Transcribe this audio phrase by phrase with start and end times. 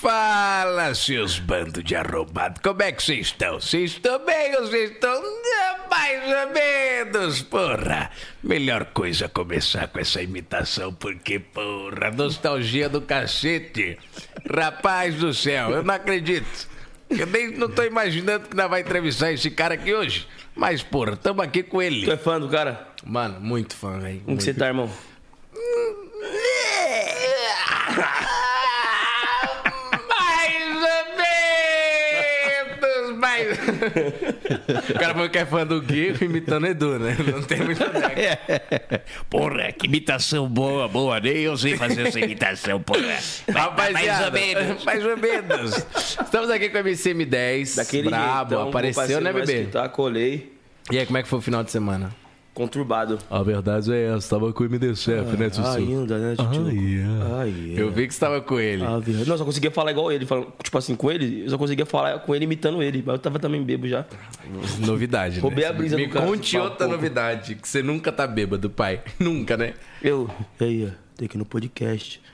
[0.00, 2.58] Fala, seus bandos de arrombado.
[2.62, 3.60] Como é que vocês estão?
[3.60, 5.22] Vocês estão bem ou vocês estão
[5.90, 7.42] mais ou menos?
[7.42, 8.10] Porra,
[8.42, 13.98] melhor coisa começar com essa imitação, porque, porra, nostalgia do cacete.
[14.50, 16.66] Rapaz do céu, eu não acredito.
[17.10, 20.26] Eu nem não tô imaginando que nós vai entrevistar esse cara aqui hoje.
[20.56, 22.06] Mas, porra, tamo aqui com ele.
[22.06, 22.88] Tu é fã do cara?
[23.04, 24.20] Mano, muito fã, velho.
[24.20, 24.90] Como que você tá, irmão?
[30.08, 31.04] mais ou
[32.80, 33.49] menos, mais.
[34.90, 37.16] O cara falou que é fã do Gui imitando Edu, né?
[37.32, 37.80] Não tem muito.
[39.28, 41.20] Porra, que imitação boa, boa.
[41.20, 43.18] Nem eu sei fazer essa imitação, porra.
[43.52, 44.84] Rapaziada, mais ou menos.
[44.84, 45.86] Mais ou menos.
[46.22, 47.76] Estamos aqui com a MCM10.
[47.76, 49.64] Daquele Brabo, jeitão, apareceu, né, bebê?
[49.66, 50.52] Tá, colei.
[50.90, 52.14] E aí, como é que foi o final de semana?
[52.60, 53.18] Conturbado.
[53.30, 55.66] A verdade é essa, tava com o MD Chef, né, Sussu?
[55.78, 56.66] Ainda, né, tio?
[56.66, 58.84] Ai, Ai, Eu vi que você tava com ele.
[58.84, 59.26] Ah, verdade.
[59.26, 60.26] Não, eu só conseguia falar igual ele.
[60.26, 63.02] falando- Tipo assim, com ele, eu só conseguia falar com ele imitando ele.
[63.06, 64.04] Mas eu tava também bebo já.
[64.86, 65.40] Novidade, né?
[65.40, 68.68] Roubei a brisa Me do cara, conte fala outra novidade, que você nunca tá bêbado,
[68.68, 69.00] pai.
[69.18, 69.72] Nunca, né?
[70.02, 70.28] Eu.
[70.60, 72.20] E aí, ó, tem que ir no podcast.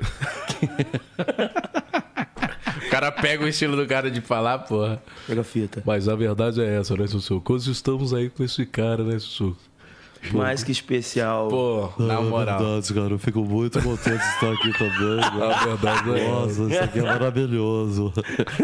[2.86, 5.02] O cara pega o estilo do cara de falar, porra.
[5.26, 5.82] Pega a fita.
[5.84, 7.40] Mas a verdade é essa, né, Sussu?
[7.40, 9.56] Quando estamos aí com esse cara, né, Sussu?
[10.32, 11.48] Mais que especial.
[11.48, 12.58] Pô, na é moral.
[12.58, 13.10] verdade, cara.
[13.10, 15.16] Eu fico muito contente de estar aqui também.
[15.16, 15.54] né?
[15.54, 18.12] A verdade é Nossa, isso aqui é maravilhoso.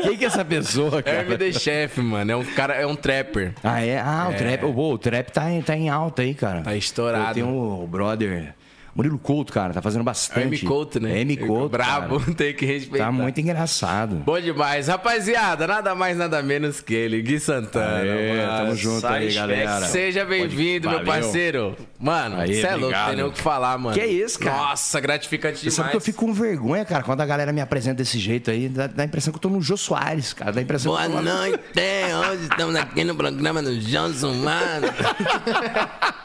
[0.02, 1.22] Quem que é essa pessoa, É o cara?
[1.22, 2.32] MD Chef, mano.
[2.32, 3.54] É um cara, é um trapper.
[3.62, 3.98] Ah, é?
[4.00, 4.60] Ah, o trap.
[4.60, 6.62] Pô, o trap tá em, tá em alta aí, cara.
[6.62, 7.34] Tá estourado.
[7.34, 8.54] Tenho o brother.
[8.94, 10.46] Murilo Couto, cara, tá fazendo o bastante.
[10.46, 11.20] M Couto, né?
[11.20, 11.70] M Couto.
[11.70, 12.32] Brabo, cara.
[12.36, 13.06] tem que respeitar.
[13.06, 14.16] Tá muito engraçado.
[14.16, 14.88] Bom demais.
[14.88, 18.00] Rapaziada, nada mais, nada menos que ele, Gui Santana.
[18.00, 18.58] Aê, mano.
[18.58, 19.86] tamo junto aí, Side galera.
[19.86, 21.74] Seja bem-vindo, meu parceiro.
[21.98, 23.96] Mano, Aí, você é louco, tem nem o que falar, mano.
[23.96, 24.56] Que isso, cara?
[24.56, 25.74] Nossa, gratificante Você demais.
[25.74, 28.68] sabe que eu fico com vergonha, cara, quando a galera me apresenta desse jeito aí.
[28.68, 30.52] Dá, dá a impressão que eu tô no Jô Soares, cara.
[30.52, 31.62] Dá a impressão Boa que eu tô noite,
[32.30, 34.88] hoje estamos aqui no programa do Johnson, mano.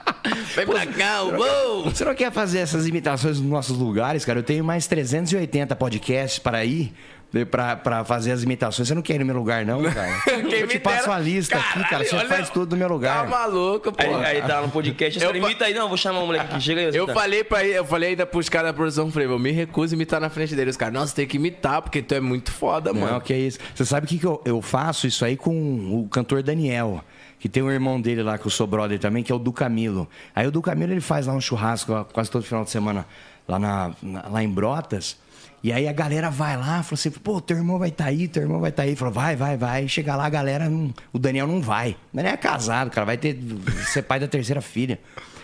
[0.56, 1.86] Vem pra cá, uou!
[1.86, 4.40] Você não quer fazer essas imitações nos nossos lugares, cara?
[4.40, 6.94] Eu tenho mais 380 podcasts para ir.
[7.52, 8.88] Pra, pra fazer as imitações.
[8.88, 10.18] Você não quer ir no meu lugar, não, cara?
[10.50, 12.06] Quem eu te passo dera- uma lista aqui, cara.
[12.06, 13.28] Você Caralho, faz olha- tudo no meu Tá lugar.
[13.28, 14.02] maluco, pô.
[14.02, 15.74] Aí, aí tá no podcast, Eu imita aí.
[15.74, 16.62] Não, vou chamar o moleque aqui.
[16.64, 16.96] Chega aí.
[16.96, 17.14] Eu tá.
[17.14, 19.96] falei pra ele, eu falei ainda pros caras da produção, falei, eu me recuso a
[19.98, 20.76] imitar na frente deles.
[20.76, 23.20] Os caras, nossa, tem que imitar, porque tu é muito foda, Não, mano.
[23.20, 23.60] que é isso.
[23.76, 25.52] Você sabe o que, que eu, eu faço isso aí com
[26.02, 27.04] o cantor Daniel,
[27.40, 29.52] que tem um irmão dele lá, que eu sou brother também, que é o Du
[29.54, 30.08] Camilo.
[30.36, 33.06] Aí o Du Camilo ele faz lá um churrasco quase todo final de semana
[33.48, 35.18] lá, na, na- lá em Brotas.
[35.64, 38.44] E aí a galera vai lá, fala assim, pô, teu irmão vai estar aí, teu
[38.44, 38.96] irmão vai estar aí.
[38.96, 39.88] Falou, vai, vai, vai.
[39.88, 41.92] Chega lá, a galera, não- o Daniel não vai.
[42.14, 43.38] O Daniel é casado, cara, vai ter,
[43.88, 45.00] ser pai da terceira filha.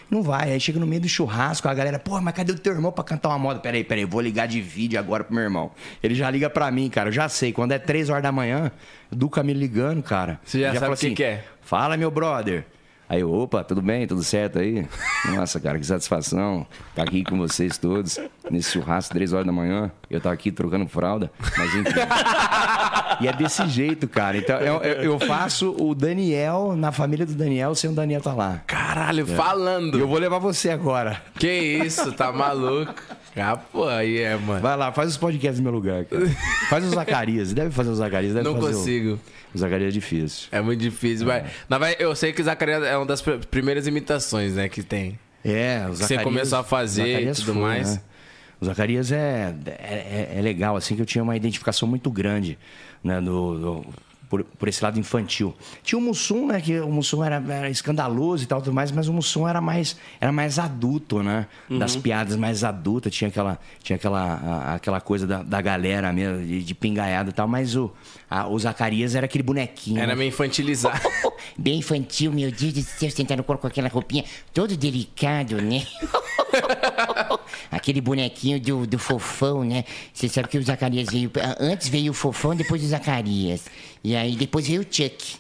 [0.10, 0.52] Não vai.
[0.52, 3.04] Aí chega no meio do churrasco, a galera, pô, mas cadê o teu irmão pra
[3.04, 3.60] cantar uma moda?
[3.60, 5.72] Peraí, peraí, vou ligar de vídeo agora pro meu irmão.
[6.02, 7.10] Ele já liga pra mim, cara.
[7.10, 7.52] Eu já sei.
[7.52, 8.72] Quando é três horas da manhã,
[9.12, 10.40] Duca me ligando, cara.
[10.44, 11.44] Você já Ele sabe o que que é.
[11.62, 12.66] Fala, meu brother.
[13.10, 14.08] Aí eu, opa, tudo bem?
[14.08, 14.88] Tudo certo aí?
[15.36, 18.18] Nossa, cara, que satisfação estar aqui com vocês todos,
[18.50, 19.92] nesse churrasco, três horas da manhã.
[20.10, 21.94] Eu tava aqui trocando fralda, mas enfim.
[23.22, 24.38] E é desse jeito, cara.
[24.38, 28.62] Então, eu, eu- faço o Daniel, na família do Daniel, sem o Daniel tá lá.
[28.66, 29.98] Caralho, falando.
[29.98, 31.22] E eu vou levar você agora.
[31.38, 32.94] Que isso, tá maluco?
[33.36, 34.62] Ah, pô, aí é, mano.
[34.62, 36.28] Vai lá, faz os podcasts no meu lugar, cara.
[36.70, 37.54] Faz o Zacarias.
[37.54, 38.34] Deve fazer o Zacarias.
[38.34, 39.14] Deve Não fazer consigo.
[39.14, 39.20] O
[39.60, 40.48] Zacarias é difícil.
[40.52, 41.44] É muito difícil, mas...
[41.70, 44.82] Na verdade, eu sei que o Zacarias é uma das pr- primeiras imitações, né, que
[44.84, 45.20] tem.
[45.44, 46.24] É, o você Zacarias...
[46.24, 47.96] começou a fazer e Zacarias tudo foi, mais.
[47.96, 48.02] né?
[48.62, 52.58] O Zacarias é, é, é legal, assim, que eu tinha uma identificação muito grande,
[53.04, 53.86] né, do, do-
[54.34, 55.54] por, por esse lado infantil.
[55.84, 59.08] Tinha o Mussum, né, que o Mussum era, era escandaloso e tal, tudo mais, mas
[59.08, 63.96] o Mussum era mais, era mais adulto, né, das piadas mais adultas, tinha aquela, tinha
[63.96, 67.92] aquela, a- aquela coisa da, da galera mesmo, de, de pingaiada e tal, mas o,
[68.28, 70.02] a- o Zacarias era aquele bonequinho.
[70.02, 71.00] Era meio infantilizado.
[71.56, 75.86] Bem infantil, meu Deus do céu, sentando com aquela roupinha todo delicado, né?
[77.72, 79.84] Aquele bonequinho do, do fofão, né?
[80.14, 81.32] Você sabe que o Zacarias veio.
[81.60, 83.66] Antes veio o fofão, depois o Zacarias.
[84.04, 85.38] E aí depois veio o Chuck.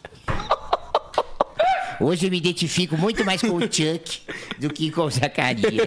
[2.00, 4.22] Hoje eu me identifico muito mais com o Chuck
[4.60, 5.64] do que com o Zacarias.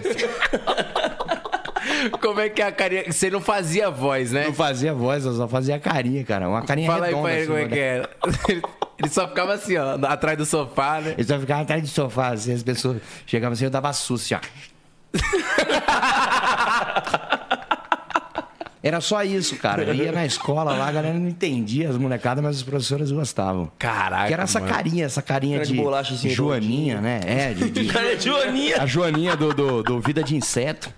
[2.21, 3.11] Como é que é a carinha...
[3.11, 4.45] Você não fazia voz, né?
[4.45, 6.47] Não fazia voz, eu só fazia carinha, cara.
[6.47, 7.29] Uma carinha Fala aí redonda.
[7.29, 7.69] pra ele assim, como é né?
[7.69, 8.09] que era.
[8.49, 8.61] Ele-
[8.99, 11.15] Ele só ficava assim, ó, atrás do sofá, né?
[11.17, 14.35] Eu só ficava atrás do sofá, assim, as pessoas chegavam assim, eu dava susto, assim,
[14.35, 14.39] ó.
[18.83, 19.83] Era só isso, cara.
[19.83, 23.69] Eu ia na escola lá, a galera não entendia as molecadas, mas os professores gostavam.
[23.77, 24.71] Caraca, Que era essa mano.
[24.71, 27.19] carinha, essa carinha de de, bolacha, assim, Joaninha, né?
[27.25, 28.81] É, de, de- Cara, é Joaninha.
[28.81, 30.89] a Joaninha do, do, do Vida de Inseto.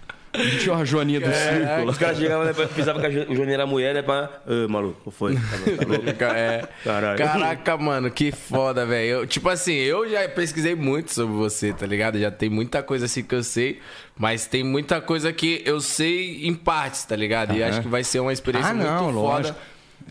[0.59, 1.89] Tinha uma joaninha do círculo.
[1.91, 4.01] Os caras chegavam, né, pensavam que a Jo- o Johnny era mulher, né?
[4.01, 4.29] Pra.
[4.45, 5.35] Ô, maluco, foi?
[5.35, 6.23] Tá, tá louco?
[6.35, 6.67] É.
[6.83, 7.17] Caralho.
[7.17, 9.09] Caraca, mano, que foda, velho.
[9.09, 12.19] Eu- Tipo assim, eu já pesquisei muito sobre você, tá ligado?
[12.19, 13.79] Já tem muita coisa assim que eu sei,
[14.17, 17.55] mas tem muita coisa que eu sei em partes, tá ligado?
[17.55, 19.57] E acho que vai ser uma experiência Ah, não, muito lógico.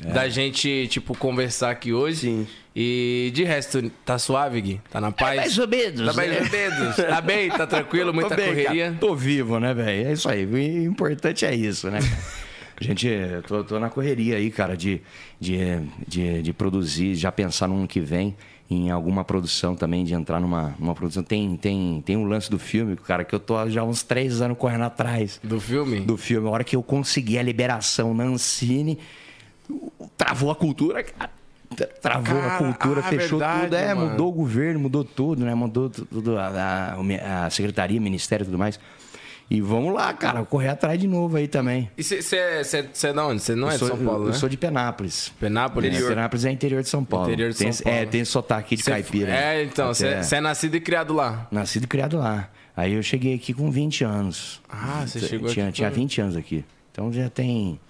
[0.03, 2.21] Foda da gente, tipo, conversar aqui hoje.
[2.21, 2.47] Sim.
[2.81, 4.81] E de resto, tá suave, Gui?
[4.91, 5.37] Tá na paz?
[5.37, 6.39] mais ou menos, Tá mais né?
[6.41, 6.97] ou menos.
[6.97, 7.49] Tá bem?
[7.51, 8.15] Tá tranquilo?
[8.15, 8.85] Muita Tô bem, correria?
[8.87, 8.97] cara.
[9.01, 10.09] Tô vivo, né, velho?
[10.09, 10.47] É isso aí.
[10.47, 11.99] O importante é isso, né?
[12.01, 12.49] cara?
[12.81, 15.01] Gente, eu tô, tô na correria aí, cara, de,
[15.41, 15.59] de,
[16.07, 18.37] de, de produzir, já pensar no ano que vem
[18.71, 21.25] em alguma produção também, de entrar numa, numa produção.
[21.25, 24.41] Tem, tem, tem um lance do filme, cara, que eu tô já há uns três
[24.41, 25.99] anos correndo atrás Do filme?
[25.99, 26.47] do filme.
[26.47, 28.97] A hora que eu consegui a liberação na Ancine,
[30.17, 31.31] travou a cultura, cara.
[32.01, 33.75] Travou Cara, a cultura, ah, fechou verdade, tudo.
[33.77, 34.11] É, mano.
[34.11, 35.55] mudou o governo, mudou tudo, né?
[35.55, 36.47] Mudou tudo, a,
[36.97, 38.81] a, a secretaria, ministério e tudo mais.
[39.51, 41.91] E vamos lá, cara, correr atrás de novo aí também.
[41.97, 43.41] E você é, é de onde?
[43.43, 44.31] Você não é eu de sou, São Paulo, eu, né?
[44.31, 45.33] eu sou de Penápolis.
[45.41, 45.95] Penápolis?
[46.03, 47.29] É, Penápolis é interior de São Paulo.
[47.29, 47.99] Interior de tem, São Paulo.
[47.99, 49.33] É, tem sotaque de Cê- caipira.
[49.35, 51.47] É, então, você é nascido e criado lá.
[51.51, 52.51] Nascido e criado lá.
[52.77, 54.61] Aí eu cheguei aqui com 20 anos.
[54.69, 56.65] Ah, você chegou tinha, aqui Tinha com- 20 anos aqui.
[56.93, 57.81] Então já tem.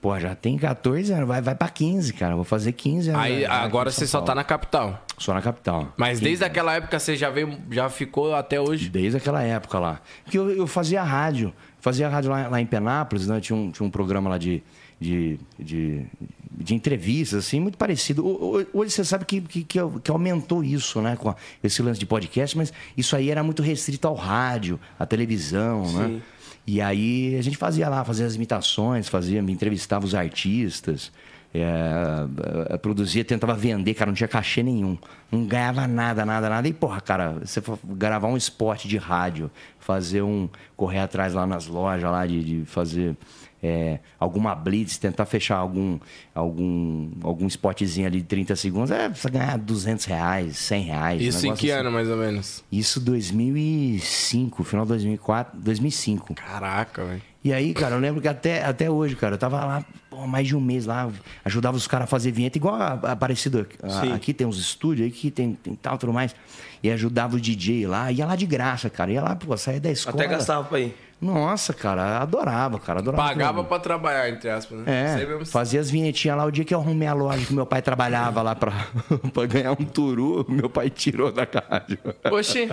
[0.00, 2.34] Pô, já tem 14 anos, vai, vai pra 15, cara.
[2.34, 3.22] Vou fazer 15 anos.
[3.22, 5.04] Aí aqui agora você só tá na capital.
[5.18, 5.92] Só na capital.
[5.96, 8.88] Mas 15 desde aquela época você já veio, já ficou até hoje.
[8.88, 10.00] Desde aquela época lá.
[10.24, 11.52] Porque eu, eu fazia rádio.
[11.80, 13.40] Fazia rádio lá, lá em Penápolis, né?
[13.40, 14.62] Tinha um, tinha um programa lá de,
[14.98, 16.06] de, de,
[16.50, 18.24] de entrevistas, assim, muito parecido.
[18.72, 21.16] Hoje você sabe que, que, que, que aumentou isso, né?
[21.16, 25.90] Com esse lance de podcast, mas isso aí era muito restrito ao rádio, à televisão,
[25.92, 26.20] né?
[26.66, 31.10] E aí a gente fazia lá, fazia as imitações, fazia, me entrevistava os artistas.
[31.52, 34.96] é, é, produzia, tentava vender, cara, não tinha cachê nenhum.
[35.32, 36.68] Não ganhava nada, nada, nada.
[36.68, 40.48] E, porra, cara, você gravar um spot de rádio, fazer um.
[40.76, 43.16] correr atrás lá nas lojas lá de, de fazer
[43.62, 45.98] é, alguma blitz, tentar fechar algum,
[46.34, 51.20] algum, algum spotzinho ali de 30 segundos, é você ganhar 200 reais, 100 reais.
[51.20, 51.80] um Isso em negócio que assim.
[51.80, 52.64] ano, mais ou menos?
[52.72, 56.34] Isso 2005, final de 2004, 2005.
[56.34, 57.22] Caraca, velho.
[57.42, 60.46] E aí, cara, eu lembro que até, até hoje, cara, eu tava lá pô, mais
[60.46, 61.10] de um mês lá,
[61.42, 63.76] ajudava os caras a fazer vinheta, igual a, a Aparecido aqui.
[63.82, 64.12] a- Sim.
[64.12, 66.34] aqui tem uns estúdios, aqui tem, tem tal, tudo mais.
[66.82, 69.10] E ajudava o DJ lá, ia lá de graça, cara.
[69.12, 70.16] Ia lá, pô, saía da escola.
[70.16, 70.94] Até gastava pra ir.
[71.20, 73.22] Nossa, cara, adorava, cara, adorava.
[73.22, 75.16] Pagava pra trabalhar, entre aspas, né?
[75.40, 76.44] É, fazia as vinhetinhas lá.
[76.46, 78.72] O dia que eu arrumei a loja que meu pai trabalhava lá pra,
[79.34, 81.98] pra ganhar um turu, meu pai tirou da rádio.
[82.30, 82.70] Oxi,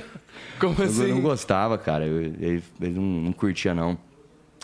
[0.59, 1.07] como Eu assim?
[1.11, 2.05] não gostava, cara.
[2.05, 3.97] Eu- ele ele não, não curtia, não.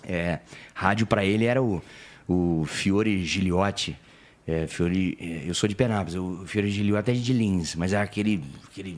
[0.07, 0.39] É,
[0.73, 1.81] rádio pra ele era o,
[2.27, 3.97] o Fiore Giliotti.
[4.45, 8.01] É, Fiore, é, eu sou de Penápolis, o Fiore Giliotti é de Lins, mas é
[8.01, 8.97] aquele, aquele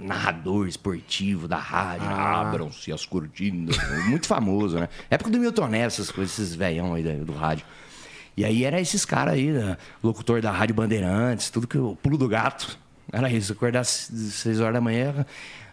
[0.00, 2.06] narrador esportivo da rádio.
[2.08, 2.40] Ah.
[2.40, 3.76] Abram-se as cortinas.
[4.08, 4.88] Muito famoso, né?
[5.10, 7.66] Época do Milton Neves, essas coisas, esses velhão aí do rádio.
[8.36, 9.76] E aí era esses caras aí, né?
[10.02, 12.78] locutor da Rádio Bandeirantes, tudo que o pulo do gato.
[13.12, 15.26] Era isso, acordar às 6 horas da manhã,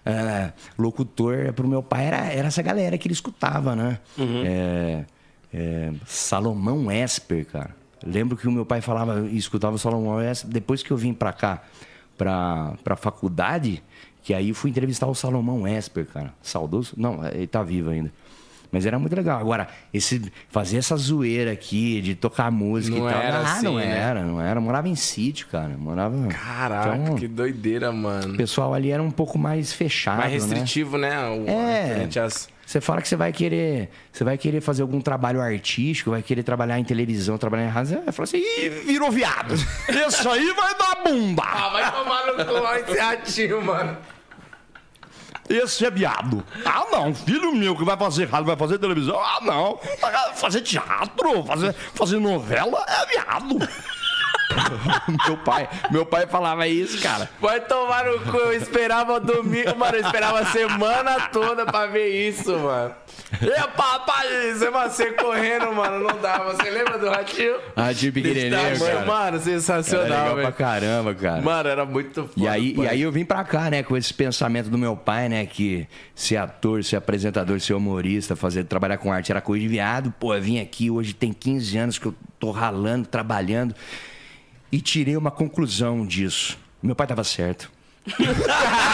[0.04, 4.00] é, locutor pro meu pai era, era essa galera que ele escutava, né?
[4.46, 5.06] É,
[5.54, 7.76] é, Salomão Esper, cara.
[8.12, 10.52] Lembro que o meu pai falava e escutava o Salomão Esper.
[10.52, 11.62] Depois que eu vim pra cá,
[12.18, 13.84] pra, pra faculdade,
[14.24, 16.34] que aí fui entrevistar o Salomão Esper, cara.
[16.42, 16.94] Saudoso?
[16.98, 18.12] Não, ele tá vivo ainda.
[18.70, 19.40] Mas era muito legal.
[19.40, 23.22] Agora, esse, fazer essa zoeira aqui de tocar música Não e tal.
[23.22, 23.98] era ah, assim, não né?
[23.98, 24.60] era, não era.
[24.60, 25.70] Morava em sítio, cara.
[25.78, 26.28] Morava.
[26.28, 28.34] Caraca, Então, que doideira, mano.
[28.34, 30.18] O pessoal ali era um pouco mais fechado.
[30.18, 30.38] Mais né?
[30.56, 31.18] restritivo, né?
[31.30, 32.10] O, É.
[32.22, 36.22] às- Você fala que você vai querer, você vai querer fazer algum trabalho artístico, vai
[36.22, 39.54] querer trabalhar em televisão, trabalhar em rádio, você fala assim, Ih, virou viado.
[40.06, 41.44] Isso aí vai dar bunda.
[41.46, 43.98] Ah, vai tomar no cu lá esse ratinho, mano.
[45.50, 46.44] Esse é viado.
[46.66, 49.18] Ah, não, filho meu que vai fazer rádio, vai fazer televisão.
[49.18, 49.80] Ah, não.
[50.36, 53.60] Fazer teatro, fazer, fazer novela é viado.
[55.28, 57.30] meu pai, meu pai falava isso, cara.
[57.40, 62.30] Vai tomar no cu, eu esperava domingo, mano, eu esperava a semana toda pra ver
[62.30, 62.94] isso, mano.
[63.42, 64.54] E papai,
[64.90, 66.54] você correndo, mano, não dava.
[66.54, 67.58] Você lembra do ratinho?
[67.76, 69.06] Ratinho pequenininho, cara.
[69.06, 70.54] Mano, Era sensacional, pra velho.
[70.54, 71.42] caramba, cara.
[71.42, 72.32] Mano, era muito foda.
[72.38, 72.86] E aí, pai.
[72.86, 75.88] e aí eu vim pra cá, né, com esse pensamento do meu pai, né, que
[76.16, 80.14] ser ator, ser apresentador, ser humorista, fazer trabalhar com arte era coisa de viado.
[80.20, 83.76] Pô, eu vim aqui, hoje tem 15 anos que eu tô ralando, trabalhando
[84.72, 86.58] e tirei uma conclusão disso.
[86.82, 87.72] Meu pai tava certo.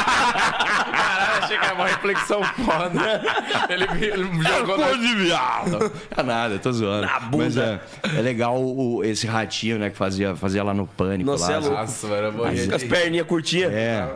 [0.01, 3.21] Caralho, achei que era uma reflexão foda.
[3.69, 4.91] Ele, ele jogou na...
[4.93, 5.91] de viado.
[6.15, 7.07] É nada, tô zoando.
[7.37, 7.79] Mas é,
[8.17, 11.29] é legal o- esse ratinho, né, que fazia, fazia lá no Pânico.
[11.29, 11.75] Nossa, lá, é louco.
[11.75, 12.07] Nossa,
[12.67, 13.71] Com as de- perninhas curtinhas.
[13.73, 14.15] É.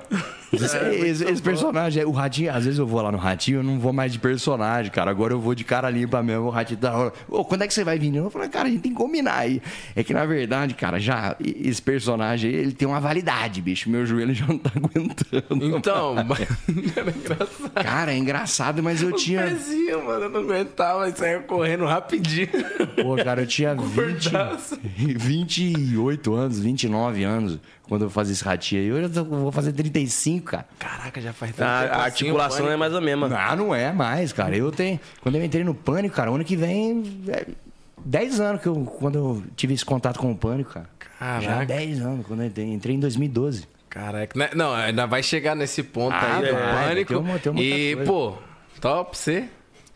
[0.54, 3.80] Esse, esse- esse personagem, o Ratinho, às vezes eu vou lá no Ratinho, eu não
[3.80, 5.12] vou mais de personagem, cara.
[5.12, 6.46] Agora eu vou de cara limpa mesmo.
[6.46, 7.14] O Ratinho da hora.
[7.28, 8.16] Ô, quando é que você vai vir?
[8.16, 9.62] Eu falo, cara, a gente tem que combinar aí.
[9.96, 13.90] É que na verdade, cara, já esse personagem, ele tem uma validade, bicho.
[13.90, 15.78] Meu joelho já não tá aguentando.
[15.78, 16.48] Então, mas
[16.96, 17.72] era engraçado.
[17.84, 19.44] Cara, é engraçado, mas eu tinha.
[19.44, 22.48] Pezinho, mano, eu não aguentava, e saia correndo rapidinho.
[23.02, 24.32] Pô, cara, eu tinha 20,
[25.18, 28.92] 28 anos, 29 anos quando eu fazia esse ratinho aí.
[28.92, 30.66] Hoje eu tô- vou fazer 35, cara.
[30.80, 33.28] Caraca, já faz tanto A, tempo a assim, articulação é mais a mesma.
[33.38, 34.56] Ah, não é mais, cara.
[34.56, 35.00] Eu tenho.
[35.22, 37.04] Quando eu entrei no pânico, cara, o ano que vem.
[37.30, 37.46] É
[38.06, 40.90] 10 anos que eu, quando eu tive esse contato com o pânico, cara.
[41.20, 41.42] Caraca.
[41.44, 43.68] Já 10 anos, quando eu entrei, entrei em 2012.
[43.90, 44.50] Caraca, né?
[44.54, 47.08] não, ainda vai chegar nesse ponto Ah, aí do vai, pânico.
[47.08, 48.34] tem uma- tem uma e, outra pô,
[48.80, 49.46] top você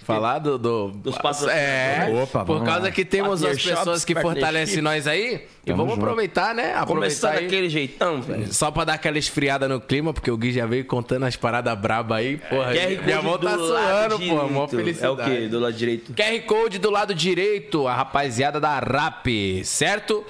[0.03, 1.57] falar do, do- Dos patrocinadores.
[1.61, 2.91] É, Opa, por causa lá.
[2.91, 5.45] que temos Partner as pessoas que fortalecem nós aí.
[5.63, 6.03] E Tamo vamos junto.
[6.03, 6.63] aproveitar, né?
[6.69, 7.43] Começar Aproveitar aí.
[7.43, 8.51] daquele jeitão, velho.
[8.51, 11.77] Só pra dar aquela esfriada no clima, porque o Gui já veio contando as paradas
[11.77, 12.73] braba aí, porra.
[12.73, 14.69] QR minha mão tá do suando, lado pô, mó direito.
[14.69, 15.05] felicidade.
[15.05, 15.47] É o quê?
[15.47, 16.13] Do lado direito?
[16.13, 19.27] QR Code do lado direito, a rapaziada da RAP,
[19.63, 20.25] certo?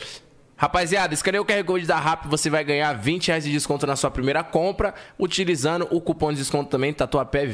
[0.62, 3.96] Rapaziada, escaneia o QR Code da RAP, você vai ganhar 20 reais de desconto na
[3.96, 7.46] sua primeira compra, utilizando o cupom de desconto também, Tatuapé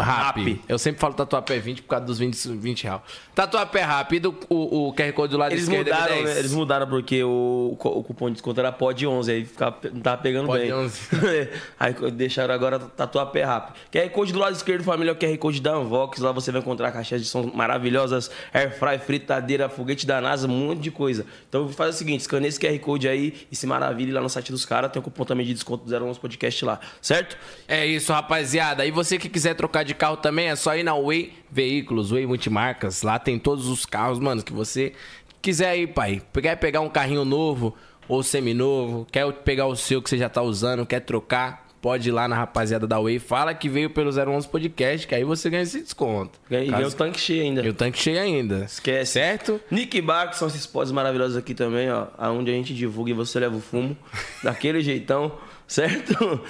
[0.00, 0.38] RAP.
[0.38, 0.60] RAP.
[0.68, 3.00] Eu sempre falo Tatuapé 20 por causa dos 20, 20 reais.
[3.36, 6.24] Tatuapé RAP, do, o, o QR Code do lado Eles esquerdo é mudaram, 10.
[6.24, 6.38] né?
[6.40, 10.20] Eles mudaram porque o, o cupom de desconto era pod 11, aí ficava, não tava
[10.20, 10.74] pegando Pod bem.
[10.74, 11.00] 11.
[11.78, 13.76] aí deixaram agora tatuapé rápido.
[13.92, 16.18] QR Code do lado esquerdo, família, é o QR Code da Unvox.
[16.18, 20.80] Lá você vai encontrar caixas de som maravilhosas, airfry, fritadeira, foguete da NASA, um monte
[20.80, 21.24] de coisa.
[21.48, 24.50] Então faz o seguinte, escaneia esse QR Code aí e se maravilhe lá no site
[24.50, 24.90] dos caras.
[24.90, 27.36] Tem o cupom também de desconto do 011 Podcast lá, certo?
[27.68, 28.84] É isso, rapaziada.
[28.84, 32.26] E você que quiser trocar de carro também, é só ir na Way Veículos, Way
[32.26, 33.02] Multimarcas.
[33.02, 34.92] Lá tem todos os carros, mano, que você
[35.40, 36.22] quiser aí, pai.
[36.40, 37.74] Quer pegar um carrinho novo
[38.08, 42.12] ou seminovo, quer pegar o seu que você já tá usando, quer trocar, pode ir
[42.12, 43.18] lá na rapaziada da Way.
[43.18, 46.40] Fala que veio pelo 011 Podcast, que aí você ganha esse desconto.
[46.50, 47.60] E Caso- o tanque cheio ainda.
[47.62, 48.64] E o tanque cheio ainda.
[48.64, 49.12] Esquece.
[49.12, 49.60] Certo?
[49.70, 52.06] Nick Bar, que são esses pods maravilhosos aqui também, ó.
[52.30, 53.94] Onde a gente divulga e você leva o fumo.
[54.42, 55.30] daquele jeitão,
[55.68, 56.40] certo?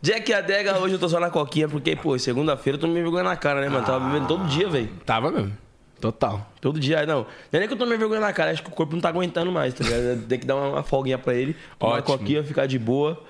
[0.00, 2.94] Jack e Adega, hoje eu tô só na coquinha, porque, pô, segunda-feira eu tô me
[3.02, 3.84] vergonha na cara, né, mano?
[3.84, 4.90] Tava bebendo todo dia, velho.
[5.04, 5.52] Tava mesmo.
[6.00, 6.46] Total.
[6.60, 7.20] Todo dia, não.
[7.20, 9.00] Não é nem que eu tô me vergonha na cara, acho que o corpo não
[9.00, 10.22] tá aguentando mais, tá ligado?
[10.28, 11.56] Tem que dar uma, uma folguinha pra ele.
[11.80, 12.18] Tomar Ótimo.
[12.18, 13.20] coquinha, ficar de boa.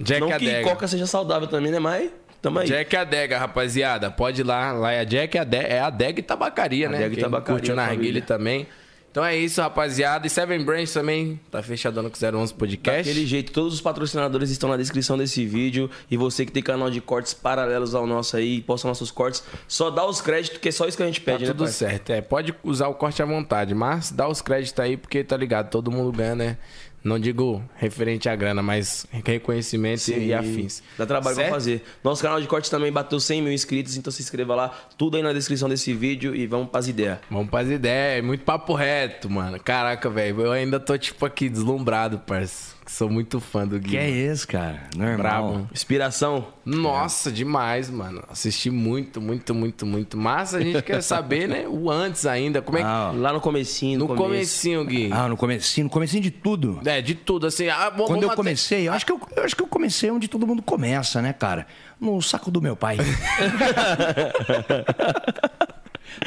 [0.00, 0.68] Jack não que Adega.
[0.68, 1.78] coca seja saudável também, né?
[1.78, 2.66] Mas tamo aí.
[2.68, 4.10] Jack Adega, rapaziada.
[4.10, 4.72] Pode ir lá.
[4.72, 6.96] Lá é a Jack Adega, é a Adega e Tabacaria, né?
[6.98, 8.66] Adega e Quem Tabacaria, curte o narguile também.
[9.10, 10.26] Então é isso, rapaziada.
[10.26, 13.08] E Seven Brands também tá fechadona com o 011 Podcast.
[13.08, 15.90] Daquele jeito, todos os patrocinadores estão na descrição desse vídeo.
[16.10, 19.90] E você que tem canal de cortes paralelos ao nosso aí, posta nossos cortes, só
[19.90, 21.72] dá os créditos, que é só isso que a gente Tá pede, né, tudo pai?
[21.72, 22.10] certo.
[22.10, 25.70] É, pode usar o corte à vontade, mas dá os créditos aí, porque tá ligado,
[25.70, 26.56] todo mundo ganha, né?
[27.02, 30.82] Não digo referente à grana, mas reconhecimento e afins.
[30.96, 31.48] Dá trabalho Certo?
[31.48, 31.82] pra fazer.
[32.02, 34.70] Nosso canal de cortes também bateu 100 mil inscritos, então se inscreva lá.
[34.96, 37.18] Tudo aí na descrição desse vídeo e vamos pras ideias.
[37.30, 39.58] Vamos pras ideias, muito papo reto, mano.
[39.60, 42.77] Caraca, velho, eu ainda tô tipo aqui deslumbrado, parça.
[42.88, 43.90] Sou muito fã do Gui.
[43.90, 44.84] Que é isso, cara?
[44.96, 45.16] Normal.
[45.18, 45.68] Brabo.
[45.72, 46.46] Inspiração.
[46.64, 48.24] Nossa, demais, mano.
[48.30, 50.16] Assisti muito, muito, muito, muito.
[50.16, 51.66] Mas a gente quer saber, né?
[51.68, 52.62] O antes ainda.
[52.62, 52.86] Como é que.
[52.86, 54.24] Ah, Lá no comecinho, no, no começo.
[54.32, 55.10] comecinho, Gui.
[55.12, 56.80] Ah, no comecinho, no comecinho de tudo.
[56.84, 57.68] É, de tudo, assim.
[57.68, 60.26] Ah, vamos- Quando eu comecei, eu acho, que eu, eu acho que eu comecei onde
[60.26, 61.66] todo mundo começa, né, cara?
[62.00, 62.96] No saco do meu pai.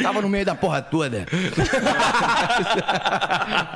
[0.01, 1.25] Tava no meio da porra toda.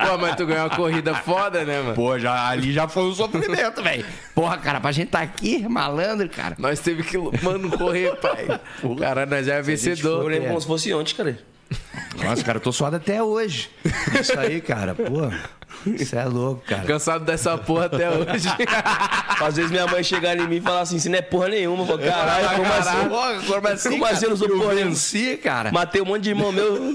[0.06, 1.94] Pô, mas tu ganhou uma corrida foda, né, mano?
[1.94, 4.04] Pô, já, ali já foi um sofrimento, velho.
[4.34, 6.54] Porra, cara, pra gente tá aqui, malandro, cara.
[6.58, 8.46] Nós teve que, mano, correr, pai.
[8.98, 10.24] Cara, nós já é Eu vencedor.
[10.24, 11.38] lembro como se fosse ontem, cara.
[12.22, 13.70] Nossa, cara, eu tô suado até hoje.
[14.18, 15.30] Isso aí, cara, pô.
[15.90, 16.82] Isso é louco, cara.
[16.84, 18.48] Cansado dessa porra até hoje.
[19.40, 21.82] Às vezes minha mãe chegar em mim e falar assim, você não é porra nenhuma.
[21.82, 23.08] Eu falo, caralho, como assim?
[23.46, 24.90] Como assim, Como assim eu não sou Eu porra nenhuma?
[24.90, 25.70] venci, cara.
[25.72, 26.92] Matei um monte de irmão meu.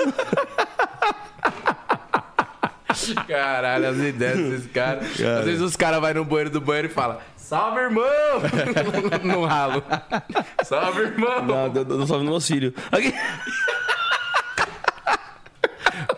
[3.27, 5.03] Caralho, as ideias desses caras.
[5.19, 8.03] Às vezes os caras vão no banheiro do banheiro e falam: Salve, irmão!
[9.23, 9.83] no ralo.
[10.63, 11.41] Salve, irmão!
[11.45, 12.73] Não, eu eu só vi no auxílio.
[12.91, 13.13] Aqui.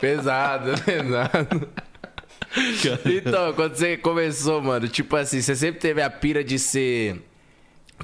[0.03, 1.69] Pesado, pesado.
[3.05, 7.21] Então, quando você começou, mano, tipo assim, você sempre teve a pira de ser.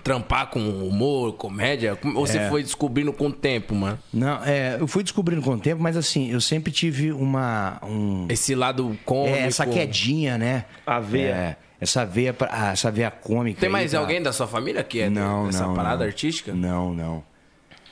[0.04, 1.98] trampar com humor, comédia?
[2.16, 2.50] Ou você É.
[2.50, 4.00] foi descobrindo com o tempo, mano?
[4.14, 7.80] Não, é, eu fui descobrindo com o tempo, mas assim, eu sempre tive uma.
[7.84, 9.36] Um, Esse lado cômico.
[9.36, 10.64] é, essa quedinha, né?
[10.88, 11.26] A veia.
[11.36, 13.60] É, essa veia, pra- ah, essa veia cômica.
[13.60, 16.06] Tem aí mais pra- alguém da sua família que é não, dessa não, parada não.
[16.06, 16.54] artística?
[16.54, 17.24] Não, não.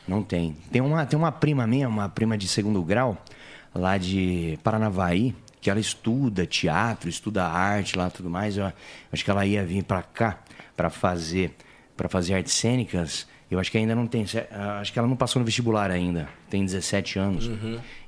[0.07, 0.55] Não tem.
[0.71, 3.17] Tem uma, tem uma prima minha, uma prima de segundo grau,
[3.77, 8.57] lá de Paranavaí, que ela estuda teatro, estuda arte lá tudo mais.
[8.57, 8.72] Eu
[9.12, 10.39] acho que ela ia vir pra cá
[10.75, 11.55] pra fazer
[11.96, 14.25] para fazer artes cênicas, eu acho que ainda não tem.
[14.82, 16.27] Acho que ela não passou no vestibular ainda.
[16.50, 17.50] Tem 17 anos.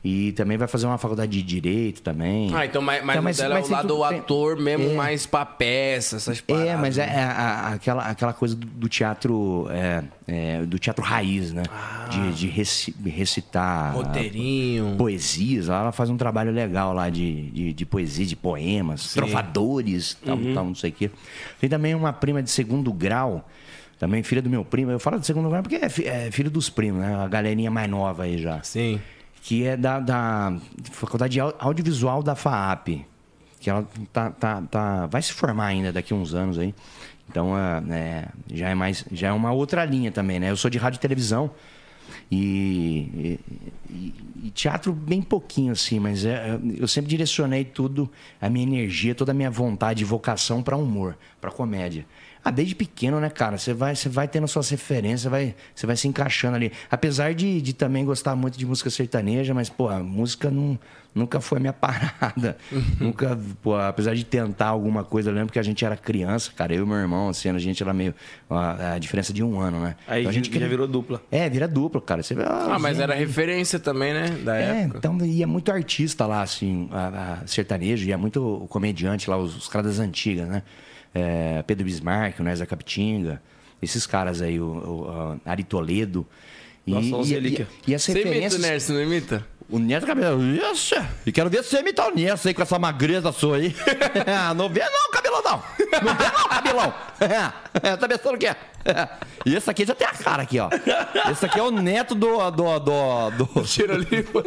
[0.03, 2.53] E também vai fazer uma faculdade de direito também.
[2.55, 4.55] Ah, então, mas, mas, Então, mas- dela é mas o tem lado do tem- ator
[4.57, 4.93] mesmo, É.
[4.93, 6.69] mais pra peça, essas paradas.
[6.69, 7.13] É, mas é, né?
[7.15, 11.63] é a- aquela, aquela coisa do, teatro é, é, do teatro raiz, né?
[12.09, 14.95] De, de reci- recitar Roteirinho.
[14.97, 15.67] poesias.
[15.67, 20.65] Ela faz um trabalho legal lá de, de, de poesia, de poemas, trovadores, tal, tal,
[20.65, 21.11] não sei o quê.
[21.59, 23.45] Tem também uma prima de segundo grau,
[23.99, 24.89] também filha do meu primo.
[24.91, 27.13] Eu falo de segundo grau porque é, é filho dos primos, né?
[27.15, 28.99] A galerinha mais nova aí já Sim.
[29.43, 30.57] que é da, da
[30.91, 33.05] Faculdade de Au- Audiovisual da FAAP,
[33.59, 36.73] que ela tá, tá, tá, vai se formar ainda daqui a uns anos aí.
[37.29, 40.49] Então, é, é, já é mais, já é uma outra linha também, né?
[40.49, 41.51] Eu sou de rádio e televisão
[42.31, 43.37] e,
[43.89, 44.13] e-
[44.45, 48.09] e teatro bem pouquinho assim, mas é, eu sempre direcionei tudo,
[48.41, 52.05] a minha energia, toda a minha vontade e vocação para humor, para comédia.
[52.43, 53.57] Ah, desde pequeno, né, cara?
[53.57, 56.71] Você vai, você vai tendo suas referências, vai, você vai se encaixando ali.
[56.89, 60.79] Apesar de, de também gostar muito de música sertaneja, mas, pô, a música não,
[61.13, 62.57] nunca foi a minha parada.
[62.97, 66.73] nunca, pô, apesar de tentar alguma coisa, eu lembro que a gente era criança, cara,
[66.73, 68.15] eu e meu irmão, assim, a gente era meio.
[68.49, 69.95] A, a diferença de um ano, né?
[70.07, 71.21] Aí Então, a gente já queria- virou dupla.
[71.29, 72.23] É, vira dupla, cara.
[72.23, 74.29] Você vê, Ah, mas gente, era referência também, né?
[74.45, 74.97] Da é, época.
[74.99, 79.67] então ia muito artista lá, assim, a, a sertanejo, ia muito comediante lá, os, os
[79.67, 80.63] caras das antigas, né?
[81.13, 83.41] É, Pedro Bismarck, o Nézia Capitinga,
[83.81, 86.25] esses caras aí, o, o, Ari Toledo.
[86.85, 88.61] E, Nossa, uns e, e, e as Você imita o referências.
[88.61, 89.45] Nerson, não imita?
[89.69, 90.95] O Neto Cabelão, isso!
[91.25, 93.75] E quero ver você imitar o Neto aí com essa magreza sua aí.
[94.55, 95.63] não vê não, cabelão não!
[96.01, 96.93] Não vê não, cabelão!
[97.83, 98.55] É, tá pensando o quê?
[99.45, 100.69] E esse aqui já tem a cara aqui, ó.
[101.31, 102.51] Esse aqui é o neto do.
[102.51, 102.79] do.
[102.79, 103.29] do.
[103.31, 103.61] do...
[103.63, 104.43] Tira limpo.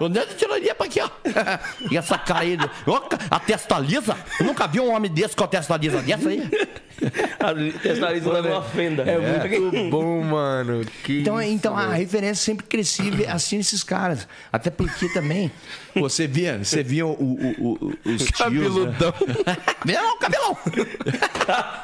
[0.00, 1.08] O neto tirou limpa aqui, ó.
[1.90, 2.58] E essa cara aí.
[2.86, 4.16] ó, A testa lisa?
[4.40, 6.42] Eu nunca vi um homem desse com a testa lisa dessa aí.
[7.38, 9.02] A testariza leva uma fenda.
[9.04, 10.84] É muito bom, mano.
[11.04, 13.26] Que Então, isso, então a referência sempre cresci ve-
[13.66, 14.28] assistindo esses caras.
[14.52, 15.50] Até porque também
[15.94, 18.94] você via, você via o, o, o- os tios, né?
[18.96, 19.12] Cabeludão.
[19.80, 20.58] Cabelão, cabelão!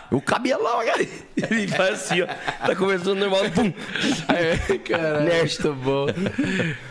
[0.10, 1.06] o cabelão, cara.
[1.50, 2.26] Ele faz assim, ó.
[2.26, 3.72] Tá conversando normal, pum.
[5.30, 6.06] Muito bom.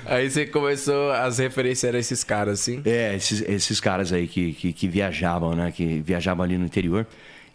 [0.06, 2.82] Aí você começou, as referências eram esses caras, assim.
[2.86, 5.72] É, esses, esses caras aí que, que, que viajavam, né?
[5.76, 7.06] Que viajavam ali no interior.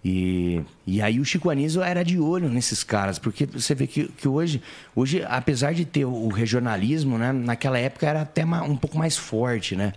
[0.08, 4.06] E, e aí o Chico Anísio era de olho nesses caras, porque você vê que,
[4.06, 4.62] que hoje,
[4.94, 7.32] hoje, apesar de ter o regionalismo, né?
[7.32, 9.92] Naquela época era até um pouco mais forte, né?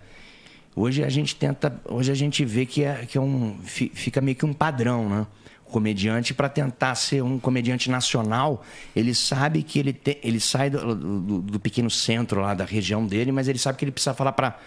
[0.75, 4.19] Hoje a gente tenta, hoje a gente vê que é, que é um, fi- fica
[4.19, 5.27] meio que um padrão, né?
[5.67, 10.71] O comediante para tentar ser um comediante nacional, ele sabe que ele tem, ele sai
[10.71, 14.15] do, do- do pequeno centro lá da região dele, mas ele sabe que ele precisa
[14.15, 14.57] falar para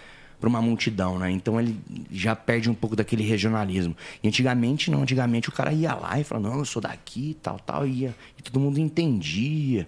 [0.43, 1.31] para uma multidão, né?
[1.31, 1.79] Então ele
[2.11, 3.97] já perde um pouco daquele regionalismo.
[4.21, 7.61] E antigamente não, antigamente o cara ia lá e falava, não, eu sou daqui, tal,
[7.61, 9.87] tal, e ia, e todo mundo entendia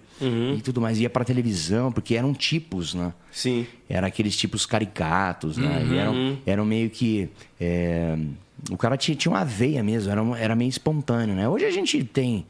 [0.55, 3.13] e tudo mais, ia para televisão, porque eram tipos, né?
[3.29, 3.67] Sim.
[3.89, 5.85] Era aqueles tipos caricatos, né?
[5.91, 7.27] E eram, eram meio que.
[7.59, 8.17] é,
[8.71, 11.49] o cara tinha, tinha uma veia mesmo, era, era meio espontâneo, né?
[11.49, 12.45] Hoje a gente tem.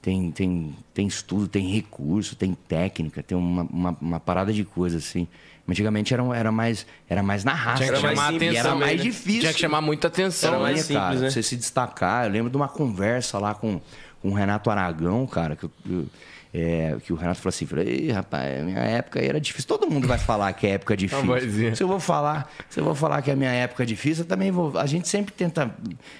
[0.00, 4.96] Tem, tem, tem estudo, tem recurso, tem técnica, tem uma, uma, uma parada de coisa
[4.96, 5.28] assim.
[5.72, 7.84] Antigamente era, era, mais, era mais na raça.
[7.84, 8.78] Tinha que Era mais chamar simples e era atenção.
[8.78, 9.02] mais né?
[9.02, 9.40] difícil.
[9.40, 10.50] Tinha que chamar muita atenção.
[10.54, 11.30] Era mais Né, simples, cara, né?
[11.30, 12.24] Você se destacar.
[12.26, 13.80] Eu lembro de uma conversa lá com,
[14.20, 16.06] com o Renato Aragão, cara, que, eu- eu-
[16.52, 19.68] é, que o Renato falou assim: falou, Ei, rapaz, minha época aí era difícil.
[19.68, 21.24] Todo mundo vai falar que é época difícil.
[21.24, 21.76] vozinha.
[21.76, 24.28] Se eu vou falar, se eu vou falar que a minha época é difícil, eu
[24.28, 24.76] também vou.
[24.76, 25.70] A gente sempre tenta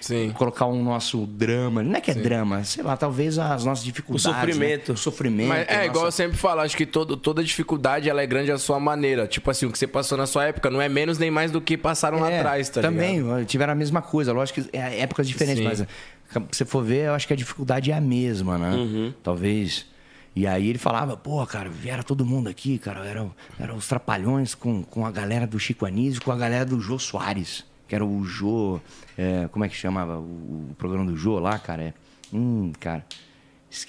[0.00, 0.30] Sim.
[0.36, 1.82] colocar um nosso drama.
[1.82, 4.26] Não é que é drama, sei lá, talvez as nossas dificuldades.
[4.26, 4.88] O sofrimento.
[4.92, 4.94] né?
[4.94, 5.48] O sofrimento.
[5.48, 8.26] Mas é a igual eu nossa- sempre falo, acho que todo, toda dificuldade ela é
[8.26, 9.26] grande à sua maneira.
[9.26, 11.60] Tipo assim, o que você passou na sua época não é menos nem mais do
[11.60, 13.44] que passaram lá É, atrás, tá Também, ligado?
[13.46, 14.32] tiveram a mesma coisa.
[14.32, 15.68] Lógico que é épocas diferentes, Sim.
[15.68, 18.70] mas se você for ver, eu acho que a dificuldade é a mesma, né?
[18.76, 19.14] Uhum.
[19.24, 19.86] Talvez.
[20.34, 23.04] E aí ele falava, pô, cara, vieram todo mundo aqui, cara.
[23.04, 26.80] Eram, eram os trapalhões com, com a galera do Chico Anísio, com a galera do
[26.80, 28.80] Jô Soares, que era o Jô.
[29.18, 31.82] é, como é que chamava o, o programa do Jô lá, cara?
[31.82, 31.94] É,
[32.32, 33.04] hum, cara.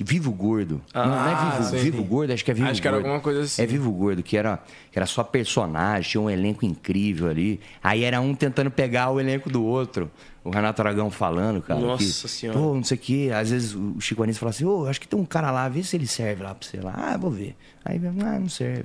[0.02, 0.80] Vivo Gordo.
[0.94, 1.78] não, não é Ah, Vivo, sim.
[1.78, 3.06] Vivo Gordo, acho que é Vivo Acho que era Gordo.
[3.08, 3.62] alguma coisa assim.
[3.64, 4.60] É Vivo Gordo, que era,
[4.92, 7.60] que era só personagem, tinha um elenco incrível ali.
[7.84, 10.12] Aí era um tentando pegar o elenco do outro.
[10.44, 11.80] O Renato Aragão falando, cara.
[11.80, 12.60] Nossa que, Senhora.
[12.60, 13.32] Pô, não sei o quê.
[13.34, 15.82] Às vezes o Chico Anísio fala assim, ô, acho que tem um cara lá, vê
[15.84, 16.94] se ele serve lá pra você lá.
[16.96, 17.56] Ah, vou ver.
[17.84, 18.84] Aí, ah, não serve.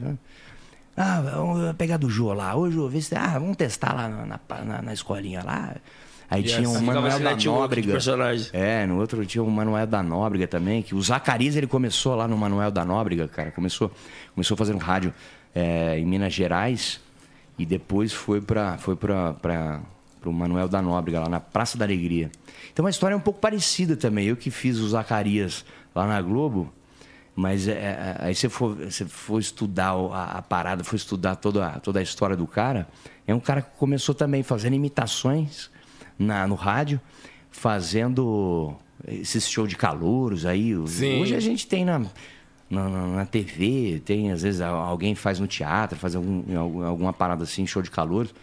[0.96, 2.54] Ah, vamos pegar do Jô lá.
[2.56, 3.14] Ô, Jô, vê se...
[3.14, 4.24] Ah, vamos testar lá na,
[4.64, 5.76] na- na escolinha lá.
[6.28, 7.92] Aí tinha assim o Manuel esse da network de Nóbrega.
[8.52, 12.26] É, no outro tinha o Manuel da Nóbrega também, que o Zacarias ele começou lá
[12.26, 13.50] no Manuel da Nóbrega, cara.
[13.52, 13.90] Começou,
[14.34, 15.14] começou fazendo rádio
[15.54, 17.00] é, em Minas Gerais
[17.58, 19.34] e depois foi para foi pra,
[20.20, 22.30] pro Manuel da Nóbrega, lá na Praça da Alegria.
[22.72, 24.26] Então a história é um pouco parecida também.
[24.26, 26.72] Eu que fiz o Zacarias lá na Globo,
[27.36, 31.36] mas é, é, aí você for, você for estudar o- a, a parada, for estudar
[31.36, 32.88] toda, a- toda a história do cara,
[33.26, 35.70] é um cara que começou também fazendo imitações
[36.18, 37.00] na, no rádio,
[37.50, 38.74] fazendo
[39.06, 40.74] esses show de calouros aí.
[40.86, 41.20] Sim.
[41.22, 41.98] Hoje a gente tem na,
[42.70, 47.66] na, na- TV, tem às vezes alguém faz no teatro, faz algum- alguma parada assim,
[47.66, 48.34] show de calouros.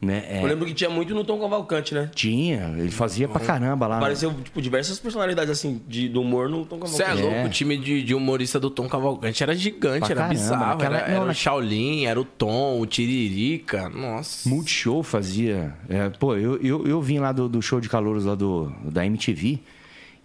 [0.00, 0.24] Né?
[0.28, 2.10] É, Eu lembro que tinha muito no Tom Cavalcante, né?
[2.14, 3.96] tinha, ele fazia pra caramba lá.
[3.96, 7.22] Apareceu, tipo, diversas personalidades, assim, de, do humor no Tom Você é Cavalcante.
[7.22, 7.46] louco, É.
[7.46, 10.66] o time de, de humorista do Tom Cavalcante era gigante, Pra era caramba, bizarro.
[10.78, 13.88] naquela- Era, era o Shaolin, era o Tom, o Tiririca.
[13.88, 14.48] Nossa.
[14.48, 15.74] Multishow fazia.
[15.88, 19.04] é, pô, eu, eu, eu vim lá do, do show de calouros lá do, da
[19.06, 19.60] MTV.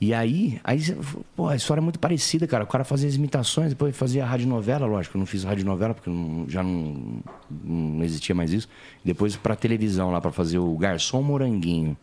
[0.03, 0.79] E aí, aí,
[1.35, 2.63] pô, a história é muito parecida, cara.
[2.63, 5.15] O cara fazia as imitações, depois fazia radionovela, lógico.
[5.15, 7.19] Eu não fiz radionovela porque não- já não,
[7.63, 8.67] não existia mais isso.
[9.05, 11.95] Depois pra televisão lá pra fazer o Garçom Moranguinho,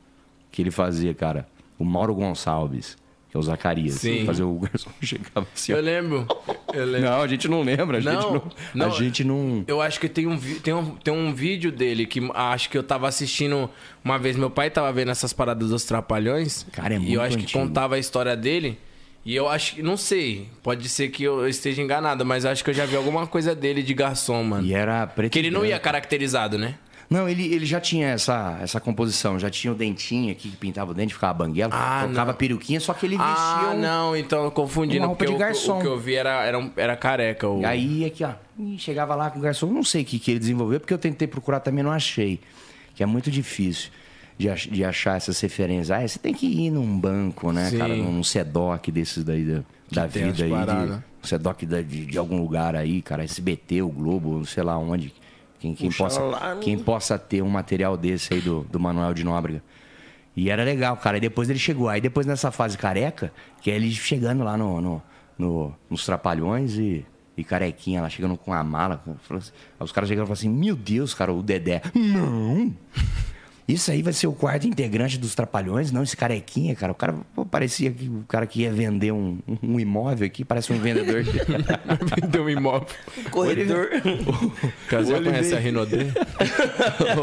[0.52, 1.48] que ele fazia, cara.
[1.76, 2.96] O Mauro Gonçalves,
[3.30, 3.94] que é o Zacarias.
[3.96, 4.24] Sim.
[4.24, 5.72] Fazia o garçom chegava assim.
[5.72, 5.76] ó.
[5.76, 6.26] Eu lembro.
[6.72, 7.08] Eu lembro.
[7.10, 8.42] Não, a gente não lembra, a gente Não, não.
[8.74, 8.86] não.
[8.86, 9.64] A gente não.
[9.66, 12.82] Eu acho que tem um, tem, um, tem um vídeo dele que acho que eu
[12.82, 13.68] tava assistindo
[14.02, 14.36] uma vez.
[14.36, 16.66] Meu pai tava vendo essas paradas dos Trapalhões.
[16.72, 17.58] Cara, é E eu muito acho que antigo.
[17.60, 18.78] contava a história dele.
[19.24, 19.82] E eu acho que.
[19.82, 20.48] Não sei.
[20.62, 23.82] Pode ser que eu esteja enganado, mas acho que eu já vi alguma coisa dele
[23.82, 24.66] de garçom, mano.
[24.66, 26.76] E era preto Que ele não ia caracterizado, né?
[27.10, 30.90] Não, ele, ele já tinha essa, essa composição, já tinha o dentinho aqui que pintava
[30.90, 32.38] o dente, ficava banguela, Ah, colocava não.
[32.38, 33.80] peruquinha, só que ele vestia Ah, um...
[33.80, 34.98] não, então eu confundi.
[34.98, 35.78] uma roupa de garçom.
[35.78, 37.48] O, que eu vi era, era, um- era careca.
[37.48, 37.62] O...
[37.62, 38.32] E aí aqui, ó,
[38.76, 41.26] chegava lá com o garçom, não sei o que, que ele desenvolveu, porque eu tentei
[41.26, 42.40] procurar também não achei,
[42.94, 43.90] que é muito difícil
[44.36, 45.90] de, ach- de achar essas referências.
[45.90, 47.78] Ah, você tem que ir num banco, né, Sim.
[47.78, 52.38] cara, num SEDOC desses daí da, da vida aí, de, um SEDOC de, de algum
[52.42, 55.10] lugar aí, cara, SBT, o Globo, sei lá onde,
[55.58, 59.24] quem, quem, possa, no- quem possa ter um material desse aí do, do Manuel de
[59.24, 59.62] Nóbrega.
[60.36, 61.16] E era legal, cara.
[61.16, 61.88] E depois ele chegou.
[61.88, 65.02] Aí depois nessa fase careca, que é ele chegando lá no, no,
[65.36, 67.04] no- nos Trapalhões e,
[67.36, 69.02] e carequinha lá, chegando com a mala.
[69.30, 71.82] assim- Aí os caras chegaram e falaram assim: Meu Deus, cara, o Dedé.
[71.94, 72.72] Não!
[73.68, 75.92] Isso aí vai ser o quarto integrante dos Trapalhões?
[75.92, 76.90] Não, esse carequinha, cara.
[76.90, 80.72] O cara pô, parecia que o cara que ia vender um, um imóvel aqui, parece
[80.72, 81.22] um vendedor.
[81.22, 81.32] de-
[82.22, 82.86] Vendeu um imóvel.
[83.30, 83.88] Corredor.
[84.90, 85.56] Olho conhece veio.
[85.56, 86.06] a Rinodê?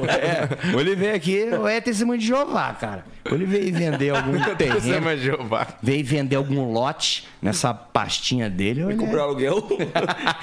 [0.08, 3.05] é, ou ele veio aqui, ou é testemunho de Jeová, cara.
[3.29, 5.67] Ou ele veio vender algum terreno, é Jeová.
[5.81, 8.84] veio vender algum lote nessa pastinha dele.
[8.84, 9.67] ou ele é- Comprar aluguel.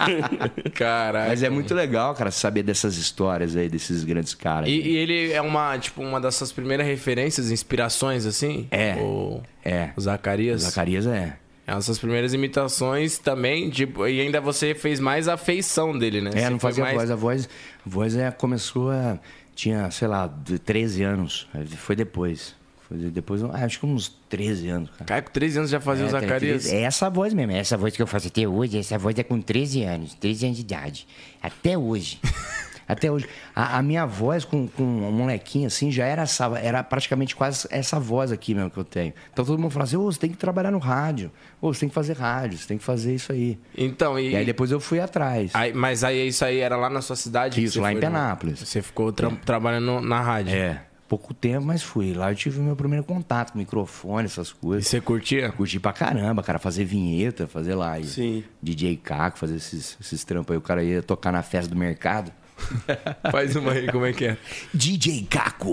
[0.75, 1.29] Caralho.
[1.31, 4.69] Mas é muito legal, cara, saber dessas histórias aí, desses grandes caras.
[4.69, 8.67] E, e ele é uma, tipo, uma dessas primeiras referências, inspirações, assim?
[8.71, 8.95] É.
[8.97, 9.91] O, É.
[9.97, 10.63] o Zacarias?
[10.63, 11.37] Zacarias é.
[11.67, 16.31] É Essas primeiras imitações também, tipo, e ainda você fez mais a feição dele, né?
[16.35, 16.97] É, Você não fazia mais...
[16.97, 17.11] voz.
[17.11, 17.49] A voz,
[17.87, 19.19] a voz é, começou a.
[19.55, 21.47] Tinha, sei lá, de 13 anos.
[21.77, 22.55] Foi depois.
[22.89, 25.05] Foi depois, acho que uns 13 anos, cara.
[25.05, 26.73] Cara, com 13 anos já fazia o É, Zacarias.
[26.73, 28.79] É essa voz mesmo, é essa voz que eu faço até hoje.
[28.79, 31.07] Essa voz é com 13 anos, 13 anos de idade.
[31.41, 32.19] Até hoje.
[32.93, 33.27] Até hoje.
[33.55, 37.67] A, a minha voz com, com um molequinho assim já era essa, era praticamente quase
[37.71, 39.13] essa voz aqui mesmo que eu tenho.
[39.33, 41.31] Então todo mundo fala assim: ô, você tem que trabalhar no rádio.
[41.61, 43.59] Ô, você tem que fazer rádio, você tem que fazer isso aí.
[43.77, 44.31] Então, e...
[44.31, 45.51] E aí depois eu fui atrás.
[45.55, 47.63] Aí- mas aí isso aí era lá na sua cidade?
[47.63, 48.59] Isso, lá em foi Penápolis.
[48.61, 50.55] Você ficou tra- trabalhando na rádio.
[50.55, 52.15] É, pouco tempo, mas fui.
[52.15, 54.89] Lá eu tive o meu primeiro contato com microfone, essas E coisas.
[54.89, 55.51] você curtia?
[55.53, 57.99] Curti pra caramba, cara, fazer vinheta, fazer lá.
[57.99, 58.45] e Sim.
[58.63, 60.59] DJ Caco, fazer esses, esses trampos aí.
[60.59, 62.33] O cara ia tocar na festa do mercado.
[63.31, 64.37] Faz uma aí, como é que é?
[64.73, 65.71] DJ Caco,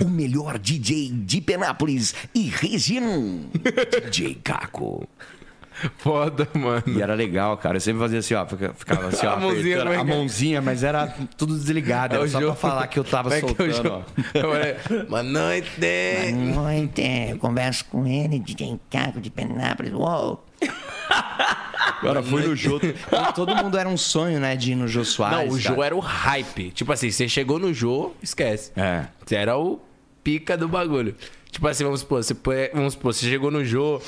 [0.00, 3.46] o melhor DJ de Penápolis e região.
[4.10, 5.06] DJ Caco.
[5.98, 6.82] Foda, mano.
[6.88, 7.76] E era legal, cara.
[7.76, 8.44] Eu sempre fazia assim, ó.
[8.46, 9.34] fica- Ficava assim, ó.
[9.34, 10.02] A mãozinha, é a é?
[10.04, 12.16] mãozinha, mas era tudo desligado.
[12.16, 12.52] Era É só jogo.
[12.56, 14.02] pra falar que eu tava é é soltando, ó.
[15.08, 15.70] Boa noite.
[16.52, 19.92] Noite, eu converso com ele, DJ Caco de Penápolis.
[19.92, 20.44] Uou!
[22.00, 22.78] Agora fui no Jô.
[23.34, 25.38] Todo mundo era um sonho, né, de ir no Jô Soares.
[25.48, 25.86] Não, o Jô cara.
[25.86, 26.70] era o hype.
[26.70, 28.70] Tipo assim, você chegou no Jô, esquece.
[28.76, 29.06] É.
[29.24, 29.80] Você era o
[30.22, 31.14] pica do bagulho.
[31.50, 32.34] Tipo assim, vamos supor, você,
[32.74, 34.00] vamos supor, você chegou no Jô.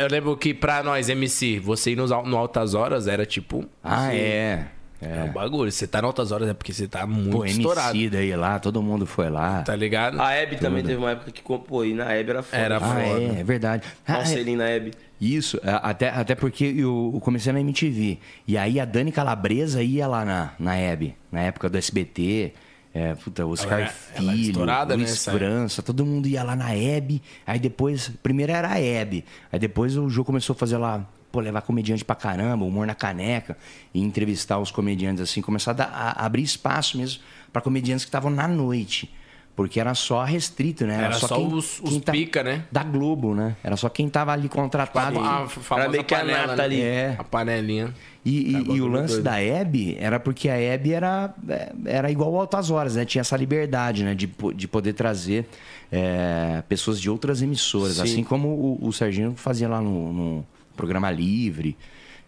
[0.00, 3.64] Eu lembro que pra nós, MC, você ir nos, al- no Altas Horas era tipo.
[3.82, 4.66] Ah, é.
[5.02, 5.72] É um bagulho.
[5.72, 7.96] Você tá no Altas Horas é porque você tá muito Pô, estourado.
[7.96, 9.62] MC daí lá, todo mundo foi lá.
[9.62, 10.20] Tá ligado?
[10.20, 11.90] A Hebe também teve uma época que compôs.
[11.90, 12.62] E na Hebe era foda.
[12.62, 13.00] Era Ah, foda.
[13.00, 13.84] é, é verdade.
[14.06, 14.92] Ah, é, Marcelinho na Hebe.
[15.20, 18.18] Isso, a- até, até porque eu, comecei na MTV.
[18.46, 22.52] E aí a Dani Calabresa ia lá na, na Hebe, na época do SBT.
[22.92, 26.56] É, puta, Oscar Ela ela Filho, estourada, né, Luiz essa França, todo mundo ia lá
[26.56, 27.22] na Hebe.
[27.46, 29.24] Aí depois, primeiro era a Hebe.
[29.52, 32.94] Aí depois o Jô começou a fazer lá, pô, levar comediante pra caramba, humor na
[32.94, 33.56] caneca.
[33.94, 37.20] E entrevistar os comediantes assim, começar a, dar- a abrir espaço mesmo
[37.52, 39.12] pra comediantes que estavam na noite.
[39.56, 40.94] Porque era só restrito, né?
[41.04, 42.64] Era só os- os pica, né?
[42.72, 43.56] Da Globo, né?
[43.62, 45.18] Era só quem tava ali contratado.
[45.20, 46.64] A famosa meio que a panela, nata né?
[46.64, 46.80] ali.
[46.80, 47.16] É.
[47.18, 47.92] A panelinha.
[48.24, 49.24] E, e- e o lance doido.
[49.24, 53.04] da Hebe era porque a Hebe era, é, era igual ao Altas Horas, né?
[53.04, 54.14] Tinha essa liberdade, né?
[54.14, 55.46] De, de poder trazer
[55.92, 57.96] é, pessoas de outras emissoras.
[57.96, 58.02] Sim.
[58.02, 60.46] Assim como o, o Serginho fazia lá no, no
[60.80, 61.76] programa Livre.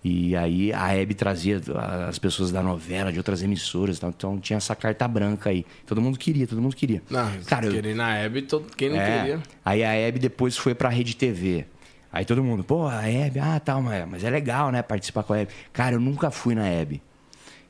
[0.04, 1.60] E aí a Hebe trazia
[2.08, 3.96] as pessoas da novela, de outras emissoras.
[3.98, 4.10] e tal.
[4.10, 5.64] Então tinha essa carta branca aí.
[5.86, 7.00] Todo mundo queria, todo mundo queria.
[7.08, 9.18] Não, Cara, eu- querer na Hebe, todo, quem não é.
[9.20, 9.42] queria.
[9.64, 11.64] Aí a Hebe depois foi pra Rede TV.
[12.12, 15.32] Aí todo mundo, pô, a Hebe, ah, tal, mas, mas é legal, né, participar com
[15.34, 15.52] a Hebe.
[15.72, 17.00] Cara, eu nunca fui na Hebe.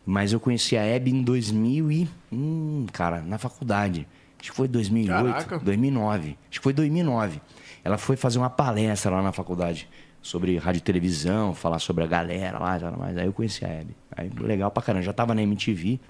[0.04, 2.08] Mas eu conheci a Hebe em 2000 e...
[2.32, 4.08] Hum, cara, na faculdade.
[4.40, 5.58] Acho que foi 2008, Caraca.
[5.60, 6.36] 2009.
[6.50, 7.40] Acho que foi 2009.
[7.84, 9.86] Ela foi fazer uma palestra lá na faculdade
[10.22, 13.96] sobre rádio e televisão, falar sobre a galera lá, mas aí eu conheci a Hebe.
[14.16, 15.04] Aí legal pra caramba.
[15.04, 16.00] Já tava na MTV,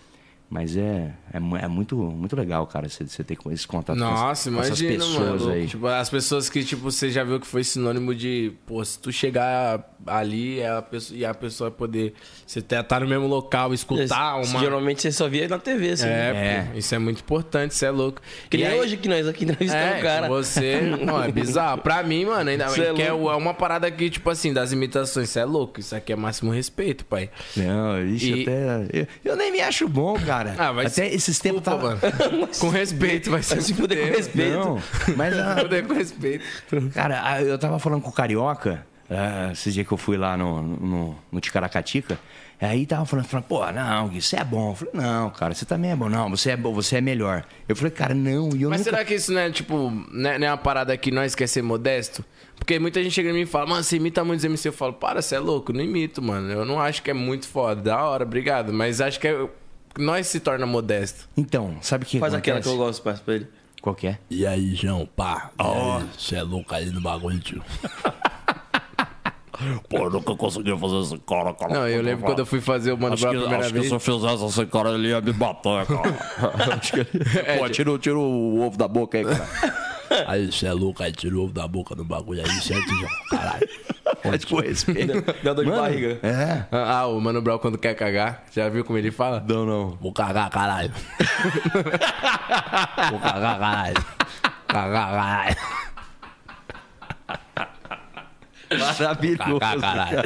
[0.53, 4.51] mas é, é, é muito, muito legal, cara, você, você ter esse contato com, Nossa,
[4.51, 5.53] com essas imagina, pessoas mano.
[5.55, 5.67] aí.
[5.67, 9.11] Tipo, as pessoas que, tipo, você já viu que foi sinônimo de, pô, se tu
[9.11, 12.13] chegar ali é a pessoa, e a pessoa poder.
[12.47, 14.61] Você tá tá no mesmo local, escutar uma.
[14.61, 16.07] Geralmente você só via na TV, assim.
[16.07, 18.21] É, pô, isso é muito importante, isso é louco.
[18.51, 20.29] Que nem E aí- hoje que nós aqui entrevistamos É, o cara.
[20.29, 20.81] você.
[21.03, 21.81] Não, é bizarro.
[21.81, 24.71] Pra mim, mano, ainda Cê é que é é uma parada que, tipo assim, das
[24.73, 25.81] imitações, isso é louco.
[25.81, 27.31] Isso aqui é máximo respeito, pai.
[27.57, 28.89] Não, isso E- até.
[28.93, 30.42] Eu, eu nem me acho bom, cara.
[30.59, 30.93] Ah, mas.
[30.99, 31.99] até esses tempos tava.
[32.61, 33.55] Com respeito, vai ser.
[33.57, 34.53] Vai se fuder com respeito.
[34.59, 34.83] Não,
[35.17, 36.45] mas a- Fuder com respeito.
[36.95, 40.63] Cara, eu tava falando com o Carioca, ah, esses dias que eu fui lá no,
[40.63, 42.19] no, no Ticaracatica,
[42.61, 44.71] aí tava falando, falando, pô, não, Gui, você é bom.
[44.71, 46.09] Eu falei, não, cara, você também é bom.
[46.09, 47.45] Não, você é bom, você é melhor.
[47.69, 48.91] Eu falei, cara, não, e eu Mas nunca...
[48.91, 51.63] será que isso não é, tipo, né, não é uma parada que nós quer ser
[51.63, 52.25] modesto?
[52.57, 54.69] Porque muita gente chega em mim e fala, mano, você imita muitos MC.
[54.69, 56.49] Eu falo, para, você é louco, não imito, mano.
[56.53, 57.83] Eu não acho que é muito foda.
[57.83, 58.73] Da hora, obrigado.
[58.73, 59.49] Mas acho que é-
[59.99, 61.29] nós se torna modesto.
[61.37, 62.83] Então, sabe o que Faz aquela que acontece?
[62.83, 63.49] eu gosto, parça, pra ele.
[63.81, 64.19] Qual que é?
[64.31, 65.51] E aí, João, pá?
[65.59, 67.63] Ó, você é louco aí no bagulho, tio.
[69.89, 71.73] Pô, eu nunca consegui fazer esse cara, cara.
[71.73, 73.79] Não, eu lembro quando eu fui fazer o Mano Acho Brown que, primeira acho que
[73.79, 73.89] vez.
[73.89, 76.75] se eu fizesse esse cara, ele ia me bater, cara.
[76.81, 77.59] acho que ele...
[77.59, 79.47] Pô, tira, tira o ovo da boca aí, cara.
[80.27, 83.11] Aí, você é louco aí, tira o ovo da boca no bagulho aí, certo, João?
[83.31, 83.69] Caralho.
[84.25, 85.23] Mas com respeito.
[85.43, 86.19] Dá dor de Mano, barriga.
[86.23, 86.65] É.
[86.71, 88.45] Ah, ah, o Mano Brown quando quer cagar.
[88.53, 89.45] Já viu como ele fala?
[89.47, 89.91] Não, não.
[90.01, 90.93] Vou cagar, caralho.
[93.11, 94.05] Vou cagar, caralho.
[94.69, 95.57] Cagar, caralho.
[98.79, 99.59] Maravilhoso.
[99.59, 100.23] Cagar, caralho.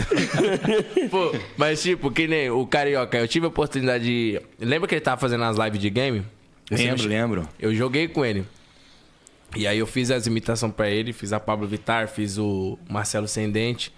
[1.11, 4.41] Pô, mas tipo, que nem o Carioca, eu tive a oportunidade de.
[4.61, 6.25] Lembra que ele tava fazendo as lives de game?
[6.71, 7.49] Lembro, lembro.
[7.59, 8.45] Eu joguei com ele.
[9.57, 13.27] E aí eu fiz as imitações pra ele, fiz a Pablo Vittar, fiz o Marcelo
[13.27, 13.93] Sendente.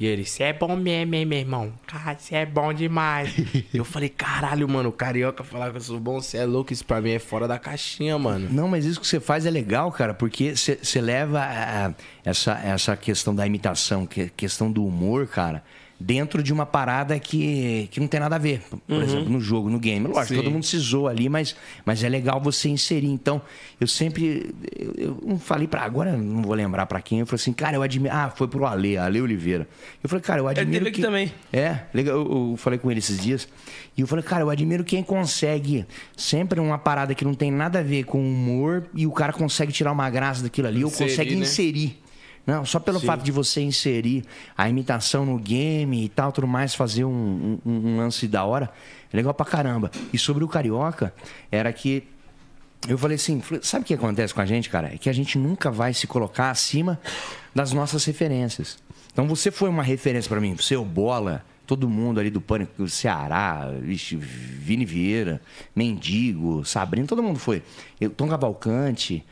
[0.00, 1.74] E ele, você é bom mesmo, hein, meu irmão?
[1.86, 3.34] Cara, você é bom demais.
[3.74, 6.86] eu falei, caralho, mano, o carioca falar que eu sou bom, você é louco, isso
[6.86, 8.48] pra mim é fora da caixinha, mano.
[8.50, 11.92] Não, mas isso que você faz é legal, cara, porque você leva ah,
[12.24, 15.62] essa, essa questão da imitação, que, questão do humor, cara,
[16.00, 18.62] dentro de uma parada que, que não tem nada a ver.
[18.88, 20.06] Por exemplo, no jogo, no game.
[20.06, 20.36] Lógico, Sim.
[20.36, 23.08] todo mundo se zoa ali, mas, mas é legal você inserir.
[23.08, 23.42] Então,
[23.78, 24.54] eu sempre.
[24.74, 25.82] Eu, eu não falei pra.
[25.82, 27.20] Agora não vou lembrar pra quem.
[27.20, 28.14] Eu falei assim, cara, eu admiro.
[28.14, 29.68] Ah, foi pro Ale, Ale Oliveira.
[30.02, 30.72] Eu falei, cara, eu admiro.
[30.72, 31.32] teve aqui também.
[31.52, 32.16] é, legal.
[32.16, 33.46] Eu, eu falei com ele esses dias.
[33.96, 35.84] E eu falei, cara, eu admiro quem consegue
[36.16, 39.72] sempre uma parada que não tem nada a ver com humor e o cara consegue
[39.72, 41.42] tirar uma graça daquilo ali, ou consegue né?
[41.42, 41.98] inserir.
[42.46, 44.24] Não, só pelo fato de você inserir
[44.56, 48.70] a imitação no game e tal, tudo mais, fazer um, um- um lance da hora,
[49.12, 49.90] é legal pra caramba.
[50.12, 51.14] E sobre o Carioca,
[51.50, 52.02] era que
[52.88, 54.88] eu falei assim, sabe o que acontece com a gente, cara?
[54.92, 56.98] É que a gente nunca vai se colocar acima
[57.54, 58.78] das nossas referências.
[59.12, 62.40] Então você foi uma referência pra mim, você é o Bola, todo mundo ali do
[62.40, 65.40] Pânico, Ceará, vixe, Vini Vieira,
[65.76, 67.62] Mendigo, Sabrina, todo mundo foi.
[68.00, 69.24] Eu, Tom Cavalcante,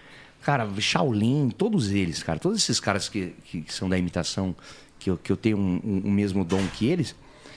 [0.43, 4.55] cara, Shaolin, todos eles, cara, todos esses caras que, que são da imitação,
[4.99, 7.15] que eu, que eu tenho um, um- o mesmo dom que eles,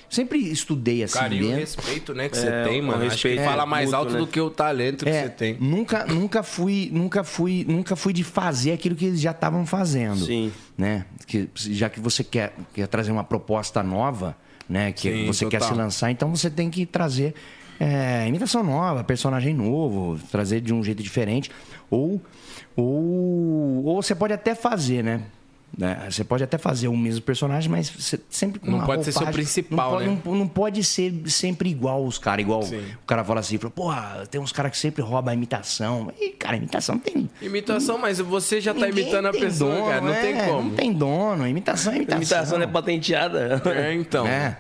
[0.10, 1.60] sempre estudei assim Carinho e dentro.
[1.62, 3.06] respeito, né, que você É, tem, um mano.
[3.06, 4.20] Acho que respeito fala mais mútuo, alto né?
[4.20, 5.58] do que o talento que É, você tem.
[5.60, 10.26] Nunca, nunca fui, nunca fui, nunca fui de fazer aquilo que eles já estavam fazendo.
[10.26, 10.52] Sim.
[10.78, 11.06] Né?
[11.26, 14.36] Que, já que você quer, quer trazer uma proposta nova,
[14.68, 14.92] né?
[14.92, 15.76] Que Sim, você quer total.
[15.76, 17.34] se lançar, então você tem que trazer
[17.80, 21.50] é, imitação nova, personagem novo, trazer de um jeito diferente.
[21.90, 22.22] Ou,
[22.76, 25.22] ou, ou você pode até fazer, né?
[25.78, 26.06] Né?
[26.10, 29.14] Você pode até fazer o mesmo personagem, mas você sempre com Não uma pode ser
[29.14, 30.22] seu roupagem- principal, não pode, né?
[30.26, 32.84] não, não pode ser sempre igual os caras, igual Sim.
[33.02, 36.12] o cara fala assim, fala, porra, tem uns caras que sempre roubam a imitação.
[36.20, 37.30] E, cara, imitação tem.
[37.42, 40.02] Imitação, mas você já tá imitando a pessoa, dono, cara.
[40.02, 40.62] Não é, tem como.
[40.70, 41.48] Não tem dono.
[41.48, 42.18] Imitação é imitação.
[42.22, 43.62] Imitação não é patenteada.
[43.74, 44.28] É, então.
[44.28, 44.58] É.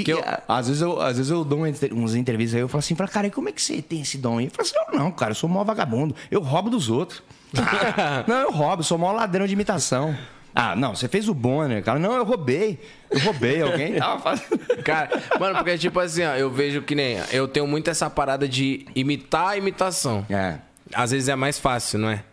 [0.00, 1.58] E Que eu- a- às, vezes eu, às vezes eu dou
[1.92, 4.18] umas entrevistas aí, eu falo assim, falo, cara, e como é que você tem esse
[4.18, 4.46] dom aí?
[4.46, 6.14] Eu falo assim, não, não, cara, eu sou mó vagabundo.
[6.30, 7.22] Eu roubo dos outros.
[8.26, 10.16] não, eu roubo, sou mó ladrão de imitação.
[10.58, 11.98] Ah, não, você fez o Bonner, cara.
[11.98, 12.80] Não, eu roubei.
[13.10, 13.94] Eu roubei, alguém.
[14.84, 17.18] Cara, mano, porque tipo assim, ó, eu vejo que nem.
[17.30, 20.24] Eu tenho muito essa parada de imitar a imitação.
[20.30, 20.56] É.
[20.94, 22.24] Às vezes é mais fácil, não é?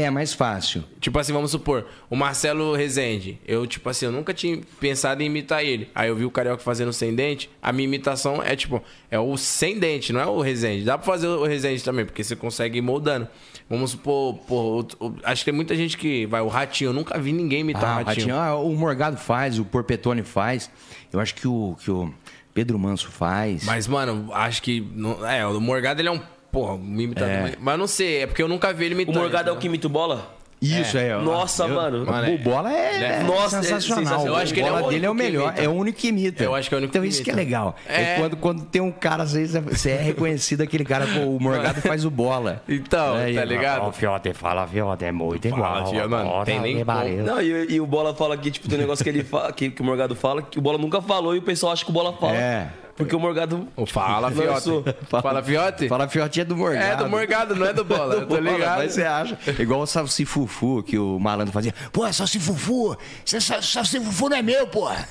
[0.00, 0.84] É mais fácil.
[1.00, 3.40] Tipo assim, vamos supor, o Marcelo Rezende.
[3.46, 5.88] Eu, tipo assim, eu nunca tinha pensado em imitar ele.
[5.94, 7.50] Aí eu vi o Carioca fazendo sem dente.
[7.62, 10.84] A minha imitação é tipo, é o sem dente, não é o Rezende.
[10.84, 13.28] Dá pra fazer o Rezende também, porque você consegue ir moldando.
[13.68, 14.86] Vamos supor, pô,
[15.24, 16.88] acho que tem muita gente que vai, o Ratinho.
[16.88, 18.34] Eu nunca vi ninguém imitar Ah, o o Ratinho.
[18.34, 20.70] Ratinho, ah, o Morgado faz, o Porpetone faz.
[21.12, 22.12] Eu acho que o, que o
[22.54, 23.64] Pedro Manso faz.
[23.64, 24.86] Mas, mano, acho que.
[25.30, 26.20] é, o Morgado ele é um.
[26.50, 27.30] Porra, um imitador.
[27.30, 27.52] É.
[27.60, 29.16] Mas, não sei, é porque eu nunca vi ele O imitando.
[29.16, 29.60] Morgado é o entendeu?
[29.60, 30.38] que imita o bola?
[30.60, 31.20] Isso aí, ó.
[31.22, 32.04] Nossa, Eu- mano.
[32.04, 33.78] Mano, o bola é, é- Nossa, é sensacional.
[34.04, 34.26] sensacional.
[34.26, 35.62] Eu acho que ele é o o bola dele é o único que melhor, imita.
[35.62, 36.42] é o único que imita.
[36.42, 37.76] Eu acho que é o único Então que isso que é legal.
[37.86, 38.16] É, É.
[38.18, 41.80] quando, quando tem um cara, às vezes você é reconhecido aquele cara, pô, o Morgado
[41.80, 42.60] faz o bola.
[42.68, 43.82] Então, Aí, tá ligado?
[43.82, 45.90] Ó, fiote, fala, fiote, é muito Fala, igual.
[45.92, 47.16] fiote, mano, tem tá nem.
[47.18, 49.70] Não, e, e o Bola fala que, tipo, tem um negócio que ele fala, que,
[49.70, 51.94] que o Morgado fala, que o Bola nunca falou e o pessoal acha que o
[51.94, 52.34] Bola fala.
[52.36, 52.68] É.
[52.98, 53.66] Porque o Morgado.
[53.86, 54.82] Fala, Lançou.
[54.84, 54.96] Fiote.
[55.08, 55.88] Fala, Fiote?
[55.88, 56.84] Fala fiote é do Morgado.
[56.84, 58.20] É do Morgado, não é do Bola.
[58.20, 58.78] Tô Bola, ligado.
[58.78, 59.38] Mas você acha?
[59.58, 61.72] Igual o Salsi Fufu, que o malandro fazia.
[61.92, 65.06] Pô, Salsi Fufu, esse Sal- Salsi Fufu não é meu, porra.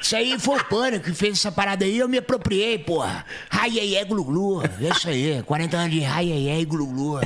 [0.00, 3.24] Isso aí foi o Pânico que fez essa parada aí, eu me apropriei, porra.
[3.50, 4.62] Ai, ai, ai, glu, glu.
[4.62, 7.20] É isso aí, 40 anos de ai, ai, ai, glu, glu.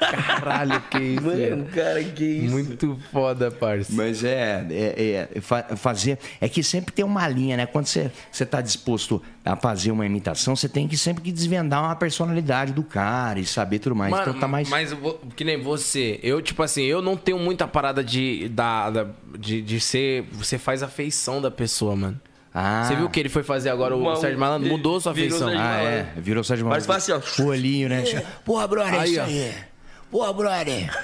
[0.00, 1.22] Caralho, que isso.
[1.22, 2.52] Mano, cara, que isso.
[2.52, 3.90] Muito foda, parça.
[3.92, 6.18] Mas é, é, é, fa- fazer.
[6.40, 7.66] É que sempre tem uma linha, né?
[7.66, 11.94] Quando você está disposto a fazer uma imitação, você tem que sempre que desvendar uma
[11.94, 14.10] personalidade do cara e saber tudo mais.
[14.10, 14.68] Mano, então tá mais.
[14.70, 14.96] mas
[15.36, 19.06] que nem você, eu, tipo assim, eu não tenho muita parada de, da, da-
[19.38, 20.24] de, de ser.
[20.32, 22.18] Você faz a feição da pessoa, mano.
[22.54, 22.84] Ah.
[22.86, 24.68] Você viu o que ele foi fazer agora, o Sérgio Malandro?
[24.68, 25.48] Mudou sua virou feição.
[25.58, 26.12] Ah, é.
[26.16, 27.06] Virou Sérgio Mas Malandro.
[27.06, 27.44] faz assim, ó.
[27.44, 28.04] O olhinho, né?
[28.44, 29.73] Porra, brother, é Aí, isso ó.
[30.14, 30.96] Porra, brother.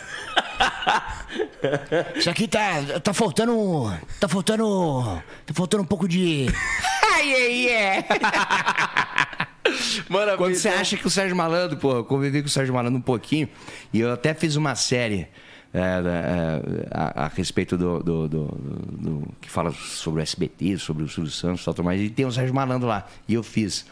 [2.15, 3.59] Isso aqui tá, tá faltando.
[3.59, 5.21] um- Tá faltando.
[5.45, 6.47] Tá faltando um pouco de.
[7.13, 8.05] Ai, ai, ai.
[10.09, 12.73] Mano, a Quando você acha que o Sérgio Malandro, pô, eu convivi com o Sérgio
[12.73, 13.49] Malandro um pouquinho,
[13.93, 15.27] e eu até fiz uma série
[15.75, 20.79] é, é, a, a respeito do, do- do- do- do- que fala sobre o SBT,
[20.79, 23.43] sobre o Silvio Santos e tal, mas e tem o Sérgio Malandro lá, e eu
[23.43, 23.85] fiz.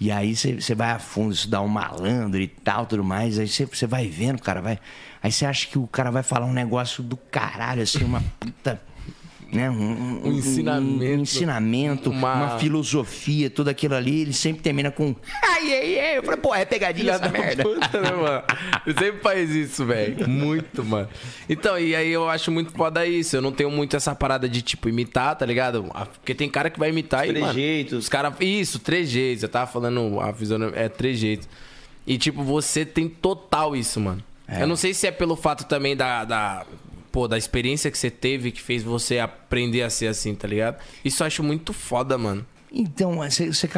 [0.00, 3.86] E aí você vai a fundo, estudar um malandro e tal, tudo mais, aí você
[3.86, 4.78] vai vendo, cara, vai.
[5.22, 8.80] Aí você acha que o cara vai falar um negócio do caralho, assim, uma puta.
[9.52, 9.70] Né?
[9.70, 11.04] Um, Um ensinamento.
[11.04, 15.14] um ensinamento, Uma- uma filosofia, tudo aquilo ali, ele sempre termina com.
[15.42, 16.18] Ai, ai, ai.
[16.18, 17.62] Eu falei, pô, é pegadinha essa da merda.
[17.62, 18.42] puta, né, mano?
[18.86, 20.28] Ele sempre faz isso, velho.
[20.28, 21.08] Muito, mano.
[21.48, 23.36] Então, e aí eu acho muito foda isso.
[23.36, 25.84] Eu não tenho muito essa parada de, tipo, imitar, tá ligado?
[26.20, 27.98] Porque tem cara que vai imitar e, mano, Trejeitos.
[28.00, 28.34] Os caras...
[28.40, 29.42] Isso, trejeitos.
[29.42, 31.48] Eu tava falando, a visão é trejeitos.
[32.06, 34.22] E, tipo, você tem total isso, mano.
[34.60, 36.24] Eu não sei se é pelo fato também da...
[36.24, 36.66] da
[37.14, 40.82] Pô, da experiência que você teve que fez você aprender a ser assim, tá ligado?
[41.04, 42.44] Isso eu acho muito foda, mano.
[42.72, 43.20] Então,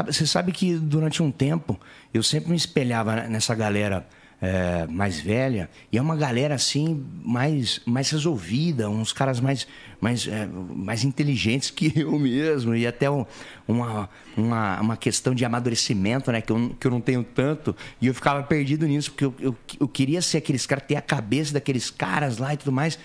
[0.06, 1.78] você sabe que durante um tempo
[2.14, 4.06] eu sempre me espelhava nessa galera
[4.40, 9.66] é, mais velha, e é uma galera assim, mais, mais resolvida, uns caras mais,
[10.00, 13.26] mais, é, mais inteligentes que eu mesmo, e até um-
[13.68, 18.06] uma, uma, uma questão de amadurecimento, né, que eu, que eu não tenho tanto, e
[18.06, 21.52] eu ficava perdido nisso, porque eu, eu, eu queria ser aqueles caras, ter a cabeça
[21.52, 22.98] daqueles caras lá e tudo mais.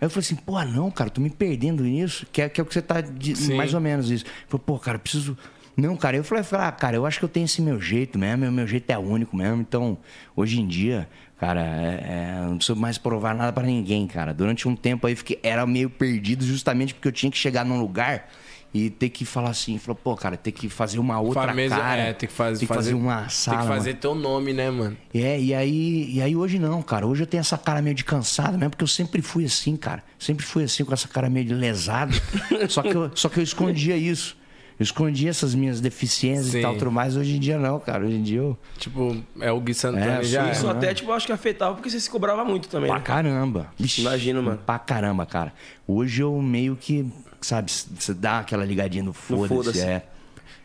[0.00, 2.62] Aí eu falei assim, pô, não, cara, tô me perdendo nisso, que é, que é
[2.62, 3.00] o que você tá.
[3.00, 3.56] de- Sim.
[3.56, 4.24] mais ou menos isso.
[4.48, 5.36] Falei, pô, cara, eu preciso.
[5.76, 8.18] Não, cara, eu falei, falei, ah, cara, eu acho que eu tenho esse meu jeito
[8.18, 9.60] mesmo, meu, meu jeito é único mesmo.
[9.60, 9.98] Então,
[10.34, 11.06] hoje em dia,
[11.38, 14.32] cara, é, é, eu não preciso mais provar nada pra ninguém, cara.
[14.32, 17.78] Durante um tempo aí, fiquei, era meio perdido justamente porque eu tinha que chegar num
[17.78, 18.28] lugar
[18.76, 22.00] e ter que falar assim, falou, pô, cara, ter que fazer uma outra Fameza- cara.
[22.00, 23.58] é, tem que fazer, tem que fazer, uma sala.
[23.58, 24.96] Tem que fazer teu nome, né, mano?
[25.14, 27.06] é, e aí, e aí hoje não, cara.
[27.06, 30.02] Hoje eu tenho essa cara meio de cansado mesmo, porque eu sempre fui assim, cara.
[30.18, 32.14] Sempre fui assim, com essa cara meio de lesado.
[32.68, 34.36] só, que eu, só que eu escondia isso.
[34.78, 36.58] Eu escondia essas minhas deficiências Sim.
[36.58, 37.16] e tal, tudo mais.
[37.16, 38.04] Hoje em dia não, cara.
[38.04, 38.58] Hoje em dia eu.
[38.76, 40.50] Tipo, é o Gui Santana É, já.
[40.52, 40.70] Isso é.
[40.70, 42.88] até, tipo, eu acho que afetava porque você se cobrava muito também.
[42.90, 43.02] Pra né?
[43.04, 43.68] caramba.
[43.78, 44.58] Vixe, Imagino, mano.
[44.66, 45.54] Pra caramba, cara.
[45.88, 47.10] Hoje eu meio que,
[47.46, 49.48] sabe, você dá aquela ligadinha no foda-se.
[49.48, 49.80] foda-se.
[49.80, 50.02] é.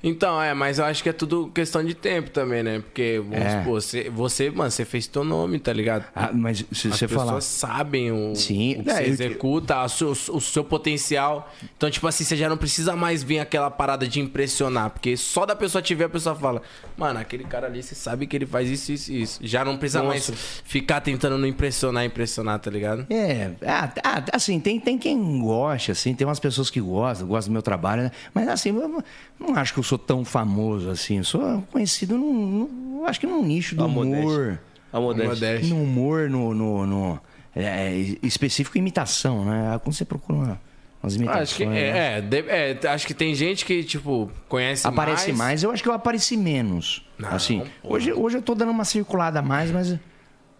[0.03, 2.79] Então, é, mas eu acho que é tudo questão de tempo também, né?
[2.79, 3.59] Porque, vamos É.
[3.59, 6.05] supor, você, você, mano, você fez teu nome, tá ligado?
[6.15, 7.41] Ah, mas se As você pessoas falar.
[7.41, 8.77] sabem o, Sim.
[8.79, 11.51] o que É, você eu- executa, a su- o seu potencial.
[11.77, 14.89] Então, tipo assim, você já não precisa mais vir aquela parada de impressionar.
[14.89, 16.61] Porque só da pessoa te ver, a pessoa fala,
[16.97, 19.39] mano, aquele cara ali, você sabe que ele faz isso, isso e isso.
[19.43, 20.31] Já não precisa mais
[20.65, 23.05] ficar tentando não impressionar, impressionar, tá ligado?
[23.09, 27.51] É, ah, ah, assim, tem, tem quem gosta, assim, tem umas pessoas que gostam, gostam
[27.51, 28.11] do meu trabalho, né?
[28.33, 29.03] Mas assim, eu não-
[29.39, 31.21] não acho que eu sou tão famoso assim.
[31.23, 34.59] Sou conhecido num, num- acho que num nicho do A humor.
[34.93, 35.61] A modéstia.
[35.69, 37.19] No humor, no, no, no-
[37.55, 39.79] é, específico imitação, né?
[39.83, 40.61] Quando você procura uma-
[41.03, 41.41] umas imitações.
[41.49, 41.79] Acho que, né?
[41.79, 45.61] é, é, de- é, acho que tem gente que, tipo, conhece Aparece mais.
[45.63, 47.05] eu acho que eu apareci menos.
[47.23, 49.97] assim, hoje, hoje eu tô dando uma circulada a mais, mas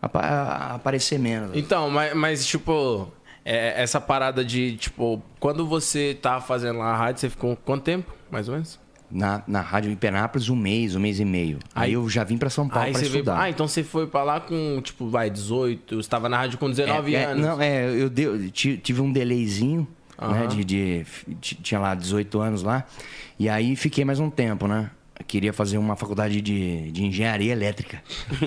[0.01, 1.51] aparecer menos.
[1.55, 3.07] Então, mas, mas, tipo,
[3.45, 7.83] é, essa parada de, tipo, quando você tá fazendo lá a rádio, você ficou quanto
[7.83, 8.79] tempo, mais ou menos?
[9.11, 11.59] Na, na Rádio em Penápolis, um mês, um mês e meio.
[11.75, 13.21] Aí, eu já vim pra São Paulo pra você veio.
[13.21, 13.41] estudar.
[13.41, 16.69] Ah, então você foi pra lá com, tipo, vai, 18, você tava na rádio com
[16.69, 17.45] 19 É, é, anos.
[17.45, 18.09] Não, é, eu
[18.51, 19.87] ti- tive um delayzinho,
[20.21, 20.47] né?
[20.47, 21.05] De, de-
[21.41, 22.85] ti- tinha lá 18 anos lá.
[23.37, 24.89] E aí fiquei mais um tempo, né?
[25.19, 28.01] Eu queria fazer uma faculdade de, de engenharia elétrica.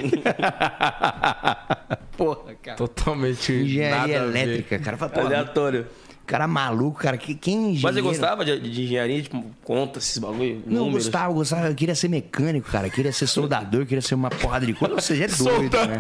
[2.17, 2.77] Porra, cara.
[2.77, 4.97] Totalmente Engenharia elétrica, cara.
[4.97, 5.87] Fala, pô, Aleatório.
[6.27, 7.17] Cara maluco, cara.
[7.17, 7.83] Que, quem é engenheiro?
[7.83, 9.23] Mas você gostava de, de engenharia?
[9.23, 10.63] Tipo, conta esses bagulho?
[10.67, 11.05] Não, números?
[11.05, 11.67] gostava, eu gostava.
[11.69, 12.87] Eu queria ser mecânico, cara.
[12.87, 14.95] Eu queria ser soldador, eu queria ser uma porrada de coisa.
[14.95, 15.99] Ou seja, é doido, né?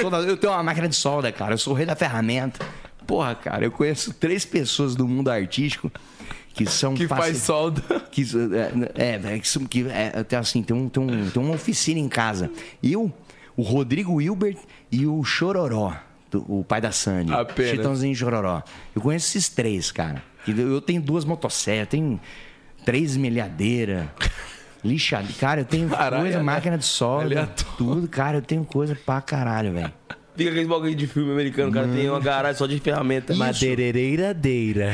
[0.00, 0.28] Soldador.
[0.28, 1.54] Eu tenho uma máquina de solda, cara.
[1.54, 2.64] Eu sou o rei da ferramenta.
[3.06, 5.92] Porra, cara, eu conheço três pessoas do mundo artístico
[6.54, 7.82] que são Que faci- faz solda.
[8.10, 8.22] que
[8.96, 12.00] é, é, é, que, que é, tem assim, tem, um, tem, um, tem uma oficina
[12.00, 12.50] em casa.
[12.82, 13.12] Eu,
[13.56, 14.56] o Rodrigo Wilbert
[14.90, 15.92] e o Chororó,
[16.38, 17.32] do- o pai da Sandy.
[17.32, 17.70] Apenas.
[17.72, 18.62] Chitãozinho e Chororó.
[18.94, 20.22] Eu conheço esses três, cara.
[20.46, 22.20] Eu tenho duas motosserras, tenho
[22.84, 24.06] três milhadeiras.
[24.84, 26.44] Lixa, cara, eu tenho Caralho, coisa, né?
[26.44, 29.92] máquina de solda, tudo, cara, eu tenho coisa pra caralho, velho.
[30.36, 33.34] Fica aquele bagulho de filme americano, cara tem uma garagem só de ferramenta.
[33.34, 34.92] Madeireiradeira.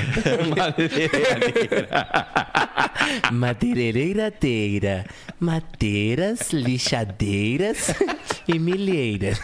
[3.33, 5.05] Madeireiradeira.
[5.41, 7.93] Madeiras, lixadeiras
[8.47, 9.41] e milheiras.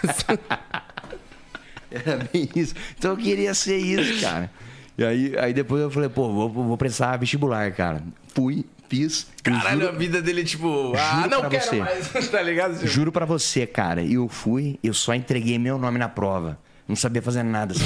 [1.90, 2.74] Era bem isso.
[2.98, 4.50] Então eu queria ser isso, cara.
[4.96, 8.02] E aí, aí depois eu falei, pô, vou, vou prestar vestibular, cara.
[8.34, 9.26] Fui, fiz.
[9.38, 11.76] e Caralho, juro- a vida dele, tipo, ah, não quero você.
[11.76, 12.74] mais, tá ligado?
[12.74, 16.58] Tipo, Juro pra você, cara, eu fui, eu só entreguei meu nome na prova.
[16.88, 17.74] Não sabia fazer nada.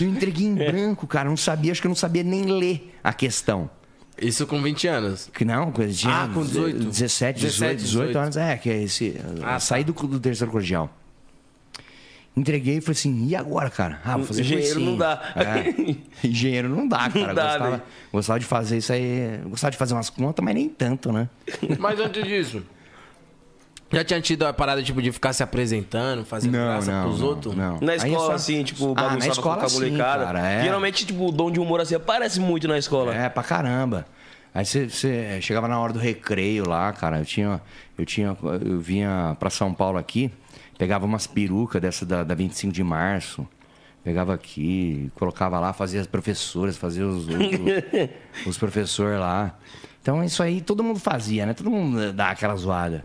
[0.00, 1.28] eu entreguei em branco, cara.
[1.28, 3.70] Não sabia, acho que eu não sabia nem ler a questão.
[4.20, 5.30] Isso com 20 anos.
[5.32, 6.84] Que não, coisa de Ah, com 18.
[6.84, 8.36] 17, 18, 17, 18 anos.
[8.36, 9.16] É, que é esse.
[9.42, 10.90] Ah, saí do, do terceiro colegial.
[12.34, 14.00] Entreguei e falei assim, e agora, cara?
[14.04, 15.20] Ah, vou fazer Engenheiro não dá.
[15.36, 15.96] É.
[16.26, 17.26] Engenheiro não dá, cara.
[17.26, 17.82] Não dá, gostava, velho.
[18.10, 19.38] gostava de fazer isso aí.
[19.46, 21.28] Gostava de fazer umas contas, mas nem tanto, né?
[21.78, 22.62] Mas antes disso,
[23.92, 27.54] já tinha tido a parada, tipo, de ficar se apresentando, fazendo graça pros outros?
[27.54, 27.78] não.
[27.82, 30.24] Na Aí escola, só- assim, tipo, ah, na bagunçava escola com a sim, molecada.
[30.24, 30.62] cara, é.
[30.62, 33.14] Geralmente, tipo, o dom de humor assim aparece muito na escola.
[33.14, 34.06] É, pra caramba.
[34.54, 37.18] Aí você, você chegava na hora do recreio lá, cara.
[37.18, 37.60] Eu tinha.
[37.98, 38.34] Eu tinha.
[38.64, 40.30] Eu vinha pra São Paulo aqui,
[40.78, 43.46] pegava umas perucas dessa da, da 25 de março.
[44.02, 49.56] Pegava aqui, colocava lá, fazia as professoras, fazia os, os, os professores lá.
[50.00, 51.54] Então isso aí todo mundo fazia, né?
[51.54, 53.04] Todo mundo dá aquela zoada.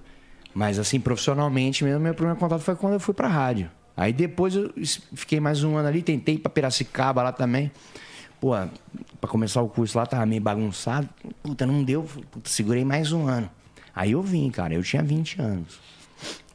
[0.53, 3.69] Mas assim, profissionalmente mesmo, meu primeiro contato foi quando eu fui pra rádio.
[3.95, 4.73] Aí depois eu
[5.13, 7.71] fiquei mais um ano ali, tentei ir pra Piracicaba lá também.
[8.39, 8.51] Pô,
[9.19, 11.09] pra começar o curso lá tava meio bagunçado.
[11.41, 12.03] Puta, não deu.
[12.31, 13.49] Puta, segurei mais um ano.
[13.95, 14.73] Aí eu vim, cara.
[14.73, 15.79] Eu tinha 20 anos.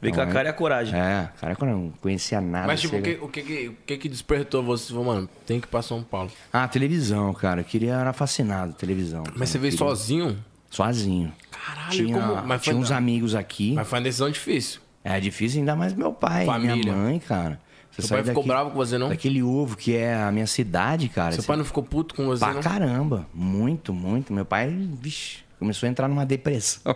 [0.03, 0.99] Vem com a cara e a coragem.
[0.99, 2.67] É, cara, eu não conhecia nada.
[2.67, 4.93] Mas, tipo, o que, o, que, que- o que que despertou você?
[4.93, 6.29] Mano, tem que ir pra São Paulo.
[6.51, 7.61] Ah, televisão, cara.
[7.61, 9.23] Eu queria, era fascinado, televisão.
[9.35, 9.61] Mas você cara.
[9.61, 10.45] veio Queria- sozinho?
[10.69, 11.33] Sozinho.
[11.51, 12.47] Caralho, Tinha, como...
[12.47, 13.73] Mas tinha foi, uns amigos aqui.
[13.73, 14.81] mas foi uma decisão difícil.
[15.03, 16.75] É difícil ainda mais meu pai, Família.
[16.75, 17.59] minha mãe, cara.
[17.91, 19.09] Você Seu pai ficou daqui- bravo com você, não?
[19.09, 21.31] Daquele ovo que é a minha cidade, cara.
[21.33, 22.61] Seu Você- pai não ficou puto com você, Pra não?
[22.61, 23.27] caramba.
[23.33, 24.33] Muito, muito.
[24.33, 24.67] Meu pai,
[24.99, 26.95] vixe, começou a entrar numa depressão.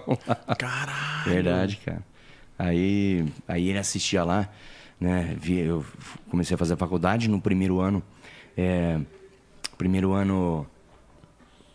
[0.58, 1.24] Caralho.
[1.30, 2.02] Verdade, cara.
[2.60, 4.50] Aí, aí ele assistia lá,
[5.00, 5.36] né?
[5.48, 5.86] Eu
[6.30, 8.02] comecei a fazer a faculdade no primeiro ano.
[8.58, 9.00] É,
[9.78, 10.66] primeiro ano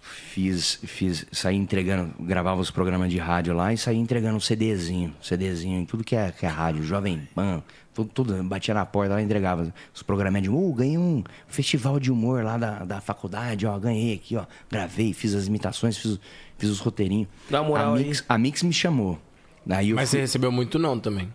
[0.01, 5.15] fiz, fiz, saí entregando, gravava os programas de rádio lá e saí entregando um CDzinho,
[5.23, 7.63] CDzinho em tudo que é, que é rádio, Jovem Pan,
[7.95, 12.01] tudo, tudo, batia na porta lá e entregava os programas de uh, ganhei um festival
[12.01, 16.13] de humor lá da, da faculdade, ó, ganhei aqui, ó, gravei, fiz as imitações, fiz,
[16.13, 16.21] os-
[16.59, 17.29] fiz os roteirinhos.
[17.51, 18.05] Na moral a aí.
[18.07, 19.19] Mix, a Mix me chamou.
[19.65, 21.29] Daí eu Mas fui- você recebeu muito não também.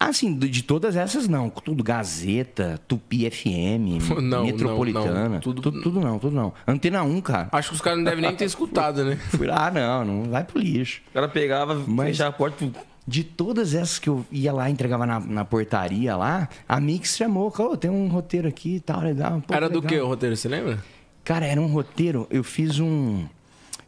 [0.00, 1.48] ah, sim, de de todas essas não.
[1.50, 5.22] Tudo Gazeta, Tupi FM, Não, Metropolitana.
[5.24, 5.40] não, não.
[5.40, 5.62] Tudo...
[5.62, 6.52] Tudo- Tudo, não, tudo não.
[6.66, 7.48] Antena 1, cara.
[7.52, 9.16] Acho que os caras não devem nem ter escutado, né?
[9.30, 11.02] Fui lá, não, não vai pro lixo.
[11.10, 12.68] O cara pegava, Mas- fechava a porta.
[13.06, 17.50] De todas essas que eu ia lá, entregava na, na portaria lá, a Mix chamou,
[17.58, 19.42] "Ô, tem um roteiro aqui e tal, legal.
[19.46, 20.78] Pô, Era do legal." que o roteiro, você lembra?
[21.24, 22.26] Cara, era um roteiro.
[22.30, 23.24] Eu fiz um.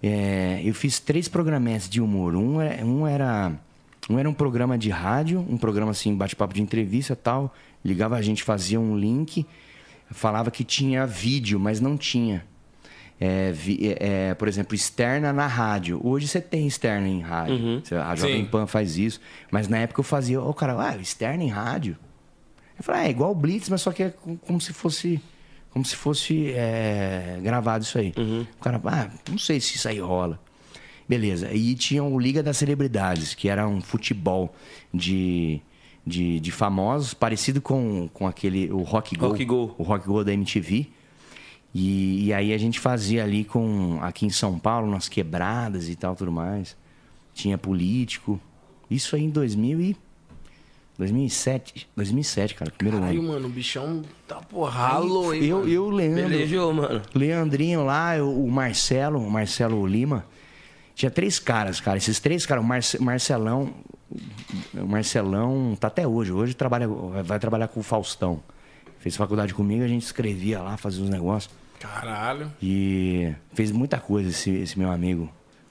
[0.03, 2.35] é, eu fiz três programas de humor.
[2.35, 3.53] Um, é- um era.
[4.11, 7.55] Um era um programa de rádio, um programa assim, bate-papo de entrevista e tal.
[7.85, 9.47] Ligava a gente, fazia um link,
[10.11, 12.45] falava que tinha vídeo, mas não tinha.
[13.23, 16.01] é, vi- é, é, por exemplo, externa na rádio.
[16.03, 17.83] Hoje você tem externa em rádio.
[17.85, 18.51] Você- A Jovem Sim.
[18.51, 19.21] Pan faz isso.
[19.51, 21.99] Mas na época eu fazia, ô cara, ah, externa em rádio?
[22.79, 25.21] Eu falei, ah, é igual o Blitz, mas só que é com- como se fosse.
[25.69, 28.13] Como se fosse é, gravado isso aí.
[28.17, 30.41] O cara, ah, não sei se isso aí rola.
[31.11, 31.53] Beleza.
[31.53, 34.55] E tinha o Liga das Celebridades, que era um futebol
[34.95, 35.61] de,
[36.07, 39.27] de, de famosos, parecido com, com aquele, o Rock Go.
[39.27, 39.75] Rock Go.
[39.77, 40.87] O Rock Go da MTV.
[41.75, 45.97] E, e aí a gente fazia ali com, aqui em São Paulo, nas quebradas e
[45.97, 46.77] tal, tudo mais.
[47.35, 48.41] Tinha político.
[48.89, 49.97] Isso aí em 2000 e...
[50.97, 53.29] 2007, 2007, cara, primeiro Caralho, ano.
[53.31, 55.43] mano, o bichão tá porralo, hein?
[55.45, 55.71] Eu, mano?
[55.71, 57.03] eu, Leandro, Belejou, mano.
[57.15, 60.27] Leandrinho lá, o o Marcelo, o Marcelo Lima.
[61.01, 61.97] Tinha três caras, cara.
[61.97, 63.73] Esses três caras, o Marce- Marcelão.
[64.75, 66.31] O Marcelão tá até hoje.
[66.31, 66.87] Hoje trabalha,
[67.25, 68.43] vai trabalhar com o Faustão.
[68.99, 71.51] Fez faculdade comigo, a gente escrevia lá, fazia os negócios.
[71.79, 72.53] Caralho.
[72.63, 75.27] E fez muita coisa esse, esse meu amigo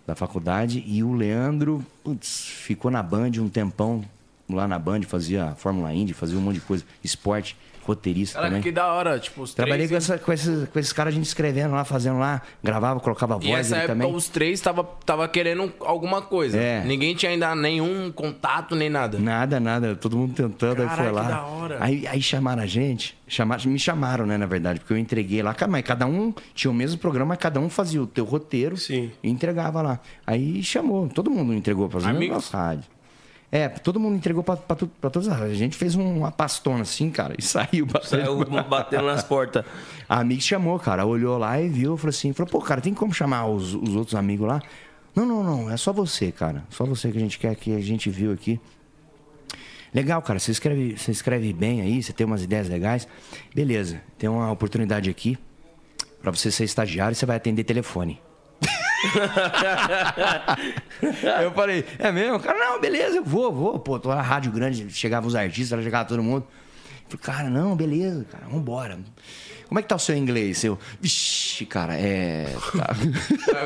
[0.07, 0.83] da faculdade.
[0.87, 4.03] E o Leandro, putz, ficou na Band um tempão.
[4.49, 6.83] Lá na Band, fazia Fórmula Indy, fazia um monte de coisa.
[7.03, 8.61] Esporte, roteirista Caraca, também.
[8.63, 9.19] que da hora.
[9.19, 9.89] Tipo, os Trabalhei três...
[10.07, 13.35] com, essa- com esses, com esses caras, a gente escrevendo lá, fazendo lá, gravava, colocava
[13.41, 14.15] E voz nessa ele época também.
[14.15, 16.57] os três tava, tava querendo alguma coisa.
[16.57, 16.83] É.
[16.83, 19.17] Ninguém tinha ainda nenhum contato nem nada.
[19.19, 21.21] Nada, nada, todo mundo tentando, aí Caraca, foi lá.
[21.23, 21.77] que da hora.
[21.79, 25.55] Aí, aí chamaram a gente, chamaram, me chamaram, né, na verdade, porque eu entreguei lá,
[25.67, 29.11] mas cada um tinha o mesmo programa, cada um fazia o teu roteiro Sim.
[29.23, 29.99] e entregava lá.
[30.25, 32.49] Aí chamou, todo mundo entregou para as Amigos?
[32.49, 32.85] rádios.
[33.51, 35.53] É, todo mundo entregou pra, pra, pra todas as rádios.
[35.55, 38.25] A gente fez um- uma pastona assim, cara, e saiu bastante.
[38.25, 39.65] Saiu batendo nas portas.
[40.07, 43.11] A amiga chamou, cara, olhou lá e viu, falou assim, falou, pô, cara, tem como
[43.13, 44.61] chamar os, os outros amigos lá?
[45.15, 46.63] Não, não, não, é só você, cara.
[46.69, 48.59] Só você que a gente quer que a gente viu aqui.
[49.91, 53.07] Legal, cara, você escreve, você escreve bem aí, você tem umas ideias legais.
[53.55, 55.35] Beleza, tem uma oportunidade aqui
[56.21, 58.21] pra você ser estagiário, você vai atender telefone.
[61.43, 62.39] eu falei, é mesmo?
[62.39, 63.79] Cara, não, beleza, eu vou, vou.
[63.79, 66.45] Pô, tô na rádio grande, chegava os artistas, chegava todo mundo.
[67.11, 68.99] Eu falei, cara, não, beleza, cara, vambora.
[69.67, 70.63] Como é que tá o seu inglês?
[70.63, 72.55] Eu, vixe, cara, é.
[72.75, 72.95] tá."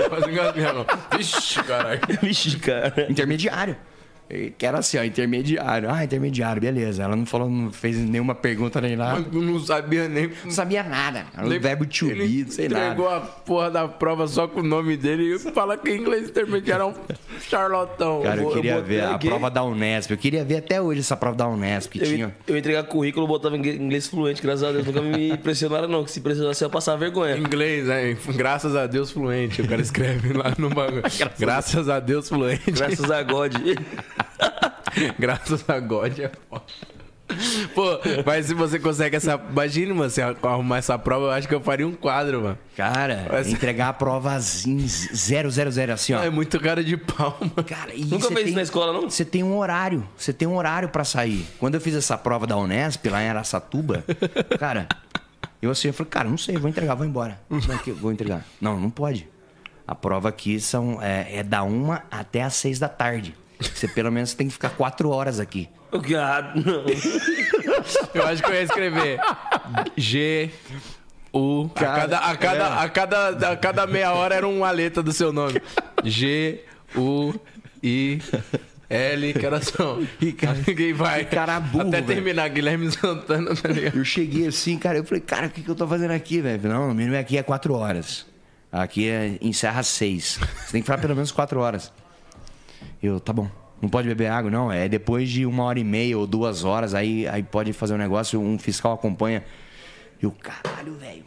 [0.02, 0.64] Eu quase engasguei,
[1.16, 2.02] Vixe, caralho.
[2.22, 3.08] Vixe, cara.
[3.10, 3.78] intermediário.
[4.58, 5.90] Que era assim, ó, intermediário.
[5.90, 7.04] Ah, intermediário, beleza.
[7.04, 9.26] Ela não falou, não fez nenhuma pergunta nem nada.
[9.32, 10.32] Eu não sabia nem.
[10.44, 11.26] Não sabia nada.
[11.38, 12.86] Era o verbo to be, sei lá.
[12.86, 16.84] entregou a porra da prova só com o nome dele e fala que inglês intermediário
[16.84, 16.94] é um
[17.42, 18.22] charlatão.
[18.24, 20.12] Cara, eu eu queria botei ver a prova da Unesp.
[20.12, 22.36] Eu queria ver até hoje essa prova da Unesp que Eu, tinha.
[22.48, 24.86] eu entregar currículo, botava inglês inglês fluente, graças a Deus.
[24.86, 26.04] Nunca me impressionaram, não.
[26.04, 27.38] Que se impressionasse, eu ia passar vergonha.
[27.38, 28.18] Inglês, né?
[28.36, 29.62] Graças a Deus fluente.
[29.62, 31.04] O cara escreve lá no bagulho.
[31.40, 32.72] Graças a Deus fluente.
[32.72, 33.54] Graças a God.
[35.20, 36.64] Graças a God é foda.
[37.74, 39.42] Pô, mas se você consegue essa.
[39.50, 42.58] Imagine, mano, se arrumar essa prova, eu acho que eu faria um quadro, mano.
[42.76, 45.48] Cara, Mas- entregar a prova assim, 000
[45.94, 46.24] assim, ó.
[46.24, 47.64] É muito cara de pau, mano.
[47.68, 49.10] Cara, e Nunca você fez isso na escola, não?
[49.10, 50.08] Você tem um horário.
[50.18, 51.48] Você tem um horário pra sair.
[51.60, 54.04] Quando eu fiz essa prova da Unesp, lá em Araçatuba,
[54.60, 54.88] cara,
[55.62, 57.40] eu assim, eu falei, cara, não sei, vou entregar, vou embora.
[57.50, 58.46] Como é que eu vou entregar?
[58.62, 59.28] Não, não pode.
[59.88, 63.36] A prova aqui são, é, é da uma até às seis da tarde.
[63.74, 65.70] Você pelo menos tem que ficar quatro horas aqui.
[66.18, 66.84] Ah, não.
[68.14, 69.20] Eu acho que eu ia escrever
[69.98, 70.50] G.
[71.34, 71.70] U.
[71.76, 75.34] A cada, a, cada, a, cada, a cada meia hora era uma letra do seu
[75.34, 75.60] nome.
[76.04, 76.64] G,
[76.96, 77.34] U,
[77.84, 78.22] I,
[78.90, 79.98] L, que era só.
[80.20, 81.26] Que cara- Ninguém vai.
[81.26, 82.06] que cara burro, Até velho.
[82.08, 83.98] terminar, Guilherme Santana, tá ligado?
[83.98, 86.70] Eu cheguei assim, cara, eu falei, cara, o que, que eu tô fazendo aqui, velho?
[86.70, 88.26] Não, o mínimo aqui é quatro horas.
[88.72, 90.40] Aqui é, encerra às seis.
[90.66, 91.92] Você tem que ficar pelo menos quatro horas.
[93.02, 93.50] Eu, tá bom.
[93.82, 94.72] Não pode beber água, não.
[94.72, 97.98] É depois de uma hora e meia ou duas horas, aí, aí pode fazer um
[97.98, 99.44] negócio, um fiscal acompanha.
[100.22, 101.24] Eu, caralho, velho.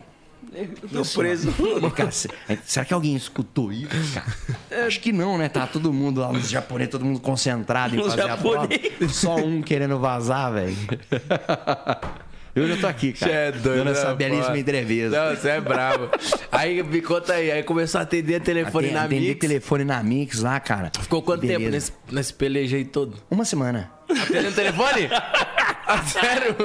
[0.90, 1.52] Tô preso.
[1.94, 2.30] Cara, se-
[2.64, 4.86] será que alguém escutou isso, cara?
[4.86, 5.50] Acho que não, né?
[5.50, 8.68] Tá todo mundo lá, os japoneses, todo mundo concentrado em fazer a prova.
[9.10, 10.76] Só um querendo vazar, velho.
[12.56, 13.30] Eu já tô aqui, cara.
[13.32, 13.76] Você é doido.
[13.84, 14.58] Dando essa né, belíssima porra?
[14.58, 15.10] entrevista.
[15.30, 16.08] Não, você é bravo.
[16.50, 19.40] Aí me conta aí, aí começou a atender telefone Aten- na Atendi Mix.
[19.40, 20.90] telefone na Mix lá, cara.
[20.98, 21.70] Ficou quanto tempo Beleza.
[21.70, 23.18] nesse, nesse peleja aí todo?
[23.30, 23.90] Uma semana.
[24.08, 25.08] Atendendo telefone?
[25.86, 26.56] ah, sério?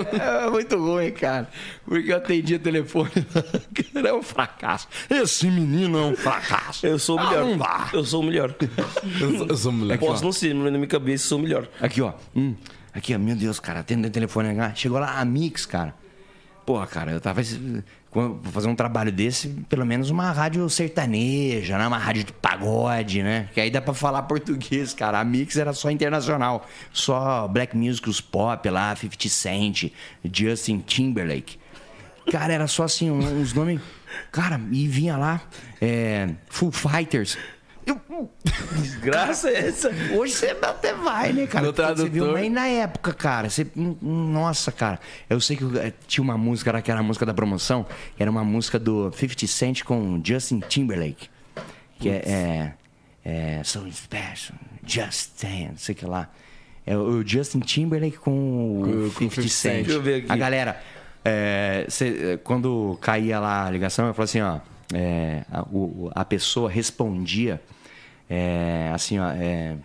[0.45, 1.49] É muito ruim, cara.
[1.85, 3.11] Porque eu atendi o telefone.
[3.93, 4.87] Cara, é um fracasso.
[5.09, 6.85] Esse menino é um fracasso.
[6.87, 7.45] Eu sou o Ah, melhor.
[7.45, 7.89] não dá.
[7.91, 8.55] Eu sou o melhor.
[9.19, 10.05] Eu sou, eu sou moleque.
[10.05, 11.67] Posso não ser, mas na minha cabeça sou o melhor.
[11.81, 12.13] Aqui, ó.
[12.35, 12.55] Hum,
[12.93, 13.17] aqui.
[13.17, 13.81] Meu Deus, cara.
[13.81, 14.73] Atendendo o telefone lá.
[14.73, 15.93] Chegou lá a Mix, cara.
[16.65, 17.41] Porra, cara, eu tava.
[18.13, 21.87] Vou fazer um trabalho desse, pelo menos uma rádio sertaneja, né?
[21.87, 23.49] Uma rádio de pagode, né?
[23.53, 25.19] Que aí dá pra falar português, cara.
[25.19, 26.67] A Mix era só internacional.
[26.91, 29.91] Só black music, os pop lá, 50 Cent,
[30.23, 31.57] Justin Timberlake.
[32.29, 33.81] Cara, era só assim, uns nomes.
[34.31, 35.41] Cara, e vinha lá,
[35.81, 37.37] é, Full Fighters.
[37.85, 37.99] Eu,
[39.01, 39.89] Graça é essa.
[40.13, 41.65] hoje você até vai, né, cara?
[41.65, 42.33] No Porque Você viu, tradutor.
[42.33, 43.65] mas na época, cara, você.
[43.75, 44.99] hum, Nossa, cara.
[45.29, 47.85] Eu sei que eh, tinha uma música que era a música da promoção.
[48.19, 51.29] Era uma música do 50 Cent com Justin Timberlake.
[51.99, 52.73] Que é.
[53.25, 56.29] é, é so special, just dance, sei o que lá.
[56.85, 58.91] É o Justin Timberlake com o Com-
[59.25, 59.73] com 50 50 Cent.
[59.85, 60.31] Deixa eu ver aqui.
[60.31, 60.81] A galera,
[61.23, 64.59] é, cê, é, quando caía lá a ligação, eu falava assim, ó.
[64.93, 67.61] É, a, o- a pessoa respondia
[68.29, 69.29] é, assim, ó.
[69.31, 69.75] é,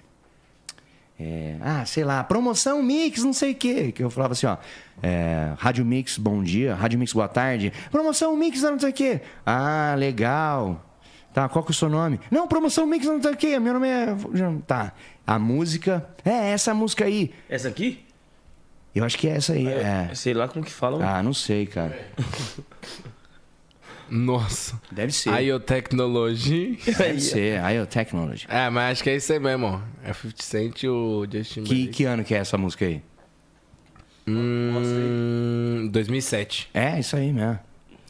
[1.19, 3.91] é, ah, sei lá, promoção Mix, não sei o quê.
[3.93, 4.57] Que eu falava assim, ó.
[5.03, 6.75] é, Rádio Mix, bom dia.
[6.75, 7.73] Rádio Mix, boa tarde.
[7.91, 9.21] Promoção Mix, não sei o quê.
[9.45, 10.83] Ah, legal.
[11.33, 12.21] Tá, qual que é o seu nome?
[12.31, 13.59] Não, promoção Mix, não sei o quê.
[13.59, 14.07] Meu nome é.
[14.67, 14.93] Tá.
[15.27, 16.07] A música.
[16.25, 17.33] É, essa música aí.
[17.49, 18.05] Essa aqui?
[18.95, 19.67] Eu acho que é essa aí.
[19.67, 20.11] É.
[20.15, 21.05] Sei lá como que fala.
[21.05, 21.99] Ah, não sei, cara.
[24.09, 24.81] Nossa.
[24.91, 25.31] Deve ser.
[25.31, 26.79] Aí o Technology.
[26.85, 27.61] Deve ser.
[27.63, 28.47] Aí o Technology.
[28.49, 29.83] É, mas acho que é isso aí mesmo.
[30.05, 33.03] É 50 Cent e o Justin Que, que ano que é essa música aí?
[34.29, 36.69] Hum, 2007.
[36.75, 37.59] É, isso aí mesmo.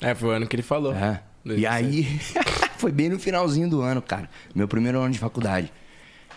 [0.01, 0.94] É, foi o ano que ele falou.
[0.94, 1.22] É.
[1.44, 1.68] E 2007.
[1.70, 2.20] aí,
[2.76, 4.28] foi bem no finalzinho do ano, cara.
[4.55, 5.72] Meu primeiro ano de faculdade.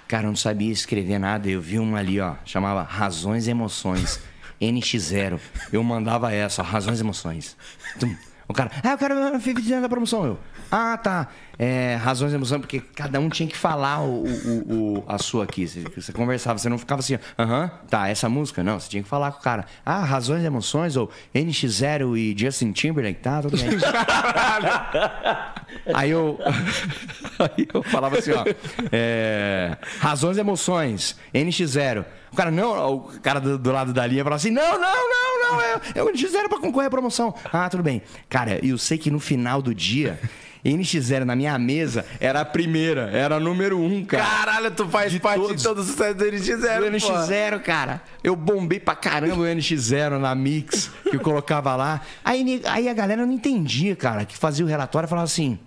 [0.07, 1.49] Cara, eu não sabia escrever nada.
[1.49, 4.19] Eu vi uma ali, ó, chamava Razões e Emoções.
[4.61, 5.39] NX0.
[5.71, 7.55] Eu mandava essa, ó, Razões e Emoções.
[7.99, 8.15] Tum.
[8.49, 10.25] O cara, ah, eu quero ver a Fifi da promoção.
[10.25, 10.39] Eu,
[10.71, 11.27] ah, tá.
[11.61, 15.43] É, razões e emoções, porque cada um tinha que falar o, o- o- a sua
[15.43, 15.67] aqui.
[15.67, 18.63] Você, você conversava, você não ficava assim, aham, tá, essa música?
[18.63, 19.65] Não, você tinha que falar com o cara.
[19.85, 23.71] Ah, razões e emoções, ou NX0 e Justin Timberlake, tá, tudo bem.
[25.93, 26.39] Aí eu,
[27.39, 28.43] aí eu falava assim, ó.
[28.91, 32.05] é, razões e emoções, NX0.
[32.31, 35.51] O cara, não, o cara do, do lado da linha falava assim: não, não, não,
[35.51, 37.33] não, é o NX0 pra concorrer à promoção.
[37.51, 38.01] Ah, tudo bem.
[38.29, 40.19] Cara, eu sei que no final do dia,
[40.63, 44.23] NX0 na minha mesa era a primeira, era a número um, cara.
[44.23, 45.57] Caralho, tu faz De parte todos.
[45.57, 48.01] de todo o sucesso do NX0, O NX0, cara.
[48.23, 52.01] Eu bombei pra caramba o NX0 na Mix, que eu colocava lá.
[52.23, 55.57] Aí, aí a galera não entendia, cara, que fazia o relatório e falava assim.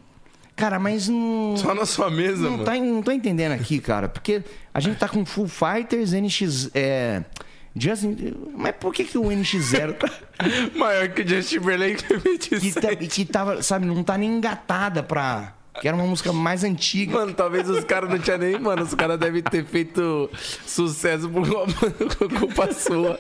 [0.55, 1.55] Cara, mas não.
[1.57, 2.65] Só na sua mesa, Não, mano.
[2.65, 4.07] tá, não tô entendendo aqui, cara.
[4.09, 6.71] Porque a gente tá com Full Fighters, NX.
[6.75, 7.23] É,
[7.75, 10.11] Justin, mas por que, que o NX0 tá,
[10.77, 12.75] Maior que o Justin Timberlake que, 26.
[12.75, 15.55] tá, que tava, sabe, não tá nem engatada pra.
[15.81, 17.15] Que era uma música mais antiga.
[17.15, 18.59] Mano, talvez os caras não tinham nem.
[18.59, 20.29] Mano, os caras devem ter feito
[20.67, 21.47] sucesso por
[22.39, 23.19] culpa sua.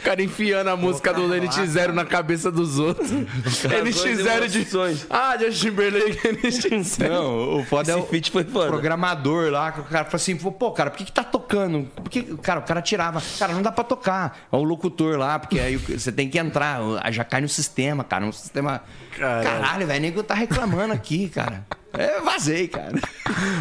[0.00, 3.10] O cara enfiando a música do NX0 na cabeça dos outros.
[3.10, 4.58] NX0 de.
[4.58, 5.06] emoções.
[5.08, 7.08] Ah, Justin Timberlake, NX0.
[7.08, 8.68] Não, o foda é Esse o feat foi foda.
[8.68, 11.88] programador lá, que o cara falou assim, pô, cara, por que, que tá tocando?
[11.96, 13.22] Porque, cara, o cara tirava.
[13.38, 14.38] Cara, não dá pra tocar.
[14.50, 16.80] É o locutor lá, porque aí você tem que entrar.
[17.02, 18.24] aí Já cai no sistema, cara.
[18.24, 18.82] Um sistema.
[19.18, 21.66] Caralho, velho, nem que eu tá reclamando aqui, cara.
[21.96, 22.92] É, eu vazei, cara.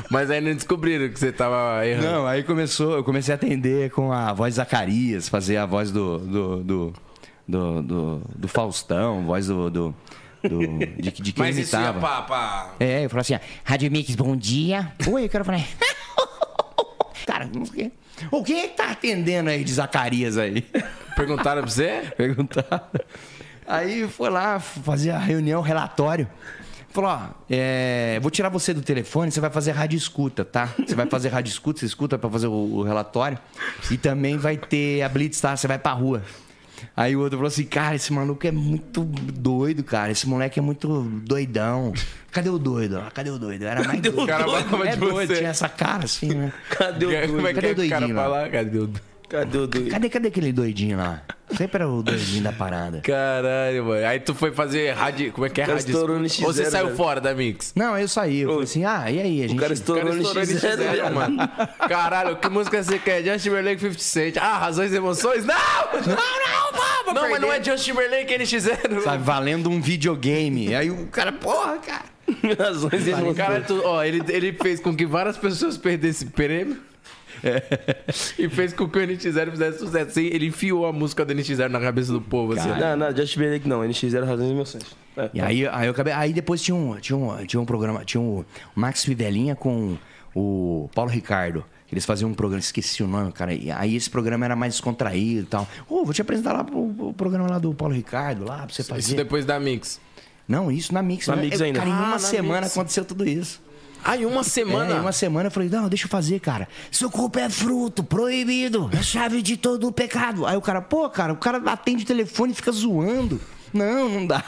[0.10, 2.06] Mas aí não descobriram que você tava errando.
[2.08, 5.89] Não, aí começou, eu comecei a atender com a voz de Zacarias, fazer a voz
[5.91, 6.18] do.
[6.20, 6.93] do, do,
[7.47, 9.70] do, do- do Faustão, voz do.
[9.70, 9.95] do,
[10.43, 11.99] do- de, de quem Mas isso ia imitava.
[11.99, 12.22] pra.
[12.24, 12.70] pra...
[12.80, 14.91] É, eu falava assim, ó, Rádio Mix, bom dia.
[15.08, 15.62] Oi, eu quero falar.
[17.26, 17.91] Cara, não sei.
[18.32, 20.62] O quem é que tá atendendo aí de Zacarias aí?
[21.16, 22.03] Perguntaram pra você?
[22.18, 22.89] Perguntar.
[23.68, 26.28] Aí foi lá, fazia a reunião, relatório.
[26.95, 30.70] Falou, ó, é, vou tirar você do telefone, você vai fazer rádio escuta, tá?
[30.86, 33.38] Você vai fazer rádio escuta, você escuta pra fazer o, o relatório.
[33.91, 35.57] E também vai ter a Blitz, tá?
[35.57, 36.24] Você vai pra rua.
[36.95, 40.11] Aí o outro falou assim, cara, esse maluco é muito doido, cara.
[40.11, 41.91] Esse moleque é muito doidão.
[42.32, 43.01] Cadê o doido?
[43.13, 43.66] Cadê o doido?
[43.66, 44.22] Era mais doido.
[44.22, 46.53] O cara falava é de doido, tinha essa cara assim, né?
[46.70, 47.55] Cadê o doido?
[47.55, 48.49] Cadê o que o cara doidinho lá?
[48.49, 49.14] Cadê o doido?
[49.30, 49.90] Cadê o doido?
[49.90, 51.22] Cadê, cadê aquele doidinho lá?
[51.56, 53.02] Sempre era o doidinho da parada.
[53.02, 54.06] Caralho, mano.
[54.06, 55.32] Aí tu foi fazer rádio.
[55.32, 55.80] Como é que é rádio?
[55.92, 56.48] estourou no escuta?
[56.48, 56.98] Ou você X0, saiu velho.
[56.98, 57.72] fora da Mix?
[57.76, 58.42] Não, aí eu saí.
[58.42, 59.44] Eu falei assim, ah, e aí?
[59.44, 59.58] A gente...
[59.58, 61.14] O cara O estourou no estourou X0, NX0, velho.
[61.16, 61.38] mano.
[61.88, 63.24] Caralho, que música você quer?
[63.24, 64.38] Justin Timberlake 50 Cent.
[64.38, 65.46] Ah, Razões e Emoções?
[65.46, 65.56] Não!
[65.94, 67.14] Não, não, não!
[67.14, 69.02] Não, mas não é Justin Timberlake NX0.
[69.04, 70.74] Sabe, valendo um videogame.
[70.76, 72.06] Aí o cara, porra, cara.
[72.58, 73.38] Razões e O emoções.
[73.38, 76.78] cara, tu- ó, ele, ele fez com que várias pessoas perdessem prêmio.
[78.39, 80.10] E fez com que o NX0 fizesse sucesso.
[80.10, 82.70] Assim, ele enfiou a música do NX0 na cabeça do povo, assim.
[82.70, 83.82] Não, não, Just Timberlake não.
[83.82, 84.84] NX0 Razões e Emoções.
[85.18, 85.30] É.
[85.34, 86.14] E aí, aí eu acabei.
[86.14, 89.98] Aí depois tinha um, tinha um, tinha um programa, tinha o Max Fidelinha com
[90.36, 91.64] o Paulo Ricardo.
[91.88, 93.54] que Eles faziam um programa, esqueci o nome, cara.
[93.54, 95.68] E aí esse programa era mais descontraído e tal.
[95.89, 98.82] Ô, vou te apresentar lá pro, pro programa lá do Paulo Ricardo, lá, pra você
[98.82, 99.16] Isso fazer.
[99.16, 100.00] depois da Mix.
[100.48, 101.28] Não, isso na Mix.
[101.28, 101.43] Na né?
[101.43, 101.80] Mix É, ainda.
[101.80, 102.72] Cara, em Ah, uma na semana Mix.
[102.78, 103.62] aconteceu tudo isso.
[104.08, 104.97] Ai, uma semana.
[104.97, 106.68] É, uma semana eu falei, não, deixa eu fazer, cara.
[106.91, 110.45] Seu corpo é fruto, proibido, é chave de todo o pecado.
[110.45, 113.41] Aí o cara, pô, cara, o cara atende o telefone e fica zoando.
[113.74, 114.43] Não, não dá.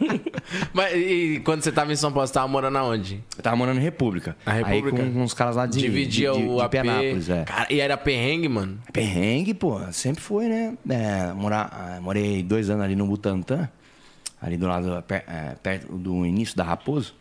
[0.72, 3.22] Mas e quando você tava em São Paulo, você tava morando aonde?
[3.36, 4.34] Eu tava morando em República.
[4.44, 5.02] Na República?
[5.02, 6.70] Aí com uns caras lá de, Dividia de, de, o de AP.
[6.70, 7.44] Penápolis, é.
[7.44, 8.80] Cara, e era perrengue, mano?
[8.90, 10.76] Perrengue, pô, sempre foi, né?
[10.88, 13.68] É, morar, ah, morei dois anos ali no Butantã,
[14.40, 17.14] ali do lado, é, perto do início da Raposo.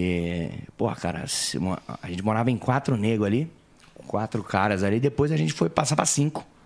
[0.00, 1.24] E, pô, cara,
[2.02, 3.50] a gente morava em quatro negros ali,
[4.06, 6.46] quatro caras ali, depois a gente foi passar pra cinco.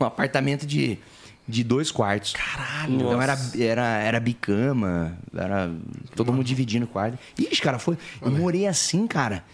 [0.00, 0.98] Um apartamento de,
[1.46, 2.32] de dois quartos.
[2.32, 2.94] Caralho!
[2.94, 5.70] Então era, era, era bicama, era
[6.14, 7.18] todo mundo dividindo o quarto.
[7.36, 7.98] Ixi, cara, foi.
[8.22, 9.44] Eu morei assim, cara.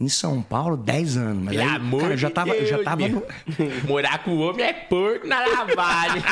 [0.00, 1.44] Em São Paulo, 10 anos.
[1.44, 3.22] Mas aí, cara, eu já tava, eu já tava no,
[3.86, 6.22] Morar com o homem é porco na lavagem.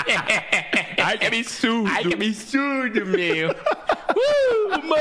[1.03, 1.89] Ai, que absurdo.
[1.89, 3.55] Ai, que absurdo, meu.
[4.15, 4.99] Uh, amor.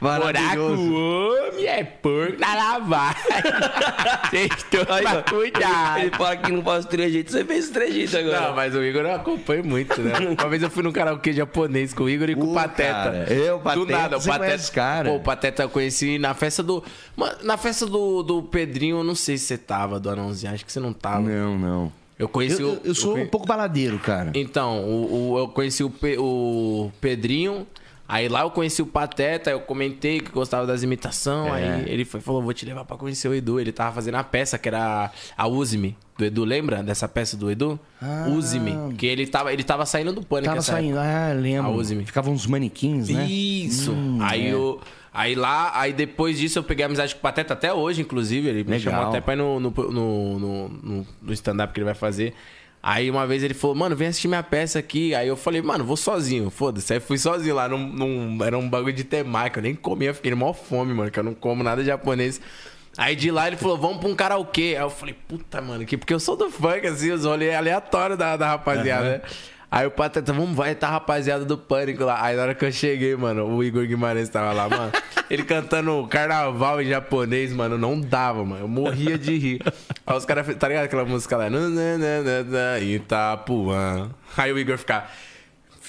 [0.00, 0.82] Morar com Maravilhoso.
[0.82, 3.22] o homem é porco na lavagem.
[4.30, 4.50] Vocês
[5.06, 6.00] ó, cuidar.
[6.00, 8.40] Ele fala que não faz trejeito, você fez trejeito agora.
[8.48, 10.12] Não, mas o Igor eu acompanho muito, né?
[10.38, 12.92] Uma vez eu fui num karaokê japonês com o Igor e com o Uh, Pateta.
[12.92, 14.72] cara, eu, Do Pateta, nada, o Pateta.
[14.72, 15.10] cara?
[15.10, 16.82] Pô, o Pateta eu conheci na festa do.
[17.42, 20.52] Na festa do, do Pedrinho, eu não sei se você tava, do Anãozinho.
[20.54, 21.20] Acho que você não tava.
[21.28, 21.92] Não, não.
[22.18, 22.72] Eu conheci Eu, o.
[22.72, 24.30] eu, eu sou conhe- um pouco baladeiro, cara.
[24.34, 27.66] Então, o, o- eu conheci o, Pe- o Pedrinho.
[28.12, 31.52] Aí lá eu conheci o Pateta, eu comentei que gostava das imitações.
[31.62, 31.74] É.
[31.74, 33.60] Aí ele foi, falou: vou te levar pra conhecer o Edu.
[33.60, 36.44] Ele tava fazendo a peça que era a Use-me do Edu.
[36.44, 37.78] Lembra dessa peça do Edu?
[38.28, 38.94] Use-me.
[38.96, 41.70] Que ele tava, ele tava saindo do pânico Tava saindo, ah, lembro.
[41.70, 42.04] A Use-me.
[42.04, 43.24] Ficavam uns manequins, né?
[43.26, 43.92] Isso.
[43.92, 44.52] Hum, aí é.
[44.54, 44.80] eu.
[45.12, 48.48] Aí lá, aí depois disso eu peguei amizade com o Pateta até hoje, inclusive.
[48.48, 48.92] Ele me Legal.
[48.92, 50.38] chamou até pra ir no, no, no,
[50.68, 52.34] no- no stand-up que ele vai fazer.
[52.82, 55.14] Aí uma vez ele falou, mano, vem assistir minha peça aqui.
[55.14, 56.94] Aí eu falei, mano, vou sozinho, foda-se.
[56.94, 60.34] Aí fui sozinho lá, num, num- era um bagulho de temaki, eu nem comia, fiquei
[60.34, 62.40] mó fome, mano, que eu não como nada japonês.
[62.96, 64.74] Aí de lá ele falou, vamos pra um karaokê.
[64.76, 68.18] Aí eu falei, puta, mano, que porque eu sou do funk, assim, os rolês aleatórios
[68.18, 69.20] da, da rapaziada, né?
[69.70, 72.20] Aí o Pateta, vamos, vai, tá rapaziada do Pânico lá.
[72.24, 74.90] Aí na hora que eu cheguei, mano, o Igor Guimarães tava lá, mano.
[75.30, 78.64] Ele cantando carnaval em japonês, mano, não dava, mano.
[78.64, 79.60] Eu morria de rir.
[80.04, 81.46] Aí os caras, tá ligado aquela música lá?
[82.82, 84.10] Itapuã.
[84.36, 85.06] Aí o Igor fica.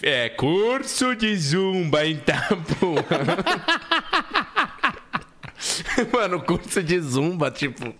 [0.03, 3.03] É, curso de zumba em Itapuã.
[6.11, 7.93] Mano, curso de zumba, tipo,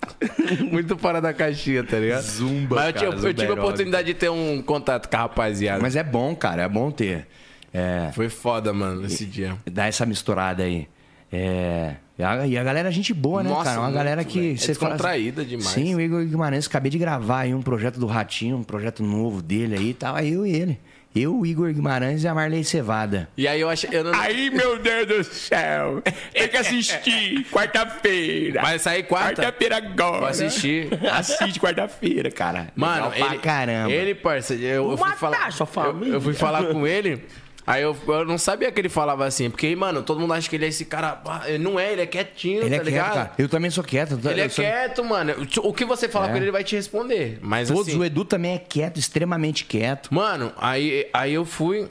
[0.72, 2.22] muito fora da caixinha, tá ligado?
[2.24, 5.20] Zumba, Mas eu, cara, tive- eu tive a oportunidade de ter um contato com a
[5.20, 5.82] rapaziada.
[5.82, 7.28] Mas é bom, cara, é bom ter.
[7.74, 9.56] É, Foi foda, mano, esse dia.
[9.70, 10.88] dar essa misturada aí.
[11.32, 13.78] É, e a, e a galera é gente boa, né, Nossa, cara?
[13.80, 14.52] Uma muito, galera que...
[14.52, 15.68] É você fala- descontraída demais.
[15.70, 19.42] Sim, o Igor Guimarães, acabei de gravar aí um projeto do Ratinho, um projeto novo
[19.42, 20.78] dele aí, tava eu e ele.
[21.14, 23.28] Eu, o Igor Guimarães e a Marley Cevada.
[23.36, 23.90] E aí eu achei.
[23.92, 24.14] Eu não...
[24.18, 26.02] Aí, meu Deus do céu.
[26.34, 28.62] Tem que assistir quarta-feira.
[28.62, 29.42] Vai sair quarta?
[29.42, 30.20] Quarta-feira agora.
[30.20, 30.88] Vou assistir.
[31.12, 32.70] Assiste quarta-feira, cara.
[32.76, 33.92] Mano, Legal pra ele, caramba.
[33.92, 35.52] ele, parça, eu, eu fui falar.
[35.52, 36.14] sua eu, família.
[36.14, 37.22] eu fui falar com ele.
[37.66, 40.56] Aí eu, eu não sabia que ele falava assim, porque, mano, todo mundo acha que
[40.56, 41.22] ele é esse cara.
[41.46, 43.14] Ele não é, ele é quietinho, Ele tá é quieto, ligado?
[43.14, 43.32] cara.
[43.38, 44.20] Eu também sou quieto.
[44.24, 45.34] eu- Ele é sou- quieto, mano.
[45.64, 46.30] O que você falar É.
[46.30, 47.40] com ele, ele vai te responder.
[47.42, 50.14] Mas Todos, assim, o Edu também é quieto, extremamente quieto.
[50.14, 51.88] Mano, aí, aí eu fui.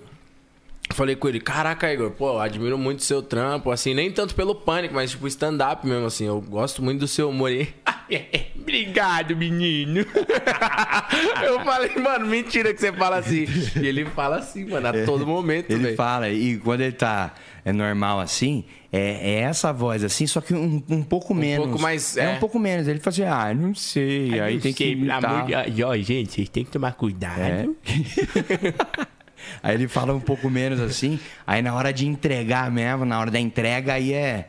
[0.93, 4.55] Falei com ele, caraca, Igor, pô, admiro muito o seu trampo, assim, nem tanto pelo
[4.57, 7.51] pânico, mas tipo, stand-up mesmo, assim, eu gosto muito do seu humor.
[7.53, 7.69] E-
[8.61, 10.01] Obrigado, menino.
[11.45, 13.47] eu falei, mano, mentira que você fala assim.
[13.81, 15.97] E ele fala assim, mano, a todo momento, Ele velho.
[15.97, 17.35] fala, e quando ele tá
[17.65, 21.67] é normal assim, é, é essa voz assim, só que um, um pouco menos.
[21.67, 22.29] pouco mais, É, é.
[22.37, 22.87] um pouco menos.
[22.89, 24.39] Ele fala assim, ah, não sei.
[24.41, 25.47] aí tem que imitar.
[25.69, 27.41] E, ó, gente, vocês têm que tomar cuidado.
[27.41, 27.67] É.
[29.63, 33.31] aí ele fala um pouco menos assim, aí na hora de entregar mesmo, na hora
[33.31, 34.49] da entrega, aí é.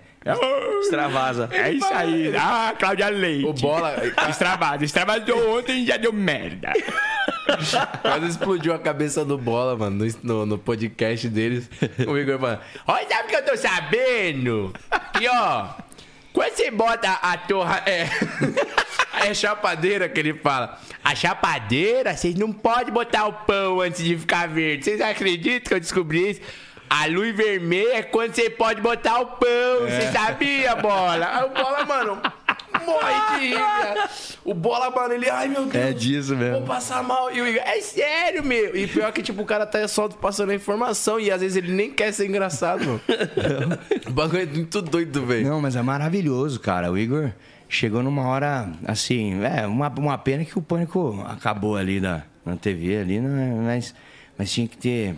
[0.81, 1.49] Extravasa.
[1.51, 2.35] É isso aí.
[2.37, 3.45] Ah, Cláudia Leite.
[3.45, 3.95] O bola
[4.29, 4.85] Extravasa.
[4.85, 6.73] Extravasou ontem e já deu merda.
[8.01, 11.69] quase explodiu a cabeça do bola, mano, no, no, podcast deles.
[12.07, 14.73] O Igor falando, olha, sabe o que eu tô sabendo?
[15.19, 15.69] E ó,
[16.33, 17.83] quando você bota a torra.
[17.85, 18.07] É,
[19.27, 20.79] é chapadeira que ele fala.
[21.03, 24.85] A chapadeira, vocês não podem botar o pão antes de ficar verde.
[24.85, 26.41] Vocês acreditam que eu descobri isso?
[26.89, 29.79] A luz vermelha é quando você pode botar o pão.
[29.81, 31.37] Você sabia, bola?
[31.37, 32.21] Aí o bola, mano,
[32.85, 34.09] morre de rir, cara.
[34.43, 35.75] O bola, mano, ele, ai meu Deus.
[35.85, 36.59] É disso mesmo.
[36.59, 37.31] Vou passar mal.
[37.33, 38.75] E o Igor, é sério, meu.
[38.75, 41.71] E pior que, tipo, o cara tá só passando a informação e às vezes ele
[41.71, 43.01] nem quer ser engraçado, mano.
[44.07, 45.47] o bagulho é muito doido, velho.
[45.47, 46.91] Não, mas é maravilhoso, cara.
[46.91, 47.31] O Igor
[47.69, 52.55] chegou numa hora, assim, é, uma, uma pena que o pânico acabou ali na, na
[52.57, 53.53] TV ali, né?
[53.63, 53.95] mas,
[54.37, 55.15] mas tinha que ter.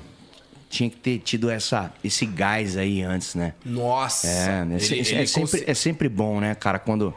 [0.69, 3.53] tinha que ter tido essa, esse gás aí antes, né?
[3.65, 4.27] Nossa.
[4.27, 4.77] É, né?
[4.79, 7.11] Ele- é, ele sempre, consi- é sempre bom, né, cara, quando,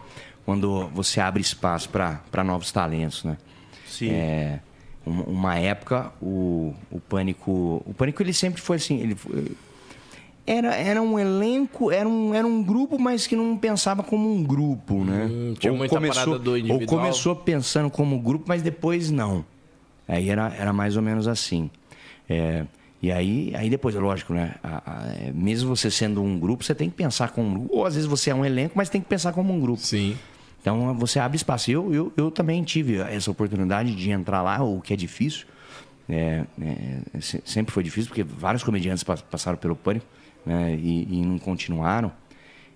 [0.46, 3.36] quando você abre espaço para novos talentos, né?
[3.86, 4.10] Sim.
[4.12, 4.60] É,
[5.06, 7.82] um- uma época, o, o Pânico...
[7.84, 8.98] O Pânico, ele sempre foi assim...
[9.00, 9.52] Ele foi-
[10.46, 14.44] era, era um elenco, era um, era um grupo, mas que não pensava como um
[14.44, 15.26] grupo, né?
[15.28, 16.86] Hum, tinha muita parada do ou individual.
[17.00, 19.44] começou pensando como grupo, mas depois não.
[20.06, 21.68] Aí era, era mais ou menos assim.
[22.30, 22.64] É,
[23.02, 24.54] e aí, aí depois, é lógico, né?
[24.62, 27.76] A- a- é, mesmo você sendo um grupo, você tem que pensar como um grupo.
[27.78, 29.80] Ou às vezes você é um elenco, mas tem que pensar como um grupo.
[29.82, 30.16] Sim.
[30.66, 31.70] Então você abre espaço.
[31.70, 35.46] Eu, eu, eu também tive essa oportunidade de entrar lá, o que é difícil.
[36.08, 40.04] É, é, se- sempre foi difícil, porque vários comediantes pa- passaram pelo pânico
[40.44, 42.10] né, e, e não continuaram.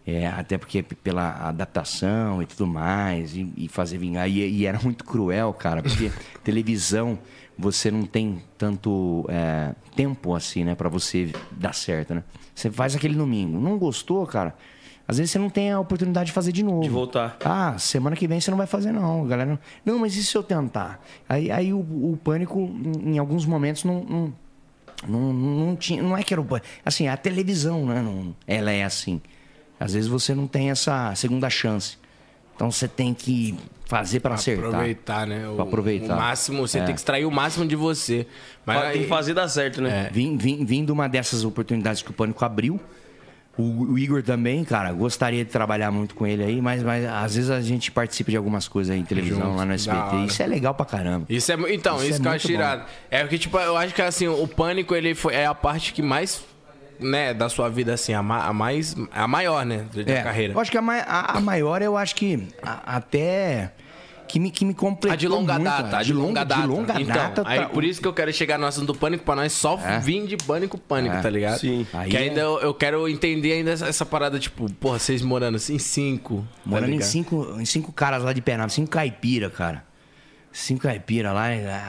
[0.06, 4.30] É, até porque pela adaptação e tudo mais, e, e fazer vingar.
[4.30, 6.12] E, e era muito cruel, cara, porque
[6.44, 7.18] televisão
[7.58, 12.22] você não tem tanto é, tempo assim, né, pra você dar certo, né?
[12.54, 13.58] Você faz aquele domingo.
[13.58, 14.54] Não gostou, cara?
[15.10, 16.82] Às vezes você não tem a oportunidade de fazer de novo.
[16.82, 17.36] De voltar.
[17.44, 19.24] Ah, semana que vem você não vai fazer, não.
[19.24, 21.04] A Galera, não, mas e se eu tentar?
[21.28, 22.60] Aí, aí o, o pânico,
[23.04, 24.04] em alguns momentos, não.
[24.04, 24.32] não
[25.08, 26.68] não, não tinha, não é que era o pânico.
[26.84, 28.02] Assim, a televisão, né?
[28.02, 29.20] Não, ela é assim.
[29.80, 31.96] Às vezes você não tem essa segunda chance.
[32.54, 34.66] Então você tem que fazer para acertar.
[34.66, 35.48] Aproveitar, né?
[35.48, 36.14] O, Pra aproveitar.
[36.14, 36.84] O máximo, você É.
[36.84, 38.26] tem que extrair o máximo de você.
[38.64, 40.08] Mas Tem que fazer dar certo, né?
[40.12, 42.78] Vim, vim, vim de uma dessas oportunidades que o Pânico abriu.
[43.58, 47.34] O, o Igor também, cara, gostaria de trabalhar muito com ele aí, mas, mas às
[47.34, 50.16] vezes a gente participa de algumas coisas aí em televisão, Junto, lá no SBT.
[50.26, 51.26] Isso é legal pra caramba.
[51.28, 52.84] Isso é, então, Isso isso, é que eu acho irado.
[53.10, 56.00] É porque, tipo, eu acho que assim, o pânico, ele foi, é a parte que
[56.00, 56.42] mais,
[56.98, 58.94] né, da sua vida, assim, a, ma- a mais.
[59.12, 59.84] A maior, né?
[59.92, 60.54] Da É, carreira.
[60.54, 63.72] Eu acho que a, mai- a- a maior, eu acho que a- até
[64.30, 66.62] que me, que me completou A de longa muito, data, a de longa data.
[66.62, 67.42] De longa então, data.
[67.46, 69.78] aí tá- por isso que eu quero chegar no assunto do pânico pra nós só
[69.78, 69.98] É.
[69.98, 71.20] vir de pânico, pânico, É.
[71.20, 71.58] tá ligado?
[71.58, 71.86] Sim.
[71.92, 75.22] Aí que é- ainda eu, eu quero entender ainda essa, essa parada, tipo, porra, vocês
[75.22, 76.38] morando assim, em cinco.
[76.38, 77.08] tá Morando em ligado?
[77.08, 79.84] cinco, em cinco caras lá de Pernambuco, cinco caipira, cara.
[80.52, 81.44] Cinco caipira lá,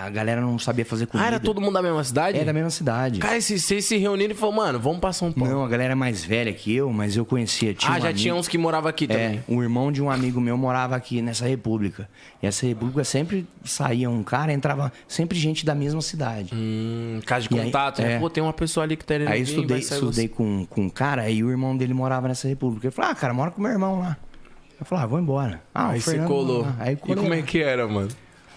[0.05, 1.25] a galera não sabia fazer comida.
[1.25, 2.37] Ah, era todo mundo da mesma cidade?
[2.37, 3.19] É da mesma cidade.
[3.19, 5.51] Cara, e se- vocês se reuniram e falaram, mano, vamos pra São Paulo.
[5.51, 7.73] Não, a galera é mais velha que eu, mas eu conhecia.
[7.73, 9.43] Tinha ah, um já amigo- tinha uns que moravam aqui É, também.
[9.47, 12.07] o irmão de um amigo meu morava aqui nessa república.
[12.39, 16.51] E essa república sempre saía um cara, entrava sempre gente da mesma cidade.
[16.53, 18.13] Hum, casa de E aí- contato, né?
[18.13, 18.19] é.
[18.19, 21.27] Pô, tem uma pessoa ali que tá Aí vir, estudei, estudei com, com um cara
[21.31, 22.85] e o irmão dele morava nessa república.
[22.87, 24.17] Ele falou, ah, cara, mora com meu irmão lá.
[24.79, 25.61] Eu falei, ah, vou embora.
[25.73, 26.67] Ah, Aí você Fernando colou.
[26.79, 28.09] Aí e colei como é que era, mano?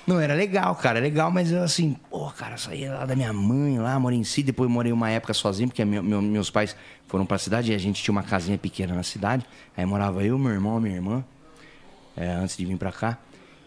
[0.07, 3.79] Não, era legal, cara, legal, mas eu assim, pô, cara, saía lá da minha mãe,
[3.79, 6.77] lá, morei em si, depois morei uma época sozinho, porque meu- meu- meus pais
[7.07, 9.47] foram pra cidade e a gente tinha uma casinha pequena na cidade.
[9.75, 11.25] Aí morava eu, meu irmão, minha irmã,
[12.17, 13.17] é, antes de vir pra cá.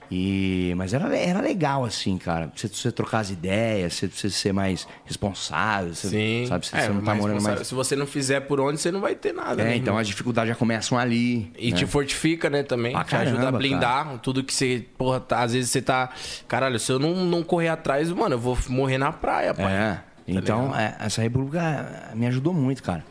[0.09, 2.49] E, mas era, era legal, assim, cara.
[2.55, 6.45] Você, você trocar as ideias, você, você ser mais responsável, você, Sim.
[6.47, 6.65] sabe?
[6.65, 7.67] Você, É, você não tá morando mais.
[7.67, 9.75] Se você não fizer por onde, você não vai ter nada, É, né?
[9.75, 9.97] então irmão?
[9.99, 11.51] as dificuldades já começam ali.
[11.57, 11.77] E né?
[11.77, 12.93] te fortifica, né, também.
[12.93, 14.85] Pra te ajuda a caramba, blindar tudo que você.
[14.97, 16.09] Porra, tá- às vezes você tá.
[16.47, 19.73] Caralho, se eu não, não correr atrás, mano, eu vou morrer na praia, pai.
[19.73, 19.99] É.
[20.25, 23.03] Então, é, essa república me ajudou muito, cara.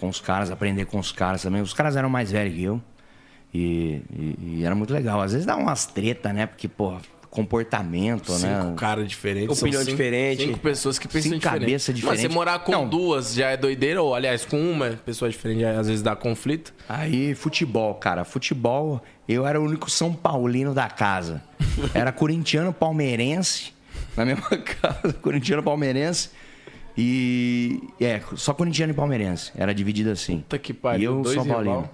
[0.00, 1.62] Com os caras, aprender com os caras também.
[1.62, 2.80] Os caras eram mais velhos que eu.
[3.56, 5.20] E, e- e era muito legal.
[5.22, 6.46] Às vezes dá umas treta, né?
[6.46, 6.96] Porque, pô,
[7.30, 8.74] comportamento, Cinco né?
[8.76, 9.58] caras diferentes.
[9.60, 10.42] Opinião cinco- diferente.
[10.46, 11.60] Cinco pessoas que pensam Cinco diferente.
[11.60, 12.20] cabeça Mas diferente.
[12.22, 12.88] você morar com Não.
[12.88, 16.72] duas já é doideira, ou aliás, com uma pessoa diferente, já, às vezes dá conflito.
[16.88, 18.24] Aí, futebol, cara.
[18.24, 21.42] Futebol, eu era o único São Paulino da casa.
[21.94, 23.72] Era corintiano palmeirense,
[24.16, 26.30] na mesma casa, corintiano palmeirense.
[26.96, 27.82] E.
[28.00, 29.52] É, só corintiano e palmeirense.
[29.54, 30.38] Era dividido assim.
[30.38, 31.90] Puta que pariu, E eu, dois São Paulino.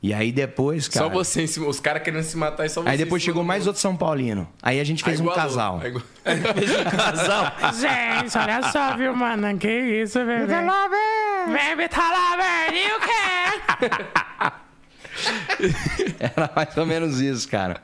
[0.00, 1.06] E aí depois, cara.
[1.06, 1.42] Só você.
[1.44, 2.88] Os caras querendo se matar e só você.
[2.90, 3.80] Aí depois chegou mais outro.
[3.82, 4.48] São Paulino.
[4.62, 5.42] Aí a gente fez Aí um igualou.
[5.42, 5.80] casal.
[5.82, 6.04] Aí igual-
[6.96, 7.52] Casal.
[7.74, 9.58] Gente, olha só, viu, mano?
[9.58, 9.68] Que
[10.02, 10.46] isso, bebê.
[10.46, 12.76] Bebê tá lá, velho.
[12.76, 14.52] E o quê?
[16.18, 17.80] Era mais ou menos isso, cara.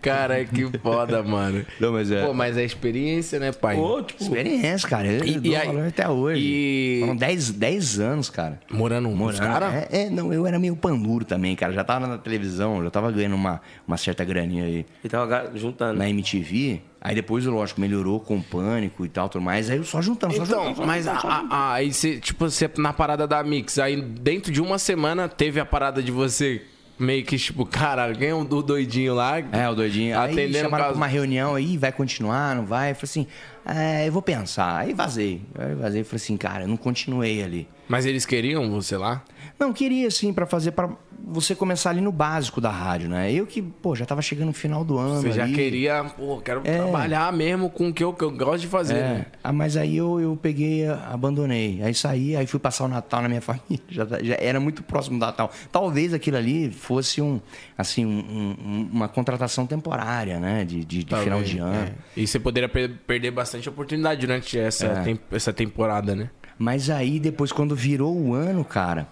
[0.00, 1.64] Cara, que foda, mano.
[1.80, 2.24] Não, mas é.
[2.26, 3.76] Pô, mas é experiência, né, pai?
[3.76, 5.06] Pô, tipo, Experiência, cara.
[5.06, 6.40] Eu E- dou e aí- valor até hoje.
[6.42, 8.60] e- Foram 10, 10 anos, cara.
[8.70, 9.40] Morando com os Morando.
[9.40, 9.74] caras?
[9.74, 11.72] É, é, não, eu era meio panduro também, cara.
[11.72, 15.98] Já tava na televisão, já tava ganhando uma, uma certa graninha aí ele tava juntando.
[15.98, 16.80] na MTV.
[17.00, 19.68] Aí depois, lógico, melhorou com o pânico e tal, tudo mais.
[19.68, 20.76] Aí eu só juntando, só Então, juntando.
[20.76, 21.26] só mas juntando.
[21.26, 25.28] a- a- aí você, tipo, você na parada da Mix, aí dentro de uma semana
[25.28, 26.62] teve a parada de você
[26.98, 29.38] meio que, tipo, caralho, quem é o do doidinho lá?
[29.52, 30.18] É, o doidinho.
[30.18, 32.90] Aí Atendendo chamaram caso- pra uma reunião aí, vai continuar, não vai?
[32.92, 33.26] Eu falei assim,
[33.66, 34.78] é, eu vou pensar.
[34.78, 35.42] Aí vazei.
[35.58, 37.68] Aí vazei e falei assim, cara, eu não continuei ali.
[37.88, 39.22] Mas eles queriam você lá?
[39.58, 40.88] Não, queria sim, pra fazer, pra
[41.26, 43.32] você começar ali no básico da rádio, né?
[43.32, 45.22] Eu que, pô, já tava chegando no final do ano.
[45.22, 45.54] Você já ali.
[45.54, 46.76] queria, pô, quero É.
[46.78, 49.26] trabalhar mesmo com o que eu, que eu gosto de fazer, É, né?
[49.42, 51.80] ah, mas aí eu, eu peguei, abandonei.
[51.82, 53.80] Aí saí, aí fui passar o Natal na minha família.
[53.88, 55.50] Já, já era muito próximo do Natal.
[55.72, 57.40] Talvez aquilo ali fosse um,
[57.78, 60.64] assim, um- um- uma contratação temporária, né?
[60.64, 61.74] De, de- de final de ano.
[61.74, 61.92] É.
[62.16, 65.02] E você poderia per- perder bastante oportunidade durante essa, É.
[65.02, 66.30] tem- essa temporada, né?
[66.58, 69.08] Mas aí, depois, quando virou o ano, cara,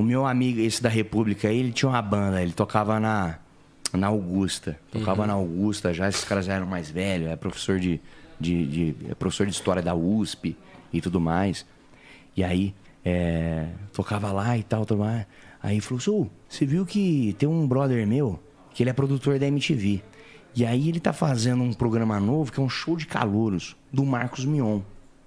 [0.00, 3.38] o meu amigo, esse da República, aí, ele tinha uma banda, ele tocava na,
[3.92, 4.78] na Augusta.
[4.90, 8.00] Tocava na Augusta já, esses caras já eram mais velhos, é professor de,
[8.38, 10.56] de, de- é professor de história da USP
[10.92, 11.64] e tudo mais.
[12.36, 12.74] E aí,
[13.04, 15.26] é, tocava lá e tal, tudo mais.
[15.62, 18.40] Aí falou, Sou, você viu que tem um brother meu,
[18.72, 20.02] que ele é produtor da MTV.
[20.54, 24.04] E aí ele tá fazendo um programa novo, que é um show de calouros, do
[24.04, 24.80] Marcos Mion.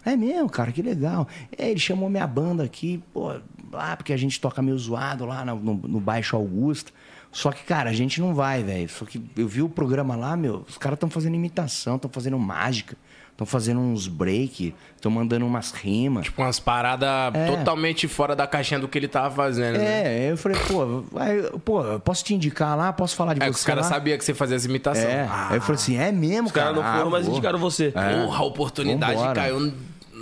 [0.06, 1.28] É mesmo, cara, que legal.
[1.58, 3.32] É, ele chamou minha banda aqui, pô,
[3.74, 6.92] lá, porque a gente toca meio zoado lá no, no- no Baixo Augusta.
[7.32, 8.88] Só que, cara, a gente não vai, velho.
[8.88, 12.38] Só que eu vi o programa lá, meu, os caras estão fazendo imitação, estão fazendo
[12.38, 12.96] mágica,
[13.32, 16.26] estão fazendo uns break, estão mandando umas rimas.
[16.26, 19.84] Tipo, umas paradas totalmente fora da caixinha do que ele tava fazendo, né?
[19.84, 23.42] É, aí eu falei, pô, aí, pô, eu posso te indicar lá, posso falar de
[23.42, 25.06] É, você os caras sabiam que você fazia as imitações.
[25.08, 26.84] É, aí eu falei assim, é mesmo, Os caras cara?
[26.86, 27.92] não foram, Ah, mas indicaram você.
[27.92, 29.34] Porra, a oportunidade Vambora.
[29.42, 29.74] caiu.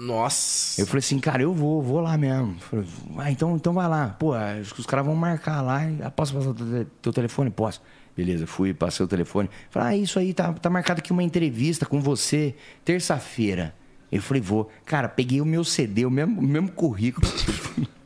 [0.02, 0.82] Nossa.
[0.82, 2.56] Eu falei assim, cara, eu vou, vou lá mesmo.
[2.60, 2.86] Falei,
[3.20, 4.10] ah, então, então vai lá.
[4.10, 4.34] Pô,
[4.78, 5.82] os caras vão marcar lá.
[6.04, 7.52] ah, Posso passar o teu, teu telefone?
[7.52, 7.84] Posso.
[8.18, 9.48] Beleza, fui, passei o telefone.
[9.70, 13.76] Falei, ah, isso aí, tá, tá marcado aqui uma entrevista com você, terça-feira.
[14.12, 14.72] Eu falei, vou.
[14.86, 17.28] Cara, peguei o meu CD, o mesmo, o mesmo currículo.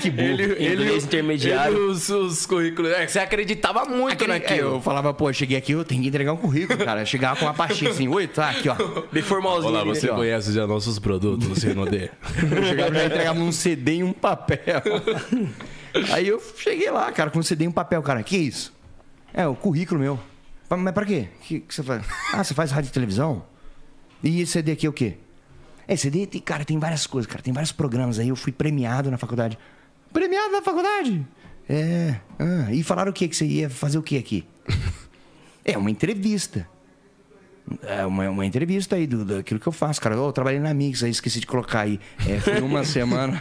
[0.00, 0.28] que burro.
[0.28, 1.76] Inglês intermediário.
[1.76, 2.90] ele os, os currículos.
[2.92, 4.74] É, que você acreditava muito Aquele- é, naquilo.
[4.76, 7.02] eu falava, pô, cheguei aqui, eu tenho que entregar um currículo, cara.
[7.02, 8.76] Eu chegava com uma pastinha assim, oi, tá aqui, ó.
[9.12, 9.70] Bem formalzinho.
[9.72, 10.14] Olá, ali, você né?
[10.14, 12.10] conhece já nossos produtos, Renaudet?
[12.50, 14.82] Eu chegava já entregava um CD e um papel.
[16.12, 18.22] Aí eu cheguei lá, cara, com um CD e um papel, cara.
[18.22, 18.72] Que isso?
[19.34, 20.18] É, o currículo meu.
[20.68, 21.28] "Pa- Mas pra quê?
[21.40, 22.02] O que, que você faz?
[22.32, 23.44] Ah, você faz rádio e televisão?
[24.22, 25.14] E esse CD aqui é o quê?
[25.88, 27.42] É, CD, cara, tem várias coisas, cara.
[27.42, 28.28] Tem vários programas aí.
[28.28, 29.58] Eu fui premiado na faculdade.
[30.12, 31.26] Premiado na faculdade?
[31.68, 32.16] É.
[32.38, 33.28] Ah, e falaram o quê?
[33.28, 34.44] Que você ia fazer o quê aqui?
[35.62, 36.66] É uma entrevista.
[37.82, 40.14] É uma, uma entrevista aí do, daquilo que eu faço, cara.
[40.14, 42.00] Eu trabalhei na Mix, aí esqueci de colocar aí.
[42.26, 43.40] É, foi uma semana.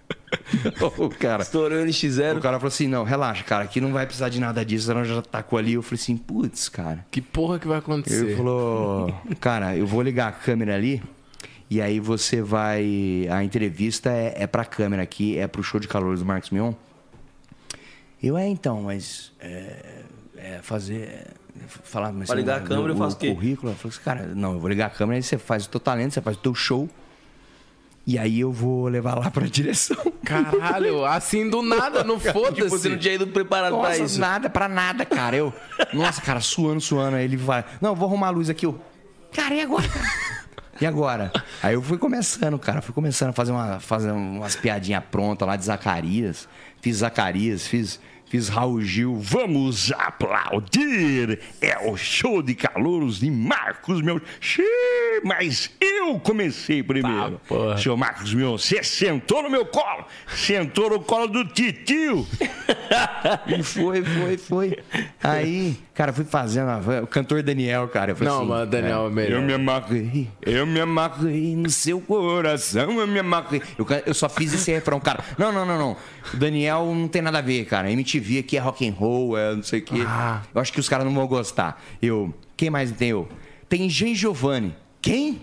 [0.98, 1.42] o cara.
[1.42, 2.40] Estourou o O NX0.
[2.40, 5.22] cara falou assim: não, relaxa, cara, aqui não vai precisar de nada disso, senão já
[5.22, 5.72] tacou ali.
[5.72, 7.04] Eu falei assim, putz, cara.
[7.10, 8.26] Que porra que vai acontecer?
[8.26, 11.02] Ele falou, cara, eu vou ligar a câmera ali.
[11.70, 13.26] E aí você vai.
[13.30, 16.72] A entrevista é, é pra câmera aqui, é pro show de calores do Marcos Mion.
[18.22, 19.32] Eu é então, mas.
[19.38, 20.02] É,
[20.36, 21.02] é fazer.
[21.02, 21.26] é,
[21.66, 23.32] falar, mas Pra você ligar a câmera, eu faço o quê?
[23.32, 23.72] currículo.
[23.72, 25.78] Eu falei assim, cara, não, eu vou ligar a câmera, aí você faz o teu
[25.80, 26.88] talento, você faz o teu show.
[28.06, 29.96] E aí eu vou levar lá pra direção.
[30.24, 32.88] Caralho, assim do nada, não Tipo, você foda-se.
[32.88, 34.18] não tinha ido preparado pra Nossa, isso.
[34.18, 35.36] nada, pra nada, cara.
[35.36, 35.54] Eu,
[35.92, 37.16] nossa, cara, suando, suando.
[37.16, 38.66] Aí ele vai, não, vou arrumar a luz aqui.
[38.66, 38.80] Eu,
[39.32, 39.86] cara, e agora?
[40.80, 41.30] E agora?
[41.62, 42.80] Aí eu fui começando, cara.
[42.80, 46.48] Fui começando a fazer, uma, fazer umas piadinhas prontas lá de Zacarias.
[46.80, 49.16] Fiz Zacarias, fiz, fiz Raul Gil.
[49.16, 51.38] Vamos aplaudir!
[51.60, 54.22] É o show de calouros de Marcos Meu.
[54.40, 57.38] Xiii, mas eu comecei primeiro.
[57.46, 57.76] Porra.
[57.76, 60.06] Seu Marcos Meu, você sentou no meu colo.
[60.34, 62.26] Sentou no colo do titio.
[63.46, 64.78] E foi, foi, foi.
[65.22, 66.68] Aí, cara, fui fazendo.
[66.68, 68.12] a- O cantor Daniel, cara.
[68.12, 69.36] eu falei Não, assim, mas Daniel é melhor.
[69.38, 73.60] Eu me amarrei, eu me amarrei no seu coração, eu me amarrei.
[73.78, 75.22] Eu, eu só fiz esse refrão, cara.
[75.36, 75.96] Não, não, não, não.
[76.32, 77.90] O Daniel não tem nada a ver, cara.
[77.90, 80.02] MTV aqui é rock and roll, é não sei o quê.
[80.06, 80.40] Ah.
[80.54, 81.82] Eu acho que os caras não vão gostar.
[82.00, 82.32] Eu.
[82.56, 83.28] Quem mais tem eu?
[83.68, 84.74] Tem Jean Giovanni.
[85.02, 85.42] Quem?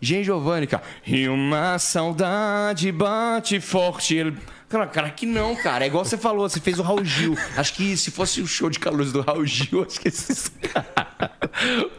[0.00, 0.82] Jean Giovanni, cara.
[1.06, 4.32] E uma saudade bate forte.
[4.68, 5.84] Cara, cara, que não, cara.
[5.84, 7.36] É igual você falou, você fez o Raul Gil.
[7.56, 10.50] Acho que se fosse o show de calores do Raul Gil, acho que esses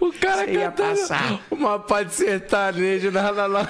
[0.01, 1.39] O cara Você ia passar.
[1.49, 3.65] uma pá de sertanejo na, na, na,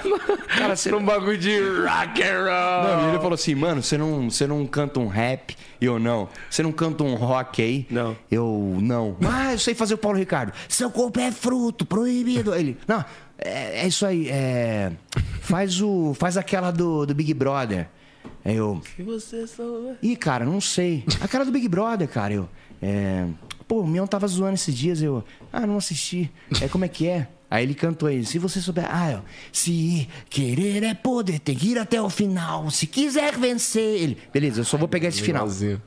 [0.57, 2.83] Cara, você- num bagulho de rock and roll.
[2.97, 5.55] Não, ele falou assim, mano, você não, você não canta um rap?
[5.79, 6.27] Eu não.
[6.49, 7.87] Você não canta um rock aí?
[7.91, 8.17] Não.
[8.31, 9.15] Eu não.
[9.31, 10.51] Ah, eu sei fazer o Paulo Ricardo.
[10.67, 12.53] Seu corpo é fruto, proibido.
[12.55, 13.05] Ele, não,
[13.37, 14.27] é, é isso aí.
[14.29, 14.91] É,
[15.41, 17.87] faz o, faz aquela do, do Big Brother.
[18.47, 19.97] Aí eu, E você souber.
[20.01, 21.03] Ih, cara, não sei.
[21.19, 22.49] A cara do Big Brother, cara, eu.
[22.81, 23.25] É...
[23.67, 25.21] Pô, o Mion tava zoando esses dias, eu.
[25.51, 26.31] Ah, não assisti.
[26.61, 27.27] É como é que é?
[27.49, 28.85] Aí ele cantou aí, se você souber.
[28.89, 29.21] Ah, eu.
[29.51, 32.69] Se querer é poder, tem que ir até o final.
[32.71, 34.01] Se quiser vencer.
[34.01, 34.17] Ele.
[34.33, 35.43] Beleza, eu só vou pegar esse final.
[35.43, 35.81] Legalzinho.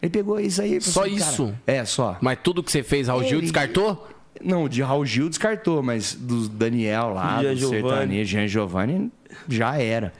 [0.00, 0.80] Ele pegou isso aí.
[0.80, 1.54] Só assim, cara, isso?
[1.66, 2.16] é, só.
[2.20, 4.08] Mas tudo que você fez, Raul Gil, Ele- descartou?
[4.40, 7.82] Não, de Raul Gil descartou, mas do Daniel lá, Jean do Giovanni.
[7.90, 9.12] sertanejo, Jean Giovanni,
[9.48, 10.12] já era.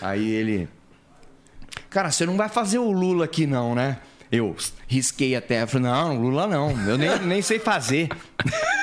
[0.00, 0.68] Aí ele.
[1.90, 3.98] Cara, você não vai fazer o Lula aqui, não, né?
[4.30, 4.54] Eu
[4.86, 5.66] risquei até.
[5.66, 6.70] Falei, não, Lula não.
[6.88, 8.08] Eu nem, nem sei fazer.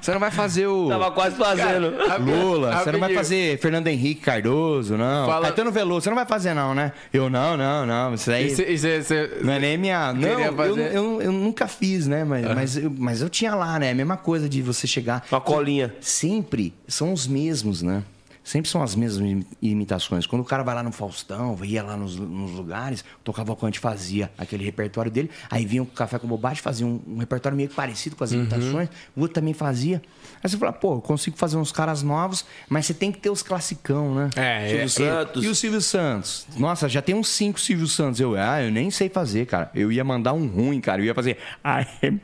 [0.00, 0.88] Você não vai fazer o.
[0.88, 1.92] Tava quase fazendo.
[2.20, 5.26] Lula, você não vai fazer Fernando Henrique Cardoso, não.
[5.26, 6.92] Fala- Caetano Veloso, você não vai fazer, não, né?
[7.12, 8.14] Eu, não, não, não.
[8.14, 8.46] Isso aí.
[8.46, 10.12] Isso, isso, isso, Não é nem minha.
[10.12, 10.28] Não,
[10.64, 12.22] eu, eu, eu nunca fiz, né?
[12.22, 13.90] Mas, mas, eu, mas eu tinha lá, né?
[13.90, 15.24] A mesma coisa de você chegar.
[15.28, 15.92] Uma colinha.
[16.00, 18.04] Sempre são os mesmos, né?
[18.46, 20.24] Sempre são as mesmas im- imitações.
[20.24, 24.30] Quando o cara vai lá no Faustão, ia lá nos, nos lugares, o Tocavalcante fazia
[24.38, 27.74] aquele repertório dele, aí vinha o Café com Bobagem, fazia um, um repertório meio que
[27.74, 28.42] parecido com as Uhum.
[28.42, 30.00] imitações, o outro também fazia.
[30.44, 33.30] Aí você fala, pô, eu consigo fazer uns caras novos, mas você tem que ter
[33.30, 34.30] os classicão, né?
[34.36, 35.44] É, Silvio é, Santos.
[35.44, 36.46] E o Silvio Santos?
[36.56, 38.20] Nossa, já tem uns cinco Silvio Santos.
[38.20, 39.72] Eu, ah, eu nem sei fazer, cara.
[39.74, 41.00] Eu ia mandar um ruim, cara.
[41.02, 41.36] Eu ia fazer.
[41.64, 42.20] I am,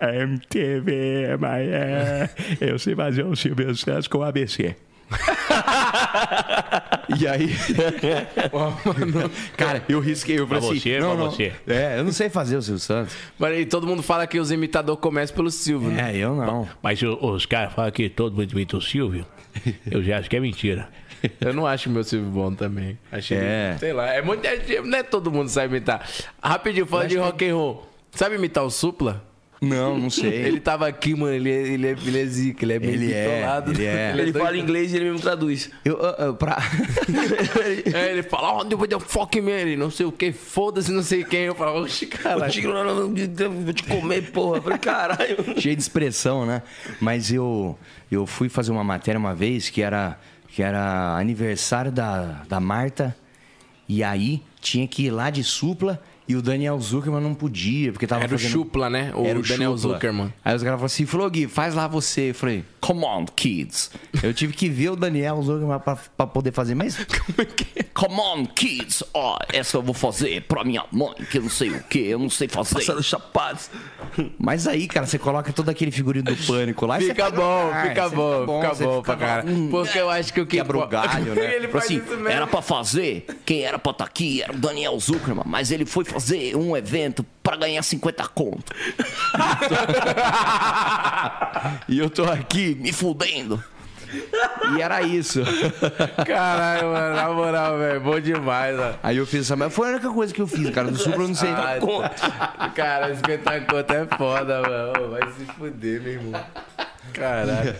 [0.00, 2.30] I am TV, mas é,
[2.62, 4.74] eu sei fazer o Silvio Santos com ABC.
[7.20, 7.48] e aí.
[9.56, 10.38] cara, eu risquei.
[10.38, 11.30] Eu falei Pra assim, você, não, pra não.
[11.30, 11.52] você.
[11.66, 13.14] É, eu não sei fazer o Silvio Santos.
[13.38, 16.12] Mas e todo mundo fala que os imitadores começam pelo Silvio, né?
[16.12, 16.68] É, eu não.
[16.82, 19.26] Mas o- os caras falam que todo mundo imita o Silvio.
[19.90, 20.88] Eu já acho que é mentira.
[21.40, 22.98] Eu não acho o meu Silvio bom também.
[23.10, 23.76] Achei, É.
[23.80, 26.06] sei lá, é muito, é- não é todo mundo sabe imitar.
[26.42, 27.90] Rapidinho, falando de rock and roll.
[28.12, 29.24] Sabe imitar o Supla?
[29.60, 30.32] Não, não sei.
[30.46, 33.12] Ele tava aqui, mano, ele, é- ele, é, ele é zica, ele é bem Ele
[33.12, 33.72] é, bitolado.
[33.72, 34.10] ele é.
[34.12, 34.44] Ele doido.
[34.44, 35.70] fala inglês e ele mesmo traduz.
[35.84, 36.58] Eu, eu- pra...
[37.94, 41.24] É, ele fala, oh, the fuck man, ele não sei o que, foda-se, não sei
[41.24, 41.40] quem.
[41.44, 42.52] Eu falo, caralho.
[42.52, 44.58] te, vou te comer, porra.
[44.58, 45.36] Eu Falei, caralho.
[45.60, 46.62] cheio de expressão, né?
[47.00, 47.78] Mas eu,
[48.10, 53.16] eu fui fazer uma matéria uma vez que era, que era aniversário da, da Marta.
[53.88, 58.06] E aí tinha que ir lá de supla e o Daniel Zuckerman não podia, porque
[58.06, 58.52] tava Era o fazendo...
[58.52, 59.12] Chupla, né?
[59.14, 59.94] O Era Daniel Chupla.
[59.94, 60.34] Zuckerman.
[60.44, 62.30] Aí os caras falaram assim, falou, Gui, faz lá você.
[62.30, 63.90] Eu falei, come on, kids.
[64.22, 66.96] Eu tive que ver o Daniel Zuckerman pra, pra poder fazer, mas...
[67.96, 69.02] Come on, kids.
[69.14, 72.18] Ó, essa eu vou fazer pra minha mãe, que eu não sei o que, eu
[72.18, 72.74] não sei fazer.
[72.74, 73.70] Passando chapados.
[74.38, 77.34] Mas aí, cara, você coloca todo aquele figurino do pânico lá e você Fica faz
[77.34, 79.46] bom, ar, fica você bom, fica bom pra cara.
[79.46, 80.58] hum, Porque eu acho que o que.
[80.58, 81.44] quebra o galho, né?
[81.56, 82.28] Ele Falou faz assim, isso mesmo.
[82.28, 86.04] era pra fazer, quem era pra estar aqui era o Daniel Zuckerman, mas ele foi
[86.04, 88.74] fazer um evento pra ganhar 50 conto.
[91.88, 93.62] e eu tô aqui me fudendo.
[94.76, 95.42] E era isso.
[96.26, 98.94] Caralho, mano, na moral, velho, bom demais, mano.
[99.02, 100.90] Aí eu fiz essa, mas foi a única coisa que eu fiz, cara.
[100.90, 101.50] Do Supra eu não sei.
[101.50, 101.78] Ah,
[102.58, 102.68] tá.
[102.70, 105.10] Cara, 50 conto é foda, mano.
[105.10, 106.40] Vai se fuder, meu irmão.
[107.12, 107.74] Caralho.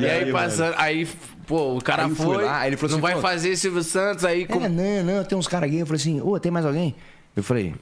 [0.00, 0.74] E aí, passando.
[0.78, 1.08] Aí,
[1.46, 2.44] pô, o cara Aí foi.
[2.44, 4.46] lá, aí ele falou não assim, vai fazer Silvio Santos, aí.
[4.46, 5.80] com- É, não, não, tem uns caras gays.
[5.80, 6.94] Eu falei assim, ô, tem mais alguém?
[7.36, 7.74] Eu falei,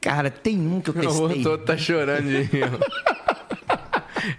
[0.00, 1.42] cara, tem um que eu O testei.
[1.42, 2.48] todo tá chorando de.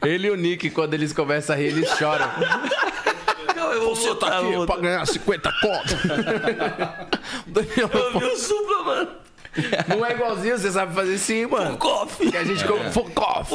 [0.04, 2.28] Ele e o Nick, quando eles começam a rir, eles choram.
[3.86, 5.96] Você tá aqui pra ganhar 50 conto.
[7.48, 9.10] Daniel, Eu vi o supla, mano.
[9.88, 11.76] não é igualzinho, você sabe fazer sim, mano.
[11.78, 12.32] Coffee.
[12.32, 13.50] Que a gente come focoff.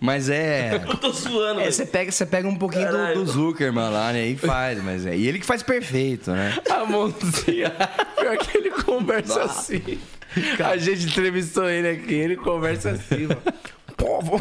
[0.00, 0.74] Mas é.
[0.74, 4.26] Eu tô suando, É, você pega, você pega um pouquinho do, do Zuckerman lá, né?
[4.26, 5.16] E faz, mas é.
[5.16, 6.58] E ele que faz perfeito, né?
[6.70, 7.70] A mãozinha.
[8.18, 9.98] Pior que ele conversa assim.
[10.64, 13.42] A gente entrevistou ele aqui, ele conversa assim, mano.
[13.96, 14.40] Pô, vou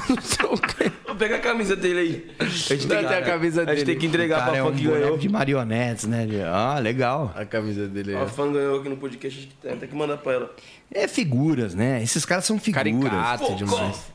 [1.18, 2.32] pegar a camisa dele aí.
[2.40, 3.86] A gente Dá até a camisa A gente dele.
[3.86, 5.18] tem que entregar cara pra é fã um que ganhou.
[5.18, 6.26] de marionetes, né?
[6.48, 7.34] Ah, legal.
[7.36, 8.26] A camisa dele A é.
[8.28, 10.56] fã ganhou aqui no podcast, a gente tem tem que mandar pra ela.
[10.94, 12.02] É figuras, né?
[12.02, 12.84] Esses caras são figuras.
[13.12, 14.06] Caricato demais.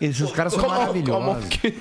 [0.00, 1.34] Esses caras são Como- maravilhosos.
[1.36, 1.74] como que-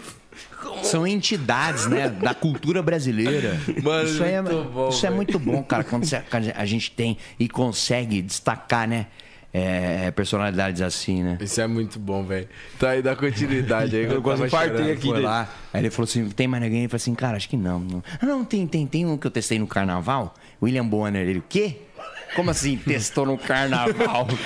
[0.84, 2.10] São entidades, né?
[2.10, 3.60] Da cultura brasileira.
[3.82, 5.16] Mano, isso é, muito bom, isso é velho.
[5.16, 5.84] muito bom, cara.
[5.84, 6.06] Quando
[6.56, 9.08] a gente tem e consegue destacar, né?
[9.54, 11.38] é, personalidades assim, né?
[11.42, 12.48] Isso é muito bom, velho.
[12.78, 14.04] Tá aí, dá continuidade aí.
[14.04, 15.08] Eu quase infartei aqui.
[15.08, 16.84] Foi lá, aí ele falou assim: tem mais ninguém?
[16.84, 17.80] Eu falei assim, cara, acho que não.
[17.80, 18.04] não.
[18.22, 20.36] Ah, não, tem, tem, tem um que eu testei no carnaval.
[20.62, 21.28] William Bonner.
[21.28, 21.78] Ele, o quê?
[22.36, 24.28] Como assim testou no carnaval?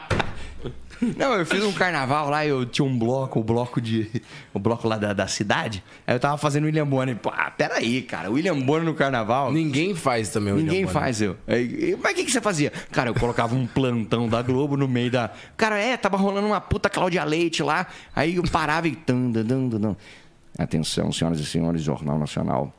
[1.18, 4.22] Não, eu fiz um carnaval lá, eu tinha um bloco, o bloco de.
[4.54, 5.84] O bloco lá da, da cidade.
[6.06, 7.16] Aí eu tava fazendo William Bonner.
[7.16, 8.30] Pô, ah, peraí, cara.
[8.30, 9.52] William Bonner no carnaval.
[9.52, 11.02] Ninguém faz também o Ninguém William Bonner.
[11.02, 11.38] faz, eu.
[11.48, 12.72] Aí, Mas o que, que você fazia?
[12.92, 15.32] Cara, eu colocava um plantão da Globo no meio da.
[15.56, 17.88] Cara, é, tava rolando uma puta Cláudia Leite lá.
[18.16, 18.92] Aí eu parava e.
[19.08, 19.96] Dum, dum.
[20.58, 22.74] Atenção, senhoras e senhores, Jornal Nacional.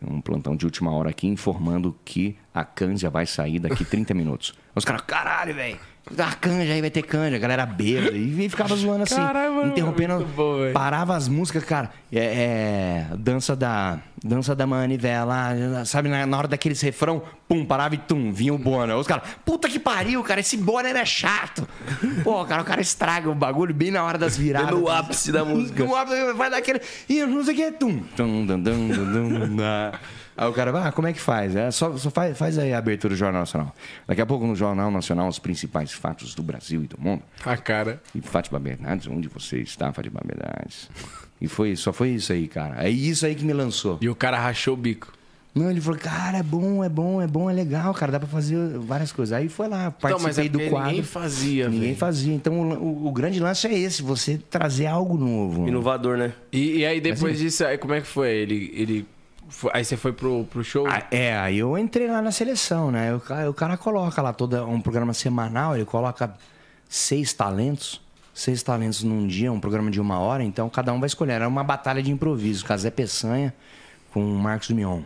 [0.00, 4.54] Um plantão de última hora aqui informando que a Cândida vai sair daqui 30 minutos.
[4.74, 5.78] Os caras, caralho, velho.
[6.16, 8.16] Ah, canja, aí vai ter canja, a galera bêbada.
[8.16, 10.14] E ficava zoando assim, Caralho, mano, interrompendo.
[10.14, 11.90] muito bom, parava as músicas, cara.
[12.12, 13.98] É, é, dança da.
[14.24, 18.58] Dança da manivela, sabe, na, na hora daqueles refrão, pum, parava e tum, vinha o
[18.58, 18.96] Bonner.
[18.96, 21.68] Os caras, puta que pariu, cara, esse Bonner é chato.
[22.24, 24.70] Pô, cara, o cara estraga o bagulho bem na hora das viradas.
[24.70, 25.84] No ápice da música.
[25.84, 26.80] No ápice, vai dar aquele.
[27.08, 28.00] E não sei o que, tum.
[28.16, 29.56] tum dum, dum, dum, dum, dum.
[30.36, 31.56] Aí o cara vai, ah, como é que faz?
[31.56, 33.74] É, só só faz, faz aí a abertura do Jornal Nacional.
[34.06, 37.22] Daqui a pouco no Jornal Nacional, os principais fatos do Brasil e do mundo.
[37.44, 38.02] A cara.
[38.14, 40.90] E Fátima Bernardes, onde você está, Fátima Bernardes?
[41.40, 42.84] E foi, só foi isso aí, cara.
[42.86, 43.98] É isso aí que me lançou.
[44.00, 45.12] E o cara rachou o bico.
[45.54, 48.28] Não, ele falou, cara, é bom, é bom, é bom, é legal, cara, dá pra
[48.28, 49.32] fazer várias coisas.
[49.32, 50.88] Aí foi lá, Então, mas participei é do quadro.
[50.90, 51.96] ninguém fazia, Ninguém velho.
[51.96, 52.34] fazia.
[52.34, 55.66] Então o, o- o grande lance é esse, você trazer algo novo.
[55.66, 56.34] Inovador, né?
[56.52, 58.28] E, e aí depois disso, aí como é que foi?
[58.34, 58.70] Ele.
[58.74, 59.06] ele
[59.72, 60.86] aí você foi pro, pro show?
[60.86, 63.14] Ah, É, aí eu entrei lá na seleção, né?
[63.14, 66.34] O cara, o cara coloca lá todo um programa semanal, ele coloca
[66.88, 68.00] seis talentos,
[68.34, 71.32] seis talentos num dia, um programa de uma hora, então cada um vai escolher.
[71.34, 73.54] Era uma batalha de improviso, Zé Peçanha
[74.12, 75.02] com o Marcos Mion.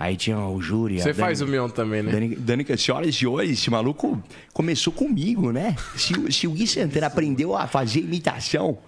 [0.00, 0.98] Aí tinha o júri.
[1.00, 2.12] Você Dani- faz o Mion também, né?
[2.12, 5.74] Dani, Dani, senhoras e senhores, esse maluco começou comigo, né?
[5.96, 8.78] Se, o- se o Gui Santana aprendeu a fazer imitação,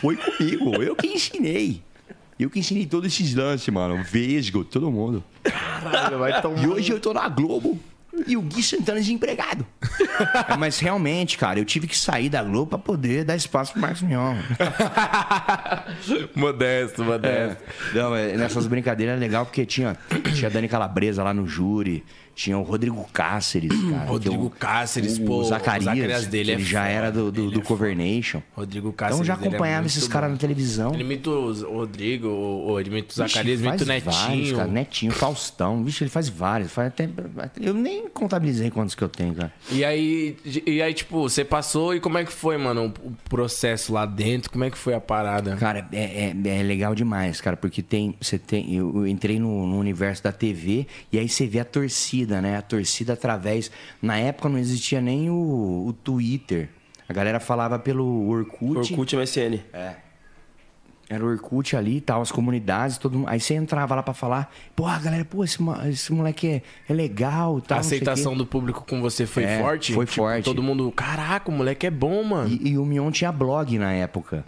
[0.00, 0.80] foi comigo.
[0.80, 1.82] Eu que ensinei.
[2.38, 4.02] Eu que ensinei todos esses lances, mano.
[4.02, 5.22] Vesgo, todo mundo.
[5.44, 6.62] Caralho, vai tomar.
[6.62, 7.78] E hoje eu tô na Globo
[8.26, 9.66] e o Gui Santana desempregado.
[10.48, 13.80] É, Mas realmente, cara, eu tive que sair da Globo pra poder dar espaço pro
[13.80, 14.36] Marcos Mion.
[16.34, 17.62] modesto, modesto.
[17.94, 19.96] Não, é, nessas brincadeiras é legal porque tinha,
[20.34, 22.04] tinha a Dani Calabresa lá no júri,
[22.34, 24.04] tinha o Rodrigo Cáceres, cara.
[24.04, 27.30] Rodrigo é o- Cáceres, o, pô, o Zacarias, Zacarias dele é ele já era do,
[27.30, 28.42] do, do é Covernation.
[28.54, 29.16] Rodrigo Cáceres.
[29.20, 30.94] Então já é acompanhava esses caras na televisão.
[30.94, 34.56] Ele imita o Rodrigo, ele imita o Zacarias, imita o faz vários, Netinho.
[34.56, 34.68] cara.
[34.70, 35.84] Netinho, Faustão.
[35.84, 36.72] Vixe, ele faz vários.
[36.72, 37.08] Faz até,
[37.60, 39.52] eu nem contabilizei quantos que eu tenho, cara.
[39.70, 40.36] E aí,
[40.66, 44.50] e aí, tipo, você passou e como é que foi, mano, o processo lá dentro?
[44.50, 45.56] Como é que foi a parada?
[45.56, 49.66] Cara, é, é, é legal demais, cara, porque tem, você tem, eu, eu entrei no,
[49.66, 52.56] no universo da TV e aí você vê a torcida, né?
[52.56, 53.70] A torcida através,
[54.00, 56.68] na época não existia nem o, o Twitter.
[57.08, 58.92] A galera falava pelo Orkut.
[58.92, 59.60] Orkut MSN.
[61.08, 63.28] Era o Orkut ali e tal, as comunidades, todo mundo.
[63.28, 65.58] Aí você entrava lá pra falar, pô, a galera, pô, esse,
[65.90, 67.80] esse moleque é, é legal A tal.
[67.80, 69.92] quê." aceitação do público com você foi É, forte?
[69.92, 70.44] foi Tipo, forte.
[70.44, 72.48] Todo mundo, caraca, o moleque é bom, mano.
[72.48, 74.42] E, e o Mion tinha blog na época.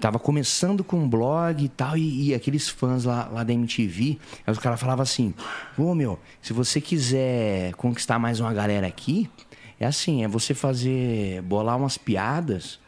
[0.00, 4.18] Tava começando com um blog e tal, e, e aqueles fãs lá, lá da MTV,
[4.46, 5.34] aí os caras falavam assim:
[5.76, 9.28] Ô meu, se você quiser conquistar mais uma galera aqui,
[9.78, 12.80] é assim, é você fazer, bolar umas piadas,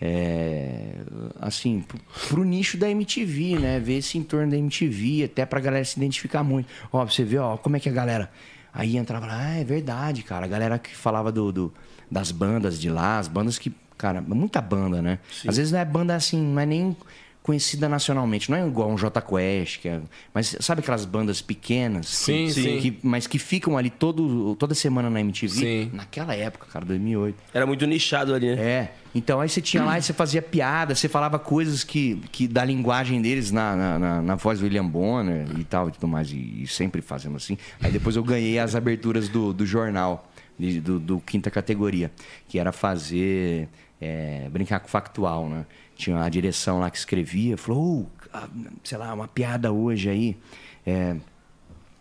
[0.00, 0.92] é,
[1.40, 3.80] assim, pro, pro nicho da MTV, né?
[3.80, 6.68] Ver esse entorno da MTV, até pra galera se identificar muito.
[6.92, 8.30] Ó, pra você ver, ó, como é que a galera.
[8.72, 10.44] Aí entrava lá, ah, é verdade, cara.
[10.44, 11.74] A galera que falava do, do-
[12.10, 13.72] das bandas de lá, as bandas que.
[13.98, 15.18] Cara, muita banda, né?
[15.46, 16.96] Às vezes não é banda assim, não é nem
[17.42, 20.00] conhecida nacionalmente, não é igual um J Quest, que é,
[20.34, 22.06] mas sabe aquelas bandas pequenas?
[22.06, 22.78] Sim, que, sim.
[22.78, 25.54] que- mas que ficam ali todo, toda semana na MTV?
[25.54, 25.90] Sim.
[25.94, 27.36] Naquela época, cara, 2008.
[27.54, 28.62] Era muito nichado ali, né?
[28.62, 28.92] É.
[29.14, 32.62] Então aí você tinha lá e você fazia piada, você falava coisas que, que da
[32.62, 36.30] linguagem deles na, na, na, na voz do William Bonner e tal e tudo mais,
[36.30, 37.56] e, e sempre fazendo assim.
[37.80, 40.30] Aí depois eu ganhei as aberturas do, do jornal,
[40.82, 42.10] do, do quinta categoria,
[42.46, 43.68] que era fazer.
[44.00, 45.64] É, brincar com factual, né?
[45.96, 48.48] Tinha a direção lá que escrevia, falou, "Ô, ah,
[48.84, 50.36] sei lá, uma piada hoje aí.
[50.86, 51.16] é,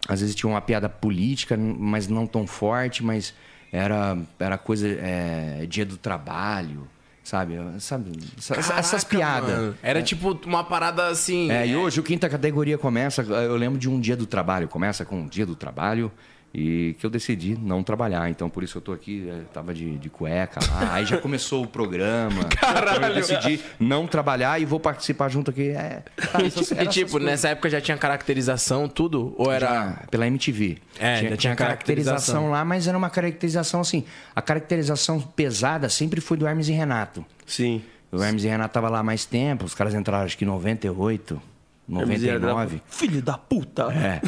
[0.07, 3.33] às vezes tinha uma piada política, mas não tão forte, mas
[3.71, 4.87] era, era coisa.
[4.87, 6.87] é, dia do trabalho,
[7.23, 7.55] sabe?
[7.79, 8.11] Sabe?
[8.37, 9.57] Essa- essas Caraca, piadas.
[9.59, 9.75] mano.
[9.83, 11.51] Era tipo uma parada assim.
[11.51, 13.21] É, e hoje o quinta categoria começa.
[13.23, 16.09] Eu lembro de um dia do trabalho, começa com um dia do trabalho.
[16.53, 18.29] E que eu decidi não trabalhar.
[18.29, 20.93] Então, por isso eu tô aqui, eh, tava de, de cueca lá.
[20.93, 22.45] Aí já começou o programa.
[22.49, 23.05] Caralho.
[23.05, 25.69] Eu decidi não trabalhar e vou participar junto aqui.
[25.69, 26.01] É,
[26.31, 27.29] tá, E, essas- e, essas tipo, coisas.
[27.29, 29.35] nessa época já tinha caracterização, tudo?
[29.37, 29.67] Ou era.
[29.67, 30.77] Já, pela MTV.
[30.95, 32.49] É, tinha, ainda tinha tinha caracterização caracterização.
[32.51, 34.03] lá, mas era uma caracterização assim.
[34.35, 37.23] A caracterização pesada sempre foi do Hermes e Renato.
[37.45, 37.83] Sim.
[38.11, 40.47] O Hermes e Renato tava lá há mais tempo, os caras entraram acho que em
[40.47, 41.39] 98,
[41.87, 42.81] 99.
[42.87, 43.83] Filho da puta.
[43.93, 44.21] É.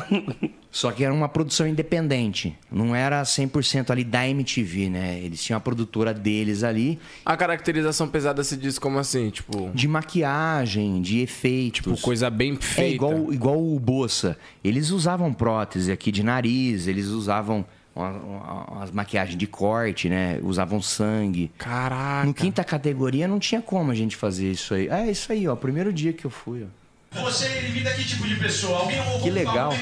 [0.71, 2.57] Só que era uma produção independente.
[2.71, 5.19] Não era 100% ali da MTV, né?
[5.19, 9.29] Eles tinham a produtora deles ali, A caracterização pesada se diz como assim?
[9.29, 11.81] Tipo, de maquiagem, de efeitos.
[11.81, 12.81] tipo coisa bem feita.
[12.81, 14.37] É igual, igual o Bossa.
[14.63, 17.65] Eles usavam prótese aqui de nariz, eles usavam
[17.95, 20.39] umas maquiagens de corte, né?
[20.43, 21.51] Usavam sangue.
[21.57, 22.25] Caraca.
[22.25, 24.87] No quinta categoria não tinha como a gente fazer isso aí.
[24.87, 25.55] É isso aí, ó.
[25.55, 26.78] Primeiro dia que eu fui, ó.
[27.11, 28.79] Você imita que tipo de pessoa?
[28.79, 29.73] Alguém ou Que legal.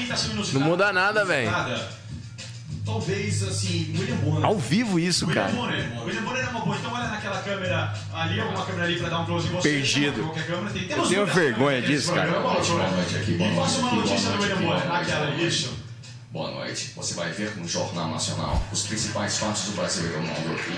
[0.52, 1.50] Não muda nada, velho.
[2.84, 4.44] Talvez, assim, William Bonner.
[4.46, 5.54] Ao vivo isso, William cara.
[5.54, 6.02] Bonner.
[6.06, 6.76] William Bonner é uma boa.
[6.76, 9.68] Então olha naquela câmera ali, alguma câmera ali pra dar um close em você.
[9.68, 10.22] Perdido.
[10.22, 10.90] Qualquer câmera tem.
[10.90, 12.30] Eu tenho vergonha disso, cara.
[12.30, 12.90] Boa doutor.
[12.92, 14.86] noite aqui, boa noite faça uma aqui, boa notícia do noite William Bonner.
[14.86, 15.78] boa noite Aquela isso.
[16.30, 16.92] Boa noite.
[16.96, 20.72] Você vai ver no Jornal Nacional os principais fatos do Brasil e do mundo aqui.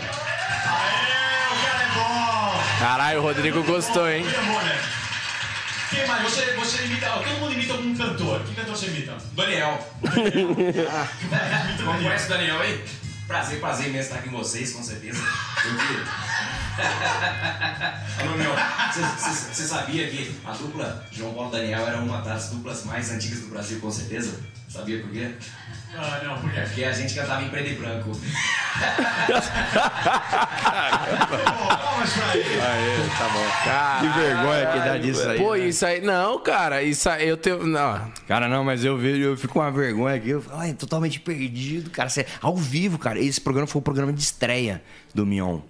[0.67, 2.79] Aê, o cara é bom.
[2.81, 4.25] Caralho, o Rodrigo gostou, hein?
[4.25, 5.00] William Bonner.
[5.91, 6.23] Quem mais?
[6.23, 7.11] Você, você imita.
[7.11, 8.45] Todo mundo imita algum cantor.
[8.45, 9.17] Que cantor você imita?
[9.35, 9.85] Daniel.
[10.01, 10.87] Daniel.
[11.85, 12.85] conhece o Daniel aí?
[13.27, 15.21] Prazer, prazer imenso estar aqui com vocês, com certeza.
[15.65, 16.05] Eu vi.
[18.21, 18.53] Alô, meu,
[18.93, 23.41] você sabia que a dupla João Paulo e Daniel era uma das duplas mais antigas
[23.41, 24.39] do Brasil, com certeza?
[24.69, 25.35] Sabia por quê?
[25.97, 28.11] Ah, não, por É porque a gente cantava em preto e branco.
[31.79, 33.11] Palmas pra ele.
[33.19, 34.01] Tá bom.
[34.01, 35.39] Que vergonha que dá disso aí.
[35.39, 35.67] Pô, né?
[35.67, 36.01] isso aí.
[36.01, 37.67] Não, cara, isso aí eu tenho.
[37.67, 38.11] Não.
[38.27, 40.31] Cara, não, mas eu vejo, eu fico com uma vergonha aqui.
[40.31, 42.09] Eu fico, totalmente perdido, cara.
[42.09, 43.19] Você- ao vivo, cara.
[43.19, 44.83] Esse programa foi o programa de estreia
[45.15, 45.61] do Mion.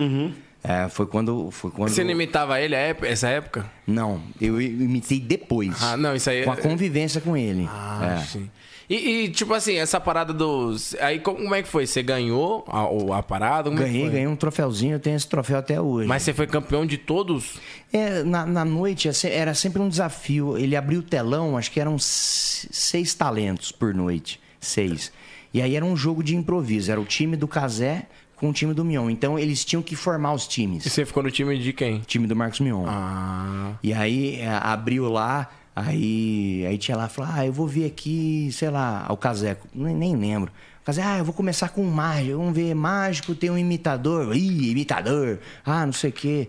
[0.62, 1.50] É, foi quando.
[1.50, 1.88] Foi quando...
[1.88, 3.64] Você não imitava ele essa época?
[3.86, 5.82] Não, eu imitei depois.
[5.82, 6.44] Ah, não, isso aí.
[6.44, 7.66] Com a convivência com ele.
[7.72, 8.24] Ah, É.
[8.24, 8.50] sim.
[8.90, 10.96] E, e, tipo assim, essa parada dos.
[10.96, 11.86] Aí como é que foi?
[11.86, 13.70] Você ganhou a, a parada?
[13.70, 16.08] Como é Ganhei, ganhei um troféuzinho, eu tenho esse troféu até hoje.
[16.08, 17.60] Mas você foi campeão de todos?
[17.92, 20.58] É, na, na noite é era sempre um desafio.
[20.58, 24.40] Ele abriu o telão, acho que eram seis talentos por noite.
[24.58, 25.12] Seis.
[25.54, 26.90] E aí era um jogo de improviso.
[26.90, 29.08] Era o time do Casé com o time do Mion.
[29.08, 30.84] Então eles tinham que formar os times.
[30.84, 32.00] E você ficou no time de quem?
[32.00, 32.86] Time do Marcos Mion.
[32.88, 33.74] Ah.
[33.84, 35.48] E aí é, abriu lá,
[35.80, 39.94] aí, aí tinha lá, falou, ah, eu vou ver aqui, sei lá, o Caseco, nem,
[39.94, 40.52] nem lembro.
[40.82, 44.34] O Caseco, ah, eu vou começar com um mágico, vamos ver, mágico tem um imitador,
[44.36, 46.48] ih, imitador, ah, não sei o quê,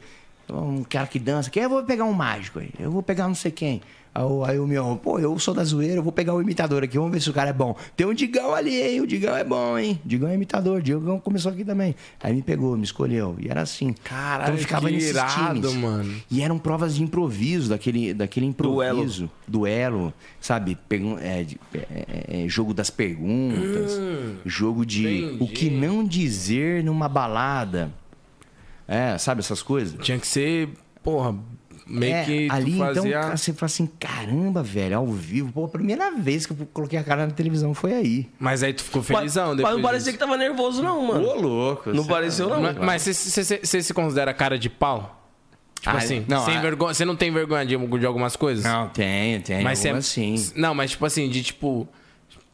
[0.49, 3.36] um cara que dança, que eu vou pegar um mágico aí, eu vou pegar não
[3.36, 3.82] sei quem.
[4.13, 6.97] Aí, o- o meu, pô, eu sou da zoeira, eu vou pegar o imitador aqui,
[6.97, 7.73] vamos ver se o cara é bom.
[7.95, 8.99] Tem um Digão ali, hein?
[8.99, 10.01] O Digão é bom, hein?
[10.03, 11.95] Digão é imitador, o Digão começou aqui também.
[12.21, 13.38] Aí me pegou, me escolheu.
[13.39, 13.93] E era assim.
[14.03, 15.73] Caralho, então eu ficava que irado, times.
[15.75, 16.13] mano.
[16.29, 19.29] E eram provas de improviso, daquele, daquele improviso.
[19.47, 20.13] Duelo.
[20.41, 20.77] sabe?
[20.89, 23.97] Pergun- é, é, é, jogo das perguntas.
[24.45, 27.91] jogo de o que não dizer numa balada.
[28.88, 29.97] É, sabe essas coisas?
[30.03, 30.69] Tinha que ser,
[31.01, 31.33] porra,
[31.91, 33.19] meio É, que ali, então, fazia...
[33.19, 35.51] cara, você fala assim, caramba, velho, ao vivo.
[35.51, 38.30] Pô, a primeira vez que eu coloquei a cara na televisão foi aí.
[38.39, 41.27] Mas aí tu ficou Mas, felizão mas depois não parecia que tava nervoso, não, mano.
[41.27, 41.91] Ô, louco.
[41.93, 42.61] Não pareceu, não.
[42.61, 43.13] Mas, mas você-
[43.43, 45.18] você você se considera cara de pau?
[45.80, 48.63] Tipo Ah, assim, não, sem ah- vergonha, você não tem vergonha de, de algumas coisas?
[48.63, 49.63] Não, tem, tem.
[49.63, 50.35] mas você algumas sim.
[50.55, 51.88] Não, mas tipo assim, de tipo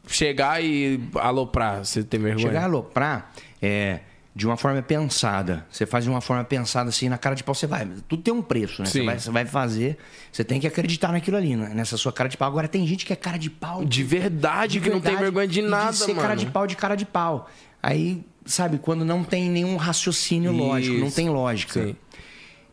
[0.06, 2.46] chegar e aloprar, você tem vergonha?
[2.46, 4.00] Chegar a aloprar é
[4.38, 5.66] de uma forma pensada.
[5.68, 7.88] Você faz de uma forma pensada assim, na cara de pau você vai.
[8.06, 8.88] Tudo tem um preço, né?
[8.88, 9.98] Você vai, você vai fazer,
[10.30, 11.72] você tem que acreditar naquilo ali, né?
[11.74, 12.46] nessa sua cara de pau.
[12.46, 13.84] Agora tem gente que é cara de pau.
[13.84, 16.20] De verdade, que não tem vergonha de nada, ser mano.
[16.20, 17.50] cara de pau de cara de pau.
[17.82, 21.16] Aí, sabe, quando não tem nenhum raciocínio lógico, não Isso.
[21.16, 21.86] tem lógica.
[21.86, 21.96] Sim.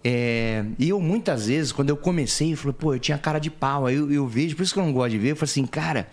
[0.03, 3.49] É, e eu, muitas vezes, quando eu comecei, eu falei, pô, eu tinha cara de
[3.49, 3.87] pau.
[3.87, 5.65] Aí eu, eu vejo, por isso que eu não gosto de ver, eu falei assim,
[5.65, 6.07] cara,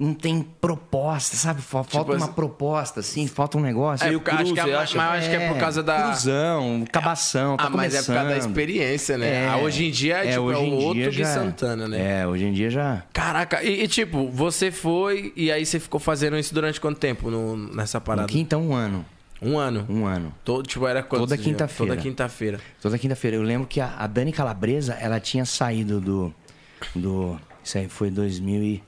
[0.00, 1.60] não tem proposta, sabe?
[1.60, 4.06] Fa- Falta uma assim- proposta, assim, falta um negócio.
[4.06, 6.02] É, eu acho que, é, mas eu acho que é por causa da.
[6.04, 8.50] Cruzão, cabação, tá ah, mas é por causa da começando.
[8.50, 9.46] experiência, né?
[9.46, 11.86] Ah, hoje em dia é, tipo, hoje é em o dia outro que já- Santana,
[11.86, 12.20] né?
[12.22, 13.02] É, hoje em dia já...
[13.12, 17.30] Caraca, e, e, tipo, você foi e aí você ficou fazendo isso durante quanto tempo
[17.30, 18.26] no- nessa parada?
[18.26, 19.04] Quinta, um ano.
[19.42, 19.86] Um ano.
[19.88, 20.34] Um ano.
[20.44, 21.92] Todo, tipo, era quantos Toda quinta-feira.
[21.92, 22.60] Toda quinta-feira.
[22.80, 23.36] Toda quinta-feira.
[23.36, 26.34] Eu lembro que a, a Dani Calabresa, ela tinha saído do.
[26.94, 28.82] do isso aí foi 2000 e,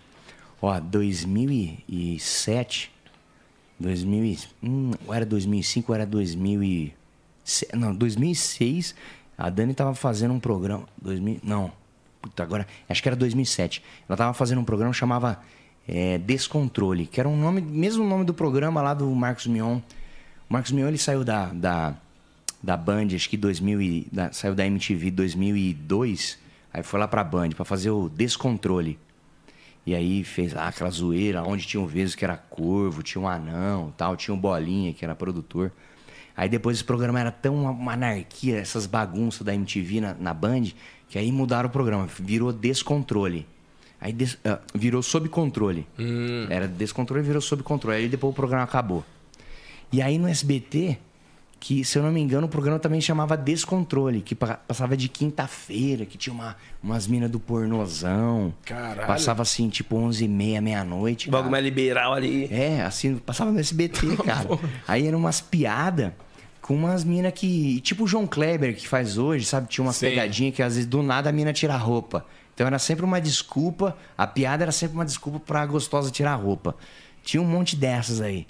[0.62, 2.90] ó, 2007.
[3.80, 6.94] 2000 e, hum, era 2005 ou era 2000 e,
[7.44, 8.94] se- não, 2006.
[9.36, 10.84] A Dani tava fazendo um programa.
[11.00, 11.72] 2000, não.
[12.20, 12.66] Puta, agora.
[12.88, 13.82] Acho que era 2007.
[14.08, 15.40] Ela tava fazendo um programa chamava
[15.88, 19.78] é, Descontrole, que era um nome, mesmo nome do programa lá do Marcos Mion.
[20.48, 21.96] O Marcos Mion ele saiu da, da,
[22.62, 26.38] da Band, acho que 2000 e, da- saiu da MTV 2002,
[26.72, 28.96] aí foi lá pra Band pra fazer o Descontrole.
[29.84, 33.28] E aí fez lá aquela zoeira, onde tinha um Veso que era corvo, tinha um
[33.28, 35.72] anão tal, tinha um Bolinha que era produtor.
[36.36, 40.68] Aí depois esse programa era tão uma, anarquia, essas bagunças da MTV na, na Band,
[41.08, 43.46] que aí mudaram o programa, virou Descontrole.
[44.00, 45.86] Aí des- ah, virou Sob Controle.
[46.50, 47.98] Era Descontrole, virou Sob Controle.
[47.98, 49.04] Aí depois o programa acabou.
[49.92, 50.96] E aí no SBT,
[51.64, 55.08] que se eu não me engano, o programa também chamava Descontrole, que pa- passava de
[55.08, 58.52] quinta-feira, que tinha uma, umas minas do pornozão.
[58.64, 59.06] Caralho.
[59.06, 61.30] Passava assim, tipo 11h30, meia-noite.
[61.30, 61.50] Bagulho cara.
[61.52, 62.48] mais liberal ali.
[62.52, 64.48] É, assim, passava no SBT, cara.
[64.88, 66.10] Aí eram umas piadas
[66.60, 67.80] com umas minas que.
[67.82, 69.68] Tipo o João Kleber que faz hoje, sabe?
[69.68, 70.06] Tinha umas Sim.
[70.08, 72.26] pegadinhas que às vezes do nada a mina tira a roupa.
[72.54, 76.36] Então era sempre uma desculpa, a piada era sempre uma desculpa pra gostosa tirar a
[76.36, 76.74] roupa.
[77.22, 78.46] Tinha um monte dessas aí.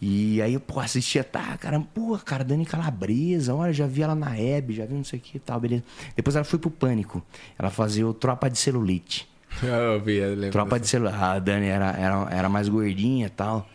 [0.00, 4.14] E aí eu, pô, assistia, tá, cara, pô, cara, Dani Calabresa, olha, já vi ela
[4.14, 5.84] na Hebe, já vi não sei o que e tal, beleza.
[6.14, 7.22] Depois ela foi pro Pânico.
[7.58, 9.28] Ela fazia o Tropa de Celulite.
[9.62, 10.50] Eu vi, eu.
[10.50, 11.16] Tropa de Celulite.
[11.16, 13.66] A Dani era, era, era mais gordinha e tal.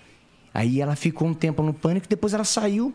[0.53, 2.93] Aí ela ficou um tempo no Pânico, depois ela saiu,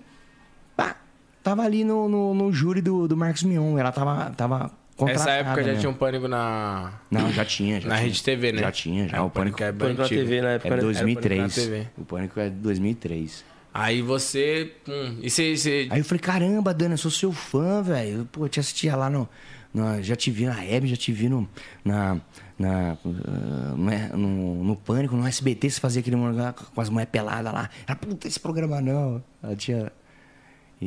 [0.77, 0.97] pá,
[1.43, 3.77] tava ali no, no, no júri do, do Marcos Mion.
[3.79, 4.71] Ela tava, tava
[5.09, 5.81] Essa época já mesmo.
[5.81, 6.93] tinha um pânico na.
[7.11, 7.81] Não, já tinha.
[7.81, 8.07] Já Na tinha.
[8.07, 8.61] Rede TV, né?
[8.63, 9.17] Já tinha, já.
[9.19, 10.09] É, o Pânico, é bem Pânico na.
[10.09, 10.83] TV na época, é né?
[10.83, 11.39] 2003.
[11.39, 11.89] Era o Pânico na TV.
[11.99, 13.45] O Pânico é de 2003.
[13.75, 14.73] Aí você.
[14.89, 15.55] Hum, e você.
[15.57, 18.27] você- Aí eu falei, caramba, Dani, eu sou seu fã, velho.
[18.33, 19.29] Pô, eu te assistia lá no.
[19.75, 21.47] na- já te vi na Hebe, já te vi no.
[21.85, 22.19] Na.
[22.59, 27.11] na ah, né, no, no Pânico, no SBT, você fazia aquele lugar com as mulheres
[27.13, 27.69] peladas lá.
[27.87, 29.23] Ela, puta, esse programa não.
[29.43, 29.93] Ela tinha.
[30.81, 30.87] E,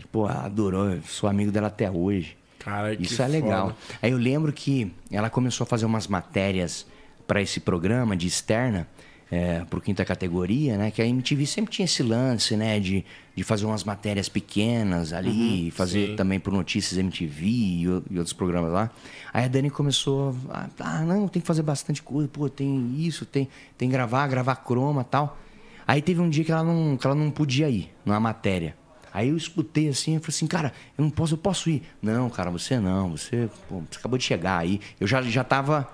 [0.00, 0.90] e, pô, ela adorou.
[0.90, 2.36] Eu sou amigo dela até hoje.
[2.66, 3.68] Cara, Isso é legal.
[3.68, 3.76] foda.
[4.02, 6.84] Aí eu lembro que ela começou a fazer umas matérias
[7.24, 8.88] para esse programa de externa,
[9.30, 10.90] é, por quinta categoria, né?
[10.90, 12.80] Que a MTV sempre tinha esse lance, né?
[12.80, 13.04] De,
[13.36, 17.88] de fazer umas matérias pequenas ali, fazer também por Notícias MTV e, e
[18.18, 18.90] outros programas lá.
[19.32, 23.24] Aí a Dani começou a, ah, não, tem que fazer bastante coisa, pô, tem isso,
[23.24, 23.48] tem,
[23.78, 25.38] tem gravar, gravar croma e tal.
[25.86, 28.74] Aí teve um dia que ela não, que ela não podia ir numa matéria.
[29.16, 31.82] Aí eu escutei assim, eu falei assim, cara, eu não posso, eu posso ir.
[32.02, 34.78] Não, cara, você não, você, pô, você acabou de chegar aí.
[35.00, 35.88] Eu já, já tava.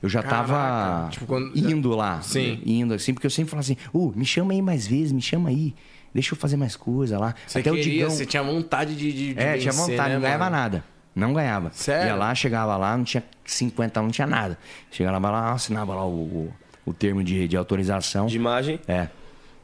[0.00, 2.22] Eu já tava Caraca, tipo, quando- indo lá.
[2.22, 2.62] Sim.
[2.64, 5.48] Indo assim, porque eu sempre falava assim, uh, me chama aí mais vezes, me chama
[5.48, 5.74] aí.
[6.14, 7.34] Deixa eu fazer mais coisa lá.
[7.48, 8.10] Você Até o queria, Digão.
[8.10, 10.56] você tinha vontade de, de, de É, tinha vencer, vontade, né, não ganhava mano?
[10.56, 10.84] nada.
[11.16, 11.70] Não ganhava.
[11.74, 12.06] Sério?
[12.10, 14.56] Ia lá, chegava lá, não tinha 50, não tinha nada.
[14.88, 16.54] Chegava lá, assinava lá o, o,
[16.86, 18.26] o termo de, de autorização.
[18.26, 18.78] De imagem.
[18.86, 19.08] É.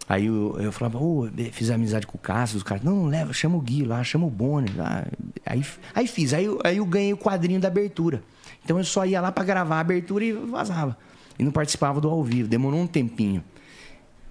[0.08, 3.56] Aí eu, eu falava, ô, fiz amizade com o Cássio, os caras, não, leva, chama
[3.56, 4.70] o Gui lá, chama o Boni.
[4.76, 5.06] Lá.
[5.46, 5.64] Aí,
[5.94, 8.22] aí fiz, aí, eu- aí eu ganhei o quadrinho da abertura.
[8.64, 10.96] Então eu só ia lá pra gravar a abertura e vazava.
[11.38, 13.42] E não participava do ao vivo, demorou um tempinho.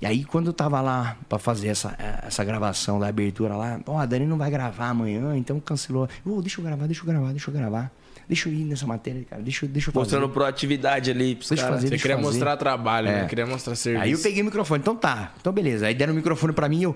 [0.02, 3.98] E aí, quando eu tava lá pra fazer essa, essa gravação da abertura lá, ó,
[3.98, 6.08] a Dani não vai gravar amanhã, então cancelou.
[6.26, 7.92] Ô, deixa eu gravar, deixa eu gravar, deixa eu gravar.
[8.28, 10.04] Deixa eu ir nessa matéria, cara, deixa, eu- deixa eu fazer.
[10.06, 11.76] Mostrando proatividade ali pros Deixa eu caras.
[11.78, 12.28] fazer, Você deixa queria fazer.
[12.30, 13.22] mostrar trabalho, É.
[13.24, 13.28] né?
[13.28, 14.04] Queria mostrar serviço.
[14.06, 15.86] Aí eu peguei o microfone, então tá, então beleza.
[15.88, 16.96] Aí deram o microfone pra mim e eu.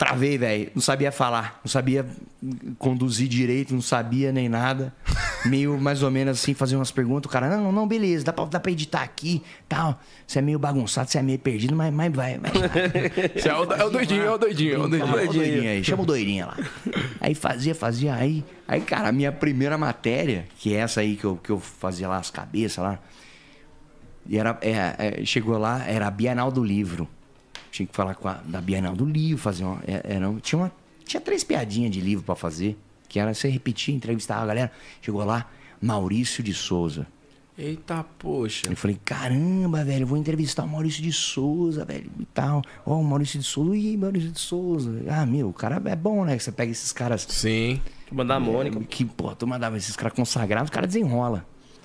[0.00, 0.70] Travei, velho.
[0.74, 2.06] Não sabia falar, não sabia
[2.78, 4.94] conduzir direito, não sabia nem nada.
[5.44, 7.28] Meio mais ou menos assim, fazer umas perguntas.
[7.28, 10.00] O cara, não, não, beleza, dá pra, dá pra editar aqui tal.
[10.26, 12.38] Você é meio bagunçado, você é meio perdido, mas, mas vai.
[12.38, 12.50] vai.
[13.36, 15.12] Você é o, é o doidinho, é o doidinho, é o doidinho.
[15.12, 16.56] o doidinho aí, chama o doidinho lá.
[17.20, 18.42] Aí fazia, fazia, aí.
[18.66, 22.08] Aí, cara, a minha primeira matéria, que é essa aí que eu, que eu fazia
[22.08, 22.98] lá as cabeças lá.
[24.26, 27.06] E era, é, é, chegou lá, era a Bienal do Livro.
[27.70, 29.80] Tinha que falar com a, da Bienal do Livro, fazer uma.
[29.86, 30.72] é- Era, tinha, uma,
[31.04, 32.76] tinha três piadinhas de livro pra fazer.
[33.08, 34.70] Que era você repetir, entrevistar a galera.
[35.02, 35.46] Chegou lá,
[35.80, 37.06] Maurício de Souza.
[37.58, 38.68] Eita, poxa.
[38.70, 42.62] Eu falei, caramba, velho, vou entrevistar o Maurício de Souza, velho, e tal.
[42.86, 45.02] Ó, o Maurício de Souza, ih, Maurício de Souza.
[45.10, 46.36] Ah, meu, o cara é bom, né?
[46.36, 47.26] Que você pega esses caras.
[47.28, 47.80] Sim.
[48.10, 48.80] Mandar a Mônica.
[48.88, 51.44] Que, pô, tu mandava esses caras consagrados, os caras desenrola.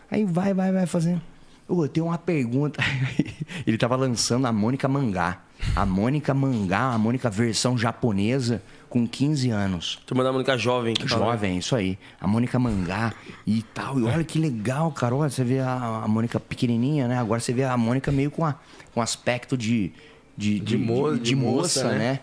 [0.09, 1.21] Aí vai, vai, vai fazendo.
[1.67, 2.81] Eu tenho uma pergunta.
[3.65, 5.41] Ele tava lançando a Mônica Mangá.
[5.75, 9.99] A Mônica Mangá, a Mônica versão japonesa, com 15 anos.
[10.05, 10.93] Turma da Mônica jovem.
[10.93, 11.07] Que.
[11.07, 11.97] Jovem, isso aí.
[12.21, 13.13] A Mônica Mangá
[13.47, 13.99] e tal.
[13.99, 15.15] E olha que legal, cara.
[15.15, 17.17] Olha, você vê a, a Mônica pequenininha, né?
[17.17, 18.55] Agora você vê a Mônica meio com, a,
[18.93, 19.91] com aspecto de...
[20.37, 21.97] De, de, mo- de, de de moça, moça, né?
[21.97, 22.19] né?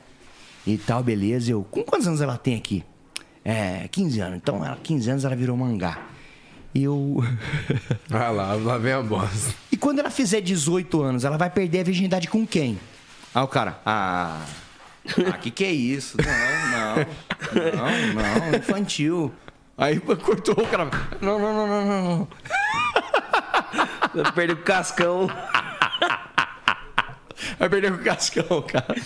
[0.66, 1.50] E tal, beleza.
[1.50, 2.84] Eu, com quantos anos ela tem aqui?
[3.42, 4.36] É, 15 anos.
[4.36, 5.98] Então, ela, 15 anos ela virou mangá.
[6.74, 7.22] Eu...
[8.10, 9.54] Ah lá, lá vem a bosta.
[9.70, 12.78] E quando ela fizer 18 anos, ela vai perder a virgindade com quem?
[13.34, 14.40] Aí o cara, ah.
[15.26, 16.16] Ah, que que é isso?
[16.18, 16.96] Não, não.
[17.74, 19.32] Não, não, infantil.
[19.76, 20.88] Aí cortou o cara.
[21.20, 22.28] Não, não, não, não, não,
[24.14, 24.32] não.
[24.32, 25.28] Perdeu o cascão.
[27.58, 28.96] Vai perder com o Cascão, cara.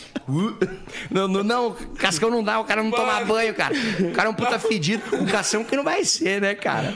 [1.10, 3.74] Não, não, não, Cascão não dá, o cara não toma banho, cara.
[4.00, 5.02] O cara é um puta fedido.
[5.16, 6.92] O Cascão que não vai ser, né, cara?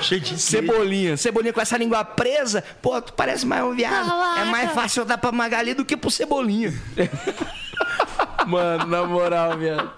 [0.00, 1.16] Cheio de Cebolinha.
[1.16, 4.10] Cebolinha com essa língua presa, pô, tu parece mais um viado.
[4.38, 6.72] É mais fácil eu dar pra Magali do que pro Cebolinha.
[8.46, 9.90] Mano, na moral, viado.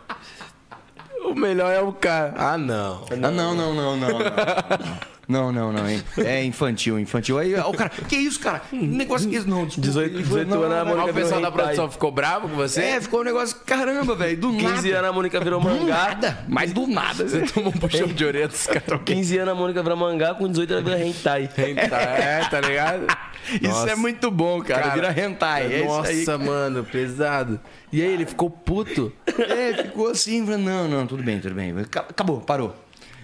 [1.25, 2.35] O melhor é o cara.
[2.37, 3.05] Ah, não.
[3.11, 3.97] Ah, não, não, não, não.
[3.97, 6.03] Não, não, não, hein?
[6.19, 7.39] É infantil, infantil.
[7.39, 8.63] Aí ó, o cara, que isso, cara?
[8.73, 9.89] Negócio que isso, não, desculpa.
[9.89, 11.65] 18, 18 Não, anos, a não, Mônica o pessoal virou da hentai.
[11.65, 12.83] produção ficou bravo com você?
[12.83, 14.99] É, ficou um negócio, caramba, velho, do 15 nada.
[14.99, 15.85] anos a Mônica virou Do mangá.
[16.09, 17.29] nada, mas do nada.
[17.29, 19.01] Você tomou um puxão de orelha dos caras.
[19.05, 21.49] 15 anos a Mônica virou mangá, com 18 ela vira hentai.
[21.57, 23.07] É, tá ligado?
[23.55, 23.91] Isso Nossa.
[23.91, 24.83] é muito bom, cara.
[24.83, 25.73] Cara, Vira hentai.
[25.81, 27.59] É Nossa, mano, pesado.
[27.93, 29.13] E aí, ele ficou puto?
[29.27, 31.75] É, ficou assim, falou, não, não, tudo bem, tudo bem.
[31.91, 32.75] Ca- Acabou, parou.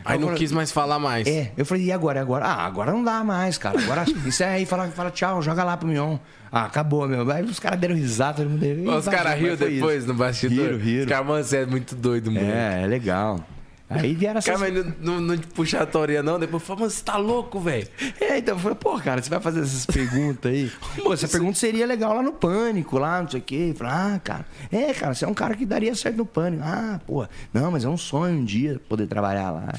[0.05, 1.27] Aí não falei- quis mais falar mais.
[1.27, 2.19] É, eu falei, e agora?
[2.19, 2.45] E agora?
[2.47, 3.79] Ah, agora não dá mais, cara.
[3.81, 6.17] Agora encerra aí, fala, fala tchau, joga lá pro Mion.
[6.51, 7.31] Ah, acabou, meu.
[7.31, 8.79] Aí os caras deram risada, todo mundo deu.
[8.79, 10.65] "Ih, Os caras riram depois isso." no bastidor.
[10.67, 11.03] Riram, riram.
[11.05, 12.47] Os caras, mano, você é muito doido, mano.
[12.51, 13.45] É, é legal.
[13.91, 14.55] Aí vieram essas...
[14.55, 16.39] Cara, mas não, não, te puxar a teoria, não.
[16.39, 17.89] Depois fala, mano, você tá louco, velho.
[18.21, 20.71] É, então eu falei, pô, cara, você vai fazer essas perguntas aí?
[21.03, 23.75] Pô, essa pergunta seria legal lá no Pânico, lá, não sei o quê.
[23.77, 26.63] Falei, ah, cara, é, cara, você é um cara que daria certo no Pânico.
[26.65, 29.75] Ah, pô, não, mas é um sonho um dia poder trabalhar lá.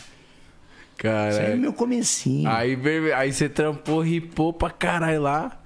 [0.97, 1.29] Cara.
[1.29, 2.49] Isso aí é meu comecinho.
[2.49, 2.77] Aí,
[3.15, 5.59] aí você trampou, ripou pra caralho lá.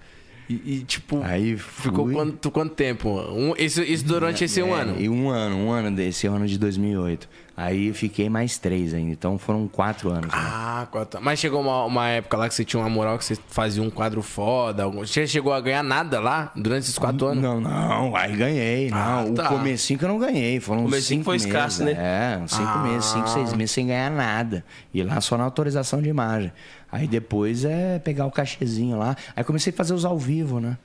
[0.50, 3.10] E, e, tipo, Aí ficou quanto, quanto tempo?
[3.32, 5.02] Um, isso, isso durante esse um É, ano?
[5.02, 7.28] E um ano, um ano desse ano de 2008.
[7.56, 10.24] Aí eu fiquei mais três ainda, então foram quatro anos.
[10.26, 10.32] né?
[10.34, 11.22] Ah, quatro.
[11.22, 13.92] Mas chegou uma, uma época lá que você tinha uma moral que você fazia um
[13.92, 14.88] quadro foda.
[14.90, 17.44] Você chegou a ganhar nada lá durante esses quatro anos?
[17.44, 18.98] Não, não, aí ganhei, não.
[18.98, 19.46] Ah, tá.
[19.46, 21.48] O comecinho que eu não ganhei, foram Comecinho cinco foi meses.
[21.48, 21.92] escasso, né?
[21.92, 22.84] É, cinco Ah.
[22.88, 24.66] meses, cinco, seis meses sem ganhar nada.
[24.92, 26.52] E lá só na autorização de imagem.
[26.92, 29.16] Aí depois é pegar o cachezinho lá.
[29.36, 30.76] Aí comecei a fazer os ao vivo, né?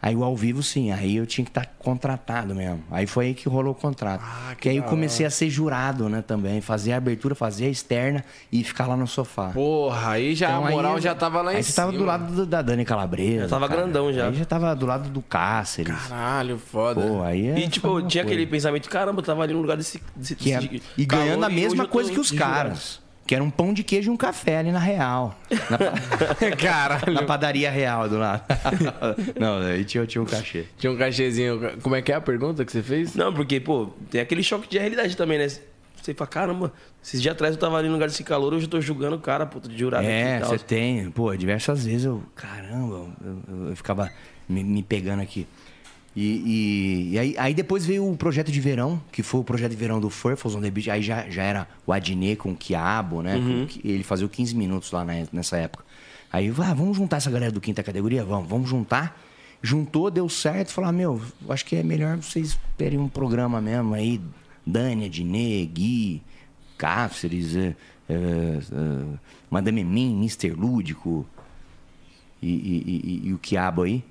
[0.00, 2.84] Aí o ao vivo, sim, aí eu tinha que estar contratado mesmo.
[2.90, 4.22] Aí foi aí que rolou o contrato.
[4.24, 6.60] Ah, que que aí eu comecei a ser jurado, né, também.
[6.60, 9.48] Fazer a abertura, fazer a externa e ficar lá no sofá.
[9.50, 11.86] Porra, aí já Então, a moral aí- já tava lá em Aí você cima.
[11.86, 13.42] tava do lado do- da Dani Calabresa.
[13.44, 13.82] Já tava cara.
[13.82, 14.28] grandão já.
[14.28, 15.94] Aí já tava do lado do Cáceres.
[16.08, 17.00] Caralho, foda.
[17.00, 18.20] Pô, aí é E tipo, tinha coisa.
[18.22, 20.00] aquele pensamento, caramba, eu tava ali no lugar desse.
[20.14, 22.78] desse, Que é- desse e ganhando a mesma coisa que os de jurado.
[23.28, 25.38] Que era um pão de queijo e um café ali na Real.
[25.70, 27.12] Na, Caralho.
[27.12, 28.42] na padaria Real do lado.
[29.38, 30.64] Não, aí tinha, tinha um cachê.
[30.78, 31.60] Tinha um cachezinho.
[31.82, 33.14] Como é que é a pergunta que você fez?
[33.14, 35.46] Não, porque, pô, tem aquele choque de realidade também, né?
[35.46, 36.72] Você fala, caramba,
[37.04, 39.20] esses dias atrás eu tava ali no lugar desse calor, hoje eu tô julgando o
[39.20, 41.10] cara, pô, tô de jurado É, você tem.
[41.10, 42.22] Pô, diversas vezes eu.
[42.34, 43.12] Caramba, eu,
[43.46, 44.10] eu- eu ficava
[44.48, 45.46] me, me pegando aqui.
[46.20, 49.70] E, e- e aí, aí depois veio o projeto de verão, que foi o projeto
[49.70, 50.90] de verão do Furfles on the Beach.
[50.90, 53.36] Aí já, já era o Adnet com o Quiabo, né?
[53.36, 53.68] Uhum.
[53.84, 55.84] Ele fazia o 15 minutos lá na- nessa época.
[56.32, 58.24] Aí, ah, vamos juntar essa galera do quinta categoria?
[58.24, 59.16] Vamos, vamos juntar.
[59.62, 60.72] Juntou, deu certo.
[60.72, 64.20] Falou, ah, meu, eu acho que é melhor vocês terem um programa mesmo aí.
[64.66, 66.20] Dani, Adnet, Gui,
[66.76, 67.76] Cáceres, é,
[68.08, 68.58] é, é,
[69.48, 70.50] Madame Mim, Mr.
[70.50, 71.24] Lúdico
[72.42, 74.02] e, e- e- e o Quiabo aí.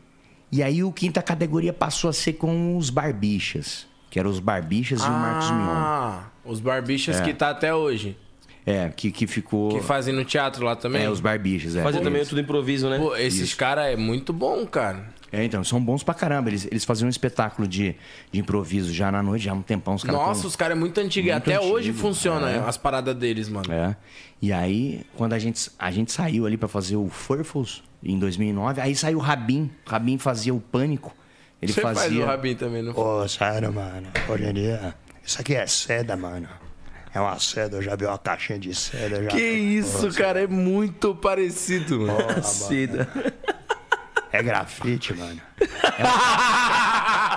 [0.51, 5.01] E aí o quinta categoria passou a ser com os Barbichas, que eram os Barbichas
[5.01, 5.65] e o Marcos Mion.
[5.69, 7.23] Ah, os barbichas É.
[7.23, 8.17] que tá até hoje.
[8.65, 9.69] É, que, que ficou...
[9.69, 11.03] Que fazem no teatro lá também.
[11.03, 11.81] É, os Barbichas, é.
[11.83, 12.97] Fazia também tudo improviso, né?
[12.97, 15.05] Pô, esses caras é muito bom, cara.
[15.31, 16.49] É, então, são bons pra caramba.
[16.49, 17.95] Eles, eles faziam um espetáculo de,
[18.29, 19.95] de improviso já na noite, já há um tempão.
[19.95, 21.31] Os caras Nossa, tão- os caras é muito antigos.
[21.31, 22.59] Muito Até antigo, hoje funciona é.
[22.59, 23.71] as paradas deles, mano.
[23.71, 23.95] É.
[24.41, 28.81] E aí, quando a gente, a gente saiu ali pra fazer o Furfles, em 2009,
[28.81, 29.71] aí saiu o Rabin.
[29.85, 31.15] O Rabin fazia o Pânico.
[31.61, 32.01] Ele Você fazia...
[32.03, 34.07] faz o Rabin também, não Ô, sério, mano.
[34.29, 36.47] Hoje em dia, isso aqui é seda, mano.
[37.13, 39.23] É uma seda, eu já vi uma caixinha de seda.
[39.23, 39.29] Já...
[39.29, 42.17] Que isso, cara, é muito parecido, mano.
[42.17, 43.33] Porra, mano.
[44.31, 45.41] É grafite, mano.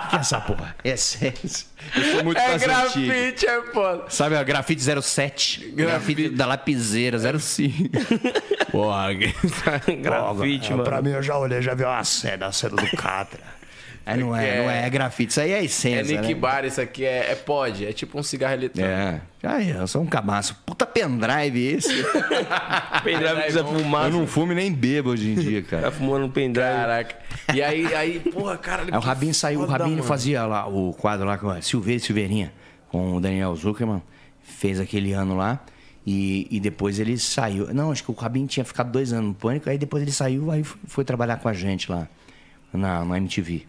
[0.03, 0.75] O que é essa porra?
[0.83, 1.67] É essência.
[1.97, 4.05] Eu sou muito É grafite, é foda.
[4.09, 5.71] Sabe, a grafite 07.
[5.73, 7.89] Grafite da lapiseira 05.
[8.73, 10.85] Porra, Grafite, É, mano.
[10.85, 13.41] Pra mim, eu já olhei, já vi uma seda, a seda do Catra.
[14.07, 14.63] É, não é, É.
[14.63, 15.31] não é, é grafite.
[15.31, 16.41] Isso aí é é essência, Nick né?
[16.41, 18.93] Bar, isso aqui é, é pod, é tipo um cigarro eletrônico.
[18.93, 19.21] É.
[19.43, 20.55] É, eu sou um cabaço.
[20.67, 21.89] Puta pendrive esse.
[23.05, 24.05] Pendrive que quiser fumar.
[24.07, 25.91] eu não fumo e nem bebo hoje em dia, Tá cara.
[25.91, 26.67] fumando um pendrive.
[26.69, 27.15] Caraca.
[27.55, 28.83] E aí, aí, porra, cara.
[28.91, 31.99] Aí o Rabin saiu, o Rabin ele fazia lá o quadro lá com a Silveira
[31.99, 32.53] e Silveirinha,
[32.89, 34.03] com o Daniel Zuckerman,
[34.43, 35.61] fez aquele ano lá.
[36.07, 37.73] E, e depois ele saiu.
[37.75, 40.51] Não, acho que o Rabin tinha ficado dois anos no pânico, aí depois ele saiu,
[40.51, 42.09] aí foi, foi trabalhar com a gente lá
[42.73, 43.67] na, na MTV.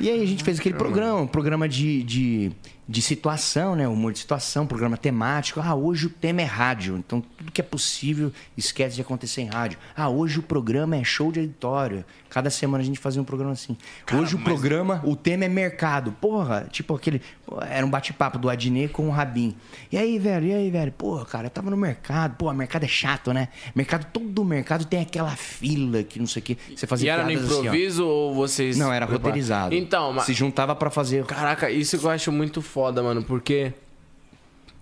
[0.00, 2.52] E aí a gente fez aquele programa, um programa de, de,
[2.92, 3.88] de situação, né?
[3.88, 5.58] Humor de situação, programa temático.
[5.64, 6.98] Ah, hoje o tema é rádio.
[6.98, 9.78] Então tudo que é possível esquece de acontecer em rádio.
[9.96, 12.04] Ah, hoje o programa é show de editório.
[12.28, 13.76] Cada semana a gente fazia um programa assim.
[14.12, 16.12] hoje o programa, o tema é mercado.
[16.12, 17.22] Porra, tipo aquele.
[17.68, 19.54] Era um bate-papo do Adnet com o Rabin.
[19.90, 20.92] E aí, velho, e aí, velho?
[20.92, 22.36] Porra, cara, eu tava no mercado.
[22.36, 23.48] Pô, mercado é chato, né?
[23.74, 26.56] Mercado, todo mercado tem aquela fila que não sei o quê.
[26.74, 28.76] Você fazia E era no assim, improviso ou vocês.
[28.76, 29.74] Não, era roteirizado.
[29.74, 30.24] Então, mas.
[30.24, 31.24] Se juntava pra fazer.
[31.24, 33.72] Caraca, isso que eu acho muito foda, mano, porque.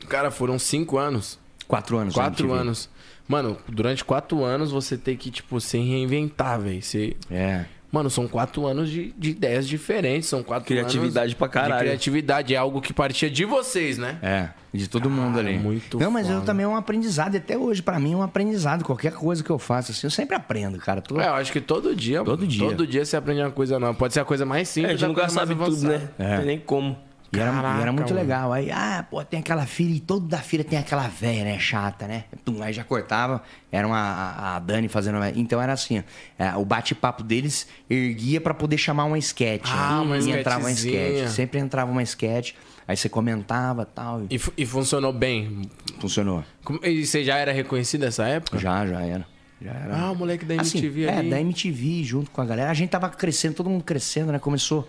[0.09, 1.39] Cara, foram cinco anos.
[1.69, 2.15] Quatro anos.
[2.15, 2.61] Quatro na MTV.
[2.69, 2.89] anos.
[3.29, 6.83] Mano, durante quatro anos você tem que, tipo, se reinventar, velho.
[6.83, 7.17] Você...
[7.31, 7.65] É.
[7.93, 10.29] Mano, são quatro anos de, de ideias diferentes.
[10.29, 11.75] São quatro Criatividade anos pra caralho.
[11.79, 12.55] De criatividade.
[12.55, 14.17] É algo que partia de vocês, né?
[14.23, 15.59] É, de todo mundo ali.
[15.59, 16.47] muito Não, mas eu foda.
[16.47, 17.35] também é um aprendizado.
[17.35, 18.85] e Até hoje, pra mim, é um aprendizado.
[18.85, 21.01] Qualquer coisa que eu faço, assim, eu sempre aprendo, cara.
[21.03, 22.23] Tô- É, eu acho que todo dia.
[22.23, 22.69] Todo dia.
[22.69, 23.95] Todo dia você aprende uma coisa nova.
[23.99, 24.93] Pode ser a coisa mais É, a simples.
[25.01, 26.09] gente nunca coisa mais sabe tudo, né?
[26.17, 26.29] É.
[26.31, 26.97] Não tem nem como.
[27.33, 28.21] E era, e era Caraca, muito mano.
[28.21, 28.53] legal.
[28.53, 31.59] Aí, ah, pô, tem aquela filha, e toda filha tem aquela velha, né?
[31.61, 32.25] Chata, né?
[32.45, 33.41] Tum, aí já cortava,
[33.71, 35.19] era uma, a, a Dani fazendo.
[35.37, 36.03] Então era assim,
[36.39, 39.69] é, o bate-papo deles erguia pra poder chamar uma sketch.
[39.73, 40.01] Ah, né?
[40.03, 41.29] uma e entrava uma sketch.
[41.31, 42.55] Sempre entrava uma sketch,
[42.89, 45.63] aí você comentava tal, e E, fu- e funcionou bem.
[46.01, 46.43] funcionou.
[46.65, 48.59] Como- E você já era reconhecido nessa época?
[48.59, 49.25] Já, já era.
[49.63, 49.95] Já era.
[49.97, 51.31] Ah, o moleque da Assim, MTV é, ali.
[51.31, 52.71] da MTV junto com a galera.
[52.71, 54.39] A gente tava crescendo, todo mundo crescendo, né?
[54.39, 54.89] Começou.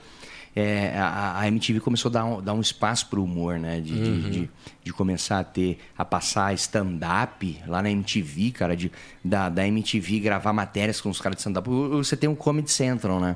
[0.56, 3.80] É, a, a MTV começou a dar um, dar um espaço pro humor, né?
[3.80, 4.30] De, de- Uhum.
[4.30, 4.50] de,
[4.84, 8.92] de começar a ter, a passar stand-up lá na MTV, cara, de,
[9.24, 11.70] da, da MTV gravar matérias com os caras de stand-up.
[11.70, 13.36] Você tem um Comedy Central, né?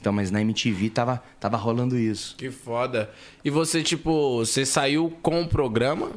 [0.00, 2.34] Então, mas na MTV tava, tava rolando isso.
[2.36, 3.10] Que foda.
[3.42, 6.10] E você, tipo, você saiu com o programa?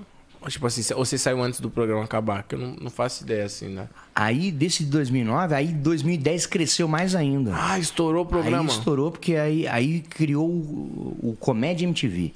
[0.47, 2.43] Tipo assim, ou você saiu antes do programa acabar?
[2.43, 3.87] Que eu não, não faço ideia, assim, né?
[4.15, 7.51] Aí, desse de 2009, aí 2010 cresceu mais ainda.
[7.53, 8.71] Ah, estourou o programa.
[8.71, 12.33] Aí estourou porque aí, aí criou o, o Comédia MTV.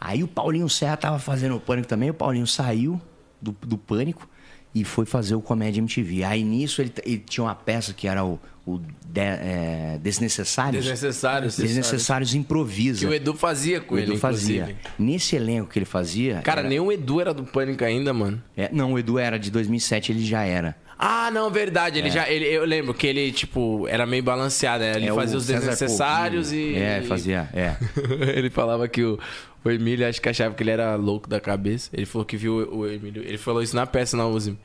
[0.00, 3.00] Aí o Paulinho Serra tava fazendo o Pânico também, o Paulinho saiu
[3.40, 4.28] do, do Pânico
[4.74, 6.24] e foi fazer o Comédia MTV.
[6.24, 10.84] Aí nisso ele, ele tinha uma peça que era o, o de- é, Desnecessários.
[10.84, 11.56] Desnecessários.
[11.56, 13.00] Desnecessários Improvisa.
[13.00, 14.62] Que o Edu fazia com O ele, Edu fazia.
[14.62, 14.78] inclusive.
[14.98, 16.40] Nesse elenco que ele fazia...
[16.42, 18.42] Cara, era- nem o Edu era do Pânico ainda, mano.
[18.56, 20.76] é, não, o Edu era de 2007, ele já era.
[20.96, 21.98] Ah, não, verdade.
[21.98, 22.28] Ele já.
[22.30, 24.92] Ele, eu lembro que ele, tipo, era meio balanceado, né?
[24.94, 26.76] Ele É, fazia os desnecessários e.
[26.76, 27.74] É, fazia, é.
[28.38, 29.18] ele falava que o,
[29.64, 31.90] o Emílio, acho que achava que ele era louco da cabeça.
[31.92, 33.22] Ele falou que viu o, Emílio.
[33.22, 34.56] Ele falou isso na peça na USM.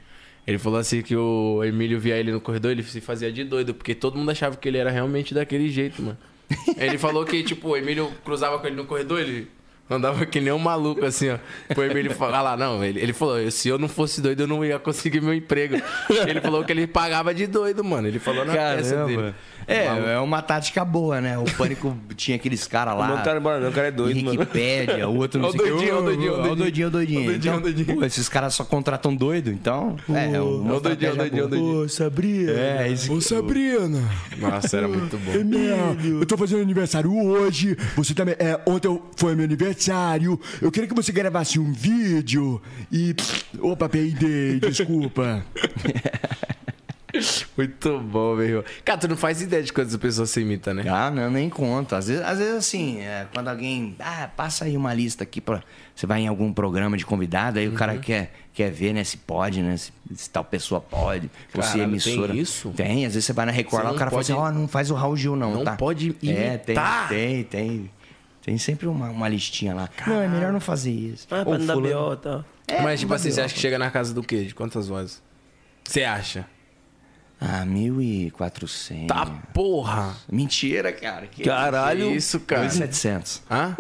[0.46, 3.74] Ele falou assim que o Emílio via ele no corredor, ele se fazia de doido,
[3.74, 6.18] porque todo mundo achava que ele era realmente daquele jeito, mano.
[6.78, 9.48] ele falou que, tipo, o Emílio cruzava com ele no corredor, ele
[9.90, 11.38] andava que nem um maluco, assim, ó.
[11.76, 14.48] O Emílio falou, ah lá, não, ele, ele falou, se eu não fosse doido, eu
[14.48, 15.76] não ia conseguir meu emprego.
[16.28, 18.08] ele falou que ele pagava de doido, mano.
[18.08, 19.34] Ele falou na peça dele.
[19.68, 21.38] É, é uma tática boa, né?
[21.38, 23.08] O Pânico tinha aqueles caras lá.
[23.08, 24.40] Não, o cara, embora não, o cara é doido, mano.
[24.40, 25.70] Wikipédia, o outro não sei o quê.
[25.70, 27.22] doidinho, o doidinho, o doidinho, ó o doidinho.
[27.22, 29.96] O doidinho, Então, esses caras só contratam doido, então.
[30.10, 31.90] É, é uma o doidinho, ó o doidinho, ó o doidinho.
[31.90, 32.52] Sabrina.
[32.52, 34.02] É, esse Ô, Sabrina.
[34.38, 35.32] Nossa, era muito bom.
[35.32, 37.78] É, eu tô fazendo aniversário hoje.
[37.96, 38.36] Você também.
[38.40, 39.79] É, ontem foi meu aniversário.
[40.62, 42.62] Eu queria que você gravasse um vídeo.
[42.92, 43.16] E.
[43.60, 45.44] Opa, peidei, desculpa.
[47.58, 48.64] Muito bom, meu irmão.
[48.86, 50.84] Cara, tu não faz ideia de quantas pessoas você imita, né?
[50.88, 51.98] Ah, não, nem conta.
[51.98, 53.96] Às vezes, às vezes assim, é, quando alguém.
[54.00, 55.64] Ah, passa aí uma lista aqui pra.
[55.96, 58.00] Você vai em algum programa de convidado, aí o cara Uhum.
[58.00, 59.76] quer, quer ver, né, se pode, né?
[59.76, 61.30] Se, se tal pessoa pode.
[61.52, 62.32] Se é Caralho, emissora.
[62.32, 62.70] tem isso?
[62.76, 64.60] Tem, às vezes você vai na Record Você lá, o cara fala assim, pode- ó,
[64.60, 65.56] não faz o Raul Gil, não.
[65.56, 65.76] Não tá?
[65.76, 67.10] pode É, tem, imitar?
[67.10, 67.92] tem, tem.
[68.50, 69.88] Tem sempre uma, uma listinha lá.
[70.08, 71.28] Não, é melhor não fazer isso.
[71.30, 72.44] Ah, pra Ou não dar BO tal.
[72.68, 74.44] É, Mas, tipo assim, você acha que chega na casa do quê?
[74.44, 75.22] De quantas vozes?
[75.84, 76.48] Você acha?
[77.40, 79.06] Ah, 1.400.
[79.06, 80.16] Tá porra!
[80.32, 81.28] Mentira, cara.
[81.28, 82.08] Que Caralho.
[82.10, 82.66] Que isso, cara?
[82.66, 83.42] 1.700.
[83.52, 83.76] Hã?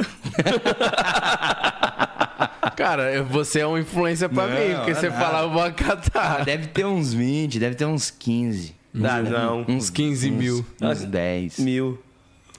[2.77, 5.19] cara, você é uma influência pra Não, mim, porque é você nada.
[5.25, 6.45] fala, eu vou Ah, acatar.
[6.45, 8.75] deve ter uns 20, deve ter uns 15.
[8.93, 9.65] Dá, não.
[9.67, 10.63] Uns 15 mil.
[10.79, 11.57] Uns 10.
[11.57, 11.99] Mil.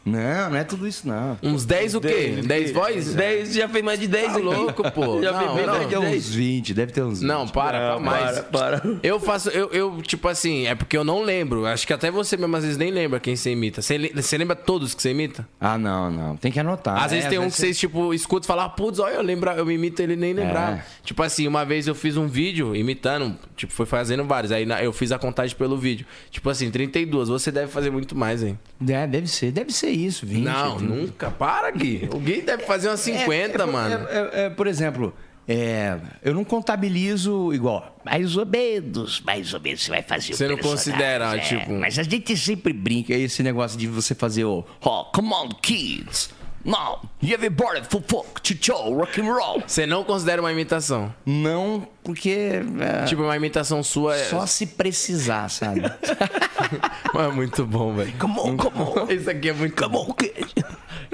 [0.04, 1.38] Não, não é tudo isso, não.
[1.42, 2.40] Uns 10 o quê?
[2.44, 3.14] 10 vozes?
[3.14, 5.20] 10, já fez mais de 10 Tá louco, pô.
[5.22, 6.16] Já Não, fez mais Deve de ter 10.
[6.16, 7.28] uns 20, deve ter uns 20.
[7.28, 8.96] Não, para, Não, para, para, para.
[9.02, 11.66] Eu faço, eu, eu, tipo assim, é porque eu não lembro.
[11.66, 13.82] Acho que até você mesmo às vezes nem lembra quem você imita.
[13.82, 15.46] Você, você lembra todos que você imita?
[15.60, 16.36] Ah, não, não.
[16.36, 17.02] Tem que anotar.
[17.02, 19.22] Às vezes É, tem um que vocês, tipo, escutam e falam, ah, putz, olha, eu
[19.22, 20.76] lembro, eu me imito ele nem lembrava.
[20.76, 20.84] É.
[21.04, 24.52] Tipo assim, uma vez eu fiz um vídeo imitando, tipo, foi fazendo vários.
[24.52, 26.06] Aí eu fiz a contagem pelo vídeo.
[26.30, 27.28] Tipo assim, 32.
[27.28, 28.58] Você deve fazer muito mais, hein?
[28.88, 30.44] É, deve ser, deve ser isso, 20.
[30.44, 30.88] não, 20.
[30.88, 31.30] nunca.
[31.30, 32.08] Para, Gui.
[32.12, 33.94] O Gui deve fazer umas 50, É, é, mano.
[34.08, 35.14] é, é, é, por exemplo,
[35.48, 37.98] é, eu não contabilizo igual.
[38.04, 39.82] Mais ou menos, mais ou menos.
[39.82, 41.40] Você vai fazer Você não considera, é.
[41.40, 43.12] tipo- Mas a gente sempre brinca.
[43.12, 44.64] É esse negócio de você fazer o.
[44.80, 46.30] Oh, come on, kids.
[46.64, 49.62] Now, everybody for folk, chicho, rock and roll.
[49.66, 51.14] Você não considera uma imitação.
[51.24, 52.60] Não, porque.
[52.80, 54.24] é, Tipo, uma imitação sua é.
[54.24, 55.80] Só se precisar, sabe?
[57.14, 58.12] Mas é muito bom, velho.
[58.18, 59.06] Come on, come on.
[59.12, 60.54] Isso aqui é muito Come on, kid.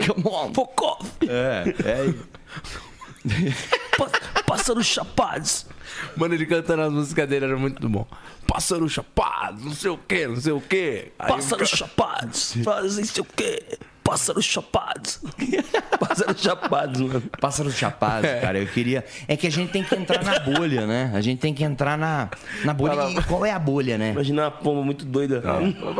[0.06, 0.52] Come on.
[0.52, 1.10] Fuck off.
[1.28, 2.14] É, é.
[3.96, 5.66] Pa- Pássaro chapados.
[6.16, 8.06] Mano, ele cantando as músicas dele era muito bom.
[8.46, 11.12] Pássaro chapado, não sei o que, não sei o que.
[11.18, 12.56] Pássaros chapados.
[12.64, 13.78] Fazem sei o quê.
[14.06, 15.20] Pássaros chapados.
[15.98, 17.22] Pássaros chapados, mano.
[17.40, 18.56] Pássaro chapado, cara.
[18.56, 19.04] Eu queria.
[19.26, 21.10] É que a gente tem que entrar na bolha, né?
[21.12, 22.30] A gente tem que entrar na,
[22.64, 23.10] na bolha.
[23.10, 24.12] E qual é a bolha, né?
[24.12, 25.42] Imagina uma pomba muito doida.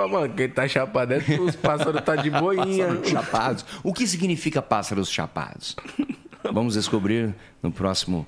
[0.09, 2.87] Mano, quem tá chapado é que os pássaros tá de boinha.
[2.87, 3.67] Pássaros chapados.
[3.83, 5.75] O que significa pássaros chapados?
[6.53, 8.25] Vamos descobrir no próximo,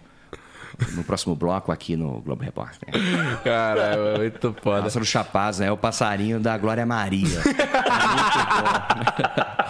[0.92, 2.88] no próximo bloco aqui no Globo Repórter.
[3.42, 4.82] Caralho, é muito foda.
[4.82, 5.66] Pássaro chapados, né?
[5.66, 7.28] É o passarinho da Glória Maria.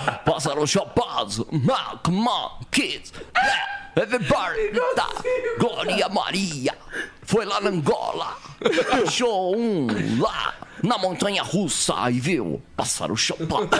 [0.09, 0.13] É.
[0.25, 3.13] Pássaro chapado, Mac, Mac, Kids,
[3.97, 5.09] everybody, tá,
[5.59, 6.75] Glória Maria,
[7.23, 8.37] foi lá na Angola,
[9.05, 9.87] achou um
[10.21, 13.69] lá na montanha russa e viu pássaro chapado.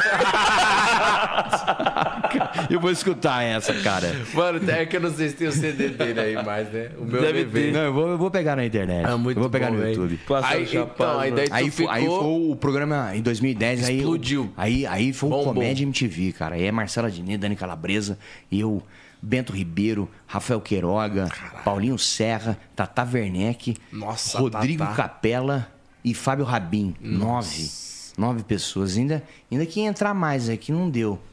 [2.71, 4.15] Eu vou escutar essa, cara.
[4.35, 6.91] Mano, é que eu não sei se tem o CD dele aí mais, né?
[6.99, 7.67] O meu Deve DVD.
[7.67, 7.73] ter.
[7.73, 9.07] Não, eu vou, eu vou pegar na internet.
[9.07, 9.95] É muito eu vou pegar bom, no velho.
[9.95, 10.21] YouTube.
[10.27, 13.23] Pássaro Aí, chapado, então, aí daí tu aí, foi, aí ficou- foi o programa em
[13.23, 13.85] 2010.
[13.89, 14.53] aí- Explodiu.
[14.57, 15.45] Aí, aí foi o.
[15.45, 16.55] Comédia MTV, cara.
[16.57, 18.19] Aí é Marcela Diné, Dani Calabresa,
[18.53, 18.83] eu,
[19.23, 21.29] Bento Ribeiro, Rafael Queiroga,
[21.65, 24.95] Paulinho Serra, Tata Werneck, Nossa, Rodrigo Tatá.
[24.97, 25.69] Capela
[26.11, 26.95] e Fábio Rabin.
[27.01, 27.69] Nove.
[28.17, 28.97] Nove pessoas.
[28.97, 31.19] Ainda, ainda que ia entrar mais aqui, não deu.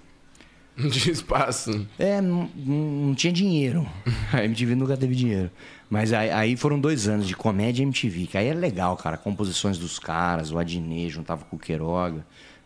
[0.78, 1.88] Não tinha espaço.
[1.98, 3.88] É, não, não- não tinha dinheiro.
[4.34, 5.50] A MTV nunca teve dinheiro.
[5.90, 9.16] Mas aí, aí foram dois anos de comédia MTV, que aí é legal, cara.
[9.16, 12.26] Composições dos caras, o Adnet juntava com o Queiroga.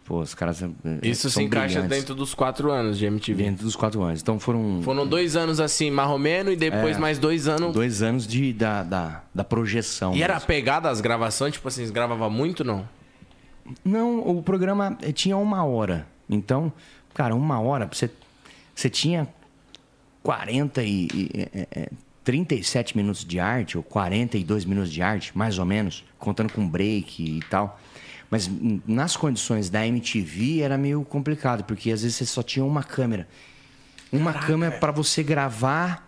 [0.10, 0.64] Pô, os caras.
[0.64, 0.68] eh,
[1.04, 1.98] Isso se encaixa brilhantes.
[2.00, 3.44] dentro dos quatro anos de MTV.
[3.44, 4.20] Dentro dos quatro anos.
[4.24, 4.82] Então foram.
[4.82, 7.00] Foram dois anos assim, menos, e depois É.
[7.00, 7.72] mais dois anos.
[7.72, 10.16] Dois anos de, da, da, da projeção.
[10.16, 10.48] E era mesmo.
[10.48, 11.54] pegada as gravações?
[11.54, 12.90] Tipo assim, gravava muito não?
[13.86, 16.08] Não, o programa eh, tinha uma hora.
[16.28, 16.74] Então,
[17.14, 18.10] cara, uma hora, você,
[18.74, 19.28] você tinha
[20.24, 21.90] 40 e, e, é,
[22.24, 27.24] 37 minutos de arte, ou 42 minutos de arte, mais ou menos, contando com break
[27.24, 27.80] e tal.
[28.32, 28.50] Mas
[28.88, 33.28] nas condições da MTV era meio complicado, porque às vezes você só tinha uma câmera.
[34.12, 36.08] Uma câmera para você gravar,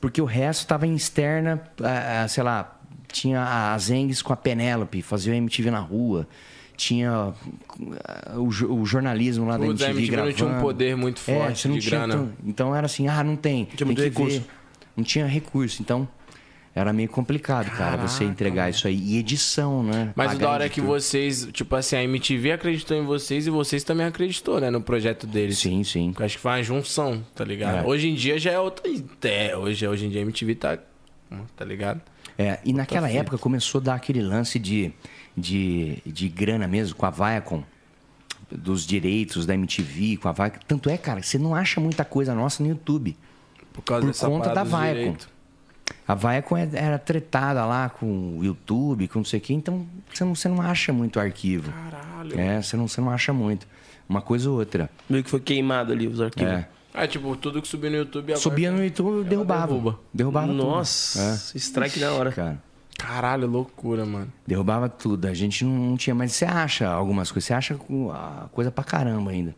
[0.00, 2.76] porque o resto estava em externa, ah, sei lá,
[3.12, 6.26] tinha a Zengues com a Penélope, fazia o MTV na rua.
[6.76, 10.36] Tinha ah, o, jo- o jornalismo lá da Putz, MTV, MTV não gravando.
[10.36, 12.14] tinha um poder muito É, forte você não de tinha grana.
[12.14, 13.64] tão- Então era assim, ah, não tem.
[13.66, 14.40] tem muito que recurso.
[14.40, 14.46] ver.
[14.96, 15.82] Não tinha recurso.
[15.82, 16.08] Então
[16.74, 18.96] era meio complicado, cara, você entregar isso aí.
[18.96, 20.12] E edição, né?
[20.14, 23.50] Mas Pagar da hora é que vocês, tipo assim, a MTV acreditou em vocês e
[23.50, 25.58] vocês também acreditou, né, no projeto deles.
[25.58, 26.14] Sim, sim.
[26.16, 27.84] Eu acho que foi uma junção, tá ligado?
[27.84, 27.86] É.
[27.86, 29.58] Hoje em dia já é outra ideia.
[29.58, 30.78] Hoje, hoje em dia a MTV tá.
[31.56, 32.00] Tá ligado?
[32.38, 33.20] É, e naquela fita.
[33.20, 34.92] época começou a dar aquele lance de,
[35.36, 37.62] de, de grana mesmo com a Viacom,
[38.50, 40.58] dos direitos da MTV, com a Viacom.
[40.66, 43.16] Tanto é, cara, que você não acha muita coisa nossa no YouTube.
[43.72, 44.94] Por causa Por conta da Viacom.
[44.94, 45.28] direitos.
[46.10, 49.86] A Viacom é- era tretada lá com o YouTube, com não sei o quê, então
[50.12, 51.70] você não, você não acha muito arquivo.
[51.72, 52.38] Caralho.
[52.40, 53.66] É, você não, você não acha muito.
[54.08, 54.90] Uma coisa ou outra.
[55.08, 56.52] Meio que foi queimado ali os arquivos.
[56.52, 56.68] É.
[56.92, 58.40] Ah, tipo, tudo que subia no YouTube agora.
[58.40, 59.68] Subia no YouTube, derrubava.
[59.68, 60.00] derruba.
[60.12, 60.56] Derrubava tudo.
[60.56, 62.32] Nossa, strike na hora.
[62.32, 62.58] Cara,
[62.98, 64.32] Caralho, loucura, mano.
[64.44, 65.26] derrubava tudo.
[65.26, 67.46] A gente não, não tinha, mas você acha algumas coisas.
[67.46, 67.78] Você acha
[68.50, 69.54] coisa pra caramba ainda.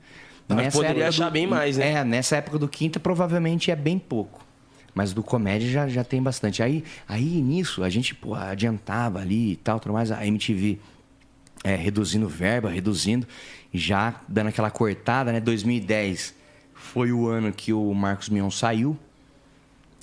[0.47, 1.93] Mas poderia achar bem mais, né?
[1.93, 4.45] É, nessa época do Quinta provavelmente é bem pouco.
[4.95, 6.63] Mas do comédia já, já tem bastante.
[6.63, 10.11] Aí, aí nisso, a gente pô, adiantava ali e tal, tudo mais.
[10.11, 10.79] A MTV
[11.65, 13.27] é, reduzindo verba, reduzindo,
[13.73, 15.41] já dando aquela cortada, né?
[15.41, 16.35] 2010
[16.75, 18.99] foi o ano que o Marcos Mion saiu.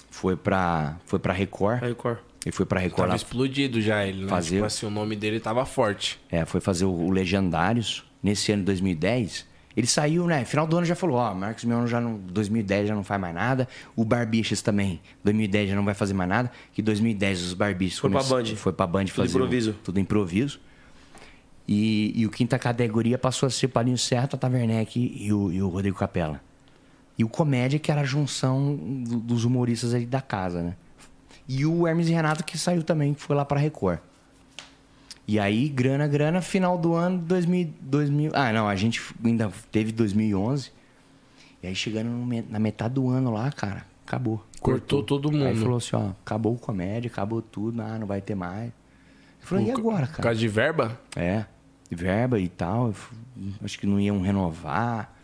[0.10, 1.82] Foi pra, foi pra Record.
[1.82, 2.18] Record.
[2.46, 4.30] Ele foi pra Record Tava lá explodido já ele, né?
[4.30, 6.20] Fazer- Tipo assim, o nome dele tava forte.
[6.32, 9.46] É, foi fazer o, o Legendários nesse ano de 2010.
[9.78, 10.44] Ele saiu, né?
[10.46, 13.34] Final do ano já falou, ó, Marcos Mion já não, 2010 já não faz mais
[13.34, 13.68] nada.
[13.96, 16.52] O Barbichas também, 2010 já não vai fazer mais nada.
[16.74, 18.46] Que 2010 os Barbichas Foi pra Band.
[18.56, 19.76] Foi pra Band Tudo fazer o- improviso.
[19.84, 20.60] tudo improviso.
[21.68, 25.62] E, e o quinta categoria passou a ser Paulinho Serra, Tata Werneck e o, e
[25.62, 26.42] o Rodrigo Capella.
[27.18, 30.76] E o comédia que era a junção do- dos humoristas ali da casa, né?
[31.48, 34.00] E o Hermes e Renato que saiu também, que foi lá pra Record.
[35.30, 38.32] E aí, grana, grana, final do ano, 2000, 2000...
[38.34, 40.72] Ah, não, a gente ainda teve 2011.
[41.62, 42.10] E aí, chegando
[42.50, 44.44] na metade do ano lá, cara, acabou.
[44.60, 45.46] Cortou todo mundo.
[45.46, 48.70] Aí falou assim, ó, acabou o comédia, acabou tudo, ah, não vai ter mais.
[48.70, 50.24] Eu falei, e agora, Por cara?
[50.24, 51.00] causa de verba?
[51.16, 51.46] É,
[51.92, 52.92] verba e tal.
[53.64, 55.16] acho que não iam renovar.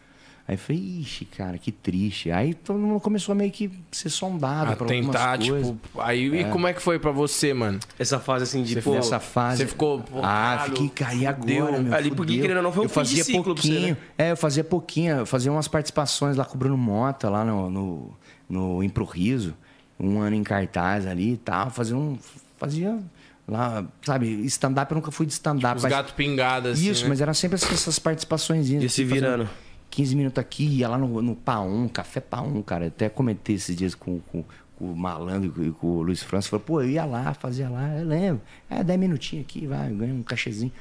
[0.48, 2.30] Aí eu falei, ixi, cara, que triste.
[2.30, 5.76] Aí todo mundo começou a meio que ser sondado A pra tentar, tipo.
[5.98, 6.44] Aí, e É.
[6.50, 7.80] como é que foi pra você, mano?
[7.98, 9.58] Essa fase assim de, Você pô, Nessa fase.
[9.64, 10.02] Você ficou.
[10.02, 11.82] pô, Ah, caralho, fiquei cair agora, fudeu.
[11.82, 11.94] meu.
[11.96, 13.96] Ali, porque, querendo ou não, foi um eu fim de fazia ciclo pra você, pouquinho.
[13.96, 13.98] né?
[14.20, 15.16] É, eu fazia pouquinho.
[15.18, 18.14] Eu fazia umas participações lá com o Bruno Mota, lá no, no,
[18.48, 19.56] no Impro Riso.
[20.00, 21.72] Um ano em cartaz ali e tal.
[21.72, 22.20] Fazia um.
[22.58, 23.00] Fazia
[23.48, 25.78] lá, sabe, stand-up eu nunca fui de stand-up.
[25.78, 26.90] Os mas- gatos pingados, assim.
[26.90, 27.10] Isso, né?
[27.10, 28.70] mas eram sempre essas, participações.
[28.70, 29.50] Ia se virando.
[29.96, 32.88] 15 minutos aqui, ia lá no, no Paum, Café Paum, cara.
[32.88, 34.44] Até comentei esses dias com, com,
[34.76, 36.50] com o Malandro e com, o Luiz França.
[36.50, 38.42] Falei, pô, eu ia lá, fazia lá, eu lembro.
[38.70, 40.72] É, 10 minutinhos aqui, vai, ganha um cachezinho.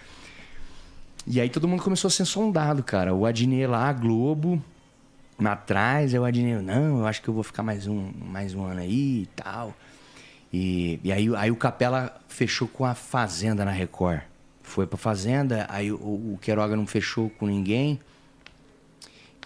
[1.24, 3.14] E aí todo mundo começou a ser sondado, cara.
[3.14, 4.60] O Adnet lá, Globo,
[5.44, 8.64] atrás, aí o Adnet, não, eu acho que eu vou ficar mais um, mais um
[8.64, 9.72] ano aí e tal.
[10.52, 14.22] E, e aí, aí o Capela fechou com a Fazenda na Record.
[14.60, 16.38] Foi pra Fazenda, aí o, o
[16.76, 18.00] não fechou com ninguém.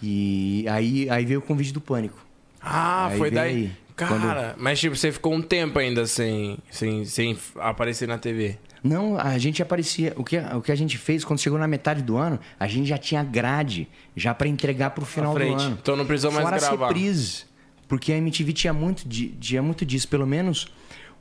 [0.02, 2.18] E aí, aí veio o convite do Pânico.
[2.60, 3.54] Ah, Aí foi daí.
[3.54, 3.72] aí.
[3.96, 8.56] Cara, mas tipo, você ficou um tempo ainda sem, sem, sem aparecer na TV.
[8.82, 10.12] Não, a gente aparecia.
[10.16, 12.86] O que, o que a gente fez quando chegou na metade do ano, a gente
[12.88, 15.78] já tinha grade já pra entregar pro final do ano.
[15.82, 16.74] Então não precisou mais Fora gravar.
[16.86, 17.46] as reprises.
[17.88, 20.06] Porque a MTV tinha muito, tinha muito disso.
[20.06, 20.68] Pelo menos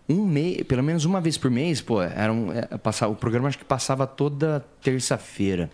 [0.08, 3.48] um mês, pelo menos uma vez por mês, pô, era um, é, passava, o programa
[3.48, 5.72] acho que passava toda terça-feira.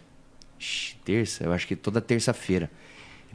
[1.03, 2.71] Terça, eu acho que toda terça-feira.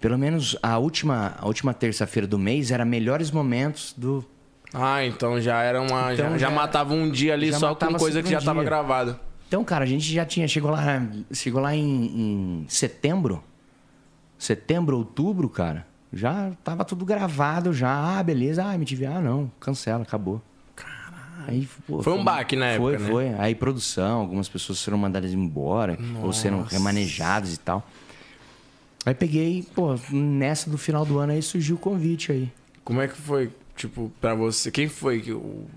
[0.01, 4.25] Pelo menos a última, a última terça-feira do mês era melhores momentos do.
[4.73, 6.13] Ah, então já era uma.
[6.13, 8.61] Então já, já já- matava um dia ali só com coisa que já segundo tava
[8.61, 8.69] dia.
[8.69, 9.19] gravado.
[9.49, 10.47] Então, cara, a gente já tinha.
[10.47, 10.85] Chegou lá,
[11.33, 13.43] chegou lá em, em setembro.
[14.39, 15.87] Setembro, outubro, cara.
[16.13, 18.19] Já tava tudo gravado, já.
[18.19, 18.65] Ah, beleza.
[18.65, 19.51] Ah, MTV, ah, não.
[19.59, 20.41] Cancela, acabou.
[21.47, 23.11] Aí, pô, Foi um baque na foi, época, né?
[23.11, 26.73] Foi, Aí produção, algumas pessoas foram mandadas embora, ou serão Nossa.
[26.77, 27.89] remanejadas e tal.
[29.09, 32.53] Aí peguei, pô, nessa do final do ano aí surgiu o convite aí.
[32.85, 34.71] Como é que foi, tipo, pra você?
[34.71, 35.35] Quem foi que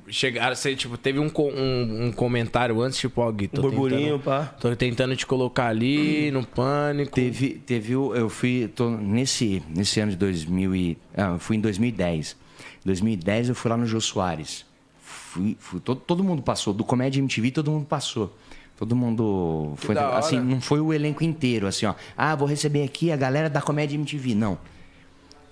[0.09, 0.53] chegaram?
[0.53, 4.19] Você, tipo, teve um, um, um comentário antes, tipo, ó, Gui, tô Um burburinho, tentando,
[4.23, 4.45] pá.
[4.59, 7.15] Tô tentando te colocar ali no pânico.
[7.15, 11.55] Teve, teve o- eu fui tô nesse nesse ano de 2000 e, ah, eu fui
[11.55, 12.35] em 2010.
[12.83, 14.65] Em 2010 eu fui lá no Jô Soares.
[15.01, 18.35] Fui, fui- todo, todo mundo passou, do Comédia MTV todo mundo passou.
[18.81, 21.93] Todo mundo foi assim, não foi o elenco inteiro assim, ó.
[22.17, 24.57] Ah, vou receber aqui a galera da Comédia MTV, não.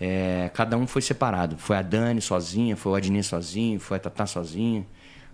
[0.02, 1.56] É, cada um foi separado.
[1.56, 4.84] Foi a Dani sozinha, foi o Adnê sozinho, foi a Tatá sozinha,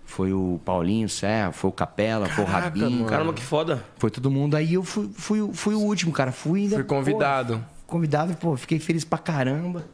[0.04, 2.92] foi o Paulinho Serra, foi o Capela, foi o Caraca, Rabinho.
[2.98, 3.06] mano.
[3.06, 3.82] Caramba, que foda.
[3.98, 4.58] Foi todo mundo.
[4.58, 6.34] Aí eu fui, fui, fui o último, cara.
[6.34, 6.76] Fui ainda.
[6.76, 7.60] Fui convidado.
[7.88, 9.86] pô, convidado, pô, fiquei feliz pra caramba.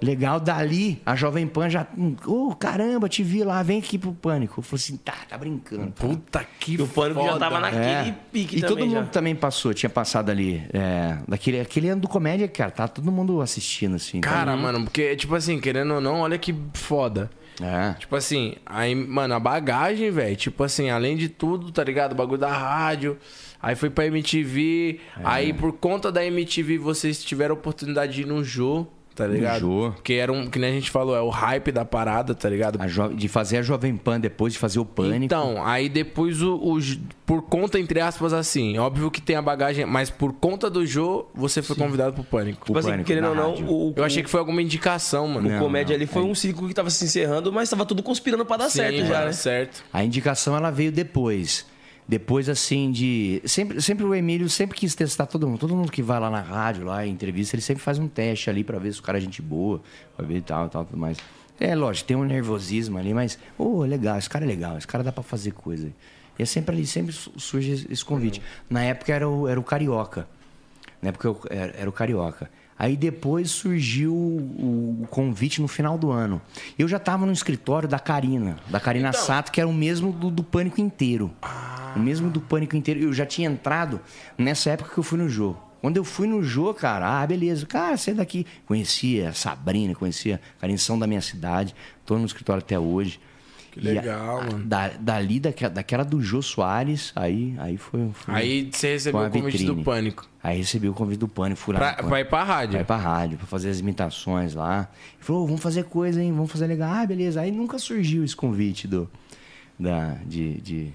[0.00, 1.86] Legal, dali, a Jovem Pan já.
[1.96, 4.60] hum, Ô, caramba, te vi lá, vem aqui pro pânico.
[4.60, 5.90] Eu falei assim, tá, tá brincando.
[5.92, 7.38] Puta que E o pânico já foda.
[7.40, 8.14] tava naquele É.
[8.32, 8.76] pique E também.
[8.76, 9.10] todo mundo já.
[9.10, 10.62] também passou, tinha passado ali.
[10.72, 14.20] É, daquele, aquele ano do comédia, cara, tá todo mundo assistindo, assim.
[14.20, 14.30] tá?
[14.30, 17.28] Cara, mano, porque, tipo assim, querendo ou não, olha que foda.
[17.60, 17.94] É.
[17.94, 22.12] Tipo assim, aí, mano, a bagagem, velho, tipo assim, além de tudo, tá ligado?
[22.12, 23.18] O bagulho da rádio.
[23.60, 25.00] Aí foi pra MTV.
[25.18, 25.20] É.
[25.24, 28.86] Aí por conta da MTV vocês tiveram a oportunidade de ir no Jô,
[29.18, 29.60] tá ligado?
[29.60, 29.92] Jô.
[30.02, 32.80] Que era um, que nem a gente falou, é o hype da parada, tá ligado?
[32.80, 35.24] A jo- de fazer a Jovem Pan depois de fazer o pânico.
[35.24, 36.78] Então, aí depois o, o
[37.26, 41.26] por conta, entre aspas, assim, óbvio que tem a bagagem, mas por conta do Jô,
[41.34, 42.64] você foi convidado pro Pânico.
[42.66, 43.70] Tipo assim, Pânico querendo ou não, rádio.
[43.70, 45.46] o, Eu achei que foi alguma indicação, mano.
[45.48, 48.02] o Não, comédia não, ali foi um ciclo que tava se encerrando, mas tava tudo
[48.02, 49.32] conspirando pra dar Sim, certo já, né?
[49.32, 49.84] certo.
[49.92, 51.66] A indicação ela veio depois.
[52.08, 53.42] Depois, assim, de.
[53.44, 55.58] Sempre, sempre o Emílio sempre quis testar todo mundo.
[55.58, 58.48] Todo mundo que vai lá na rádio, lá em entrevista, ele sempre faz um teste
[58.48, 59.82] ali pra ver se o cara é gente boa,
[60.16, 61.18] pra ver e tal, tal, tudo mais.
[61.60, 65.04] É, lógico, tem um nervosismo ali, mas, ô, legal, esse cara é legal, esse cara
[65.04, 65.92] dá pra fazer coisa.
[66.38, 68.40] E é sempre ali, sempre su- surge esse- esse convite.
[68.70, 70.26] Na época era o, era o Carioca.
[71.02, 72.48] Na época eu- era, era o Carioca.
[72.78, 76.40] Aí depois surgiu o, convite no final do ano.
[76.78, 80.30] Eu já estava no escritório da Karina, da Karina Sato, que era o mesmo do,
[80.30, 81.32] do Pânico inteiro.
[81.96, 83.00] O mesmo do Pânico inteiro.
[83.00, 84.00] Eu já tinha entrado
[84.36, 85.56] nessa época que eu fui no Jô.
[85.80, 87.66] Quando eu fui no Jô, cara, ah, beleza.
[87.66, 88.46] Cara, você é daqui.
[88.66, 91.74] Conhecia a Sabrina, conhecia a Karina, são da minha cidade.
[92.06, 93.20] Tô no escritório até hoje.
[93.78, 94.64] Que legal, a- mano.
[94.64, 99.30] Da, dali, daquela, daquela do Jô Soares, aí, aí foi, foi- Aí você recebeu o
[99.30, 99.76] convite do.
[99.82, 100.28] Pânico.
[100.42, 101.80] Aí recebi o convite do Pânico, fui lá.
[101.80, 102.74] Pra, pra ir pra rádio.
[102.74, 104.88] Vai pra rádio, pra fazer as imitações lá.
[105.14, 106.32] Ele falou, "Ô, vamos fazer coisa, hein?
[106.32, 106.90] Vamos fazer legal.
[106.92, 107.40] Ah, beleza.
[107.40, 109.08] Aí nunca surgiu esse convite do,
[109.78, 110.92] da, de, de-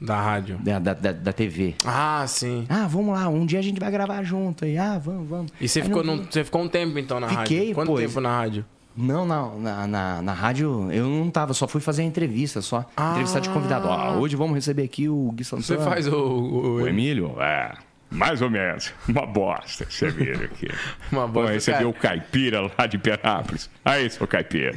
[0.00, 0.58] Da rádio.
[0.58, 1.74] da, da, da- da TV.
[1.84, 2.66] Ah, sim.
[2.68, 4.76] Ah, vamos lá, um dia a gente vai gravar junto aí.
[4.76, 5.52] Ah, vamos, vamos.
[5.60, 7.74] E você Aí ficou, não- num- você ficou um tempo então na Fiquei, rádio?
[7.74, 8.64] Quanto pô, tempo na rádio?
[8.96, 12.84] Não, não, na, na, na rádio eu não tava, só fui fazer a entrevista, só.
[13.10, 13.86] Entrevista de convidado.
[13.88, 15.62] Ó, hoje vamos receber aqui o Gui Santana.
[15.62, 16.16] Você faz o.
[16.16, 17.34] o- O Emílio?
[17.40, 17.72] É,
[18.10, 18.94] mais ou menos.
[19.08, 20.68] Uma bosta esse Emílio aqui.
[21.12, 21.88] Uma bosta, receber cara.
[21.88, 23.68] o caipira lá de Perápolis.
[23.84, 24.74] Aí, seu caipira.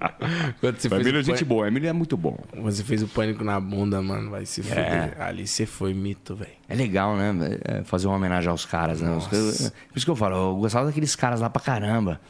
[0.60, 1.64] Quando você Emílio é gente boa.
[1.64, 2.38] O Emílio é muito bom.
[2.62, 4.30] Você fez o pânico na bunda, mano.
[4.30, 5.20] Vai se fuder.
[5.20, 6.50] Ali você foi mito, velho.
[6.68, 7.34] É legal, né?
[7.64, 9.10] É, Fazer uma homenagem aos caras, né?
[9.10, 9.70] Os- Nossa.
[9.88, 12.20] Por isso que eu falo, eu gostava daqueles caras lá pra caramba.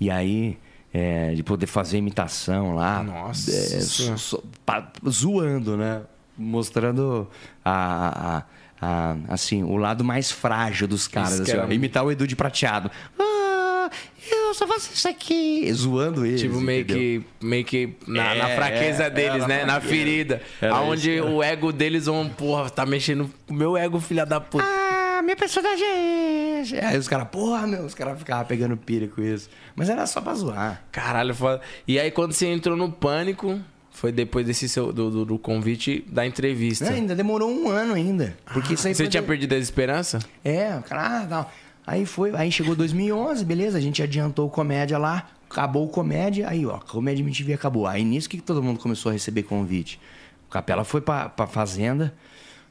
[0.00, 0.58] E aí,
[0.94, 3.02] é, de poder fazer imitação lá.
[3.02, 4.16] Nossa é, Senhora.
[4.16, 6.02] so- pa- zoando, né?
[6.38, 7.28] Mostrando
[7.64, 8.42] a, a-
[8.80, 11.40] a- assim, o lado mais frágil dos caras.
[11.40, 11.66] Assim, ó.
[11.70, 12.90] Imitar o Edu de prateado.
[13.18, 13.90] Ah,
[14.30, 15.70] eu só faço isso aqui.
[15.72, 16.40] Zoando eles.
[16.40, 16.96] Tipo, meio entendeu?
[17.40, 19.64] que, meio que na, É, na fraqueza é, deles, né?
[19.64, 20.40] na Na ferida.
[20.72, 24.40] Aonde isso, o ego deles vão, porra, tá mexendo com o meu ego, filha da
[24.40, 24.64] puta.
[24.64, 24.83] Ah,
[25.24, 26.76] minha personagem é esse.
[26.78, 29.48] Aí os caras, porra, meu, os caras ficavam pegando pira com isso.
[29.74, 30.84] Mas era só pra zoar.
[30.92, 31.60] Caralho, foda.
[31.88, 33.60] E aí, quando você entrou no pânico,
[33.90, 36.84] foi depois desse seu, do, do- do convite da entrevista.
[36.86, 38.36] É, ainda demorou um ano ainda.
[38.52, 40.18] Porque isso aí Você tinha de- perdido a esperança?
[40.44, 41.46] É, o cara, ah, não.
[41.86, 46.48] Aí foi, aí chegou 2011, beleza, a gente adiantou o comédia lá, acabou o comédia,
[46.48, 47.86] aí ó, comédia MTV acabou.
[47.86, 50.00] Aí nisso que todo mundo começou a receber convite.
[50.48, 52.14] O Capela foi pra, pra fazenda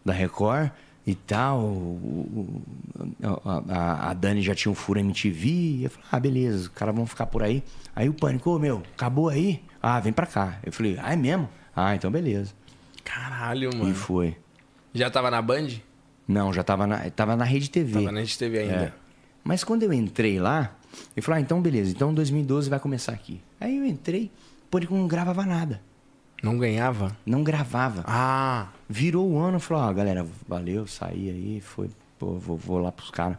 [0.04, 0.72] da Record
[1.06, 1.76] e tal.
[3.24, 5.48] a, a- Dani já tinha um furo MTV.
[5.50, 7.64] E eu falei, ah, beleza, os caras vão ficar por aí.
[7.96, 9.62] Aí o pânico, ô meu, acabou aí?
[9.82, 10.60] Ah, vem pra cá.
[10.64, 11.50] Eu falei, ah, é mesmo?
[11.76, 12.54] Ah, então beleza.
[13.04, 13.90] Caralho, mano.
[13.90, 14.36] E foi.
[14.94, 15.68] Já tava na Band?
[16.28, 17.94] Não, já tava na, tava na Rede TV.
[17.94, 18.74] Tava na Rede TV ainda.
[18.76, 18.94] É.
[19.44, 20.74] Mas quando eu entrei lá,
[21.16, 23.42] eu falei, ah, então beleza, então 2012 vai começar aqui.
[23.60, 24.32] Aí eu entrei,
[24.64, 25.82] o Pânico não gravava nada.
[26.44, 27.16] Não ganhava?
[27.26, 28.04] Não gravava.
[28.06, 28.68] Ah.
[28.90, 31.90] Virou o ano, falou, ó, galera, valeu, saí aí, foi,
[32.20, 33.38] pô, vou, vou lá pros caras.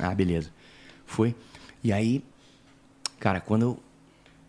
[0.00, 0.50] Ah, beleza.
[1.04, 1.34] Foi.
[1.84, 2.24] E aí,
[3.20, 3.80] cara, quando eu-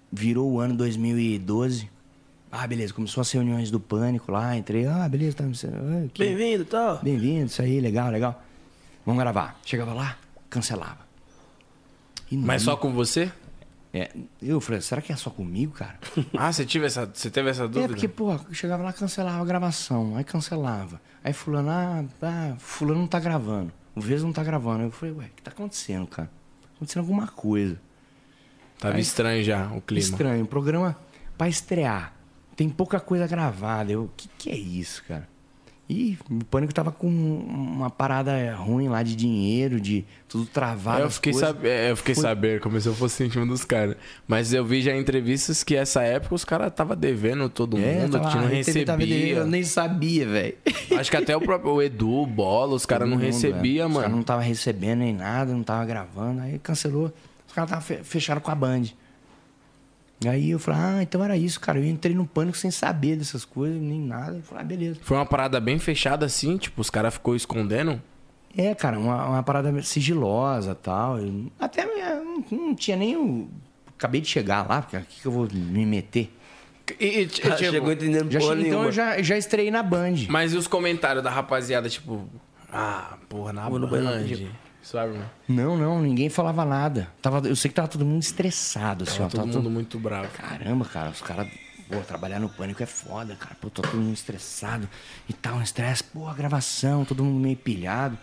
[0.10, 1.90] virou o ano 2012,
[2.50, 6.08] ah, beleza, começou as reuniões do Pânico lá, entrei, ah, beleza, tá, ah.
[6.18, 7.00] Bem-vindo, tal.
[7.04, 8.42] Bem-vindo, isso aí, legal, legal.
[9.06, 9.60] Vamos gravar.
[9.66, 10.18] Chegava lá,
[10.50, 11.06] cancelava.
[12.32, 13.32] E Mas só com você?
[13.94, 14.12] É,
[14.42, 15.98] eu falei, será que é só comigo, cara?
[16.38, 17.86] Ah, você, tive essa, você teve essa dúvida?
[17.86, 21.02] É, porque, pô, chegava lá, cancelava a gravação, aí cancelava.
[21.24, 23.72] Aí fulano, ah, ah, fulano não tá gravando.
[23.96, 24.84] O Vez não tá gravando.
[24.84, 26.28] Eu falei, ué, o que tá acontecendo, cara?
[26.62, 27.80] Tá acontecendo alguma coisa.
[28.80, 30.04] Tava Aí- estranho já o clima.
[30.04, 30.96] Estranho, programa
[31.38, 32.14] pra estrear.
[32.56, 33.92] Tem pouca coisa gravada.
[33.92, 35.28] Eu, o que que é isso, cara?
[35.90, 41.00] E o Pânico tava com uma parada ruim lá de dinheiro, de tudo travado.
[41.02, 41.66] É, eu fiquei, sab...
[41.66, 43.96] é, eu fiquei Foi- sabendo, como se eu fosse em cima dos caras.
[44.28, 48.02] Mas eu vi já em entrevistas que essa época os caras tava devendo todo É,
[48.02, 49.36] mundo, tava- que não devendo, recebia.
[49.38, 50.56] Eu nem sabia, velho.
[51.00, 53.86] Acho que até o próprio o Edu, o Bola, os caras não mundo, recebia, é.
[53.86, 54.16] Os caras mano.
[54.18, 56.42] não tava recebendo nem nada, não tava gravando.
[56.42, 57.14] Aí cancelou.
[57.48, 58.84] Os caras fecharam com a Band.
[60.26, 61.78] Aí eu falei, ah, então era isso, cara.
[61.80, 64.38] Eu entrei no pânico sem saber dessas coisas, nem nada.
[64.38, 65.00] Eu falei, ah, beleza.
[65.04, 68.02] Foi uma parada bem fechada assim, tipo, os caras ficou escondendo.
[68.58, 71.20] É, cara, uma, uma parada sigilosa e tal.
[71.20, 73.48] Eu- até não, não tinha nem o.
[73.96, 76.34] Acabei de chegar lá, porque aqui que eu vou me meter.
[77.00, 78.86] E, e, Ah, tipo, chegou entendendo Já então nenhuma.
[78.86, 80.16] eu já, já estreiei na Band.
[80.30, 82.28] Mas e os comentários da rapaziada, tipo,
[82.72, 84.24] ah, porra, na Vou no Band.
[84.96, 85.30] Mano?
[85.48, 87.08] Não, não, ninguém falava nada.
[87.22, 89.30] Tava, eu sei que tava todo mundo estressado, assim, Tava ó.
[89.30, 90.30] todo tava mundo todo- muito bravo.
[90.30, 91.48] Caramba, cara, os caras.
[91.90, 93.56] Pô, trabalhar no pânico é foda, cara.
[93.62, 94.90] Pô, tô todo mundo estressado
[95.30, 96.04] e tal, um estresse.
[96.04, 98.18] Pô, a gravação, todo mundo meio pilhado.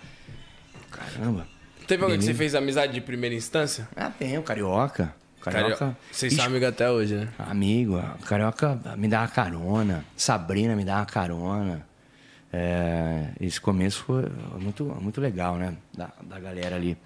[0.90, 1.46] Caramba.
[1.86, 3.88] Teve alguém que você fez amizade de primeira instância?
[3.96, 5.14] Ah, tem, o Carioca.
[5.40, 5.94] Carioca.
[6.10, 7.28] Vocês Ixi, são amigos até hoje, né?
[7.38, 10.04] Amigo, a Carioca me dá uma carona.
[10.16, 11.86] Sabrina me dá uma carona.
[12.56, 14.24] É, esse começo foi
[14.60, 15.74] muito, muito legal, né?
[15.96, 16.96] Da, da galera ali.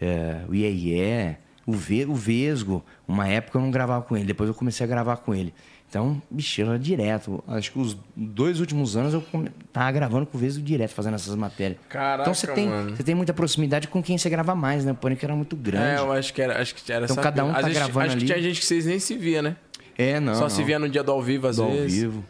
[0.00, 1.36] É, o Iê,
[1.66, 2.82] o, Ve, o Vesgo.
[3.06, 5.52] Uma época eu não gravava com ele, depois eu comecei a gravar com ele.
[5.90, 7.44] Então, bicho, era direto.
[7.46, 9.22] Acho que os dois últimos anos eu
[9.70, 11.78] tava gravando com o Vesgo direto, fazendo essas matérias.
[11.88, 12.96] Caraca, então você tem, mano.
[12.96, 14.92] você tem muita proximidade com quem você grava mais, né?
[14.92, 15.84] O pânico era muito grande.
[15.84, 18.20] É, eu acho que era, acho que era Então cada um tá gravando Acho ali.
[18.22, 19.56] que tinha gente que vocês nem se via, né?
[19.96, 20.34] É, não.
[20.34, 20.66] Só se não.
[20.66, 22.00] via no dia do ao vivo, às Do ao vezes.
[22.00, 22.24] vivo.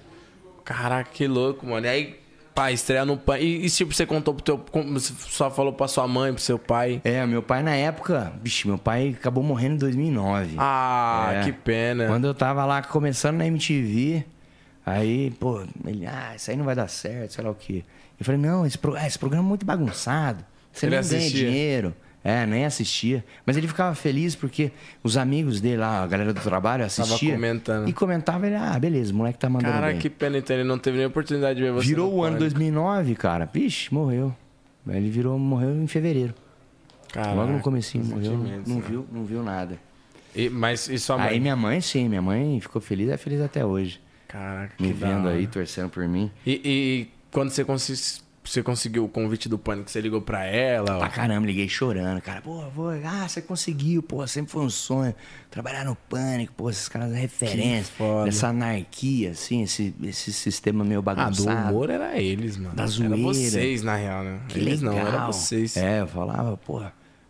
[0.64, 1.86] Caraca, que louco, mano.
[1.86, 2.16] E aí,
[2.55, 3.39] pá, estreia no PAN.
[3.39, 4.64] E, e tipo, você contou pro teu.
[4.93, 7.01] você só falou pra sua mãe, pro seu pai.
[7.05, 10.55] É, meu pai na época, bicho, meu pai acabou morrendo em 2009.
[10.59, 11.44] Ah, É.
[11.44, 12.06] que pena.
[12.06, 14.24] Quando eu tava lá começando na MTV,
[14.86, 17.82] aí, pô, ele, ah, isso aí não vai dar certo, sei lá o quê.
[18.18, 20.44] Eu falei, não, esse, pro- ah, esse programa é muito bagunçado.
[20.72, 21.47] Você Ele não ganha assistia?
[21.51, 21.94] dinheiro.
[22.26, 23.22] É, nem assistia.
[23.44, 24.72] Mas ele ficava feliz porque
[25.02, 27.34] os amigos dele lá, a galera do trabalho, assistia.
[27.34, 27.86] comentando.
[27.86, 30.01] E comentava, ele, ah, beleza, o moleque tá mandando Caraca, bem.
[30.01, 31.86] que pena, então ele não teve nem oportunidade de ver você.
[31.86, 32.55] Virou o ano Pânico.
[32.55, 33.48] 2009, cara.
[33.52, 34.34] Vixe, morreu.
[34.88, 36.34] Ele virou, morreu em fevereiro.
[37.12, 38.82] Caraca, Logo no comecinho, morreu, não né?
[38.88, 39.78] viu, não viu nada.
[40.34, 41.28] E- mas e sua mãe?
[41.28, 44.01] Aí minha mãe, sim, minha mãe ficou feliz, é feliz até hoje.
[44.26, 46.30] Caraca, Me vendo aí, torcendo por mim.
[46.44, 47.64] E, e quando você,
[48.44, 50.98] você conseguiu o convite do Pânico, você ligou pra ela?
[50.98, 51.08] Pra ó?
[51.08, 52.42] caramba, liguei chorando, cara.
[52.42, 55.14] Pô, vô, ah, você conseguiu, pô, sempre foi um sonho.
[55.50, 57.92] Trabalhar no pânico, pô, esses caras é referência.
[58.26, 61.70] Essa anarquia, assim, esse, esse sistema meio Ah, do bagunçado.
[61.70, 62.74] humor era eles, mano.
[62.74, 63.16] Da Era zoeira.
[63.16, 64.40] vocês, na real, né?
[64.48, 64.94] Que eles legal.
[65.02, 65.76] não, era vocês.
[65.76, 66.82] É, eu falava, pô,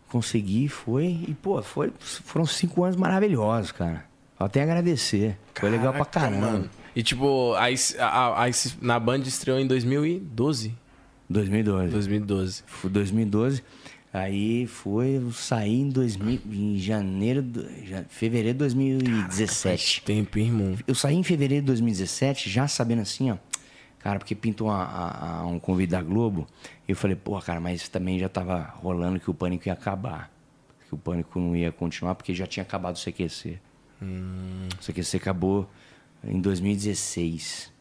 [0.09, 1.05] consegui, foi.
[1.27, 4.05] E, pô, foi, foram cinco anos maravilhosos, cara.
[4.37, 5.37] Só tenho a agradecer.
[5.53, 6.51] Foi legal pra Caraca, caramba.
[6.51, 6.69] mano.
[6.95, 10.73] E tipo, aí, a- a- se- na Band estreou em 2012.
[11.29, 11.91] 2012.
[11.91, 12.63] 2012.
[12.65, 13.63] Foi 2012.
[14.13, 17.43] Aí foi, eu saí em, 2000, em janeiro,
[18.07, 20.03] fevereiro de 2017.
[20.03, 20.77] Tempo, hein, irmão.
[20.87, 23.37] Eu saí em fevereiro de 2017, já sabendo assim, ó.
[23.99, 26.47] Cara, porque pintou uma- a- a- um convite da Globo.
[26.87, 30.31] E eu falei, pô, cara, mas também já tava rolando que o pânico ia acabar.
[30.87, 33.57] Que o pânico não ia continuar, porque já tinha acabado o CQC.
[34.01, 35.69] O CQC acabou
[36.23, 37.71] em 2016.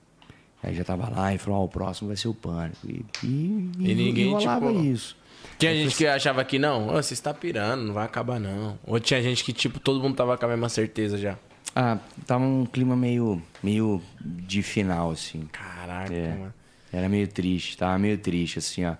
[0.64, 2.78] Aí já tava lá e falou, ó, o próximo vai ser o Pânico.
[2.88, 5.16] E, e, E ninguém, tipo, isso.
[5.58, 8.78] Tinha gente que achava que não, "Ô, você está pirando, não vai acabar não.
[8.86, 11.36] Ou tinha gente que, tipo, todo mundo tava com a mesma certeza já.
[11.76, 15.46] Ah, tava um clima meio, meio de final, assim.
[15.52, 16.28] Caraca, É.
[16.34, 16.54] mano.
[16.92, 18.94] Era meio triste, tava meio triste, assim, ó.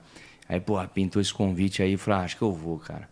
[0.49, 3.09] Aí, porra, pintou esse convite aí, falei, ah, acho que eu vou, cara.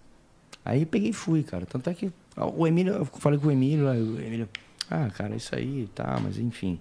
[0.64, 1.64] Aí peguei e fui, cara.
[1.64, 4.48] Tanto é que o Emílio, eu falei com o Emílio, aí o Emílio,
[4.90, 6.78] ah, cara, isso aí, tá, mas enfim.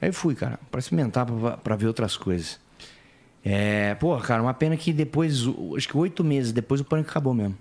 [0.00, 2.58] Aí fui, cara, pra experimentar, pra, pra ver outras coisas.
[3.44, 5.42] É, pô, cara, uma pena que depois,
[5.76, 7.56] acho que oito meses depois o pânico acabou mesmo.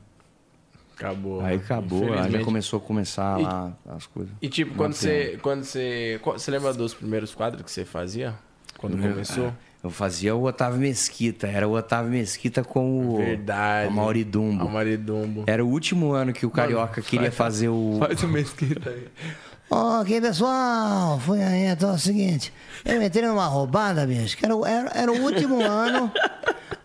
[0.97, 1.39] Acabou.
[1.41, 4.33] Aí acabou, aí já começou a começar E- lá as coisas.
[4.41, 6.19] E tipo, quando você, quando você.
[6.23, 8.35] Você lembra dos primeiros quadros que você fazia?
[8.77, 9.47] Quando começou?
[9.47, 13.89] Ah, Eu fazia o Otávio Mesquita, era o Otávio Mesquita com o Verdade.
[13.89, 14.67] o Mauri Dumbo.
[14.67, 15.43] A Maridumbo.
[15.47, 17.95] Era o último ano que o Carioca queria fazer o.
[17.99, 19.07] Faz o mesquita aí.
[19.71, 22.51] Aqui pessoal, foi aí, então é o seguinte,
[22.83, 26.11] eu entrei numa roubada, bicho, que era, o- era, era o último ano,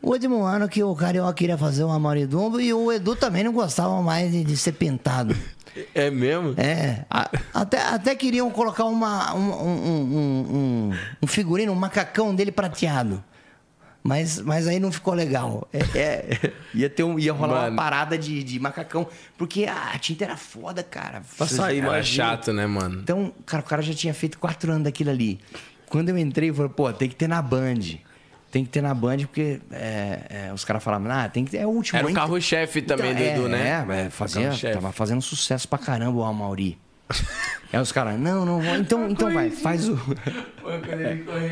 [0.03, 3.53] o último ano que o Carioca queria fazer o Amaridumbo e o Edu também não
[3.53, 5.35] gostava mais de, de ser pintado.
[5.95, 6.55] É mesmo?
[6.59, 10.47] É, a- até, até queriam colocar uma, um, um, um,
[10.91, 10.91] um,
[11.23, 13.25] um figurino, um macacão dele prateado.
[14.07, 15.67] Mas, mas aí não ficou legal.
[15.73, 17.71] É, é, ia, ter um, ia rolar Mano.
[17.71, 19.09] uma parada de, de macacão.
[19.39, 21.23] Porque a tinta era foda, cara.
[21.39, 23.01] Pra sair, Era Era chato, né, mano?
[23.01, 25.41] Então, cara, o cara já tinha feito quatro anos daquilo ali.
[25.89, 27.81] Quando eu entrei, eu falei, pô, tem que ter na Band.
[28.51, 31.59] Tem que ter na Band, porque é, é, os caras falavam, ah, tem que ter.
[31.59, 31.99] É o último.
[31.99, 33.87] Era o carro-chefe também Então, do Edu, é, né?
[33.89, 36.79] É, é, fazia, tava fazendo sucesso pra caramba o Amauri.
[37.73, 38.75] Aí os caras, não, não, vou.
[38.77, 39.99] então, então vai, faz o.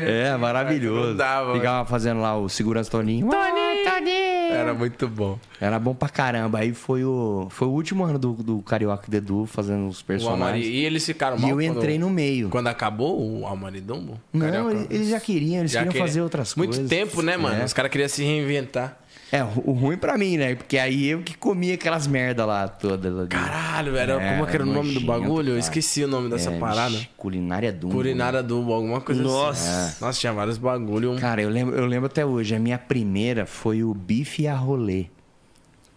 [0.05, 1.15] É, maravilhoso.
[1.15, 3.29] Dava, Ficava fazendo lá o segurança Toninho.
[3.29, 4.53] Toninho, Toninho.
[4.53, 5.37] Era muito bom.
[5.59, 6.59] Era bom pra caramba.
[6.59, 10.01] Aí foi o, foi o último ano do, do Carioca e do Edu fazendo os
[10.01, 10.65] personagens.
[10.65, 12.49] E eles ficaram E mal eu quando- entrei no meio.
[12.49, 14.19] Quando acabou o Almaridumbo?
[14.31, 14.87] Não, Carioca?
[14.89, 16.89] eles- já queriam, eles Já queriam queria- fazer outras Muito coisas.
[16.89, 17.61] tempo, né, mano?
[17.61, 17.65] É.
[17.65, 18.97] Os caras queriam se reinventar.
[19.35, 20.53] É, o ruim pra mim, né?
[20.53, 23.25] Porque aí eu que comia aquelas merda lá toda.
[23.25, 25.53] Caralho, era, É, como que era o nome do bagulho?
[25.53, 26.95] Eu esqueci o nome dessa É, parada.
[27.17, 27.95] Culinária Dumbo.
[27.95, 29.87] Culinária do alguma coisa Nossa.
[29.87, 30.05] assim.
[30.05, 31.15] Nossa, tinha vários bagulho.
[31.19, 32.53] Cara, eu lembro, eu lembro até hoje.
[32.53, 35.07] A minha primeira foi o bife a rolê.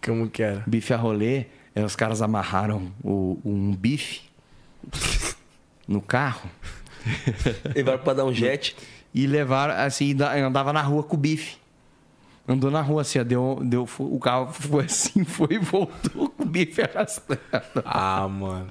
[0.03, 0.63] Como que era?
[0.65, 1.45] Bife a rolê,
[1.75, 4.21] é, os caras amarraram o- um bife
[5.87, 6.49] no carro
[7.75, 8.75] Levaram pra dar um jet.
[9.13, 11.55] e levaram, assim, da- andava na rua com o bife.
[12.47, 16.43] Andou na rua assim, ó, deu, deu, o carro foi assim, foi e voltou com
[16.43, 17.41] o bife arrastando.
[17.83, 18.69] Ah, mano.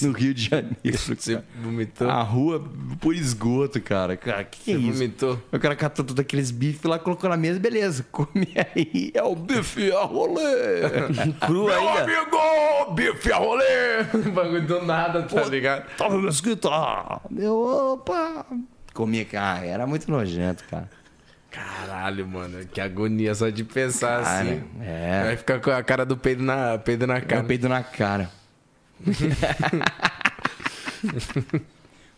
[0.00, 0.76] No Rio de Janeiro.
[0.84, 2.08] Você vomitou?
[2.08, 2.62] A rua
[3.00, 4.16] por esgoto, cara.
[4.16, 4.92] Cara, que, que é isso?
[4.92, 5.42] vomitou?
[5.52, 8.06] O cara catou todos aqueles bifes lá, colocou na mesa, beleza.
[8.10, 9.10] Come aí.
[9.12, 10.88] É o bife a rolê.
[11.46, 12.02] Cru ainda.
[12.04, 12.94] amigo!
[12.94, 14.04] Bife a rolê!
[14.32, 15.86] bagulho do nada, tá ligado?
[15.96, 16.68] Tava me escrito.
[17.30, 17.54] Meu,
[17.94, 18.46] opa.
[18.94, 19.66] Comia, cara.
[19.66, 20.88] Era muito nojento, cara.
[21.52, 22.64] Caralho, mano.
[22.66, 24.64] Que agonia só de pensar Cara, assim.
[24.80, 25.22] é.
[25.26, 27.44] Vai ficar com a cara do peido na, peido na Eu cara.
[27.44, 28.30] peido na cara.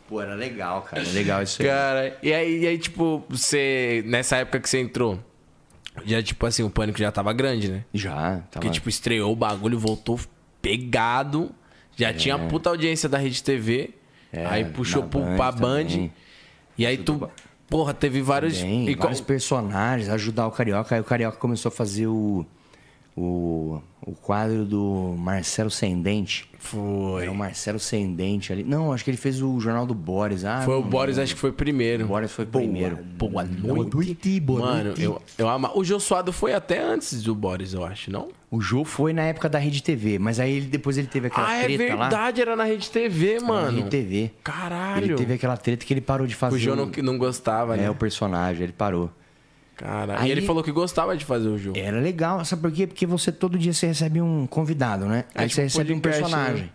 [0.08, 1.02] Pô, era legal, cara.
[1.02, 1.68] Era legal isso aí.
[1.68, 4.02] Cara, e aí, e aí, tipo, você.
[4.06, 5.18] Nessa época que você entrou,
[6.04, 7.84] já, tipo assim, o pânico já tava grande, né?
[7.92, 8.42] Já, tava...
[8.52, 10.20] Porque, tipo, estreou o bagulho, voltou
[10.60, 11.50] pegado.
[11.96, 13.90] Já tinha puta audiência da Rede TV.
[14.32, 15.84] É, aí puxou na pro, Band pra Band.
[15.86, 16.12] também.
[16.76, 17.30] E aí tu.
[17.68, 18.58] Porra, teve vários.
[18.60, 20.94] Tem e qual- vários personagens, ajudar o Carioca.
[20.94, 22.44] Aí o Carioca começou a fazer o,
[23.16, 26.48] o, o quadro do Marcelo Sem Dente.
[26.58, 27.22] Foi.
[27.22, 28.64] Era o Marcelo Sem Dente ali.
[28.64, 30.44] Não, acho que ele fez o Jornal do Boris.
[30.44, 32.04] Ah, Foi o Boris, acho que foi primeiro.
[32.04, 32.96] O Boris foi primeiro.
[33.18, 35.02] Boa noite, boa Mano, noite.
[35.02, 35.70] eu, eu amo.
[35.74, 38.28] O Jô Suado foi até antes do Boris, eu acho, não?
[38.50, 41.48] O Jô foi na época da Rede TV, mas aí ele, depois ele teve aquela
[41.48, 42.08] ah, é treta lá.
[42.08, 43.76] verdade, era na Rede TV, Era Na mano.
[43.78, 44.30] Rede TV.
[44.42, 45.04] Caralho.
[45.06, 46.56] Ele teve aquela treta que ele parou de fazer.
[46.56, 47.90] O Jô não, não gostava, É, né?
[47.90, 49.10] o personagem, ele parou.
[49.76, 50.20] Caralho.
[50.20, 51.78] Aí- E ele falou que gostava de fazer o jogo.
[51.78, 52.86] Era legal, sabe por quê?
[52.86, 55.24] Porque você todo dia você recebe um convidado, né?
[55.34, 56.64] É Aí tipo você recebe um personagem.
[56.64, 56.70] né?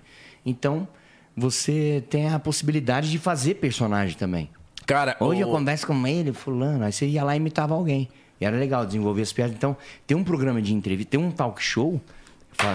[0.46, 0.88] Então,
[1.36, 4.50] você tem a possibilidade de fazer personagem também.
[4.86, 8.10] Cara, Hoje eu o- converso com ele, fulano, aí você ia lá e imitava alguém.
[8.42, 9.56] E era legal desenvolver as piadas.
[9.56, 9.76] Então,
[10.08, 12.02] tem um programa de entrevista, tem um talk show,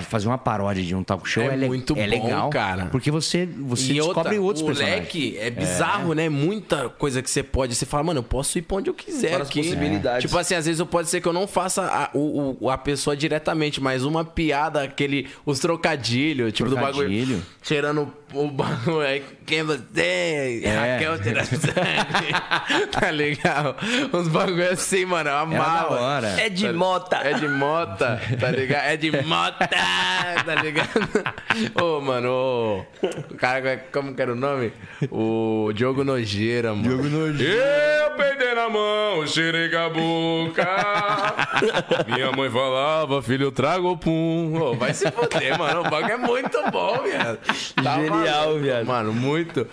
[0.03, 2.87] fazer uma paródia de um talk show É é, muito é bom, legal, cara.
[2.87, 5.01] Porque você, você e descobre outra, outros o personagens.
[5.01, 6.29] leque é bizarro, né?
[6.29, 7.75] Muita coisa que você pode.
[7.75, 9.63] Você fala, mano, eu posso ir pra onde eu quiser aqui.
[9.63, 10.23] possibilidades.
[10.23, 12.79] Tipo assim, às vezes eu pode ser que eu não faça a, o, o- a
[12.79, 15.29] pessoa diretamente, mas uma piada, aquele.
[15.45, 16.95] Os trocadilhos, tipo do bagulho.
[17.09, 17.43] Trocadilho.
[17.63, 19.01] Cheirando o bagulho.
[19.01, 19.83] Aí, quem você?
[20.65, 20.97] É.
[20.99, 21.15] Raquel
[22.91, 23.77] tá legal?
[24.13, 25.29] Uns bagulho assim, mano.
[25.31, 26.01] Eu da amava.
[26.01, 26.29] hora.
[26.41, 27.17] É de mota.
[27.17, 28.85] É de mota, tá ligado?
[28.85, 29.69] É de mota.
[30.45, 30.91] tá, ligado?
[31.83, 32.81] Ô, mano, ô,
[33.31, 34.73] o cara, como que era o nome?
[35.11, 36.83] O Diogo Nojeira, mano.
[36.83, 38.05] Diogo Nojeira.
[38.05, 40.67] Eu peidei na mão, cheirei a boca.
[42.07, 44.77] Minha mãe falava, filho, traga o pum.
[44.79, 45.81] Vai se fuder, mano.
[45.81, 47.39] O bagulho é muito bom, viado.
[47.83, 48.87] Tá Genial, maluco, viado.
[48.87, 49.67] Mano, muito.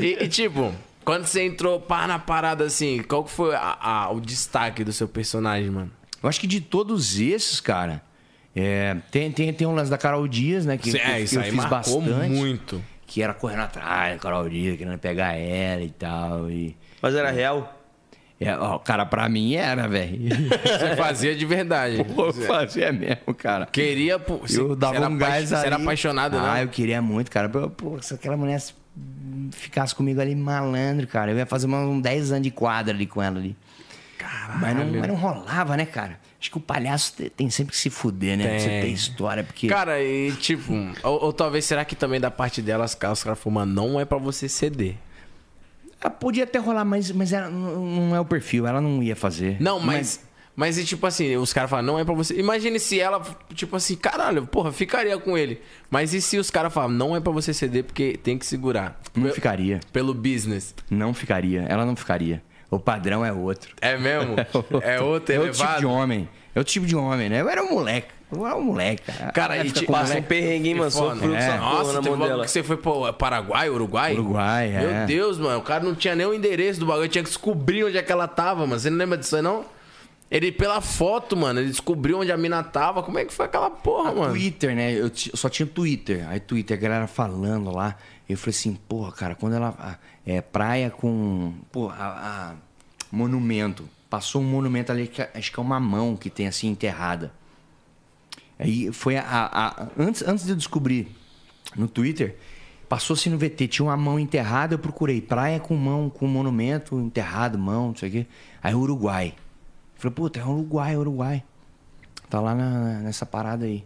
[0.00, 0.72] E, e, tipo,
[1.04, 4.92] quando você entrou pá na parada assim, qual que foi a- a- o destaque do
[4.92, 5.90] seu personagem, mano?
[6.22, 8.02] Eu acho que de todos esses, cara,
[8.56, 10.76] é, tem, tem, tem um lance da Carol Dias, né?
[10.76, 12.30] Que, que é, eu- isso que eu aí fiz marcou bastante.
[12.30, 12.82] muito.
[13.06, 16.50] Que era correndo atrás da Carol Dias, querendo pegar ela e tal.
[16.50, 16.76] E...
[17.02, 17.80] Mas era real?
[18.40, 20.28] É, ó, cara, pra mim era, velho.
[20.28, 22.02] Você fazia de verdade.
[22.14, 23.66] Pô, eu fazia mesmo, cara.
[23.66, 24.18] Queria.
[24.18, 25.66] pô, você- eu dava você era um gás Você ali.
[25.66, 26.62] era apaixonado, Ah, né?
[26.64, 27.48] eu queria muito, cara.
[27.48, 28.60] Pô, se aquela mulher
[29.52, 33.22] ficasse comigo ali malandro, cara, eu ia fazer uns 10 anos de quadra ali com
[33.22, 33.56] ela ali.
[34.60, 36.18] Mas não, mas não rolava, né, cara?
[36.44, 38.46] Acho que o palhaço te- tem sempre que se fuder, né?
[38.46, 38.92] Pra você Tem.
[38.92, 39.66] história, porque...
[39.66, 43.72] Cara, e tipo, ou, ou talvez será que também da parte delas, os caras mano,
[43.72, 44.96] não é pra você ceder.
[46.02, 49.56] Ah, Podia até rolar, mas, mas ela, não é o perfil, ela não ia fazer.
[49.58, 50.20] Não, mas.
[50.54, 52.38] Mas, e tipo assim, os caras falam, não é pra você.
[52.38, 53.22] Imagine se ela,
[53.54, 55.62] tipo assim, caralho, porra, ficaria com ele.
[55.90, 59.00] Mas e se os caras falam, não é pra você ceder porque tem que segurar?
[59.16, 59.80] Não ficaria.
[59.94, 60.74] Pelo business.
[60.90, 61.62] Não ficaria.
[61.62, 62.42] Ela não ficaria.
[62.74, 63.70] O padrão é outro.
[63.80, 64.36] É mesmo?
[64.44, 65.78] É outro É outro tipo elevado?
[65.80, 66.28] de homem.
[66.54, 67.40] É outro tipo de homem, né?
[67.40, 68.08] Eu era um moleque.
[68.32, 69.32] Eu era um moleque, cara.
[69.32, 70.90] Cara, e te Passa um perrengue, hein, mano?
[70.90, 71.56] Sofreu É.
[71.56, 74.14] Nossa, na teve um que você foi pro Paraguai, Uruguai?
[74.14, 75.06] Uruguai, Meu é.
[75.06, 77.96] Deus, mano, o cara não tinha nem o endereço do bagulho, tinha que descobrir onde
[77.96, 78.78] é que ela tava, mano.
[78.78, 79.64] Você não lembra disso aí, não?
[80.30, 83.02] Ele, pela foto, mano, ele descobriu onde a mina tava.
[83.02, 84.32] Como é que foi aquela porra, mano?
[84.32, 84.92] Twitter, né?
[84.92, 86.26] Eu, eu só tinha Twitter.
[86.28, 87.96] Aí Twitter, a galera falando lá.
[88.28, 89.74] Eu falei assim, porra, cara, quando ela.
[89.78, 89.96] a-
[90.26, 91.52] É praia com.
[91.70, 92.54] Pô, a, a-
[93.12, 93.88] monumento.
[94.08, 97.30] Passou um monumento ali, que acho que é uma mão que tem assim enterrada.
[98.58, 99.22] Aí foi a.
[99.22, 101.08] a- a- antes, antes de eu descobrir
[101.76, 102.36] no Twitter,
[102.88, 107.58] passou-se no VT, tinha uma mão enterrada, eu procurei praia com mão, com monumento enterrado,
[107.58, 108.26] mão, não sei o quê.
[108.62, 109.34] Aí Uruguai.
[109.96, 111.42] Falei, puta, é Uruguai, Uruguai.
[112.28, 113.84] Tá lá na- nessa parada aí.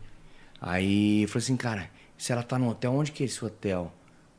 [0.61, 3.93] Aí eu falei assim, cara, se ela tá no hotel, onde que é esse hotel?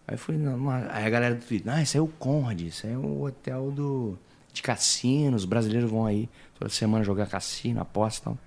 [0.08, 2.60] Aí eu falei, não, não, aí a galera do Twitter, ah, esse é o Conrad,
[2.62, 4.18] isso é o hotel do,
[4.52, 6.28] de cassino, os brasileiros vão aí
[6.58, 8.38] toda semana jogar cassino, aposta e tal.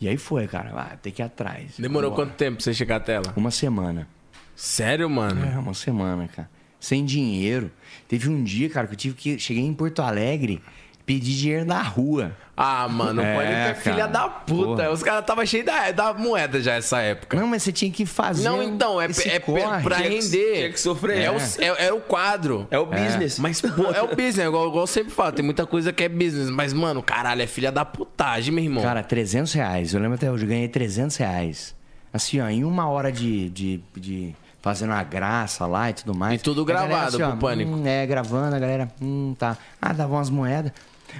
[0.00, 1.76] E aí foi, cara, ah, tem que ir atrás.
[1.78, 2.28] Demorou Vambora.
[2.28, 3.32] quanto tempo pra você chegar até ela?
[3.36, 4.08] Uma semana.
[4.56, 5.44] Sério, mano?
[5.44, 6.50] É, uma semana, cara.
[6.78, 7.70] Sem dinheiro.
[8.06, 9.38] Teve um dia, cara, que eu tive que.
[9.38, 10.60] Cheguei em Porto Alegre,
[11.06, 12.32] pedi dinheiro na rua.
[12.56, 14.82] Ah, mano, É, pode ter filha da puta.
[14.84, 14.90] Porra.
[14.90, 17.36] Os caras tava cheio da, da moeda já essa época.
[17.36, 18.44] Não, mas você tinha que fazer.
[18.44, 19.82] Não, então, é, é corre.
[19.82, 20.54] pra render.
[20.54, 21.18] tinha que sofrer.
[21.18, 21.42] É, o, É.
[21.58, 22.68] é, é o quadro.
[22.70, 23.38] É o business.
[23.40, 26.08] Mas, pô, é o business, igual, igual eu sempre falo, tem muita coisa que é
[26.08, 26.48] business.
[26.48, 28.82] Mas, mano, caralho, é filha da putagem, meu irmão.
[28.84, 29.92] Cara, 300 reais.
[29.92, 31.74] Eu lembro até hoje, eu ganhei 300 reais.
[32.12, 34.32] Assim, ó, em uma hora de, de, de
[34.62, 36.40] fazendo a graça lá e tudo mais.
[36.40, 37.72] E tudo A galera, gravado pro ó, Pânico.
[37.72, 39.58] hum, é, gravando, a galera, hum, tá.
[39.82, 40.70] Ah, dava umas moedas.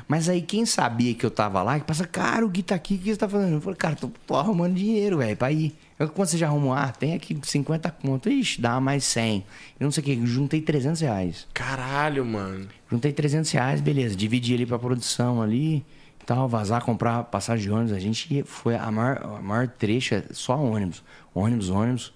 [0.09, 2.95] Mas aí quem sabia que eu tava lá, que passa, cara, o Gui tá aqui,
[2.95, 3.55] o que você tá fazendo?
[3.55, 5.75] Eu falei, cara, tô, tô arrumando dinheiro, velho, pra ir.
[5.99, 8.29] Eu, quando você já arrumou, ah, tem aqui 50 conto.
[8.29, 9.45] Ixi, dá mais 100.
[9.79, 11.47] Eu não sei o que, juntei 300 reais.
[11.55, 12.69] Caralho, mano.
[12.91, 14.17] Juntei 300 reais, beleza.
[14.17, 17.93] Dividi ali pra produção ali e tal, vazar, comprar passagem de ônibus.
[17.93, 21.03] A gente foi a maior, a maior trecha, só ônibus.
[21.33, 22.13] Ônibus, ônibus.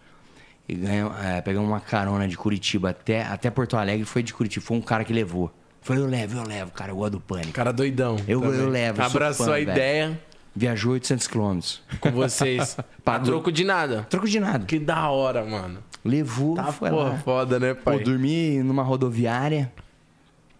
[0.68, 4.04] E ganhamos, é, pegamos uma carona de Curitiba até, até Porto Alegre.
[4.04, 5.52] Foi de Curitiba, foi um cara que levou.
[5.80, 7.52] Falei, eu levo, eu levo, cara, eu gosto do pânico.
[7.52, 8.16] Cara doidão.
[8.26, 8.60] Eu, também.
[8.60, 9.02] eu levo.
[9.02, 9.70] Abraçou fã, a velho.
[9.70, 10.20] ideia
[10.54, 11.82] Viajou 800 quilômetros.
[12.00, 12.76] com vocês.
[13.06, 14.06] a troco de nada.
[14.10, 14.66] Troco de nada.
[14.66, 15.78] Que da hora, mano.
[16.04, 17.18] Levou, Tá foi porra, lá.
[17.18, 18.00] foda, né, Pô, pai?
[18.00, 19.72] dormi numa rodoviária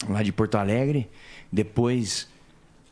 [0.09, 1.11] lá de Porto Alegre.
[1.51, 2.29] Depois,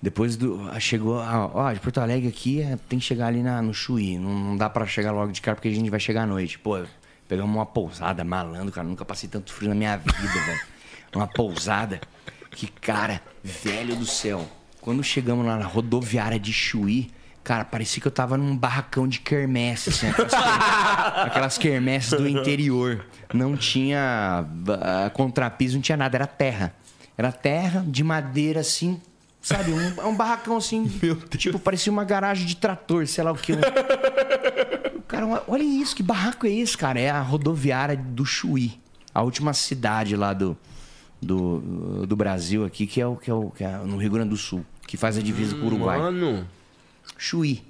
[0.03, 3.43] depois do ah, chegou, ah, ó, de Porto Alegre aqui é, tem que chegar ali
[3.43, 4.19] na, no Chuí.
[4.19, 6.59] Não, não dá pra chegar logo de cara porque a gente vai chegar à noite.
[6.59, 6.83] Pô,
[7.29, 8.87] pegamos uma pousada malandro, cara.
[8.89, 10.13] Nunca passei tanto frio na minha vida,
[10.45, 10.61] velho.
[11.15, 12.01] Uma pousada
[12.51, 14.47] que, cara, velho do céu.
[14.81, 17.11] Quando chegamos lá na rodoviária de Chuí,
[17.45, 20.33] cara, parecia que eu tava num barracão de quermesse, assim, aquelas,
[21.27, 23.05] aquelas quermesses do interior.
[23.33, 24.45] Não tinha
[24.81, 26.75] ah, contrapiso, não tinha nada, era terra.
[27.17, 29.01] Era terra de madeira assim,
[29.41, 29.73] sabe?
[29.73, 30.91] Um, um barracão assim,
[31.39, 33.53] tipo, parecia uma garagem de trator, sei lá o que.
[35.07, 36.99] Cara, olha isso, que barraco é esse, cara?
[36.99, 38.81] É a rodoviária do Chuí,
[39.15, 40.59] a última cidade lá do,
[41.27, 44.31] do, do Brasil aqui, que é o que é, o, que é no Rio Grande
[44.31, 45.99] do Sul, que faz a divisa com o Uruguai.
[45.99, 46.47] Mano.
[47.19, 47.63] Chuí.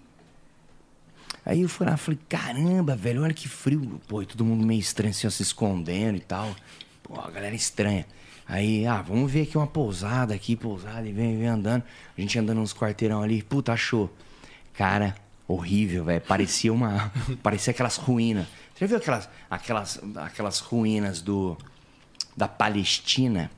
[1.44, 4.00] Aí eu fui lá, falei, caramba, velho, olha que frio.
[4.08, 6.54] Pô, e todo mundo meio estranho, assim, ó, se escondendo e tal.
[7.02, 8.06] Pô, a galera estranha.
[8.48, 11.82] Aí, ah, vamos ver aqui uma pousada aqui, pousada, e vem, vem andando.
[12.16, 14.12] A gente andando nos quarteirão ali, puta, achou.
[14.72, 15.14] Cara,
[15.48, 16.20] Horrível, velho.
[16.20, 17.12] Parecia uma.
[17.42, 18.46] parecia aquelas ruínas.
[18.74, 21.56] Você já viu aquelas, aquelas, aquelas ruínas do.
[22.36, 23.50] Da Palestina?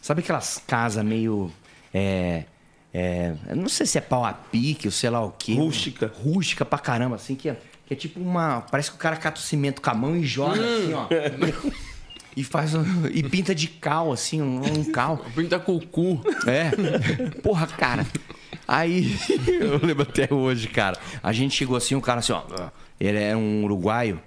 [0.00, 1.50] Sabe aquelas casas meio.
[1.94, 2.44] É,
[2.92, 5.54] é, não sei se é pau a pique ou sei lá o quê.
[5.54, 6.12] Rústica.
[6.22, 7.56] Rústica pra caramba, assim, que é,
[7.86, 8.62] que é tipo uma.
[8.70, 11.06] Parece que o cara cata o cimento com a mão e joga assim, ó.
[12.34, 15.18] E faz um- e pinta de cal, assim, um, um cal.
[15.36, 16.18] Pinta com o cu.
[16.46, 16.70] É.
[17.42, 18.06] Porra, cara.
[18.66, 19.14] Aí,
[19.60, 20.98] eu lembro até hoje, cara.
[21.22, 22.42] A gente chegou assim, um cara assim, ó.
[22.98, 24.18] Ele é um uruguaio.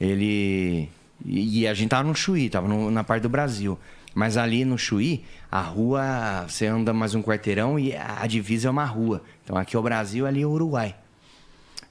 [0.00, 0.88] Ele.
[1.24, 3.78] E e a gente tava no Chuí, tava no- na parte do Brasil.
[4.14, 8.70] Mas ali no Chuí, a rua, você anda mais um quarteirão e a divisa é
[8.70, 9.22] uma rua.
[9.44, 10.94] Então aqui é o Brasil, ali é o Uruguai.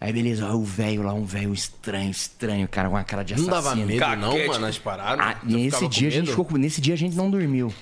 [0.01, 3.33] Aí beleza, ó, o velho lá, um velho estranho, estranho, cara, com uma cara de
[3.35, 3.87] Não assassino.
[3.87, 5.25] dava medo, não, mano, as paradas?
[5.25, 7.73] Ah, nesse dia a gente ficou nesse dia a gente não dormiu.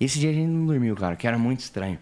[0.00, 1.98] Esse dia a gente não dormiu, cara, que era muito estranho.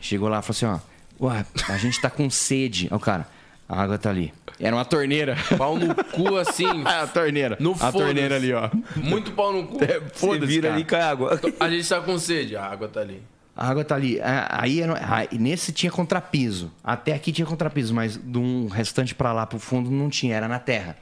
[0.00, 0.82] Chegou lá e falou assim,
[1.20, 2.88] ó, ué, a gente tá com sede.
[2.90, 3.28] Ó, o cara,
[3.70, 4.34] a água tá ali.
[4.58, 5.36] Era uma torneira.
[5.56, 6.66] Pau no cu, assim.
[6.84, 7.56] a torneira.
[7.60, 8.68] No a torneira ali, ó.
[8.96, 9.78] Muito pau no cu.
[10.12, 10.74] Foda-se, vira cara.
[10.74, 11.40] ali e cai água.
[11.60, 13.22] A gente tá com sede, a água tá ali.
[13.56, 14.20] A água tá ali.
[14.20, 16.72] Ah, Aí era- nesse tinha contrapiso.
[16.82, 20.48] Até aqui tinha contrapiso, mas de um restante pra lá pro fundo não tinha, era
[20.48, 20.96] na terra.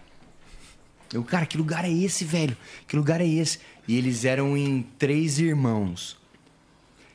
[1.12, 2.54] Eu, cara, que lugar é esse, velho?
[2.86, 3.60] Que lugar é esse?
[3.88, 6.18] E eles eram em três irmãos.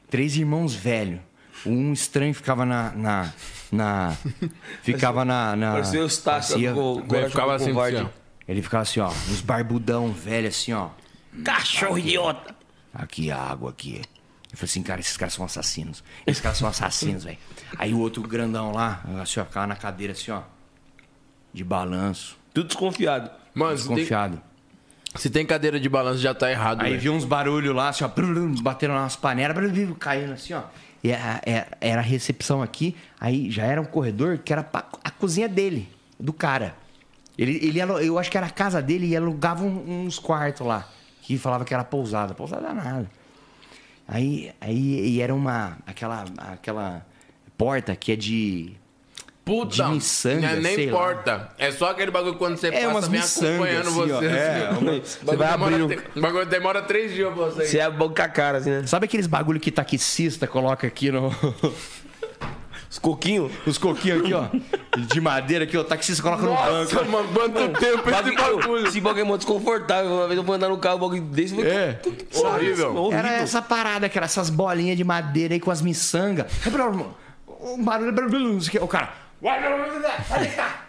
[0.09, 1.21] Três irmãos velho.
[1.65, 2.91] Um estranho ficava na.
[2.91, 3.33] na,
[3.71, 4.17] na-
[4.83, 5.55] ficava na.
[5.55, 8.09] na Parecia o parecia- Coragem ficava assim, assim,
[8.47, 10.89] Ele ficava assim, ó, uns barbudão velho assim, ó.
[11.43, 12.53] Cachorro idiota.
[12.93, 14.01] Aqui a água aqui.
[14.51, 16.03] Eu falei assim, cara, esses caras são assassinos.
[16.27, 17.39] Esses caras são assassinos, velho.
[17.77, 20.41] Aí o outro grandão lá, assim, ó, ficava na cadeira assim, ó.
[21.51, 22.37] De balanço.
[22.53, 23.31] Tudo desconfiado.
[23.55, 24.41] Mano, tem, Desconfiado.
[25.15, 28.07] se tem cadeira de balanço, já tá errado, Aí viu uns barulhos lá, assim, ó.
[28.61, 29.57] Bateram umas panelas,
[29.99, 30.63] caindo assim, ó.
[31.03, 34.65] E é- era a recepção aqui, aí já era um corredor que era
[35.03, 35.89] a cozinha dele,
[36.19, 36.75] do cara.
[37.37, 40.87] Ele, ele, eu acho que era a casa dele e alugava uns quartos lá.
[41.21, 42.33] Que falava que era pousada.
[42.33, 43.09] Pousada nada.
[44.07, 45.77] Aí, aí e era uma.
[45.85, 47.05] Aquela, aquela
[47.57, 48.73] porta que é de.
[49.45, 50.91] Puta, de miçanga, não é nem sei lá.
[50.91, 51.49] importa.
[51.57, 54.17] É só aquele bagulho quando você É, passa, umas vem miçanga, acompanhando assim, ó.
[54.19, 54.25] você.
[54.27, 54.79] É, assim, ó.
[54.79, 57.65] uma- O Você bagulho vai tre- O bagulho demora três dias pra você.
[57.65, 58.87] Você é bom com a cara, assim, né?
[58.87, 61.29] Sabe aqueles bagulho que taxista coloca aqui no.
[62.89, 63.51] Os coquinhos.
[63.65, 64.45] Os coquinhos aqui, ó.
[65.11, 65.81] De madeira aqui, ó.
[65.81, 66.71] O taxista coloca no banco.
[66.71, 68.87] Nossa, mano, quanto tempo esse bagulho?
[68.87, 70.11] Esse bagulho é muito desconfortável.
[70.11, 71.59] Uma vez eu fui andar no carro, o bagulho desse.
[71.65, 71.99] É.
[72.35, 73.09] Horrível.
[73.11, 76.45] Era essa parada, que era essas bolinhas de madeira aí com as miçangas.
[77.61, 78.11] Um barulho.
[78.11, 78.79] não sei o quê.
[78.79, 79.22] O cara.
[79.43, 80.85] Vai cá.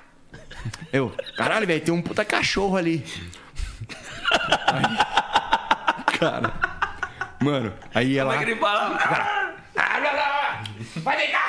[0.93, 3.05] Eu, caralho, velho, tem um puta cachorro ali.
[4.69, 6.55] Aí, cara.
[7.43, 8.31] Mano, aí ela.
[8.31, 9.55] Como é que ele fala?
[10.97, 11.45] Vai vem cá!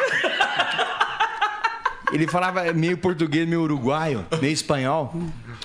[2.12, 5.14] Ele falava meio português, meio uruguaio, meio espanhol.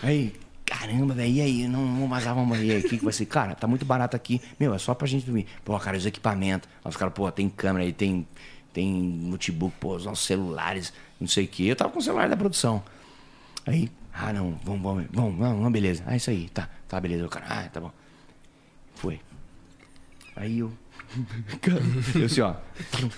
[0.03, 0.35] Aí,
[0.67, 1.69] caramba, velho, e aí?
[1.69, 2.81] Não vamos vazar, vamos aí.
[2.81, 3.25] O que, vai ser?
[3.27, 4.43] Cara, tá muito barato aqui.
[4.59, 5.47] Meu, é só pra gente dormir.
[5.65, 6.69] Pô, cara, os equipamentos.
[6.85, 8.27] Os caras, pô, tem câmera aí, tem,
[8.73, 11.65] tem notebook, pô, os nossos celulares, não sei o quê.
[11.65, 12.83] Eu tava com o celular da produção.
[13.67, 16.03] Aí, ah, não, vamos, vamos, vamos, vamos, beleza.
[16.07, 17.27] Ah, isso aí, tá, tá, beleza.
[17.27, 17.93] O cara, ah, tá bom.
[18.95, 19.21] Foi.
[20.37, 20.73] Aí eu.
[21.61, 21.81] Cara,
[22.15, 22.55] eu assim, ó,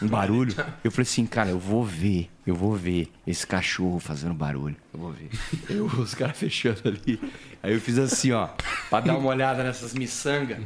[0.00, 0.54] um barulho.
[0.82, 4.76] Eu falei assim, cara, eu vou ver, eu vou ver esse cachorro fazendo barulho.
[4.94, 5.28] Eu vou ver.
[5.68, 7.20] Eu, os caras fechando ali.
[7.62, 8.48] Aí eu fiz assim, ó,
[8.88, 10.58] pra dar uma olhada nessas miçangas.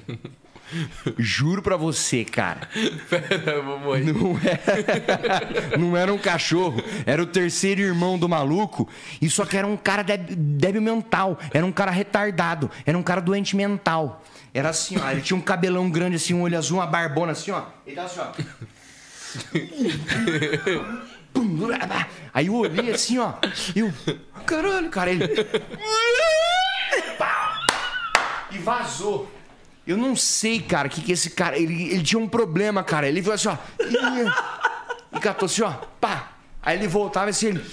[1.18, 2.68] Juro pra você, cara.
[3.09, 4.12] Pera, eu vou morrer.
[4.12, 8.88] Não era, não era um cachorro, era o terceiro irmão do maluco.
[9.20, 13.02] E só que era um cara deb- débil mental, era um cara retardado, era um
[13.02, 14.22] cara doente mental.
[14.52, 17.51] Era assim, ó, ele tinha um cabelão grande assim, um olho azul, uma barbona assim,
[17.51, 17.62] ó.
[17.86, 18.32] Ele tava assim, ó.
[22.32, 23.34] Aí eu olhei assim, ó.
[23.74, 23.93] E eu,
[24.47, 25.24] caralho, cara, ele.
[28.51, 29.30] E vazou.
[29.87, 31.57] Eu não sei, cara, o que, que esse cara.
[31.57, 33.09] Ele, ele tinha um problema, cara.
[33.09, 33.57] Ele foi assim, ó.
[33.81, 35.71] E, e catou assim, ó.
[36.01, 36.33] Pá.
[36.67, 37.65] Aí ele voltava assim, ele.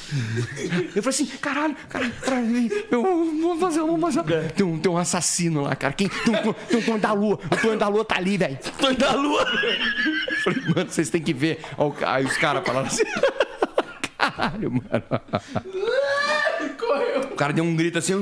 [0.95, 4.51] Eu falei assim, caralho, cara, caralho, eu, vamos fazer, vamos fazer.
[4.51, 5.93] Tem um, tem um assassino lá, cara.
[5.93, 7.39] Quem, tem, um, tem um Tonho da Lua.
[7.43, 8.59] O Tonho da Lua tá ali, velho.
[8.77, 9.41] Tonho da Lua.
[9.41, 11.61] Eu falei, mano, vocês têm que ver.
[12.05, 13.03] Aí os caras falaram assim.
[14.15, 15.03] Caralho, mano.
[17.31, 18.13] O cara deu um grito assim.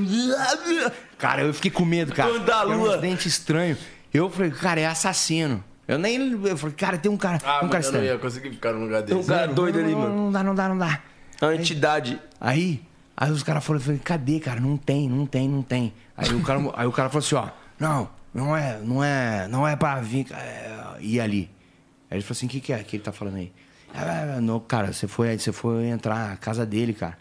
[1.21, 2.29] Cara, eu fiquei com medo, cara.
[2.29, 2.95] Tonho da Era Lua.
[2.95, 3.77] uns dentes estranhos.
[4.11, 5.63] Eu falei, cara, é assassino.
[5.87, 6.17] Eu nem.
[6.17, 7.37] Eu falei, cara, tem um cara.
[7.45, 9.93] Ah, um cara eu não ia conseguir ficar num lugar Tem um cara doido ali,
[9.93, 10.15] mano.
[10.15, 10.99] Não dá, não dá, não dá.
[11.39, 12.19] É uma entidade.
[12.39, 12.81] Aí,
[13.15, 14.59] aí os caras falaram, eu falei, cadê, cara?
[14.59, 15.93] Não tem, não tem, não tem.
[16.17, 17.49] Aí o cara, aí o cara falou assim, ó,
[17.79, 21.51] não, não é, não é, não é pra vir é, ir ali.
[22.09, 23.51] Aí ele falou assim, o que, que é que ele tá falando aí?
[23.93, 27.17] Ah, não, cara, você foi, você foi entrar na casa dele, cara.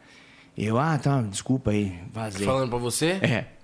[0.56, 2.46] Eu, ah, tá, desculpa aí, vazei.
[2.46, 3.18] Falando pra você?
[3.22, 3.59] É.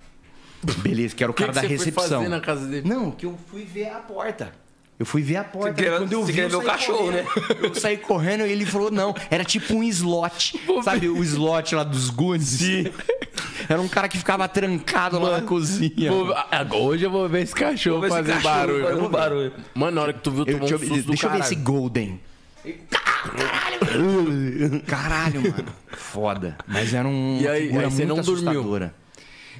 [0.79, 2.19] Beleza, que era o que cara que da você foi recepção.
[2.19, 2.87] fazer na casa dele?
[2.87, 4.51] Não, que eu fui ver a porta.
[4.99, 5.79] Eu fui ver a porta.
[5.79, 7.21] Você quando eu vi, queria eu ver o cachorro, né?
[7.23, 7.65] correndo.
[7.65, 10.59] Eu saí correndo e ele falou, não, era tipo um slot.
[10.83, 12.47] sabe o slot lá dos Goonies?
[12.47, 12.91] Sim.
[13.69, 16.09] Era um cara que ficava trancado lá na cozinha.
[16.09, 16.33] Vou-
[16.81, 18.83] hoje eu vou ver esse cachorro ver esse fazer cachorro barulho.
[18.85, 19.53] fazendo Eu barulho.
[19.75, 21.39] Mano, na hora que tu viu, Eu- tomou um deixa eu, susto deixa eu ver
[21.41, 22.19] esse Golden.
[22.89, 24.81] Caralho!
[24.87, 25.65] Caralho, mano.
[25.91, 26.57] Foda.
[26.67, 27.39] Mas era um.
[27.41, 28.63] E aí- aí você não dormiu?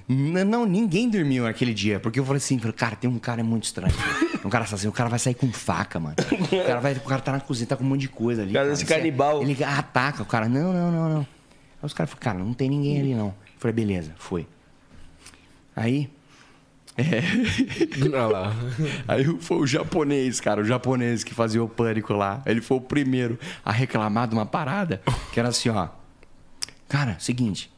[0.07, 1.99] Não, ninguém dormiu naquele dia.
[1.99, 3.93] Porque eu falei assim, falei, cara, tem um cara muito estranho.
[4.45, 6.15] Um cara assim, o cara vai sair com faca, mano.
[6.31, 8.53] O cara, vai, o cara tá na cozinha, tá com um monte de coisa ali.
[8.53, 9.41] Cara, esse é- canibal.
[9.41, 10.47] Ele ataca o cara.
[10.47, 11.19] Não, não, não, não.
[11.19, 11.25] Aí
[11.83, 13.27] os caras falaram, cara, não tem ninguém ali, não.
[13.27, 14.47] Eu falei, beleza, foi.
[15.75, 16.09] Aí.
[16.95, 17.21] É.
[18.05, 18.55] Olha lá.
[19.05, 22.41] Aí foi o japonês, cara, o japonês que fazia o pânico lá.
[22.45, 25.01] Ele foi o primeiro a reclamar de uma parada
[25.33, 25.89] que era assim, ó.
[26.87, 27.69] Cara, seguinte,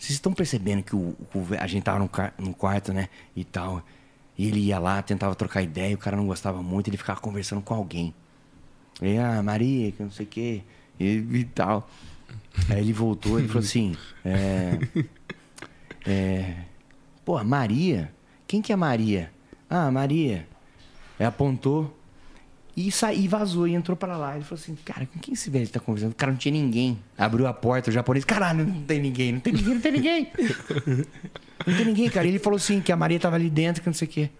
[0.00, 3.08] vocês estão percebendo que o, o- a gente tava car- no quarto, né?
[3.36, 3.82] E tal.
[4.38, 7.60] E ele ia lá, tentava trocar ideia, o cara não gostava muito, ele ficava conversando
[7.60, 8.14] com alguém.
[9.02, 10.62] E, ah, Maria, que não sei o quê,
[10.98, 11.88] e, e tal.
[12.70, 13.94] Aí ele voltou e falou assim:
[14.24, 14.78] é,
[16.06, 16.54] é,
[17.24, 18.12] Pô, Maria?
[18.46, 19.30] Quem que é Maria?
[19.68, 20.46] Ah, Maria.
[21.18, 21.94] Aí apontou
[22.88, 24.34] e saiu, e vazou e entrou pra lá.
[24.34, 26.14] Ele falou assim: Cara, com quem esse velho tá conversando?
[26.14, 26.98] Cara, não tinha ninguém.
[27.16, 30.28] Abriu a porta, o japonês: Caralho, não tem ninguém, não tem ninguém, não tem ninguém.
[31.66, 32.26] Não tem ninguém, cara.
[32.26, 34.30] Ele falou assim: que a Maria tava ali dentro, que não sei o quê.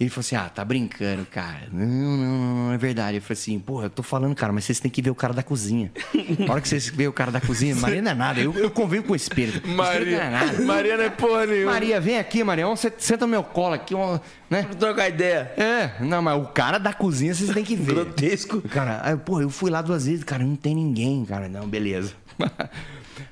[0.00, 1.68] Ele falou assim: Ah, tá brincando, cara.
[1.72, 3.18] Não, não, não, não, é verdade.
[3.18, 5.32] Eu falei assim: Porra, eu tô falando, cara, mas vocês têm que ver o cara
[5.32, 5.92] da cozinha.
[6.40, 8.40] Na hora que vocês verem o cara da cozinha, Maria não é nada.
[8.40, 9.58] Eu, eu convivo com o espírito.
[9.58, 10.62] Espírito não é Maria, nada.
[10.62, 11.72] Maria não é porra nenhuma.
[11.72, 12.64] Maria, vem aqui, Maria.
[12.64, 14.18] Vamos, senta- no meu colo aqui, ó,
[14.50, 14.62] né?
[14.62, 15.52] Vou trocar ideia.
[15.56, 17.94] É, não, mas o cara da cozinha vocês têm que ver.
[17.94, 18.60] Grotesco.
[18.62, 21.48] Cara, aí, pô, eu fui lá duas vezes, cara, não tem ninguém, cara.
[21.48, 22.12] Não, beleza.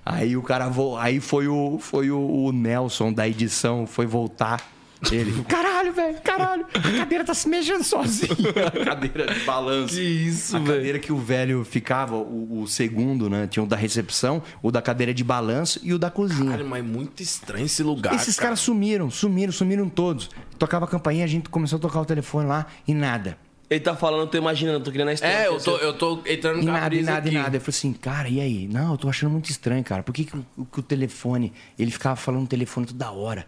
[0.05, 0.97] Aí o cara vo...
[0.97, 4.61] aí foi o foi o, o Nelson da edição, foi voltar.
[5.11, 8.31] Ele, caralho, velho, caralho, a cadeira tá se mexendo sozinha.
[8.81, 9.95] A cadeira de balanço.
[9.95, 10.75] Que isso, a velho.
[10.75, 13.47] cadeira que o velho ficava, o, o segundo, né?
[13.47, 16.51] Tinha o da recepção, o da cadeira de balanço e o da cozinha.
[16.51, 18.15] Caralho, mas é muito estranho esse lugar.
[18.15, 18.49] Esses cara.
[18.49, 20.29] caras sumiram, sumiram, sumiram todos.
[20.59, 23.39] Tocava a campainha, a gente começou a tocar o telefone lá e nada.
[23.71, 25.33] Ele tá falando, eu tô imaginando, eu tô criando a história.
[25.33, 27.39] É, eu tô, eu tô entrando E no nada, e nada, e aqui.
[27.39, 27.57] nada.
[27.57, 28.67] Eu falei assim, cara, e aí?
[28.69, 30.03] Não, eu tô achando muito estranho, cara.
[30.03, 31.53] Por que, que, o, que o telefone.
[31.79, 33.47] Ele ficava falando no telefone toda hora.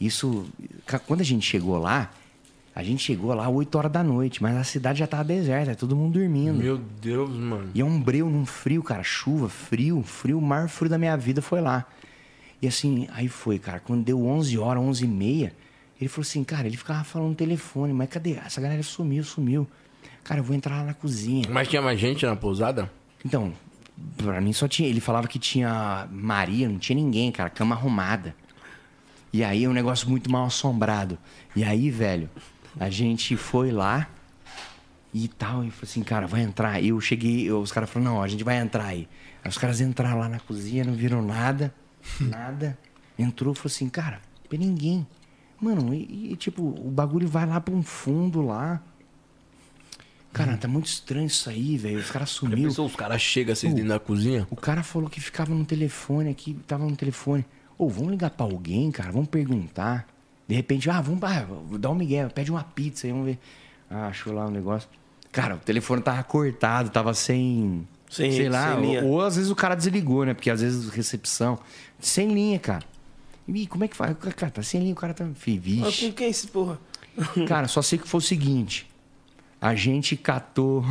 [0.00, 0.46] Isso.
[1.06, 2.10] Quando a gente chegou lá,
[2.74, 5.94] a gente chegou lá 8 horas da noite, mas a cidade já tava deserta, todo
[5.94, 6.54] mundo dormindo.
[6.54, 7.70] Meu Deus, mano.
[7.74, 11.16] E é um breu num frio, cara, chuva, frio, frio, o maior frio da minha
[11.16, 11.84] vida foi lá.
[12.62, 15.52] E assim, aí foi, cara, quando deu 11 horas, 11 e meia,
[16.00, 18.32] ele falou assim, cara, ele ficava falando no telefone, mas cadê?
[18.32, 19.66] Essa galera sumiu, sumiu.
[20.24, 21.46] Cara, eu vou entrar lá na cozinha.
[21.50, 22.90] Mas tinha mais gente na pousada?
[23.24, 23.52] Então,
[24.16, 24.88] pra mim só tinha.
[24.88, 28.34] Ele falava que tinha Maria, não tinha ninguém, cara, cama arrumada.
[29.32, 31.18] E aí é um negócio muito mal assombrado.
[31.54, 32.28] E aí, velho,
[32.78, 34.08] a gente foi lá
[35.14, 35.64] e tal.
[35.64, 36.82] E falou assim, cara, vai entrar.
[36.82, 39.08] Eu cheguei, eu- os caras falaram, não, a gente vai entrar aí.
[39.44, 41.72] Aí os caras entraram lá na cozinha, não viram nada,
[42.20, 42.76] nada.
[43.18, 45.06] Entrou, falou assim, cara, tem ninguém.
[45.60, 48.82] Mano, e, e, tipo, o bagulho vai lá pra um fundo lá.
[50.32, 51.98] Cara, tá muito estranho isso aí, velho.
[51.98, 54.46] Os caras pensou, os caras chegam assim dentro da cozinha?
[54.50, 57.44] O cara falou que ficava no telefone aqui, tava no telefone.
[57.80, 60.06] Ô, vamos ligar pra alguém, cara, vamos perguntar.
[60.46, 61.46] De repente, ah, vamos ah,
[61.78, 63.38] dar um migué, pede uma pizza aí, vamos ver.
[63.88, 64.86] Ah, achou lá um negócio.
[65.32, 67.88] Cara, o telefone tava cortado, tava sem.
[68.10, 69.02] Sem- sei lá, sem linha.
[69.02, 70.34] ou, ou às vezes o cara desligou, né?
[70.34, 71.58] Porque às vezes recepção.
[71.98, 72.84] Sem linha, cara.
[73.48, 74.14] E como é que faz?
[74.36, 75.26] Cara, tá sem linha, o cara tá.
[75.34, 76.06] Fih, Mas Vixe.
[76.08, 76.78] com quem esse porra?
[77.48, 78.86] Cara, só sei que foi o seguinte.
[79.58, 80.84] A gente catou.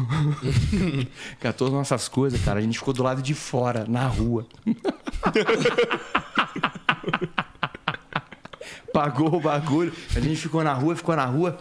[1.39, 2.57] catou as nossas coisas, cara.
[2.57, 4.47] A gente ficou do lado de fora, na rua.
[8.93, 9.93] Pagou o bagulho.
[10.15, 11.57] A gente ficou na rua, ficou na rua.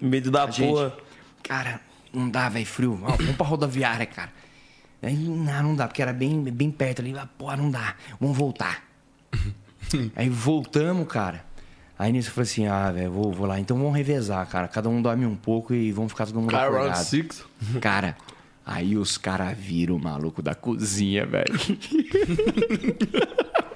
[0.00, 0.92] Medo da A gente- porra.
[1.42, 1.80] Cara,
[2.12, 3.00] não dá, velho, frio.
[3.02, 4.30] Ó, Vamos pra rodoviária, cara.
[5.02, 7.16] Aí, não, não dá, porque era bem, bem perto ali.
[7.18, 7.94] Ah, Porra, não dá.
[8.20, 8.82] Vamos voltar.
[10.14, 11.44] Aí voltamos, cara.
[11.98, 13.58] Aí nisso eu falei assim, ah, velho, vou, vou lá.
[13.60, 14.68] Então vamos revezar, cara.
[14.68, 17.04] Cada um dorme um pouco e vamos ficar todo mundo Cara, acordado.
[17.04, 17.44] six.
[17.80, 18.16] Cara,
[18.64, 21.52] aí os caras viram o maluco da cozinha, velho.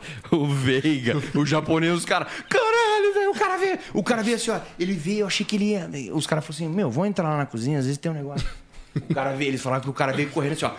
[0.31, 2.29] o Veiga, o japonês, os caras.
[2.49, 3.79] Caralho, velho, o cara veio.
[3.95, 4.61] O cara veio assim, ó.
[4.79, 5.89] Ele veio, eu achei que ele ia.
[6.13, 8.47] Os caras falaram assim: Meu, vamos entrar lá na cozinha, às vezes tem um negócio.
[8.95, 10.73] O cara veio, eles falaram que o cara veio correndo assim, ó.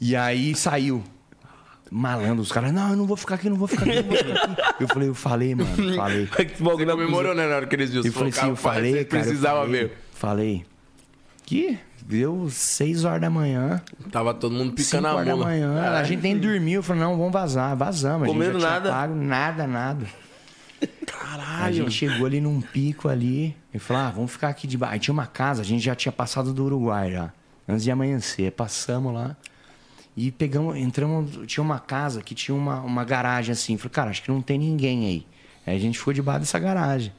[0.00, 1.04] E aí saiu.
[1.90, 4.16] Malandro, os caras, não, eu não vou ficar aqui, não vou ficar aqui, não vou
[4.16, 4.82] ficar aqui.
[4.82, 6.28] Eu falei, eu falei, mano, falei.
[6.58, 8.04] Você comemorou, né, na hora que eles viram?
[8.04, 9.02] Eu falei assim, eu cara, falei, cara.
[9.02, 9.98] eu precisava falei, ver.
[10.12, 10.66] Falei.
[11.46, 11.78] Que
[12.08, 13.82] deu 6 horas da manhã.
[14.10, 15.90] Tava todo mundo 5 picando a horas da manhã.
[15.90, 16.82] A gente nem dormiu.
[16.82, 17.76] Falou, não, vamos vazar.
[17.76, 18.22] Vazamos.
[18.22, 18.90] A gente Comendo nada?
[18.90, 20.06] Pago, nada, nada.
[20.82, 21.74] A Caralho.
[21.74, 24.94] gente chegou ali num pico ali e falou: ah, vamos ficar aqui debaixo.
[24.94, 27.30] Aí tinha uma casa, a gente já tinha passado do Uruguai já.
[27.68, 28.52] Antes de amanhecer.
[28.52, 29.36] Passamos lá
[30.16, 31.46] e pegamos, entramos.
[31.46, 33.76] Tinha uma casa que tinha uma, uma garagem assim.
[33.76, 35.26] Falei, cara, acho que não tem ninguém aí.
[35.66, 37.12] Aí a gente ficou debaixo dessa garagem.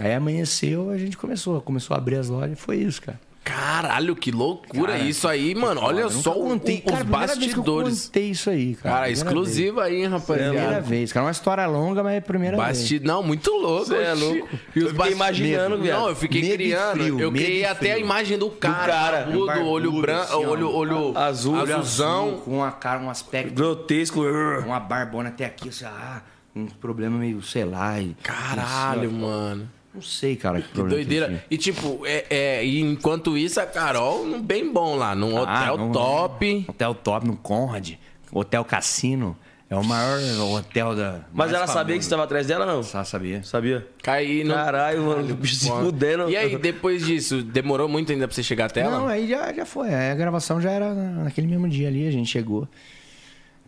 [0.00, 1.60] Aí amanheceu, a gente começou.
[1.60, 3.27] Começou a abrir as lojas e foi isso, cara.
[3.48, 5.80] Caralho, que loucura Cara, isso aí, mano.
[5.82, 6.82] Olha só o- contei.
[6.84, 8.06] os Cara, vez que eu bastidores.
[8.06, 8.94] contei isso aí, cara.
[8.94, 10.22] Cara, exclusiva aí, hein, vez.
[10.24, 10.80] Primeira rapaziada.
[10.82, 11.24] vez, cara.
[11.26, 12.98] Uma história longa, mas é a primeira Basti...
[12.98, 13.02] vez.
[13.08, 13.86] Não, muito louco.
[13.86, 14.48] Cê é louco.
[14.76, 15.82] E os Eu fiquei imaginando, Medo.
[15.82, 15.98] viado.
[16.00, 16.92] Não, eu fiquei Medo criando.
[16.92, 18.92] frio, eu criei até a imagem do cara.
[18.92, 21.54] cara, barbudo, olho branco, assim, olho, olho Azul.
[21.54, 22.24] Olho azulzão.
[22.28, 24.22] azul, com uma cara, um aspecto, Grotesco.
[24.66, 26.20] uma barbona até aqui, assim, ah,
[26.54, 27.98] um problema meio, sei lá.
[28.00, 29.26] e- Caralho, assim, ó.
[29.26, 29.68] mano.
[29.98, 31.44] Não sei, cara, que Que doideira.
[31.50, 35.42] E tipo, é, é, e enquanto isso, a Carol, num bem bom lá, num Ah,
[35.42, 36.64] hotel não- top.
[36.68, 37.94] Hotel top no Conrad,
[38.32, 39.36] Hotel Cassino.
[39.70, 40.18] É o maior
[40.56, 41.20] hotel da.
[41.32, 42.82] Mas ela sabia que você estava atrás dela, não?
[42.82, 43.42] Só sabia.
[43.42, 43.86] Sabia?
[44.02, 44.54] Caí no.
[44.54, 46.30] Caralho, mano, o bicho se fudendo.
[46.30, 48.96] E aí, depois disso, demorou muito ainda pra você chegar até ela?
[48.98, 49.92] Não, aí já, já foi.
[49.92, 52.06] Aí a gravação já era naquele mesmo dia ali.
[52.08, 52.66] A gente chegou,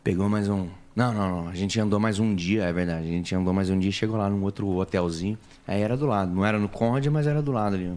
[0.03, 0.69] pegou mais um.
[0.95, 1.49] Não, não, não.
[1.49, 3.07] A gente andou mais um dia, é verdade.
[3.07, 5.39] A gente andou mais um dia e chegou lá num outro hotelzinho.
[5.67, 6.33] Aí era do lado.
[6.35, 7.93] Não era no Conrad, mas era do lado ali.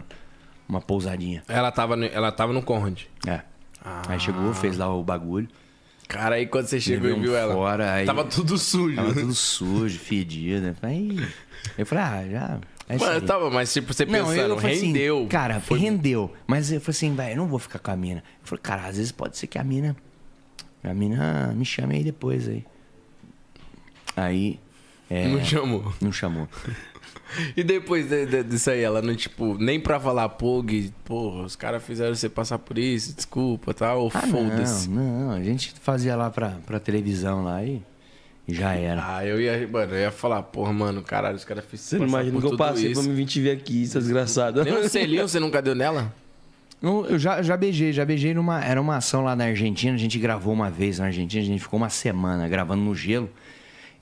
[0.68, 1.42] Uma pousadinha.
[1.48, 3.02] Ela tava no, ela tava no Conrad.
[3.26, 3.40] É.
[4.08, 5.48] Aí chegou, fez lá o bagulho.
[6.08, 8.94] Cara, aí quando você chegou e viu ela, fora, aí- tava tudo sujo.
[8.96, 10.74] Tava tudo sujo, fedido.
[10.82, 11.18] Aí
[11.76, 12.58] eu falei, ah, já.
[12.88, 15.26] é Mano, tava, mas tipo, você Não, pensando, eu falei assim, rendeu.
[15.28, 16.30] cara, Foi- rendeu.
[16.46, 18.22] Mas eu falei assim, velho, eu não vou ficar com a mina.
[18.42, 19.96] Eu falei, cara, às vezes pode ser que a mina.
[20.82, 22.64] A mina me chame aí depois aí.
[24.16, 24.58] Aí.
[25.10, 25.92] é, Não chamou.
[26.00, 26.48] Não chamou.
[27.56, 30.64] E depois de- de- disso aí, ela não, tipo, nem pra falar, pô,
[31.04, 33.92] porra, os caras fizeram você passar por isso, desculpa, tá?
[33.94, 34.88] Ou Ah, foda-se.
[34.88, 37.82] não, não, a gente fazia lá pra, pra televisão lá e
[38.46, 39.16] já era.
[39.16, 42.08] Ah, eu ia, mano, eu ia falar, porra, mano, caralho, os caras Você fizeram não
[42.08, 44.62] imagina que eu passei pra me vir te ver aqui, seu desgraçado.
[44.62, 46.14] Nem um selinho você nunca deu nela?
[46.80, 48.62] Eu, eu já, já beijei, já beijei numa.
[48.64, 51.60] Era uma ação lá na Argentina, a gente gravou uma vez na Argentina, a gente
[51.62, 53.28] ficou uma semana gravando no gelo.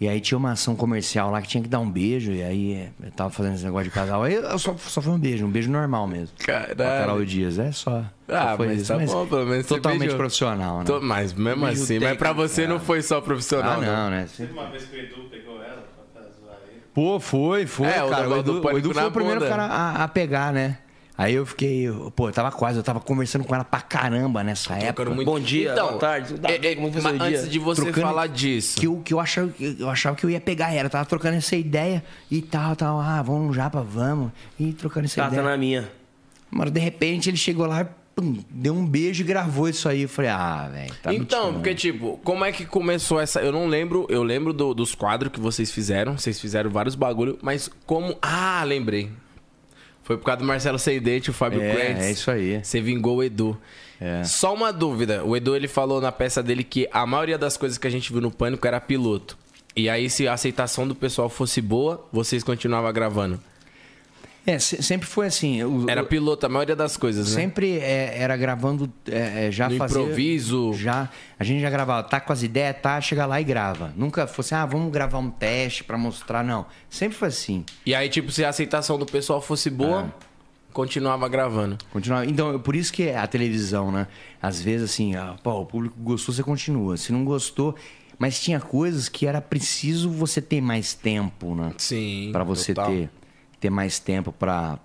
[0.03, 2.73] E aí tinha uma ação comercial lá que tinha que dar um beijo, e aí
[2.75, 4.25] é, eu tava fazendo esse negócio de casal.
[4.25, 6.31] Aí eu só, só foi um beijo, um beijo normal mesmo.
[6.45, 6.75] Caralho.
[6.75, 8.05] Com a Carol Dias, é só.
[8.29, 8.93] Ah, só foi mas isso.
[8.93, 10.19] tá bom, pelo menos Totalmente beijou.
[10.19, 10.85] profissional, né?
[10.87, 12.79] Tô- mas mesmo Beijo assim, mas pra você não é.
[12.81, 14.27] foi só profissional, Ah, não, né?
[14.37, 16.81] Teve uma vez que o Edu pegou ela pra zoar ele.
[16.93, 18.23] Pô, foi, foi, É, o cara.
[18.27, 19.51] O negócio do Edu, o Edu foi o primeiro bunda.
[19.51, 20.79] cara a, a pegar, né?
[21.17, 24.75] Aí eu fiquei, pô, eu tava quase, eu tava conversando com ela pra caramba nessa
[24.75, 25.11] época.
[25.11, 26.35] muito- Bom dia, Então, boa tarde.
[26.39, 27.27] Tá, é, é, como foi mas dia?
[27.39, 28.81] antes de você Trocando- falar disso.
[28.81, 30.87] Que eu, que eu, achava, que eu achava que eu ia pegar ela.
[30.87, 32.99] Eu tava trocando essa ideia e tal, tal.
[33.01, 34.33] Ah, vamos no Japa, vamos.
[34.59, 35.43] E trocando essa Tá, tá ideia.
[35.43, 35.89] na minha.
[36.51, 37.87] Mas de repente ele chegou lá,
[38.17, 40.03] pum, deu um beijo e gravou isso aí.
[40.03, 40.95] Eu falei, ah, velho.
[41.03, 43.41] Tá então, porque, tipo, como é que começou essa.
[43.41, 46.17] Eu não lembro, eu lembro do- dos quadros que vocês fizeram.
[46.17, 48.17] Vocês fizeram vários bagulho, mas como.
[48.23, 49.11] Ah, lembrei.
[50.05, 52.01] Foi por causa do Marcelo Seidete, o Fábio É, Krantz.
[52.05, 52.61] é isso aí.
[52.65, 53.57] Você vingou o Edu.
[54.01, 54.25] É.
[54.25, 55.25] Só uma dúvida.
[55.25, 58.13] O Edu ele falou na peça dele que a maioria das coisas que a gente
[58.13, 59.39] viu no Pânico era piloto.
[59.77, 63.41] E aí, se a aceitação do pessoal fosse boa, vocês continuavam gravando.
[64.45, 65.63] É, se- sempre foi assim.
[65.63, 67.41] o- Era piloto a maioria das coisas, né?
[67.43, 70.01] Sempre é, era gravando, é, é, já No fazia...
[70.01, 70.73] improviso.
[70.75, 71.09] Já,
[71.39, 73.93] a gente já gravava, tá com as ideias, tá, chega lá e grava.
[73.97, 76.67] Nunca fosse, ah, vamos gravar um teste pra mostrar, não.
[76.91, 77.65] Sempre foi assim.
[77.87, 80.13] E aí, tipo, se a aceitação do pessoal fosse boa,
[80.73, 81.79] continuava gravando.
[81.93, 82.27] Continuava.
[82.27, 84.07] Então, por isso que a televisão, né?
[84.43, 86.97] Às vezes, assim, ah, pô, o público gostou, você continua.
[86.97, 87.75] Se não gostou.
[88.19, 91.73] Mas tinha coisas que era preciso você ter mais tempo, né?
[91.79, 92.29] Sim.
[92.31, 92.91] Pra você total.
[92.93, 93.11] ter,
[93.63, 94.77] ter mais tempo pra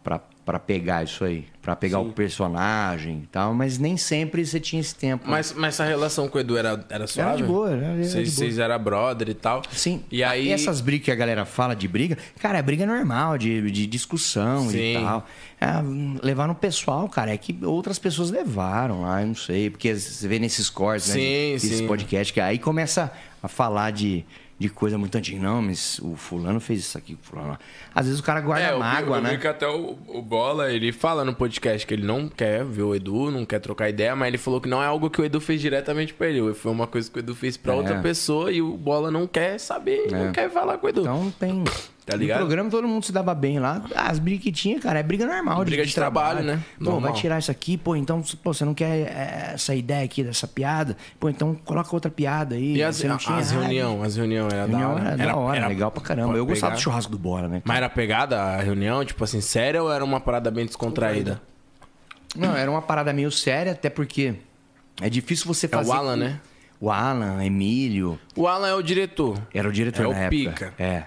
[0.65, 1.45] pegar isso aí.
[1.63, 3.53] Pra pegar o personagem e tal.
[3.53, 5.25] Mas nem sempre você tinha esse tempo.
[5.27, 7.37] Mas, mas essa relação com o Edu era, era suave?
[7.37, 8.35] de boa, era- era de Vocês, boa.
[8.37, 9.61] vocês eram brother e tal?
[9.71, 10.03] Sim.
[10.11, 10.49] E aí...
[10.51, 14.69] Essas brigas que a galera fala de briga, cara, é briga normal, de, de discussão
[14.69, 14.77] Sim.
[14.77, 15.25] e tal.
[15.59, 15.67] É,
[16.23, 19.69] levar no pessoal, cara, é que outras pessoas levaram lá, eu não sei.
[19.71, 21.15] Porque você vê nesses cortes, né?
[21.15, 21.87] Sim, de- sim.
[21.87, 23.11] podcasts, que aí começa
[23.43, 24.23] a falar de,
[24.59, 25.39] de coisa muito antiga.
[25.39, 27.57] Não, mas o fulano fez isso aqui, o fulano.
[27.93, 29.37] Às vezes o cara guarda É, eu mágoa, eu vi né?
[29.37, 32.95] que até o, o Bola, ele fala no podcast que ele não quer ver o
[32.95, 35.39] Edu, não quer trocar ideia, mas ele falou que não é algo que o Edu
[35.39, 36.53] fez diretamente pra ele.
[36.53, 37.75] Foi uma coisa que o Edu fez pra É.
[37.75, 40.31] outra pessoa e o Bola não quer saber, não É.
[40.31, 41.01] quer falar com o Edu.
[41.01, 41.63] Então tem.
[42.07, 42.37] Tá No ligado?
[42.37, 43.81] programa todo mundo se dava bem lá.
[43.93, 45.65] As brigas que tinha, cara, é briga normal.
[45.65, 46.63] Briga de trabalho, né?
[46.79, 47.01] Pô, Normal.
[47.11, 50.47] vai tirar isso aqui, pô, então, pô, você não quer é, essa ideia aqui dessa
[50.47, 50.95] piada?
[51.19, 52.77] Pô, então coloca outra piada aí.
[52.77, 55.09] E as, Você não tinha- as reunião, as reunião era Reunião da hora.
[55.21, 56.37] era, da hora, legal pra caramba.
[56.37, 57.61] Eu gostava do churrasco do Bora, né?
[57.65, 61.41] Mas era pegada a reunião, tipo assim, séria ou era uma parada bem descontraída?
[62.37, 64.35] Não, era uma parada meio séria, até porque
[65.01, 65.89] é difícil você É fazer.
[65.89, 66.39] o Alan, né?
[66.79, 68.17] O Alan, Emílio.
[68.33, 69.37] O Alan é o diretor.
[69.53, 70.29] Era o diretor É na o época.
[70.29, 70.73] pica.
[70.79, 71.03] É.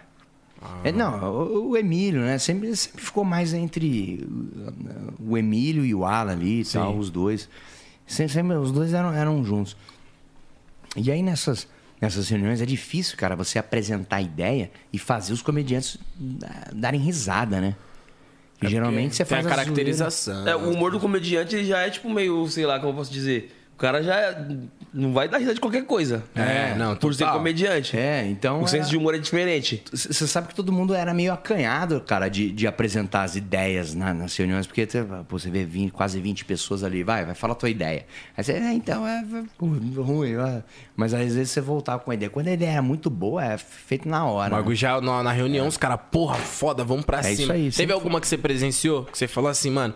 [0.85, 2.37] É, não, o, o Emílio, né?
[2.39, 7.11] Sempre, sempre ficou mais entre uh, o Emílio e o Alan ali e tal, os
[7.11, 7.49] dois.
[8.07, 9.77] Sempre, sempre- os dois eram, eram juntos.
[10.97, 11.67] E aí nessas,
[12.01, 17.01] nessas reuniões é difícil, cara, você apresentar a ideia e fazer os comediantes da- darem
[17.01, 17.77] risada, né?
[18.63, 20.47] E geralmente você É tem faz a caracterização.
[20.47, 23.57] É, o humor do comediante já é tipo meio, sei lá, como eu posso dizer.
[23.81, 24.47] O cara já é-
[24.93, 26.23] não vai dar risada de qualquer coisa.
[26.35, 27.39] É, não, Por ser total.
[27.39, 27.97] comediante.
[27.97, 28.61] É, então.
[28.61, 29.83] O senso de humor é diferente.
[29.91, 34.13] Você sabe que todo mundo era meio acanhado, cara, de, de apresentar as ideias na-
[34.13, 37.55] nas reuniões, porque você, pô, você vê 20, quase 20 pessoas ali, vai, vai, fala
[37.55, 38.05] a tua ideia.
[38.37, 40.63] Aí você, é, então, é, é, ruim, vai.
[40.95, 42.29] mas às vezes você voltava com a ideia.
[42.29, 44.51] Quando a ideia era muito boa, é feito na O hora.
[44.57, 44.77] bagulho né?
[44.77, 47.41] já na, na reunião, os caras, porra, foda, vamos pra É cima.
[47.41, 49.07] isso aí, Teve alguma que você presenciou?
[49.07, 49.95] Que você falou assim, mano,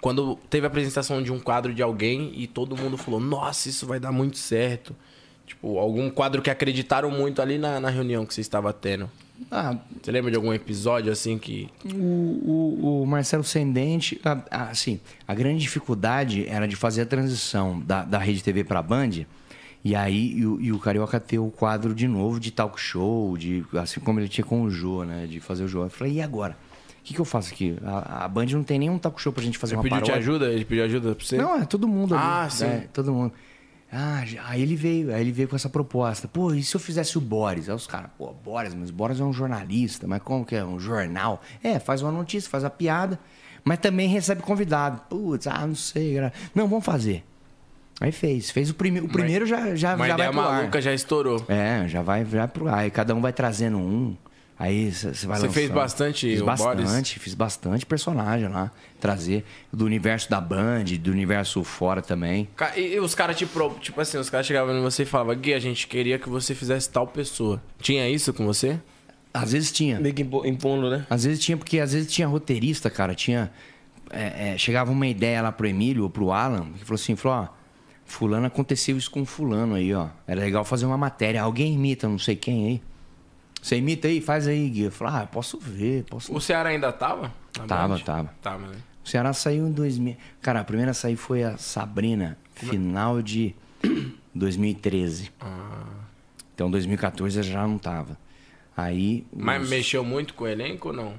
[0.00, 3.86] quando teve a apresentação de um quadro de alguém e todo mundo falou, nossa, isso
[3.86, 4.94] vai dar muito certo.
[5.46, 9.10] Tipo, algum quadro que acreditaram muito ali na, na reunião que você estava tendo.
[9.50, 11.68] Ah, Você lembra de algum episódio assim que.
[11.84, 17.06] O, o, o Marcelo Sendente, a- a- assim, a grande dificuldade era de fazer a
[17.06, 19.24] transição da, da Rede TV pra Band.
[19.82, 23.36] E aí, e o, e o Carioca ter o quadro de novo de talk show,
[23.36, 25.26] de, assim como ele tinha com o Jô, né?
[25.26, 25.84] De fazer o Jô.
[25.84, 26.54] Eu falei, e agora?
[27.00, 27.76] O que, que eu faço aqui?
[27.84, 30.06] A, a Band não tem nenhum talk show pra gente fazer Ele uma pediu te
[30.10, 30.18] paródia.
[30.32, 30.52] ajuda?
[30.52, 31.36] Ele pediu ajuda pra você?
[31.38, 32.24] Não, é todo mundo ali.
[32.24, 32.64] Ah, sim.
[32.66, 33.32] É, todo mundo.
[33.92, 36.28] Ah, aí ele veio, aí ele veio com essa proposta.
[36.28, 37.68] Pô, e se eu fizesse o Boris?
[37.68, 40.64] Aí os caras, pô, Boris, mas Boris é um jornalista, mas como que é?
[40.64, 41.42] Um jornal?
[41.62, 43.18] É, faz uma notícia, faz a piada,
[43.64, 45.00] mas também recebe convidado.
[45.08, 46.14] Putz, ah, não sei.
[46.14, 46.32] cara.
[46.54, 47.24] Não, vamos fazer.
[48.00, 48.50] Aí fez.
[48.50, 50.52] Fez o, prime o primeiro já, já, Uma já vai ideia pro ar.
[50.58, 51.44] maluca já estourou.
[51.48, 52.78] É, já vai, já pro ar.
[52.78, 54.16] Aí cada um vai trazendo um.
[54.62, 57.08] Aí você vai Você fez bastante Fiz o bastante, Boris?
[57.12, 58.70] fiz bastante personagem lá.
[59.00, 59.42] Trazer
[59.72, 62.46] do universo da Band, do universo fora também.
[62.76, 65.54] E, e os caras, tipo, tipo assim, os caras chegavam em você e falavam, Gui,
[65.54, 67.62] a gente queria que você fizesse tal pessoa.
[67.80, 68.78] Tinha isso com você?
[69.32, 69.98] Às vezes tinha.
[69.98, 71.06] Meio que impo- impondo, né?
[71.08, 73.14] Às vezes tinha, porque às vezes tinha roteirista, cara.
[73.14, 73.50] Tinha.
[74.10, 77.44] é, é, chegava uma ideia lá pro Emílio ou pro Alan, que falou assim: falou,
[77.44, 77.48] ó,
[78.04, 80.08] Fulano aconteceu isso com Fulano aí, ó.
[80.26, 81.40] Era legal fazer uma matéria.
[81.40, 82.82] Alguém imita, não sei quem aí.
[83.62, 84.82] Você imita aí, faz aí, Gui.
[84.84, 87.32] Eu falei, ah, posso ver, posso O Ceará ainda tava?
[87.52, 88.04] Tava, Band?
[88.04, 88.34] tava.
[88.42, 88.76] Tava, né?
[89.04, 90.16] O Ceará saiu em 2000.
[90.40, 93.54] Cara, a primeira a sair foi a Sabrina, final de
[94.34, 95.30] 2013.
[95.40, 95.84] Ah.
[96.54, 98.16] Então 2014 eu já não tava.
[98.76, 99.26] Aí.
[99.34, 101.14] Mas os- mexeu muito com o elenco ou não?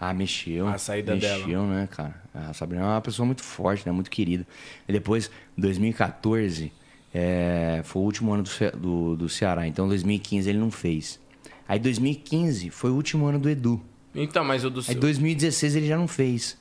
[0.00, 0.66] Ah, mexeu.
[0.66, 1.66] A saída mexeu, dela.
[1.66, 2.20] né, cara?
[2.34, 3.92] A Sabrina é uma pessoa muito forte, né?
[3.92, 4.44] Muito querida.
[4.88, 6.72] E depois, 2014,
[7.14, 9.66] é, foi o último ano do, Ce- do, do Ceará.
[9.68, 11.20] Então, 2015 ele não fez.
[11.68, 13.80] Aí, 2015 foi o último ano do Edu.
[14.14, 15.00] Então, mas o do Aí, seu...
[15.00, 16.58] 2016 ele já não fez.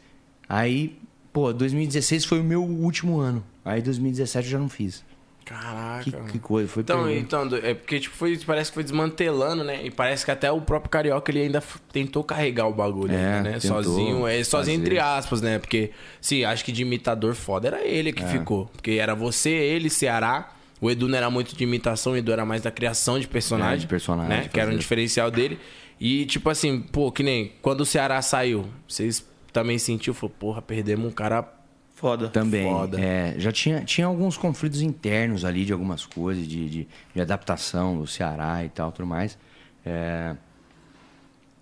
[0.47, 0.97] Aí,
[1.33, 3.43] pô, 2016 foi o meu último ano.
[3.65, 5.03] Aí, 2017 eu já não fiz.
[5.43, 6.03] Caraca.
[6.03, 9.85] Que, que coisa, foi Então, então, é porque tipo, foi, parece que foi desmantelando, né?
[9.85, 11.61] E parece que até o próprio Carioca ele ainda
[11.91, 13.59] tentou carregar o bagulho, É, ainda, né?
[13.59, 14.87] sozinho, é, sozinho fazer.
[14.87, 15.59] entre aspas, né?
[15.59, 15.91] Porque,
[16.21, 18.27] sim, acho que de imitador foda era ele que É.
[18.27, 18.67] ficou.
[18.67, 20.53] Porque era você, ele, Ceará.
[20.81, 23.75] O Edu não era muito de imitação, o Edu era mais da criação de personagem.
[23.75, 24.49] É, de personagem, Né?
[24.51, 25.59] Que era um diferencial dele.
[25.99, 30.61] E, tipo assim, pô, que nem quando o Ceará saiu, vocês também sentiu, falou, porra,
[30.61, 31.47] perdemos um cara
[31.93, 32.29] Foda.
[32.29, 32.63] Também.
[32.67, 32.99] Foda.
[32.99, 37.95] É, já tinha, tinha alguns conflitos internos ali de algumas coisas, de, de, de adaptação
[37.99, 39.37] do Ceará e tal, tudo mais.
[39.85, 40.35] É,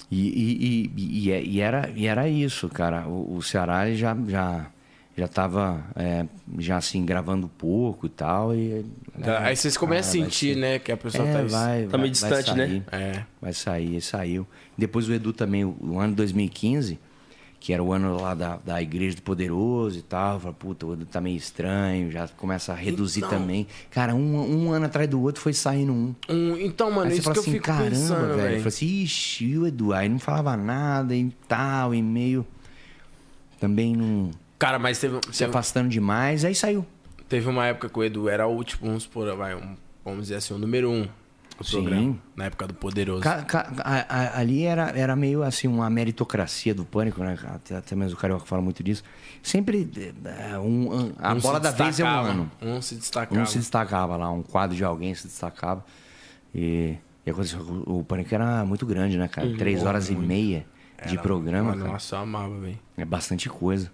[0.09, 3.05] e, e, e, e, é- e era, e era isso, cara.
[3.05, 4.67] O, o Ceará ele já, já,
[5.19, 6.25] já tava é,
[6.57, 8.55] já assim, gravando pouco e tal.
[8.55, 8.85] E,
[9.41, 11.97] Aí vocês começam a Ah, sentir, ser- né, que a pessoa é, tá- vai, tá
[11.97, 12.67] meio distante, né?
[12.67, 12.83] sair.
[12.91, 13.23] É.
[13.41, 14.47] Vai sair, e saiu.
[14.77, 16.97] Depois o Edu também, o, ano 2015,
[17.59, 20.39] que era o ano lá da, da Igreja do Poderoso e tal.
[20.39, 23.31] Fala, puta, o Edu tá meio estranho, já começa a reduzir Então.
[23.31, 23.67] também.
[23.91, 26.15] Cara, um, um ano atrás do outro foi saindo um.
[26.29, 28.35] Um- então, mano, Aí você isso que eu assim, fico caramba, pensando, velho.
[28.37, 28.47] velho.
[28.55, 29.91] Eu falei assim, ixi, o Edu?
[29.91, 32.47] Aí não falava nada e tal, e meio.
[33.59, 34.31] Também não.
[34.59, 36.85] Cara, mas teve, Se teve, afastando demais, aí saiu.
[37.29, 40.35] teve uma época que o Edu era o, tipo, vamos supor, vai, um- vamos dizer
[40.35, 41.07] assim, o número um
[41.57, 41.71] do Sim.
[41.83, 42.17] programa.
[42.35, 43.21] Na época do Poderoso.
[43.21, 47.37] Ca- ca- a- a- ali era, era meio assim uma meritocracia do pânico, né?
[47.55, 49.03] Até, até mesmo o Carioca fala muito disso.
[49.43, 49.89] Sempre
[50.25, 52.51] é, um, a Um bola da vez é um ano.
[52.61, 53.41] Um se destacava.
[53.41, 55.83] Um se destacava lá, um quadro de alguém se destacava.
[56.53, 59.47] E, e aconteceu, o, o pânico era muito grande, né, cara?
[59.47, 59.57] Uhum.
[59.57, 60.65] Três horas e meia
[61.05, 61.69] de Era- programa.
[61.69, 61.93] Mano, cara.
[61.93, 62.79] Nossa, eu amava, velho.
[62.97, 63.91] É bastante coisa.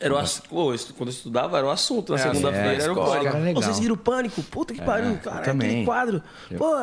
[0.00, 0.40] Era o ass...
[0.40, 2.12] Pô, quando eu estudava, era o assunto.
[2.12, 3.26] Na É, segunda-feira é, era o pânico.
[3.26, 3.54] era legal.
[3.54, 4.42] Pô, vocês viram o pânico?
[4.42, 5.42] Puta que pariu, eu cara.
[5.42, 5.68] também.
[5.70, 6.22] Aquele quadro.
[6.56, 6.76] Pô,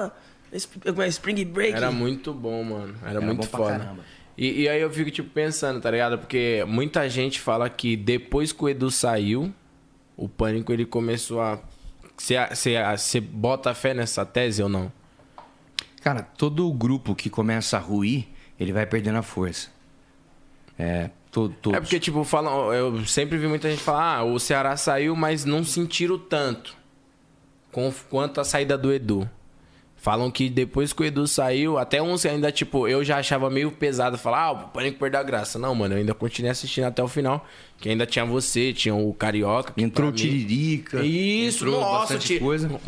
[1.03, 1.75] é Spring Break.
[1.75, 2.95] Era muito bom, mano.
[3.01, 3.95] Era, Era muito foda.
[4.37, 6.17] E, e aí eu fico, tipo, pensando, tá ligado?
[6.17, 9.53] Porque muita gente fala que depois que o Edu saiu,
[10.17, 11.59] o pânico ele começou a.
[12.17, 14.91] Você bota fé nessa tese ou não?
[16.01, 18.27] Cara, todo grupo que começa a ruir,
[18.59, 19.69] ele vai perdendo a força.
[20.77, 21.77] É, todo, todos.
[21.77, 25.43] É porque, tipo, falam, eu sempre vi muita gente falar, ah, o Ceará saiu, mas
[25.43, 26.77] não sentiram tanto
[27.71, 29.27] com, quanto a saída do Edu.
[29.97, 33.71] Falam que depois que o Edu saiu, até uns ainda, tipo, eu já achava meio
[33.71, 35.57] pesado falar, ah, o Pânico perdeu a graça.
[35.57, 37.47] Não, mano, eu ainda continuei assistindo até o final.
[37.83, 39.73] Que ainda tinha você, tinha o Carioca.
[39.75, 41.03] Entrou o Tiririca.
[41.03, 42.69] Isso, entrou nossa, bastante ti- coisa.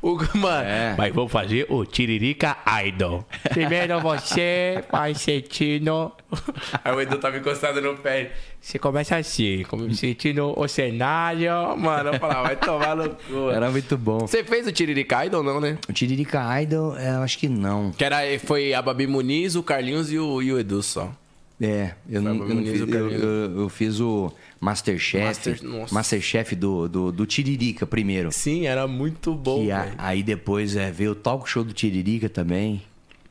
[0.00, 0.94] O, mano, É.
[0.96, 3.26] Mas vou fazer o Tiririca Idol.
[3.50, 6.12] Primeiro você, vai sentindo.
[6.84, 8.30] Aí o Edu tava encostado no pé.
[8.60, 11.50] Você começa assim, como sentindo o cenário.
[11.76, 13.50] Mano, eu falava, vai tomar no cu.
[13.50, 14.20] Era muito bom.
[14.20, 15.76] Você fez o Tiririca Idol, não, né?
[15.88, 17.90] O Tiririca Idol, é, eu acho que não.
[17.90, 21.12] Que era, foi a Babi Muniz, o Carlinhos e o, e o Edu só.
[21.60, 23.22] É, eu não, eu, não fiz, o eu, Carlinhos.
[23.22, 25.24] eu- eu fiz o Masterchef.
[25.24, 25.60] Master-.
[25.92, 28.30] Masterchef do, do, do Tiririca primeiro.
[28.30, 32.28] Sim, era muito bom, Que a- aí depois é, veio o talk show do Tiririca
[32.28, 32.82] também.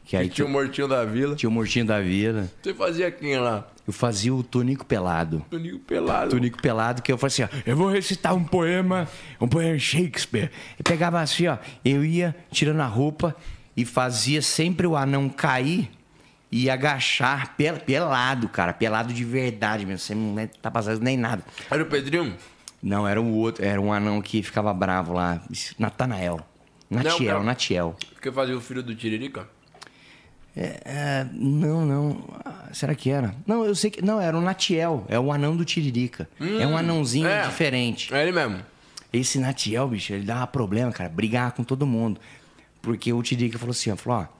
[0.04, 1.36] Que aí E tinha o Mortinho da Vila.
[1.36, 2.50] tinha o Mortinho da Vila.
[2.62, 3.68] Você fazia quem lá?
[3.86, 5.46] Eu fazia o Tonico Pelado.
[5.50, 6.30] Toninho Pelado.
[6.32, 9.08] Tonico Pelado, que eu falei assim, ó, eu vou recitar um poema,
[9.40, 10.50] um poema Shakespeare.
[10.78, 13.34] Eu pegava assim, ó, eu ia tirando a roupa
[13.76, 15.90] e fazia sempre o anão cair
[16.52, 21.44] e agachar pel- pelado, cara, pelado de verdade mesmo, sem nem tá passando nem nada.
[21.70, 22.36] Era o Pedrinho?
[22.82, 25.42] Não, era um outro, era um anão que ficava bravo lá,
[25.78, 26.40] Natanael.
[26.90, 27.44] Natiel, cara.
[27.44, 27.96] Natiel.
[28.22, 29.48] Que fazia o filho do Tiririca?
[30.56, 32.24] É, é, não, não.
[32.44, 33.36] Ah, Será que era?
[33.46, 34.02] Não, eu sei que.
[34.02, 35.06] Não, era o Natiel.
[35.08, 36.28] É o anão do Tiririca.
[36.40, 37.44] é um anãozinho é.
[37.46, 38.14] diferente.
[38.14, 38.60] É ele mesmo.
[39.12, 42.20] Esse Natiel, bicho, ele dava problema, cara, brigar com todo mundo.
[42.82, 44.37] Porque o Tiririca falou assim, ó, falou, ó,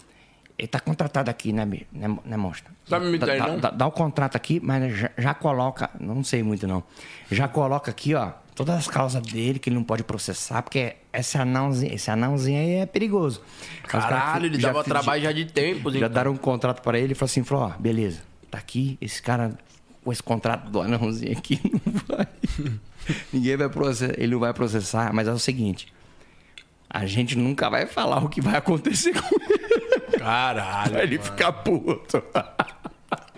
[0.58, 2.74] ele tá contratado aqui, né, né, né monstro?
[2.90, 3.60] Tá me dá, não?
[3.60, 6.84] dá, dá o contrato aqui, mas já, já coloca, não sei muito não,
[7.32, 11.38] já coloca aqui, ó, todas as causas dele que ele não pode processar, porque esse
[11.38, 13.42] anãozinho, esse anãozinho aí é perigoso.
[13.84, 15.92] Os caras Caralho, ele já dava fiz- trabalho já de tempo.
[15.92, 19.22] já deram um contrato para ele e falou assim, falou, ó, beleza, tá aqui, esse
[19.22, 19.56] cara
[20.04, 22.28] com esse contrato do anãozinho aqui não vai.
[23.32, 25.94] Ninguém vai processar, ele não vai processar, mas é o seguinte,
[26.90, 29.77] a gente nunca vai falar o que vai acontecer com ele.
[30.28, 30.94] Caralho.
[30.94, 31.30] Vai ele mano.
[31.30, 32.22] ficar puto.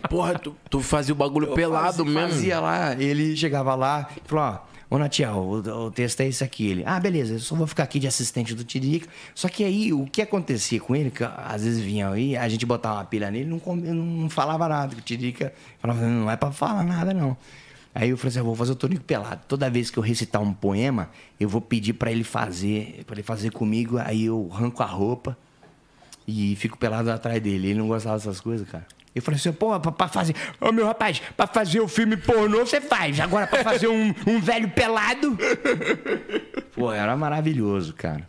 [0.10, 2.30] Porra, tu, tu fazia o bagulho pelado fazia, mesmo.
[2.30, 6.44] Fazia lá, ele chegava lá e falou, ó, ô Natiel, o, o texto é esse
[6.44, 6.68] aqui.
[6.68, 9.08] Ele, ah, beleza, eu só vou ficar aqui de assistente do Tiririca.
[9.36, 12.66] Só que aí, o que acontecia com ele, que às vezes vinha aí, a gente
[12.66, 14.96] botava uma pilha nele, não, não falava nada.
[14.96, 17.38] que O Tiririca falava, não é pra falar nada, não.
[17.94, 19.42] Aí eu falei assim, eu vou fazer o Tonico Pelado.
[19.48, 23.24] Toda vez que eu recitar um poema, eu vou pedir pra ele fazer, para ele
[23.24, 25.38] fazer comigo, aí eu arranco a roupa
[26.30, 27.70] e fico pelado atrás dele.
[27.70, 28.86] Ele não gostava dessas coisas, cara.
[29.16, 30.36] Eu falei assim, pô, pra, pra fazer.
[30.62, 33.20] Ô meu rapaz, pra fazer o filme pornô você faz.
[33.20, 35.38] Agora pra fazer um, um velho pelado.
[36.74, 38.28] Pô, era maravilhoso, cara.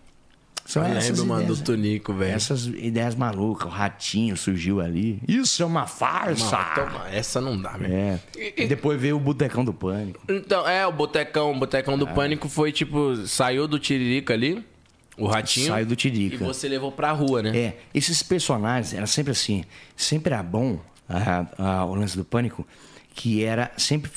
[0.64, 2.32] São Eu lembro, mano, do ideias, Tonico, velho.
[2.32, 3.66] essas ideias malucas.
[3.66, 5.20] O ratinho surgiu ali.
[5.26, 6.56] Isso é uma farsa.
[6.56, 7.92] Não, toma, essa não dá, velho.
[7.92, 8.20] É.
[8.56, 10.20] E depois veio o Botecão do Pânico.
[10.28, 11.96] Então, é, o Botecão, o Botecão É.
[11.96, 14.64] do Pânico foi tipo, saiu do Tiririca ali,
[15.20, 15.68] o ratinho.
[15.68, 16.44] Saiu do E Tiririca.
[16.44, 17.56] você levou pra rua, né?
[17.56, 19.64] É, esses personagens era sempre assim.
[19.96, 22.66] Sempre era bom ah, ah, o lance do pânico,
[23.14, 24.10] que era sempre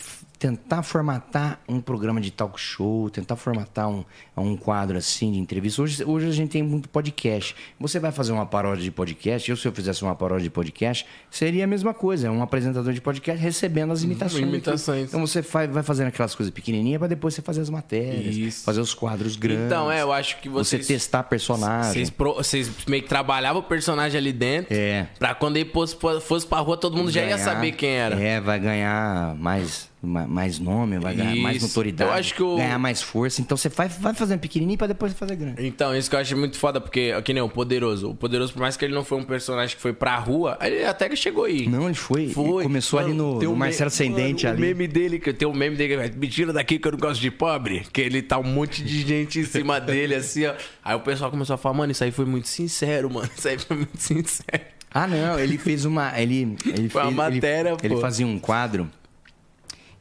[0.43, 4.03] tentar formatar um programa de talk show, tentar formatar um,
[4.35, 5.81] um quadro assim de entrevista.
[5.81, 7.55] Hoje, hoje a gente tem muito podcast.
[7.79, 11.05] Você vai fazer uma paródia de podcast, eu se eu fizesse uma paródia de podcast,
[11.31, 14.43] seria a mesma coisa, é um apresentador de podcast recebendo as imitações.
[14.43, 15.07] imitações.
[15.07, 18.65] Então você faz, vai fazendo aquelas coisas pequenininhas para depois você fazer as matérias, Isso.
[18.65, 19.67] fazer os quadros grandes.
[19.67, 20.87] Então, é, eu acho que Você vocês...
[20.87, 21.93] testar personagem.
[21.93, 24.73] Vocês, pro- vocês meio que trabalhavam o personagem ali dentro.
[24.75, 25.07] É.
[25.17, 28.21] Pra quando ele fosse, fosse pra rua, todo mundo já ia ganhar- saber quem era.
[28.21, 31.67] É, vai ganhar mais, ma- mais nome, vai ganhar mais Isso.
[31.67, 32.09] notoriedade.
[32.11, 33.39] Eu acho que o- Ganhar mais força.
[33.41, 35.65] Então você vai, vai fazendo pequenininho pra depois fazer grande.
[35.65, 38.09] Então, isso que eu acho muito foda, porque, que nem o Poderoso.
[38.09, 40.83] O Poderoso, por mais que ele não foi um personagem que foi pra rua, ele
[40.83, 41.67] até que chegou aí.
[41.67, 42.23] Não, ele foi.
[42.23, 42.63] ele Foi.
[42.63, 44.63] começou ali Mano, no, tem no um Marcelo me- Ascendente mano, ali.
[44.63, 46.99] O meme dele, que tem um meme dele, é, me tira daqui que eu não
[46.99, 47.83] gosto de pobre.
[47.93, 50.53] Que ele tá um monte de gente em cima dele, assim, ó.
[50.83, 53.29] Aí o pessoal começou a falar, mano, isso aí foi muito sincero, mano.
[53.37, 54.63] Isso aí foi muito sincero.
[54.93, 56.13] Ah, não, ele fez uma.
[56.21, 58.01] Ele, ele Foi uma fez, ele- matéria, ele, pô.
[58.01, 58.87] fazia um quadro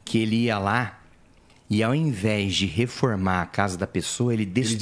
[0.05, 0.99] que ele ia lá
[1.69, 4.77] e ao invés de reformar a casa da pessoa, ele destruía,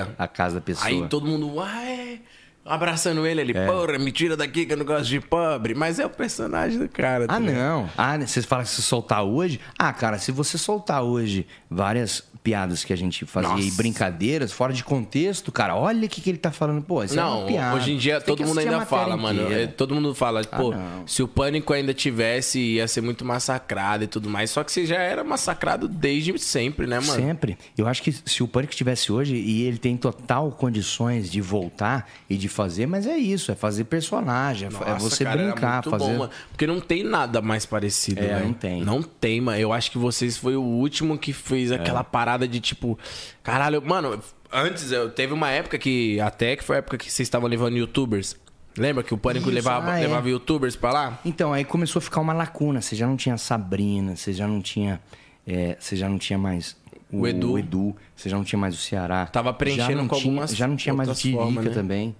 [0.00, 0.14] destruía.
[0.18, 0.86] a casa da pessoa.
[0.88, 2.20] Aí todo mundo, uai,
[2.64, 5.74] abraçando ele, ele, porra, me tira daqui que eu não gosto de pobre.
[5.74, 7.26] Mas é o personagem do cara.
[7.28, 7.56] tá Ah, ligado?
[7.56, 7.90] não.
[7.96, 9.60] Ah, vocês falam que se soltar hoje.
[9.78, 13.76] Ah, cara, se você soltar hoje várias piadas que a gente fazia e Nossa.
[13.76, 16.80] brincadeiras fora de contexto, cara, olha o que, que ele tá falando.
[16.80, 17.74] Pô, isso é Não, uma piada.
[17.76, 19.42] hoje em dia todo mundo ainda fala, mano.
[19.42, 19.62] inteira.
[19.64, 21.06] é, Todo mundo fala, pô, não.
[21.08, 24.50] se o pânico ainda tivesse, ia ser muito massacrado e tudo mais.
[24.50, 27.20] Só que você já era massacrado desde sempre, né, mano?
[27.20, 27.58] Sempre.
[27.76, 32.08] Eu acho que se o Pânico estivesse hoje e ele tem total condições de voltar
[32.30, 35.42] e de fazer, mas é isso, é fazer personagem, é fa- é Nossa, você cara,
[35.42, 36.04] brincar, muito fazer.
[36.04, 36.30] bom, mano.
[36.50, 38.44] Porque não tem nada mais parecido, É, velho.
[38.46, 38.84] não tem.
[38.84, 39.58] Não tem, mano.
[39.58, 41.74] Eu acho que vocês foi o último que fez É.
[41.76, 42.04] aquela
[42.36, 42.98] parada de tipo,
[43.42, 44.20] caralho, mano,
[44.52, 47.76] antes eu teve uma época que até que foi a época que vocês estavam levando
[47.76, 48.36] youtubers.
[48.78, 50.02] Lembra que o pânico Isso, levava, ah, é.
[50.02, 51.18] levava youtubers pra lá?
[51.24, 52.82] Então, aí começou a ficar uma lacuna.
[52.82, 55.00] Você já não tinha Sabrina, você já não tinha.
[55.46, 56.76] é, você já não tinha mais
[57.10, 57.58] o, O Edu.
[57.58, 59.24] Edu, você já não tinha mais o Ceará.
[59.26, 61.70] Tava preenchendo com tinha, algumas Já não tinha mais o Tirica né?
[61.70, 62.14] também.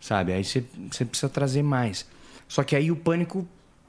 [0.00, 0.32] Sabe?
[0.32, 2.04] Aí você, você precisa trazer mais.
[2.48, 3.46] Só que aí o Pânico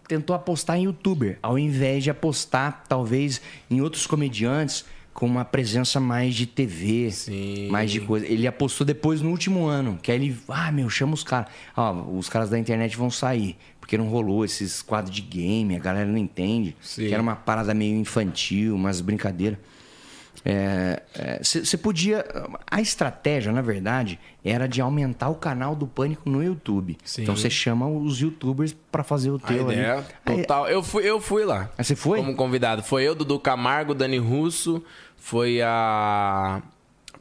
[0.07, 5.97] tentou apostar em youtuber, ao invés de apostar, talvez, em outros comediantes com uma presença
[5.97, 7.09] mais de TV,
[7.71, 8.25] mais de coisa.
[8.27, 11.47] Ele apostou depois no último ano, que aí ele, ah, meu, chama os caras.
[11.75, 15.79] Ó, os caras da internet vão sair, porque não rolou esses quadros de game, a
[15.79, 16.75] galera não entende.
[16.81, 17.07] Sim.
[17.07, 19.57] Que era uma parada meio infantil, umas brincadeiras.
[21.41, 22.25] Você podia.
[22.69, 26.97] A estratégia, na verdade, era de aumentar o canal do Pânico no YouTube.
[27.03, 27.23] Sim.
[27.23, 29.73] Então você chama os youtubers pra fazer o A teu ali.
[29.79, 30.67] ideia Aí- total.
[30.67, 31.71] Eu fui, eu fui lá.
[31.77, 32.19] Ah, você foi?
[32.19, 32.83] Como convidado.
[32.83, 34.83] Foi eu, Dudu Camargo, Dani Russo,
[35.25, 36.61] foi a.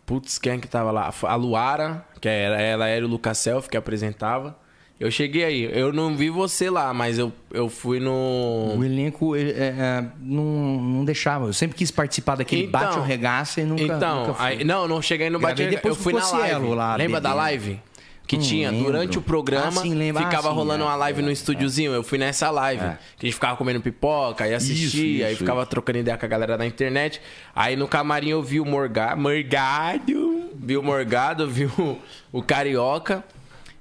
[0.04, 1.10] Putz, quem é que tava lá?
[1.22, 4.54] A Luara, que era, ela era o Lucas Self que apresentava.
[5.00, 5.62] Eu cheguei aí.
[5.72, 8.74] Eu não vi você lá, mas eu, eu fui no.
[8.76, 10.44] O elenco ele, é, é, não,
[10.82, 11.46] não deixava.
[11.46, 13.82] Eu sempre quis participar daquele Então- bate ou regaça e nunca.
[13.82, 14.46] Então, nunca fui.
[14.46, 16.74] aí- não, não cheguei no Gravei bate depois Eu fui na live.
[16.74, 17.80] lá, Lembra da live?
[18.26, 18.86] Que Não tinha, lembro.
[18.86, 20.22] durante o programa, Ah, sim, lembro.
[20.22, 21.92] Ah, ficava sim, rolando é, uma live no estúdiozinho.
[21.92, 22.82] Eu fui nessa live.
[22.82, 22.98] É.
[23.18, 26.28] Que a gente ficava comendo pipoca e assistia, aí isso, ficava trocando ideia com a
[26.28, 27.20] galera da internet.
[27.54, 29.14] Aí no camarim eu vi o Morga...
[29.14, 31.98] Morgado, vi o Morgado, vi o,
[32.32, 33.22] o Carioca.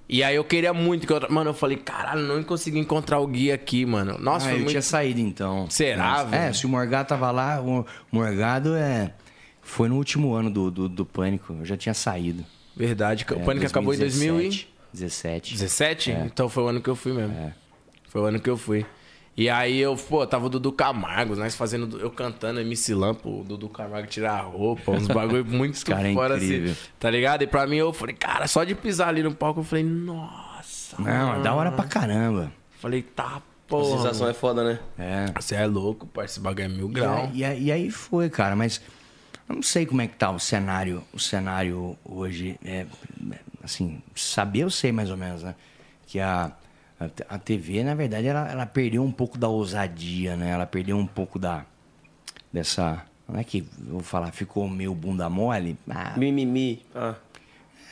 [0.10, 1.22] E aí eu queria muito que eu...
[1.30, 4.18] Mano, eu falei, caralho, não consegui encontrar o Gui aqui, mano.
[4.20, 4.70] Nossa, ah, eu muito...
[4.72, 5.70] tinha saído então.
[5.70, 6.44] Será, velho?
[6.44, 9.14] É, se o Morgado tava lá, o Morgado é.
[9.62, 11.56] Foi no último ano do, do, do Pânico.
[11.62, 12.46] Eu já tinha saído.
[12.76, 14.68] Verdade, o É, Pânico acabou em 2000 e...
[14.94, 15.54] 17.
[15.54, 16.12] 17?
[16.12, 16.24] É.
[16.26, 17.54] Então foi o ano que eu fui mesmo.
[18.08, 18.86] Foi o ano que eu fui.
[19.36, 23.44] E aí eu, pô, tava o Dudu Camargo, nós fazendo, eu cantando MC Lampo, o
[23.44, 26.72] Dudu Camargo tirar a roupa, uns bagulho muito cara é fora incrível.
[26.74, 27.42] assim, tá ligado?
[27.42, 30.96] E pra mim eu falei, cara, só de pisar ali no palco eu falei, nossa.
[31.02, 32.52] Não, é da hora pra caramba.
[32.80, 33.98] Falei, tá, A porra.
[33.98, 34.80] sensação é foda, né?
[35.00, 35.26] É.
[35.42, 37.20] Você é louco, parceiro, esse bagulho é mil E graus.
[37.22, 38.80] aí, e aí- e aí foi, cara, mas
[39.48, 42.58] eu não sei como é que tá o cenário, o cenário hoje.
[42.64, 42.86] É,
[43.64, 45.56] assim, saber eu sei mais ou menos, né?
[46.08, 46.52] Que a,
[47.00, 50.52] a, a TV, na verdade, ela, ela perdeu um pouco da ousadia, né?
[50.52, 51.66] Ela perdeu um pouco da.
[52.52, 53.06] dessa.
[53.28, 55.78] Não é que eu vou falar, ficou meio bunda mole.
[55.90, 56.86] Ah, Mimimi.
[56.94, 57.16] Ah.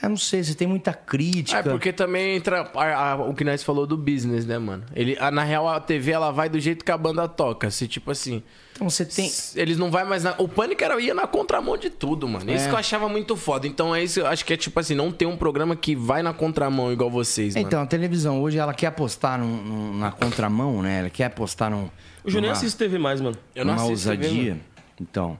[0.01, 1.59] Eu não sei, você tem muita crítica.
[1.59, 4.83] É porque também entra a- a- o que nós falou do business, né, mano?
[4.95, 7.69] Ele, a- na real, a TV ela vai do jeito que a banda toca.
[7.69, 8.41] Se tipo assim.
[8.73, 9.29] Então você tem.
[9.55, 10.33] Eles não vai mais na.
[10.39, 12.49] O Pânico era, ia na contramão de tudo, mano.
[12.51, 12.67] Isso É.
[12.67, 13.67] que eu achava muito foda.
[13.67, 16.23] Então é isso, eu acho que é tipo assim, não tem um programa que vai
[16.23, 17.67] na contramão igual vocês, mano.
[17.67, 20.99] Então, a televisão hoje ela quer apostar num- num- na contramão, né?
[21.01, 21.89] Ela quer apostar num.
[22.23, 23.37] O Juninho assiste TV mais, mano.
[23.53, 24.49] Eu não uma assisto TV, ousadia.
[24.51, 24.61] mano.
[24.99, 25.39] Então,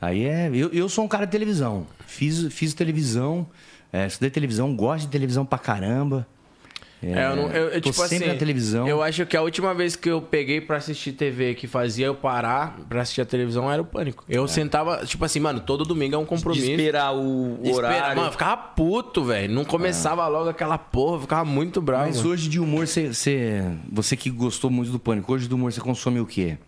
[0.00, 0.48] aí é.
[0.54, 1.86] Eu, eu sou um cara de televisão.
[2.06, 3.46] Fiz, fiz televisão,
[3.92, 6.26] é, estudei televisão, gosto de televisão pra caramba.
[7.00, 8.88] É, eu, não, eu, eu, tô tipo sempre assim, na televisão.
[8.88, 12.14] eu acho que a última vez que eu peguei pra assistir TV que fazia eu
[12.16, 14.24] parar pra assistir a televisão era o Pânico.
[14.28, 14.48] Eu É.
[14.48, 16.68] sentava, tipo assim, mano, todo domingo é um De compromisso.
[16.68, 18.16] esperar o, o Espera- horário.
[18.16, 19.54] Mano, eu ficava puto, velho.
[19.54, 22.06] Não começava logo aquela porra, eu ficava muito bravo.
[22.06, 25.72] Mas hoje de humor, você, você, você que gostou muito do pânico, hoje do humor
[25.72, 26.58] você consome o quê?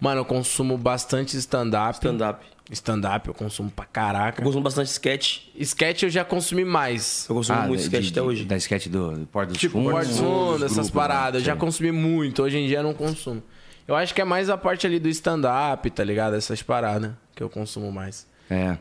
[0.00, 1.94] Mano, eu consumo bastante stand-up.
[1.94, 2.44] Stand-up.
[2.70, 4.40] Stand-up eu consumo pra caraca.
[4.42, 5.38] Eu consumo bastante sketch.
[5.58, 7.26] Sketch eu já consumi mais.
[7.28, 8.44] Eu consumo muito Ah, de- sketch de- até hoje.
[8.44, 9.92] Da sketch do, do Porta dos Tipo, Fundos.
[9.92, 10.08] Porto
[10.52, 11.34] dos essas grupos, paradas.
[11.34, 11.46] Eu né?
[11.46, 11.60] já Sei.
[11.60, 12.42] consumi muito.
[12.42, 13.42] Hoje em dia eu não consumo.
[13.86, 16.36] Eu acho que é mais a parte ali do stand-up, tá ligado?
[16.36, 18.26] Essas paradas que eu consumo mais.
[18.50, 18.76] É.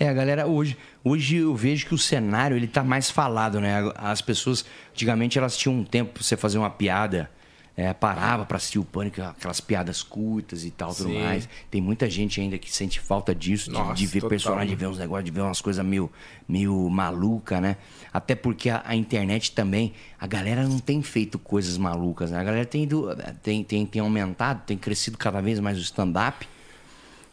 [0.00, 3.90] É, a galera, hoje, hoje eu vejo que o cenário ele tá mais falado, né?
[3.96, 7.30] As pessoas, antigamente, elas tinham um tempo pra você fazer uma piada,
[7.78, 11.22] é, parava pra assistir o pânico, aquelas piadas curtas e tal, tudo Sim.
[11.22, 11.48] mais.
[11.70, 14.30] Tem muita gente ainda que sente falta disso, de, Nossa, de ver total.
[14.30, 16.10] personagem, de ver uns negócios, de ver umas coisas meio,
[16.48, 17.76] meio maluca, né?
[18.12, 22.40] Até porque a, a internet também, a galera não tem feito coisas malucas, né?
[22.40, 26.48] A galera tem, ido, tem, tem, tem aumentado, tem crescido cada vez mais o stand-up.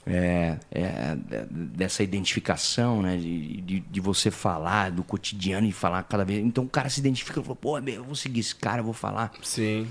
[0.05, 1.17] é, é,
[1.49, 3.17] dessa identificação, né?
[3.17, 6.45] De, de, de você falar do cotidiano e falar cada vez.
[6.45, 8.85] Então o cara se identifica e fala, pô, meu, eu vou seguir esse cara, eu
[8.85, 9.31] vou falar.
[9.41, 9.87] Sim.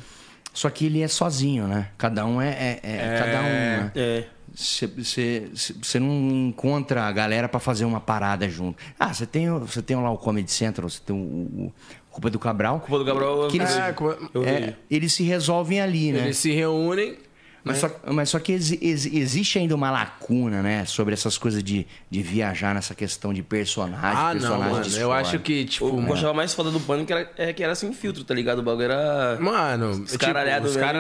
[0.55, 1.89] Só que ele é sozinho, né?
[1.99, 2.49] Cada um é.
[2.49, 3.19] é- é- É.
[3.19, 3.45] Cada um.
[3.45, 3.93] Né?
[3.97, 4.25] É.
[4.57, 6.13] Você não
[6.49, 8.79] encontra a galera pra fazer uma parada junto.
[8.99, 11.73] Ah, você tem, você tem lá o Comedy Central, você tem o, o
[12.11, 12.79] Culpa do Cabral.
[12.81, 13.95] Culpa do Cabral, que eles, É,
[14.49, 16.21] é, eles se resolvem ali, né?
[16.21, 17.17] Eles se reúnem.
[17.65, 17.89] Mas, né?
[17.89, 20.85] só, mas só que exi- exi- existe ainda uma lacuna, né?
[20.85, 23.99] Sobre essas coisas de, de viajar nessa questão de personagem.
[24.03, 24.97] Ah, não, personagem mano.
[24.99, 25.87] Eu acho que, tipo.
[25.87, 28.35] O que eu achava mais foda do pânico era, é que era sem filtro, tá
[28.35, 28.59] ligado?
[28.59, 29.39] O bagulho era.
[29.41, 30.49] Mano, tipo, os caras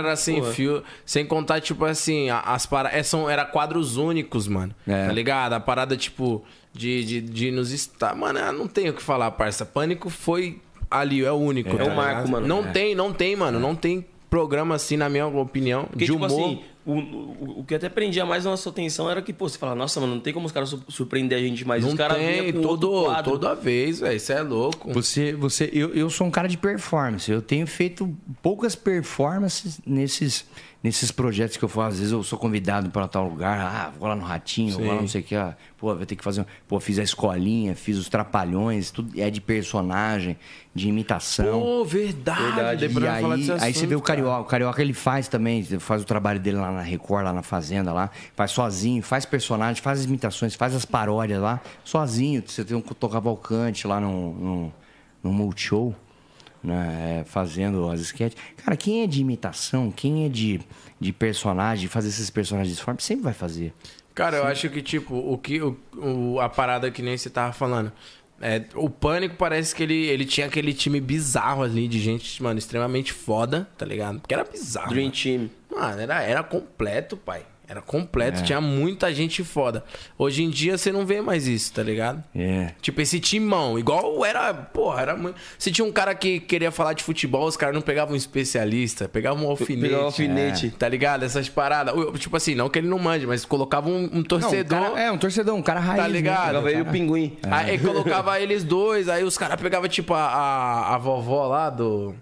[0.05, 0.53] eram sem porra.
[0.53, 0.83] fio.
[1.05, 3.07] Sem contar, tipo assim, as paradas.
[3.07, 4.75] São, era quadros únicos, mano.
[4.87, 5.07] É.
[5.07, 5.53] Tá ligado?
[5.53, 8.15] A parada, tipo, de, de, de nos estar.
[8.17, 9.67] Mano, eu não tenho o que falar, parça.
[9.67, 10.61] Pânico foi
[10.91, 11.71] ali, é o único.
[11.77, 12.47] É tá o marco, mano.
[12.47, 12.71] Não É.
[12.71, 13.61] tem, não tem, mano.
[13.61, 16.27] Não tem programa assim, na minha opinião, Porque, de tipo humor.
[16.41, 19.57] assim, o, o, o que até prendia mais a nossa atenção era que, pô, você
[19.57, 21.83] fala, nossa, mano, não tem como os caras su- surpreender a gente mais.
[21.83, 23.31] não os caras tem, todo, quadro.
[23.33, 24.17] toda vez, velho.
[24.17, 24.93] Isso é louco.
[24.93, 27.31] Você, você, eu, eu sou um cara de performance.
[27.31, 30.45] Eu tenho feito poucas performances nesses,
[30.85, 31.89] nesses projetos que eu faço.
[31.95, 33.59] Às vezes eu sou convidado para tal lugar.
[33.59, 35.35] Ah, vou lá no Ratinho, vou lá não sei o que.
[35.35, 36.43] Ah, pô, vai ter que fazer.
[36.43, 40.37] um- Pô, fiz a escolinha, fiz os trapalhões, tudo é de personagem,
[40.75, 41.61] de imitação.
[41.63, 42.43] Pô, verdade.
[42.43, 42.85] Verdade.
[43.01, 44.01] E aí, desse aí você assunto, vê o.
[44.03, 44.41] Carioca.
[44.43, 47.91] O Carioca ele faz também, faz o trabalho dele lá na Record, lá na Fazenda,
[47.91, 48.11] lá.
[48.37, 52.43] Faz sozinho, faz personagem, faz as imitações, faz as paródias lá, sozinho.
[52.47, 54.73] Você tem um Tô Cavalcante lá no, no,
[55.23, 55.95] no Multishow,
[56.65, 58.41] né, é, fazendo as sketches.
[58.57, 60.61] Cara, quem é de imitação, quem é de,
[60.99, 63.73] de personagem, fazer esses personagens de forma, sempre vai fazer.
[64.15, 65.61] Cara, eu acho que, tipo, o que.
[65.61, 67.93] O, o- a parada que nem você tava falando.
[68.41, 72.59] É, o Pânico parece que ele, ele tinha aquele time bizarro ali de gente, mano,
[72.59, 74.21] extremamente foda, tá ligado?
[74.21, 74.91] Porque era bizarro.
[74.91, 75.17] Dream mano.
[75.17, 75.51] Team.
[75.71, 77.43] Mano, era, era completo, pai.
[77.67, 78.43] Era completo, É.
[78.43, 79.83] tinha muita gente foda.
[80.19, 82.23] Hoje em dia você não vê mais isso, tá ligado?
[82.37, 82.73] É.
[82.83, 85.37] Tipo, esse timão, igual era, porra, era muito.
[85.59, 89.09] Se tinha um cara que queria falar de futebol, os caras não pegavam um especialista,
[89.09, 89.81] pegavam um alfinete.
[89.83, 90.71] Pegava um alfinete.
[90.79, 91.25] Tá ligado?
[91.25, 91.95] Essas paradas.
[92.21, 94.79] Tipo assim, não que ele não mande, mas colocavam um, um torcedor.
[94.79, 96.03] Não, um cara- é, um torcedor, um cara raiz.
[96.03, 96.47] Tá ligado?
[96.47, 97.37] Pegava ele o pinguim.
[97.51, 102.15] Aí colocava eles dois, aí os caras pegavam, tipo, a, a, a vovó lá do.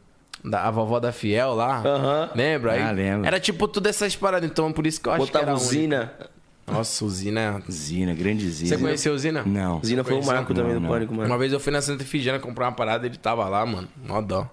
[0.45, 1.79] Da, a vovó da Fiel lá.
[1.85, 2.31] Aham.
[2.35, 2.73] Lembra?
[2.73, 3.27] Aí Ah, lembro.
[3.27, 6.13] Era tipo tudo essas paradas, então por isso que eu acho que Botava era usina.
[6.19, 6.33] único.
[6.67, 7.63] Nossa, usina.
[7.71, 8.69] Zina, grande Zina.
[8.71, 9.43] Você conheceu usina?
[9.45, 9.81] Não.
[9.81, 10.35] Usina foi o Conheceu?
[10.35, 10.91] marco também Não, do não.
[10.91, 11.29] pânico, mano.
[11.29, 13.89] Uma vez eu fui na Santa Efigênia comprar uma parada, ele tava lá, mano.
[14.07, 14.49] Mó dó.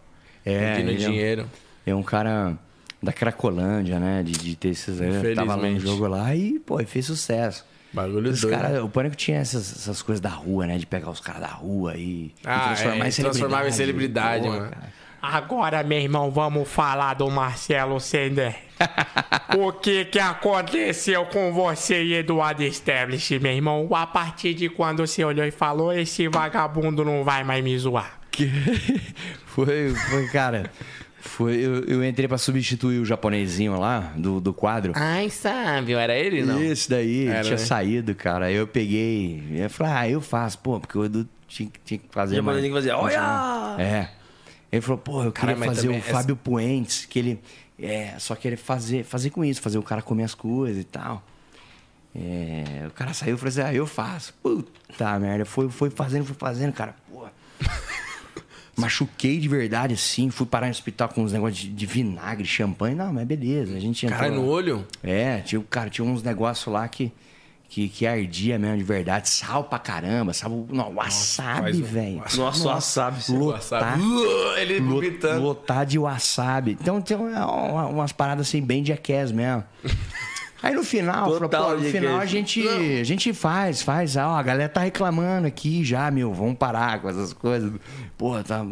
[0.45, 1.49] É, Pedindo ele é um- dinheiro.
[1.85, 2.55] É um cara
[3.01, 4.21] da Cracolândia, né?
[4.23, 4.99] De, de ter esses.
[4.99, 5.87] Ele tava lá no Infelizmente.
[5.91, 7.63] jogo lá e, pô, e fez sucesso.
[7.93, 8.55] Bagulho Os doido.
[8.59, 10.77] cara, o Pânico tinha essas, essas coisas da rua, né?
[10.77, 13.21] De pegar os caras da rua e, Ah, e transformar é, em celebridade.
[13.21, 14.69] transformava em celebridade, Pô, mano.
[14.69, 14.93] cara.
[15.21, 18.55] Agora, meu irmão, vamos falar do Marcelo Sender.
[19.57, 23.87] o que que aconteceu com você e Eduardo Stablish, meu irmão?
[23.93, 28.19] A partir de quando você olhou e falou, esse vagabundo não vai mais me zoar.
[28.31, 28.49] Que-
[29.47, 30.71] foi, foi, cara.
[31.21, 34.93] Foi, eu, eu entrei pra substituir o japonesinho lá do, do quadro.
[34.95, 36.61] Ai, sabe, era ele, não?
[36.63, 37.65] Esse daí Era, tinha né?
[37.65, 38.45] saído, cara.
[38.45, 39.43] Aí eu peguei.
[39.53, 42.35] Eu falei, ah, eu faço, pô, porque o Edu tinha, que- tinha que fazer.
[42.35, 43.15] O japonesinho mais- que fazia, mais-
[43.77, 43.83] olha!
[43.83, 44.18] É.
[44.71, 47.39] Ele falou, pô, eu queria Cara, fazer o também essa- Fábio Puentes, que ele.
[47.81, 51.23] É, só queria fazer, fazer com isso, fazer o cara comer as coisas e tal.
[52.15, 54.33] É, o cara saiu e falou assim, ah, eu faço.
[54.43, 57.25] Puta merda, foi, foi fazendo, foi fazendo, cara, pô.
[58.75, 62.95] Machuquei de verdade, assim, fui parar no hospital com uns negócios de, de vinagre, champanhe.
[62.95, 64.87] Não, mas beleza, a gente entrou Cara, no olho?
[65.03, 67.11] É, tinha, cara, tinha uns negócios lá que,
[67.69, 69.29] que, que ardia mesmo de verdade.
[69.29, 72.23] Sal pra caramba, sal, não, wasabi, faz um- velho.
[72.35, 73.21] Nossa, wasabi.
[73.31, 75.41] Lotar, Uh, ele vomitando.
[75.43, 76.71] lotar de wasabi.
[76.81, 79.63] Então tem uma- uma- umas paradas assim, bem jackass mesmo.
[80.61, 84.17] Aí no final, falou, Total pô, no final a gente, a gente faz, faz.
[84.17, 87.71] Ó, a galera tá reclamando aqui já, meu, vamos parar com essas coisas.
[88.17, 88.65] Pô, tá, não,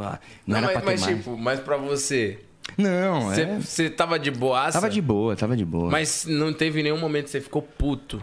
[0.45, 1.17] Não, era mas, pra mas, mais.
[1.17, 2.40] tipo, mas pra você.
[2.77, 4.74] não, Você, é, você tava de boaça?
[4.82, 5.90] tava de boa, tava de boa.
[5.90, 8.22] Mas não teve nenhum momento que você ficou puto.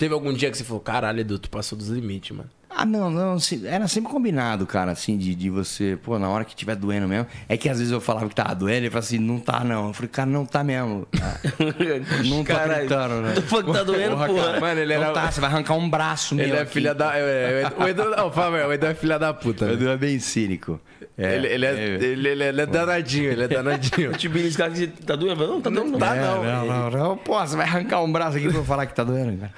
[0.00, 2.48] Teve algum dia que você falou, caralho, Edu, tu passou dos limites, mano.
[2.70, 3.36] Ah, não, não.
[3.66, 7.26] Era sempre combinado, cara, assim, de, de você, pô, na hora que tiver doendo mesmo.
[7.46, 9.88] É que às vezes eu falava que tava doendo, ele falava assim, não tá não.
[9.88, 11.06] Eu falei, cara, não tá mesmo.
[12.24, 13.32] Não Caralho, acreditando, né?
[13.34, 14.34] tô falando que tá doendo, porra.
[14.34, 14.60] cara.
[14.60, 15.12] Mano, ele Não era.
[15.12, 16.72] tá, você vai arrancar um braço meu Ele é aqui.
[16.72, 17.18] filha da.
[17.18, 18.04] é, é, O Edu.
[18.16, 19.64] Não, fala, o Edu é filha da puta.
[19.66, 19.74] O né?
[19.74, 20.80] Edu é bem cínico.
[21.18, 24.10] É, Ele, ele, é, Ele, ele, ele é danadinho, ele é danadinho.
[24.12, 25.46] O Tibini, esse cara que tá doendo?
[25.46, 25.98] Não, tá doendo, não.
[25.98, 26.42] tá, É, não.
[26.44, 27.16] não, não, não.
[27.18, 29.52] Pô, você vai arrancar um braço aqui pra eu falar que tá doendo, cara.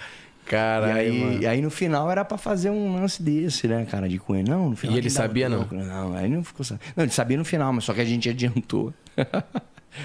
[0.52, 4.06] E Caralho, aí, e aí no final era pra fazer um lance desse, né, cara,
[4.06, 4.48] de coelho.
[4.50, 4.94] Não, no final.
[4.94, 5.64] E ele sabia, não?
[5.64, 5.74] troco.
[5.82, 6.82] Não, aí não ficou sabendo.
[6.94, 8.92] Não, ele sabia no final, mas só que a gente adiantou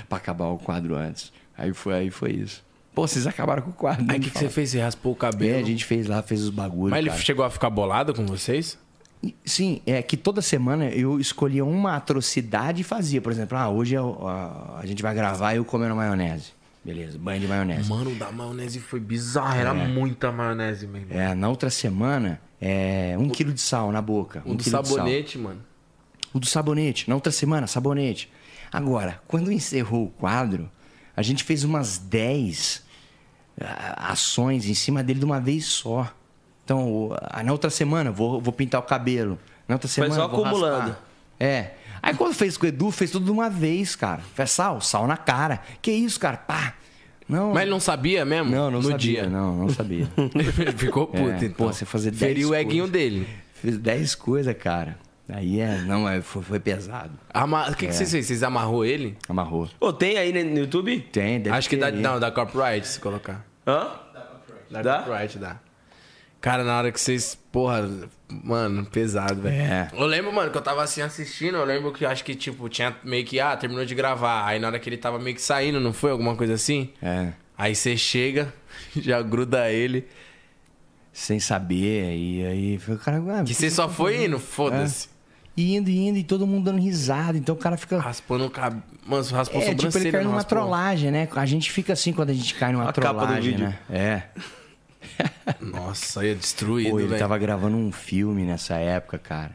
[0.08, 1.34] pra acabar o quadro antes.
[1.58, 2.64] Aí foi, aí foi isso.
[2.96, 4.06] Pô, vocês acabaram com o quadro.
[4.10, 4.70] Aí o que, que você fez?
[4.72, 5.56] Você raspou o cabelo?
[5.58, 6.92] É, a gente fez lá, fez os bagulhos.
[6.92, 7.22] Mas ele cara.
[7.22, 8.78] chegou a ficar bolado com vocês?
[9.44, 13.20] Sim, é que toda semana eu escolhia uma atrocidade e fazia.
[13.22, 16.57] Por exemplo, ah, hoje eu- a, a gente vai gravar e eu comendo maionese.
[16.88, 17.90] Beleza, banho de maionese.
[17.90, 19.60] Mano, o da maionese foi bizarro.
[19.60, 19.88] Era É.
[19.88, 21.14] muita maionese mesmo.
[21.14, 24.42] É, na outra semana, é um quilo de sal na boca.
[24.46, 24.98] O um do quilo de sal.
[24.98, 25.62] sabonete, mano.
[26.34, 27.10] O do sabonete.
[27.10, 28.32] Na outra semana, sabonete.
[28.72, 30.72] Agora, quando encerrou o quadro,
[31.16, 32.86] a gente fez umas 10
[33.60, 36.10] ah, ações em cima dele de uma vez só.
[36.64, 39.38] Então, o- ah, na outra semana, vou, vou pintar o cabelo.
[39.68, 40.80] Na outra Foi semana, só vou acumulando.
[40.92, 41.04] raspar.
[41.40, 41.72] É.
[42.08, 44.22] Aí quando fez com o Edu, fez tudo de uma vez, cara.
[44.34, 45.60] Fez sal, sal na cara.
[45.82, 46.38] Que isso, cara?
[46.38, 46.74] Pá.
[47.28, 47.54] Não.
[47.54, 48.50] Mas ele não sabia mesmo?
[48.50, 48.98] Não, não no sabia.
[48.98, 49.30] dia.
[49.30, 50.08] Não, não sabia.
[50.16, 51.68] Ele ficou puto, É, então.
[51.68, 53.28] Pô, você fazer 10 Feriu o eguinho dele.
[53.56, 54.98] Fiz 10 coisas, cara.
[55.28, 57.12] Aí é, não, é, foi, foi pesado.
[57.34, 57.64] Ama...
[57.70, 57.92] O que, que É.
[57.92, 58.26] vocês fez?
[58.28, 59.18] Vocês amarrou ele?
[59.28, 59.68] Amarrou.
[59.78, 61.02] Ô, tem aí no YouTube?
[61.12, 61.88] Tem, deve Acho que dá.
[61.88, 61.98] aí.
[62.00, 63.46] Não, da copyright, se colocar.
[63.68, 63.90] Hã?
[64.72, 65.00] Da Dá?
[65.00, 65.58] copyright, dá.
[66.50, 67.38] Cara, na hora que vocês.
[67.52, 67.90] Porra,
[68.44, 69.56] mano, pesado, velho.
[69.56, 69.90] É.
[69.94, 71.58] Eu lembro, mano, que eu tava assim assistindo.
[71.58, 73.40] Eu lembro que acho que, tipo, tinha meio que.
[73.40, 74.46] Ah, terminou de gravar.
[74.46, 76.12] Aí na hora que ele tava meio que saindo, não foi?
[76.12, 76.90] Alguma coisa assim?
[77.02, 77.34] É.
[77.58, 78.54] Aí você chega,
[78.96, 80.08] já gruda ele.
[81.12, 83.18] Sem saber, e aí foi o cara.
[83.40, 85.10] Ah, Que você só foi indo, foda-se.
[85.56, 87.36] E indo, e indo, e todo mundo dando risada.
[87.36, 87.98] Então o cara fica.
[88.00, 88.84] Raspando o cabelo.
[89.04, 90.50] Mano, raspou É, tipo, ele sobrancelha, caiu numa raspou?
[90.60, 91.28] trollagem, né?
[91.36, 93.66] A gente fica assim quando a gente cai numa A capa do trollagem, vídeo.
[93.66, 93.80] né?
[93.90, 94.22] É.
[95.62, 97.20] Nossa, ia destruído, Pô, ele velho.
[97.20, 99.54] tava gravando um filme nessa época, cara.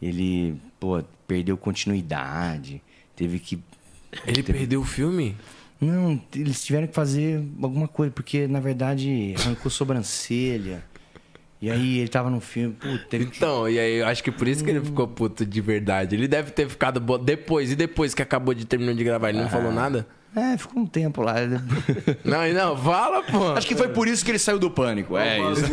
[0.00, 2.82] Ele, pô, perdeu continuidade.
[3.14, 3.62] Teve que.
[4.26, 5.36] Ele perdeu o filme?
[5.80, 10.84] Não, eles tiveram que fazer alguma coisa, porque na verdade arrancou sobrancelha.
[11.60, 13.36] E aí ele tava no filme, pô, teve que.
[13.36, 16.16] Então, e aí eu acho que por isso que ele ficou puto de verdade.
[16.16, 17.16] Ele deve ter ficado bo...
[17.18, 20.06] depois, e depois que acabou de terminar de gravar, ele não falou nada?
[20.34, 21.34] É, ficou um tempo lá.
[22.24, 23.52] Não, e não, fala, pô.
[23.52, 25.16] Acho que foi por isso que ele saiu do pânico.
[25.16, 25.64] É isso.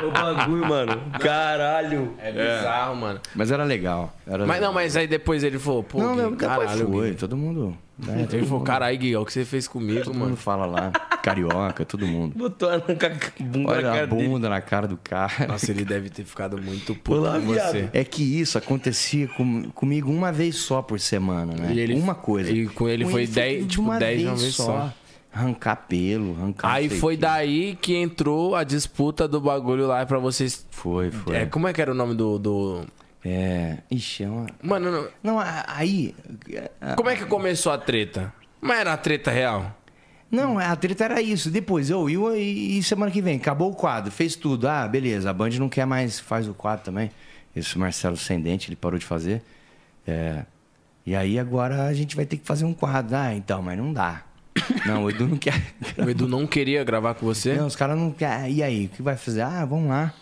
[0.00, 1.02] O bagulho, mano.
[1.18, 2.14] Caralho.
[2.18, 3.20] É bizarro, mano.
[3.34, 4.14] Mas era legal.
[4.24, 4.68] Era Mas legal.
[4.68, 7.14] não, mas aí depois ele falou, pô, Não, Gui, não, caralho, foi.
[7.14, 7.76] Todo mundo.
[7.98, 10.26] Né, todo Ele falou, caralho, Gui, olha o que você fez comigo, Todo mano.
[10.30, 10.90] mundo fala lá.
[11.22, 12.32] Carioca, todo mundo.
[12.36, 14.28] Botou a bunda Olha na a cara dele.
[14.28, 15.46] bunda na cara do cara.
[15.48, 17.70] Nossa, ele deve ter ficado muito puto Olá, com viado.
[17.72, 17.88] você.
[17.92, 21.72] É que isso acontecia com- comigo uma vez só por semana, né?
[21.74, 22.50] Ele- uma coisa.
[22.50, 24.92] e com ele foi dez- tudo tipo, dez de uma vez só.
[25.30, 26.72] Arrancar pelo, arrancar.
[26.72, 27.20] Aí foi o quê.
[27.22, 30.66] daí que entrou a disputa do bagulho lá pra vocês.
[30.70, 31.36] Foi, foi.
[31.36, 32.38] É, como é que era o nome do.
[32.38, 32.86] do...
[33.24, 33.78] É.
[33.90, 34.46] Ixi, é uma.
[34.62, 36.14] Mano, não- Não, aí.
[36.96, 38.32] como é que começou a treta?
[38.60, 39.76] Mas era a treta real?
[40.30, 41.50] Não, a treta era isso.
[41.50, 44.68] Depois, eu, eu e, e semana que vem, acabou o quadro, fez tudo.
[44.68, 47.10] Ah, beleza, a Band não quer mais, faz o quadro também.
[47.56, 49.42] Esse Marcelo Sendente, ele parou de fazer.
[50.06, 50.44] É,
[51.04, 53.16] e aí agora a gente vai ter que fazer um quadro.
[53.16, 54.22] Ah, então, mas não dá.
[54.86, 55.54] Não, o Edu não quer.
[55.96, 57.54] O Edu não queria gravar com você?
[57.54, 58.54] Não, os caras não querem.
[58.54, 59.40] E aí, o que vai fazer?
[59.42, 60.12] Ah, vamos lá.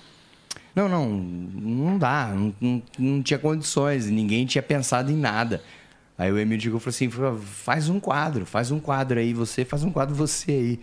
[0.76, 2.28] Não, não, não dá.
[2.34, 4.06] Não, não, não tinha condições.
[4.06, 5.62] Ninguém tinha pensado em nada.
[6.18, 9.64] Aí o Emílio chegou e falou assim: faz um quadro, faz um quadro aí, você
[9.64, 10.80] faz um quadro você aí.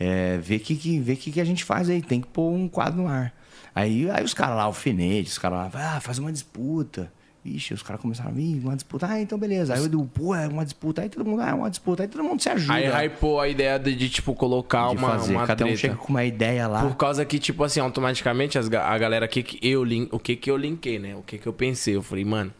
[0.00, 2.52] É, vê o que, que, vê que, que a gente faz aí, tem que pôr
[2.52, 3.34] um quadro no ar.
[3.74, 7.12] Aí, aí os caras lá, alfinete, os caras lá, ah, faz uma disputa.
[7.56, 9.06] Ixi, os caras começaram a vir, uma disputa.
[9.08, 9.74] Ah, então beleza.
[9.74, 11.02] Aí eu digo, pô, é uma disputa.
[11.02, 12.02] Aí todo mundo, ah, é uma disputa.
[12.02, 12.74] Aí todo mundo se ajuda.
[12.74, 15.32] Aí hypou a ideia de, de, tipo, colocar de uma, fazer.
[15.32, 15.80] uma Cada um treta.
[15.80, 16.82] chega com uma ideia lá.
[16.82, 20.50] Por causa que, tipo assim, automaticamente as a galera aqui que eu o que que
[20.50, 21.16] eu linkei, né?
[21.16, 21.96] O que que eu pensei?
[21.96, 22.52] Eu falei, mano,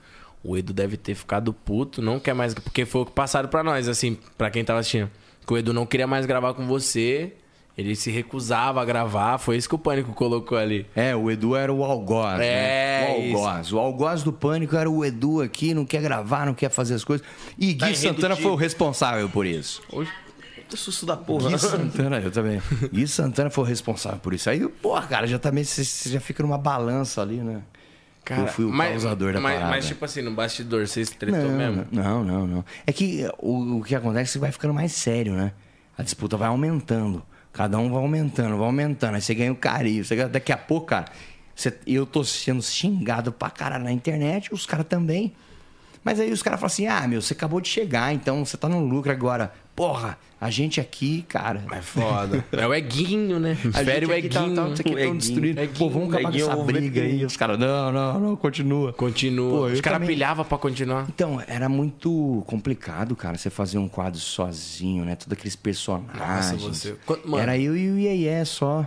[0.42, 2.54] o Edu deve ter ficado puto, não quer mais.
[2.54, 5.10] Porque foi o que passaram pra nós, assim, pra quem tava assistindo.
[5.46, 7.32] Que o Edu não queria mais gravar com você.
[7.78, 9.38] Ele se recusava a gravar.
[9.38, 10.84] Foi isso que o Pânico colocou ali.
[10.96, 13.32] É, o Edu era o algoz, É, né?
[13.32, 13.72] O algoz.
[13.72, 17.04] O algoz do pânico era o Edu aqui, não quer gravar, não quer fazer as
[17.04, 17.24] coisas.
[17.56, 18.36] E Gui Tá Santana irredutível.
[18.42, 19.80] foi o responsável por isso.
[19.88, 21.50] Puta susto da porra.
[21.50, 22.60] Gui Santana, eu também.
[22.92, 24.50] Gui Santana foi o responsável por isso.
[24.50, 27.62] Aí, porra, cara, já também você- você já fica numa balança ali, né?
[28.28, 29.70] eu fui o mas, causador da mas, parada.
[29.70, 31.86] mas, tipo assim, no bastidor, vocês tretou não, mesmo?
[31.92, 32.64] Não, não, não.
[32.86, 35.52] É que o, o que acontece é que vai ficando mais sério, né?
[35.96, 37.22] A disputa vai aumentando.
[37.58, 39.16] Cada um vai aumentando, vai aumentando.
[39.16, 40.04] Aí você ganha o carinho.
[40.04, 41.06] Você ganha- daqui a pouco, cara,
[41.56, 45.32] você- eu tô sendo xingado pra caralho na internet, os caras também.
[46.04, 48.68] Mas aí os caras falam assim: ah, meu, você acabou de chegar, então você tá
[48.68, 49.52] no lucro agora.
[49.78, 51.64] Porra, a gente aqui, cara.
[51.70, 52.44] É foda.
[52.50, 53.56] É o Eguinho, né?
[53.72, 54.56] A Fere o aqui tá, Eguinho.
[54.56, 57.24] tá, tá aqui tão Eguinho, Pô, vamos acabar com Eguinho, essa vou ver briga aí.
[57.24, 58.92] Os caras, não, não, não, continua.
[58.92, 59.50] Continua.
[59.68, 61.06] Pô, Os caras pilhavam pra continuar.
[61.08, 65.14] Então, era muito complicado, cara, você fazer um quadro sozinho, né?
[65.14, 66.18] Todos aqueles personagens.
[66.18, 67.38] Nossa, você- mano?
[67.40, 68.84] Era eu e o Iê só.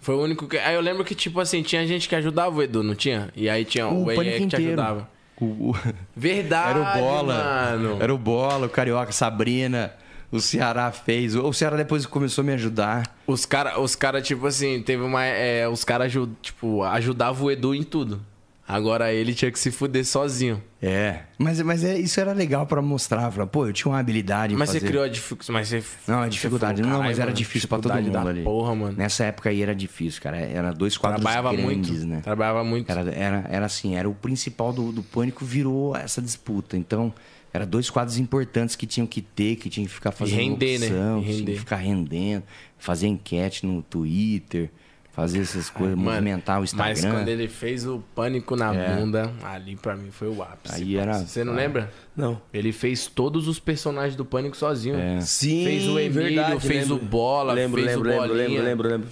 [0.00, 0.58] Foi o único que.
[0.58, 3.30] Aí eu lembro que, tipo assim, tinha gente que ajudava o Edu, não tinha?
[3.36, 5.08] E aí tinha o, O que te ajudava.
[5.40, 5.76] O, o-
[6.16, 6.78] Verdade.
[6.78, 7.34] Era o Bola.
[7.34, 8.02] Mano.
[8.02, 9.92] Era o Bola, o Carioca, Sabrina,
[10.34, 11.36] O Ceará fez.
[11.36, 13.16] O Ceará depois começou a me ajudar.
[13.24, 15.24] Os caras, os cara, tipo assim, teve uma.
[15.24, 18.20] é, os caras, tipo, ajudavam o Edu em tudo.
[18.66, 20.60] Agora ele tinha que se fuder sozinho.
[20.82, 21.20] É.
[21.38, 23.30] Mas, mas é, isso era legal pra mostrar.
[23.30, 24.80] Falar, pô, eu tinha uma habilidade Mas fazer...
[24.80, 25.52] você criou a dificuldade.
[25.52, 25.84] Mas você.
[26.10, 26.82] Não, a dificuldade.
[26.82, 28.42] falou, não, mas "Caralho, era mano, difícil pra todo dificuldade mundo ali.
[28.42, 28.96] Porra, mano.
[28.96, 30.38] Nessa época aí era difícil, cara.
[30.38, 32.06] Era dois quadros Trabalhava grandes, muito.
[32.06, 32.20] né?
[32.22, 32.90] Trabalhava muito.
[32.90, 36.76] Era, era, era assim, era o principal do, do pânico, virou essa disputa.
[36.76, 37.12] Então,
[37.54, 40.86] era dois quadros importantes que tinham que ter, que tinham que ficar fazendo render, né?
[40.88, 42.42] locução, E tinha que ficar rendendo,
[42.76, 44.68] fazer enquete no Twitter,
[45.12, 46.92] fazer essas coisas, Mano, movimentar o Instagram.
[46.92, 48.96] Mas quando ele fez o pânico na É.
[48.96, 50.74] bunda, ali pra mim foi o ápice.
[50.74, 51.56] Aí era- Você não ah.
[51.56, 51.92] lembra?
[52.16, 52.42] Não.
[52.52, 54.96] Ele fez todos os personagens do pânico sozinho.
[54.96, 55.20] É.
[55.20, 57.04] Sim, Fez o Emílio, verdade, fez lembro.
[57.04, 58.48] o Bola, lembro, fez lembro, o lembro, Bolinha.
[58.62, 59.08] lembro, lembro, lembro.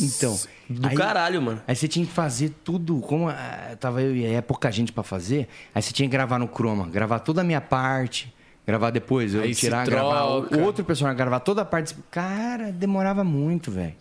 [0.00, 0.38] Então,
[0.80, 1.60] Do aí- caralho, mano.
[1.66, 5.02] Aí você tinha que fazer tudo, como ah, tava eu e é pouca gente pra
[5.02, 8.32] fazer, aí você tinha que gravar no Chroma, gravar toda a minha parte,
[8.66, 11.94] gravar depois, eu Aí tirar, gravar outro personagem, gravar toda a parte.
[12.10, 13.94] Cara, demorava muito, velho.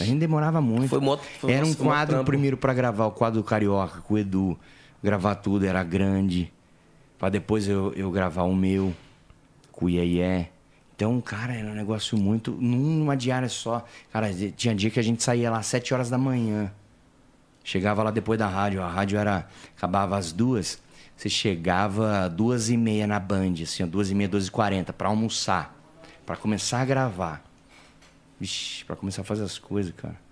[0.00, 0.88] A gente demorava muito.
[0.88, 4.18] Foi mó- foi era um quadro primeiro pra gravar, o quadro do Carioca com o
[4.18, 4.58] Edu,
[5.02, 6.52] gravar tudo, era grande.
[7.18, 8.92] Pra depois eu, eu gravar o meu
[9.72, 10.46] com o Iê
[10.94, 12.52] Então, cara, era um negócio muito.
[12.52, 13.84] Numa diária só.
[14.12, 16.72] Cara, tinha dia que a gente saía lá às 7 horas da manhã.
[17.64, 18.82] Chegava lá depois da rádio.
[18.82, 19.48] A rádio era.
[19.76, 20.80] Acabava às duas.
[21.16, 25.08] Você chegava duas e meia na Band, assim, duas e meia, duas e quarenta, pra
[25.08, 25.74] almoçar.
[26.26, 27.44] Pra começar a gravar.
[28.38, 30.23] Vixe, pra começar a fazer as coisas, cara.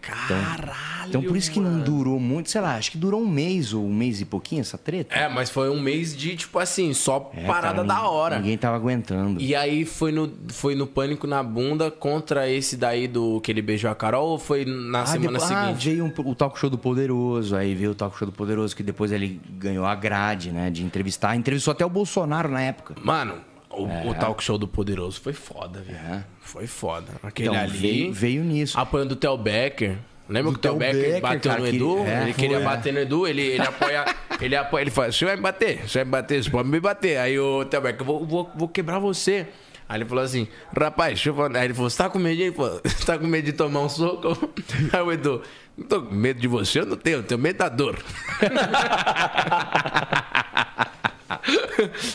[0.00, 1.08] Caralho!
[1.08, 3.84] Então por isso que não durou muito, sei lá, acho que durou um mês ou
[3.86, 5.14] um mês e pouquinho essa treta.
[5.14, 8.38] É, mas foi um mês de, tipo assim, só É, parada cara, da hora.
[8.38, 9.40] Ninguém tava aguentando.
[9.40, 13.62] E aí foi no, foi no Pânico na Bunda contra esse daí do que ele
[13.62, 15.84] beijou a Carol ou foi na semana depois- ah, seguinte?
[15.88, 18.82] veio um- o talk show do Poderoso, aí veio o talk show do Poderoso, que
[18.82, 21.36] depois ele ganhou a grade, né, de entrevistar.
[21.36, 22.94] Entrevistou até o Bolsonaro na época.
[23.02, 23.34] Mano,
[23.84, 24.06] o, É.
[24.10, 26.24] o talk show do Poderoso foi foda, velho.
[26.40, 27.12] Foi foda.
[27.22, 27.78] Aquele Então, ali.
[27.78, 28.78] veio- veio nisso.
[28.78, 29.96] Apoiando o Theo Becker.
[30.28, 31.98] Lembra Do que o Theo Becker, Becker, bateu cara, no que- Edu?
[32.06, 34.04] é, ele queria foi, bater no Edu, ele, ele apoia.
[34.42, 34.82] ele apoia.
[34.82, 37.16] Ele fala: você vai me bater, você vai me bater, você pode me bater.
[37.18, 39.46] Aí o Theo Becker, eu vou, vou, vou quebrar você.
[39.88, 40.46] Aí ele falou assim,
[40.78, 41.56] rapaz, deixa eu falar.
[41.56, 43.88] Aí ele falou, você tá com medo falou, você tá com medo de tomar um
[43.88, 44.28] soco?
[44.92, 45.40] Aí o Edu,
[45.78, 47.96] não tô com medo de você, eu não tenho, eu tenho medo da dor.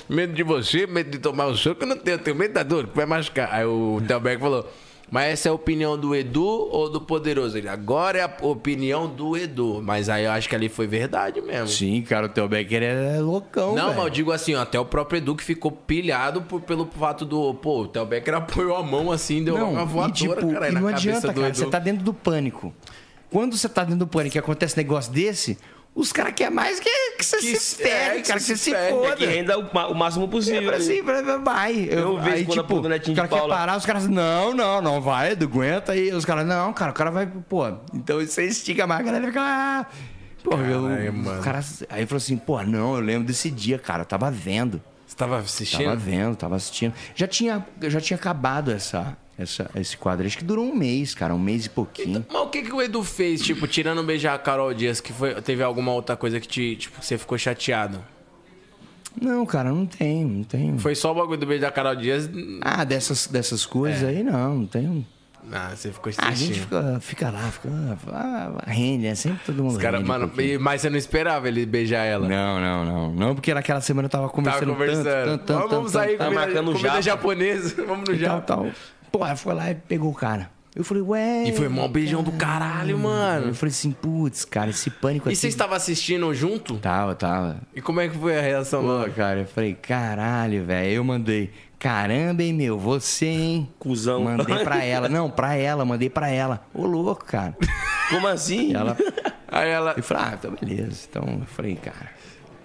[0.10, 2.64] Medo de você, medo de tomar um soco, eu não tenho, eu tenho medo da
[2.64, 3.50] dor, que vai machucar.
[3.52, 4.70] Aí o Becker falou,
[5.12, 7.56] mas essa é a opinião do Edu ou do Poderoso?
[7.58, 9.80] Ele, agora é a opinião do Edu.
[9.84, 11.68] Mas aí eu acho que ali foi verdade mesmo.
[11.68, 13.96] Sim, cara, o Becker é loucão, Não, velho.
[13.98, 17.26] mas eu digo assim, ó, até o próprio Edu que ficou pilhado por- pelo fato
[17.26, 17.54] do.
[17.56, 20.72] Pô, o Theo Becker apoiou a mão assim, deu uma e, voadora, tipo, cara, e
[20.72, 21.48] na não cabeça adianta, do cara.
[21.50, 21.58] Edu.
[21.58, 22.74] Você tá dentro do pânico.
[23.30, 25.58] Quando você tá dentro do pânico e acontece negócio desse,
[25.96, 28.58] os caras querem mais que, que você Que se se- ferre, é, cara, que se
[28.58, 28.90] você se ferre.
[28.92, 29.08] foda.
[29.10, 30.64] É que renda o, o máximo É possível.
[30.64, 30.84] pra ali.
[30.84, 31.88] assim, pra- vai.
[31.90, 34.08] Eu vejo aí, quando a tipo, porra do Netinho o cara quer parar, os caras,
[34.08, 36.12] não, não, não vai, aguenta aí.
[36.12, 37.68] Os caras, não, cara, o cara vai, pô.
[37.94, 39.42] Então você estica mais, a galera fica.
[39.42, 39.86] Ah,
[40.44, 41.40] pô, eu, Caralho, mano.
[41.40, 44.82] o cara, aí falou assim, pô, não, eu lembro desse dia, cara, eu tava vendo.
[45.06, 45.84] Você tava assistindo?
[45.84, 46.94] Tava vendo, tava assistindo.
[47.14, 50.26] Já tinha, já tinha acabado essa, essa, esse quadro.
[50.26, 52.26] Acho que durou um mês, cara, um mês e pouquinho.
[52.32, 55.34] Mas o que, que o Edu fez, tipo, tirando beijar a Carol Dias, que foi,
[55.42, 58.00] teve alguma outra coisa que te, tipo, você ficou chateado?
[59.20, 60.78] Não, cara, não tem, não tem.
[60.80, 62.30] Foi só o bagulho do beijo da Carol Dias?
[62.62, 65.06] Ah, dessas, dessas coisas aí, não, não tem.
[65.52, 67.70] Ah, você ficou Ah, a gente fica, fica lá, fica.
[68.08, 69.14] Ah, rende, né?
[69.14, 72.06] Sempre todo mundo Os cara, rende um mano, e- mas você não esperava ele beijar
[72.06, 72.28] ela?
[72.30, 73.14] Não, não, não.
[73.14, 75.04] Não, porque naquela semana eu tava Tava conversando conversando.
[75.04, 77.02] tanto, tanto, tanto, vamos tanto, sair tanto, comida, marcando comida japa.
[77.02, 77.76] japonesa.
[77.86, 78.20] Vamos no e
[79.22, 80.50] ela foi lá e pegou o cara.
[80.76, 81.44] Eu falei, ué.
[81.50, 83.50] E foi mó beijão do caralho, mano.
[83.50, 85.36] Eu falei assim, putz, cara, esse pânico E aqui.
[85.36, 86.78] você estava assistindo junto?
[86.78, 87.58] Tava, tava.
[87.76, 89.10] E como é que foi a reação Pô, lá?
[89.12, 90.92] cara, eu falei, caralho, velho.
[90.94, 93.70] Eu mandei, caramba, hein, meu, você, hein?
[93.78, 94.24] Cusão.
[94.24, 95.08] Mandei pra ela.
[95.08, 96.66] Não, pra ela, mandei pra ela.
[96.74, 97.56] Ô, louco, cara.
[98.10, 98.72] Como assim?
[98.72, 98.98] E ela.
[99.48, 99.94] Aí ela.
[99.96, 101.06] Eu falei, ah, então beleza.
[101.08, 102.10] Então eu falei, cara.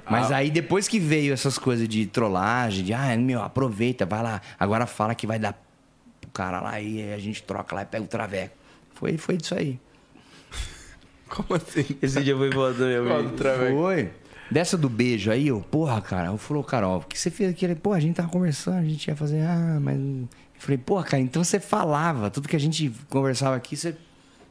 [0.06, 0.10] Ah.
[0.10, 4.40] Mas aí depois que veio essas coisas de trollagem, de, ah, meu, aproveita, vai lá.
[4.58, 5.54] Agora fala que vai dar
[6.28, 8.56] pro cara lá e a gente troca lá e pega o traveco.
[8.94, 9.78] Foi, foi disso aí.
[11.28, 11.96] Como assim?
[12.02, 13.36] Esse dia foi foda, meu Qual amigo.
[13.80, 14.10] Foi.
[14.50, 17.74] Dessa do beijo aí, eu, porra, cara, eu falou, Carol, o que você fez aqui?
[17.74, 19.98] Pô, a gente tava conversando, a gente ia fazer, ah, mas.
[19.98, 23.94] Eu falei, porra, cara, então você falava, tudo que a gente conversava aqui, você.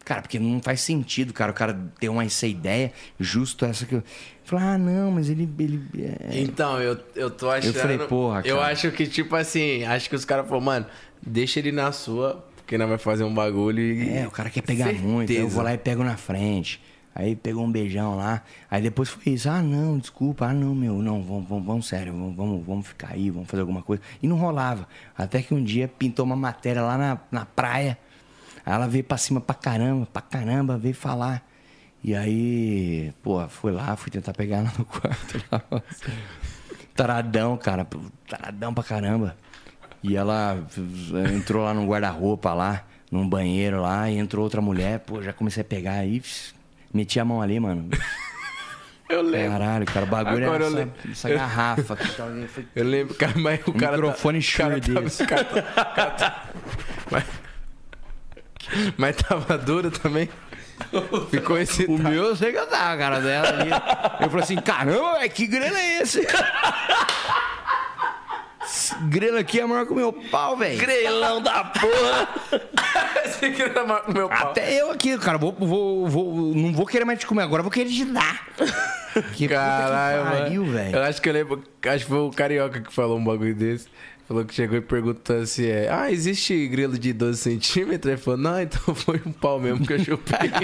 [0.07, 3.95] Cara, porque não faz sentido, cara, o cara ter uma essa ideia, justo essa que
[3.95, 3.97] eu.
[3.99, 4.03] eu
[4.45, 5.49] falei, ah, não, mas ele.
[5.59, 6.39] ele é...
[6.39, 7.73] Então, eu, eu tô achando.
[7.73, 8.71] falei, porra, Eu cara.
[8.71, 10.85] acho que, tipo assim, acho que os caras falaram, mano,
[11.21, 14.17] deixa ele na sua, porque nós vai fazer um bagulho e.
[14.17, 16.81] É, o cara quer pegar muito, aí eu vou lá e pego na frente.
[17.13, 18.43] Aí pegou um beijão lá.
[18.71, 19.49] Aí depois foi isso.
[19.49, 20.45] Ah, não, desculpa.
[20.45, 23.61] Ah, não, meu, não, vamos, vamos, vamos sério, vamos, vamos, vamos ficar aí, vamos fazer
[23.61, 24.01] alguma coisa.
[24.23, 24.87] E não rolava.
[25.17, 27.97] Até que um dia pintou uma matéria lá na, na praia.
[28.67, 31.41] Aí ela veio pra cima pra caramba, pra caramba, veio falar.
[32.03, 35.63] E aí, pô, fui lá, fui tentar pegar ela no quarto lá.
[36.93, 37.87] Taradão, cara,
[38.27, 39.37] taradão pra caramba.
[40.03, 40.57] E ela
[41.33, 45.61] entrou lá no guarda-roupa lá, num banheiro lá, e entrou outra mulher, pô, já comecei
[45.61, 46.21] a pegar aí,
[46.93, 47.89] meti a mão ali, mano.
[49.09, 49.51] Eu lembro.
[49.51, 51.95] Caralho, cara, o bagulho Agora eu era essa, essa garrafa.
[51.95, 52.07] Que
[52.49, 52.67] foi...
[52.75, 53.95] Eu lembro, cara, mas o Um cara.
[53.95, 55.25] microfone tá, tava- desse.
[55.25, 56.45] cara tá- cara tá-
[57.09, 57.23] mas,
[58.97, 60.29] mas tava duro também.
[61.31, 61.85] Ficou esse.
[61.85, 63.71] O meu eu sei que eu tava, cara dela ali.
[64.21, 66.19] Eu falei assim, caramba, velho, que grana é esse?
[68.63, 70.77] Esse grana aqui é maior que o meu pau, velho.
[70.77, 72.29] Grelão da porra!
[73.25, 74.51] Esse grana é maior que o meu pau.
[74.51, 77.71] Até eu aqui, cara, vou, vou, vou, não vou querer mais te comer agora, vou
[77.71, 78.47] querer te dar.
[79.33, 80.95] Que Caralho, puta que pariu, velho.
[80.95, 81.63] Eu acho que eu lembro.
[81.87, 83.87] Acho que foi o Carioca que falou um bagulho desse.
[84.27, 85.89] Falou que chegou e perguntou se é.
[85.89, 88.11] Ah, existe grilo de 12 centímetros?
[88.11, 90.51] Ele falou, não, então foi um pau mesmo que eu chupei.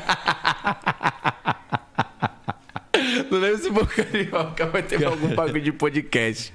[3.29, 6.53] Não lembro se for carioca, mas teve algum bagulho de podcast.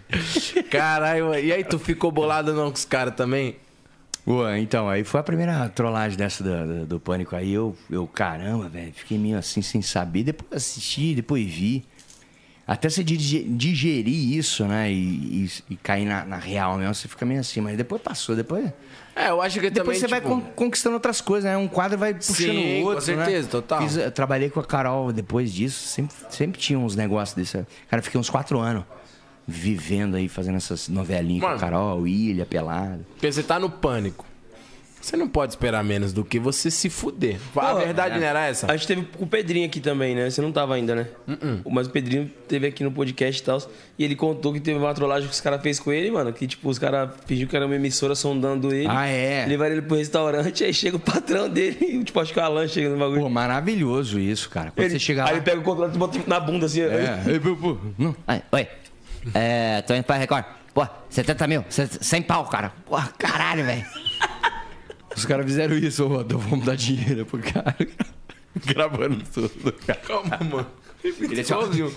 [0.70, 3.57] Caralho, e aí, tu ficou bolado não com os caras também?
[4.27, 7.35] Ué, então, aí foi a primeira trollagem dessa do, do, do pânico.
[7.35, 10.25] Aí eu, eu caramba, velho, fiquei meio assim sem saber.
[10.25, 11.85] Depois assisti, depois vi.
[12.69, 14.93] Até você dige- digerir isso, né?
[14.93, 17.63] E, e, e cair na, na real mesmo, você fica meio assim.
[17.63, 18.71] Mas depois passou, depois.
[19.17, 20.01] É, eu acho que Depois também.
[20.01, 21.57] você vai tipo, con- conquistando outras coisas, né?
[21.57, 23.05] Um quadro vai puxando Sim, o com outro.
[23.07, 23.51] certeza, né?
[23.51, 23.81] total.
[23.83, 27.67] Fiz, eu trabalhei com a Carol depois disso, sempre, sempre tinha uns negócios desse.
[27.89, 28.85] Cara, fiquei uns quatro anos
[29.47, 31.61] vivendo aí, fazendo essas novelinhas com a Mano.
[31.61, 33.01] Carol, Ilha, Pelada.
[33.15, 34.27] Porque você tá no pânico.
[35.01, 37.36] Você não pode esperar menos do que você se fuder.
[37.57, 38.20] A Pô, verdade é.
[38.20, 38.70] não era essa?
[38.70, 40.28] A gente teve com o Pedrinho aqui também, né?
[40.28, 41.07] Você não tava ainda, né?
[41.27, 41.70] Uh-uh.
[41.73, 43.62] Mas o Pedrinho teve aqui no podcast e tal.
[43.99, 46.33] E ele contou que teve uma trollagem que os caras fez com ele, mano.
[46.33, 48.86] Que, tipo, os caras fingiram que era uma emissora sondando ele.
[48.91, 49.47] Ah, é?
[49.47, 51.78] Levaram ele pro restaurante, aí chega o patrão dele.
[51.81, 53.20] E, tipo, acho que o Alan chega no bagulho.
[53.23, 54.70] Pô, maravilhoso isso, cara.
[54.73, 55.33] Quando Ele- você chega aí lá.
[55.36, 56.81] ele pega o controle e bota na bunda assim.
[56.83, 57.23] É.
[57.27, 58.15] Ei, pô, pô, não.
[58.27, 58.67] Ai, oi.
[59.35, 60.44] É, tô indo pra Record.
[60.75, 62.73] Pô, 70 mil, cê- sem pau, cara.
[62.86, 63.85] Pô, caralho, velho.
[65.19, 67.77] Os caras fizeram isso, ô, Rodolfo, vamos dar dinheiro pro cara.
[68.65, 69.99] Gravando tudo, cara.
[69.99, 70.67] Calma, mano.
[71.03, 71.93] Ele, ó, Sozinho.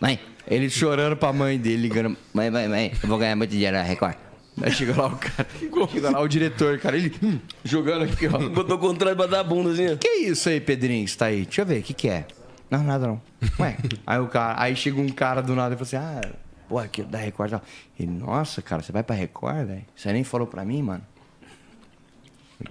[0.00, 0.18] Mãe,
[0.48, 2.16] ele chorando pra mãe dele, ligando.
[2.32, 4.16] mãe, mãe, mãe, eu vou ganhar muito dinheiro na Record.
[4.62, 5.46] Aí chega lá o cara.
[5.92, 6.96] Chega lá o diretor, cara.
[6.96, 8.38] Ele hum, jogando aqui, ó.
[8.48, 9.98] Botou o controle pra dar a bunda assim.
[9.98, 11.44] Que isso aí, Pedrinho, que você tá aí?
[11.44, 12.26] Deixa eu ver, o que que é?
[12.70, 13.20] Não, nada não.
[13.60, 13.76] Ué,
[14.06, 16.32] aí o cara, aí chega um cara do nada e fala assim, ah,
[16.66, 17.62] pô, aqui da Record e tal.
[18.00, 19.84] Ele, nossa, cara, você vai pra Record, velho?
[19.94, 21.02] Você nem falou pra mim, mano?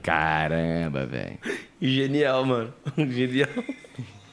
[0.02, 1.38] Caramba, velho.
[1.82, 2.74] Genial, mano.
[2.98, 3.50] Genial.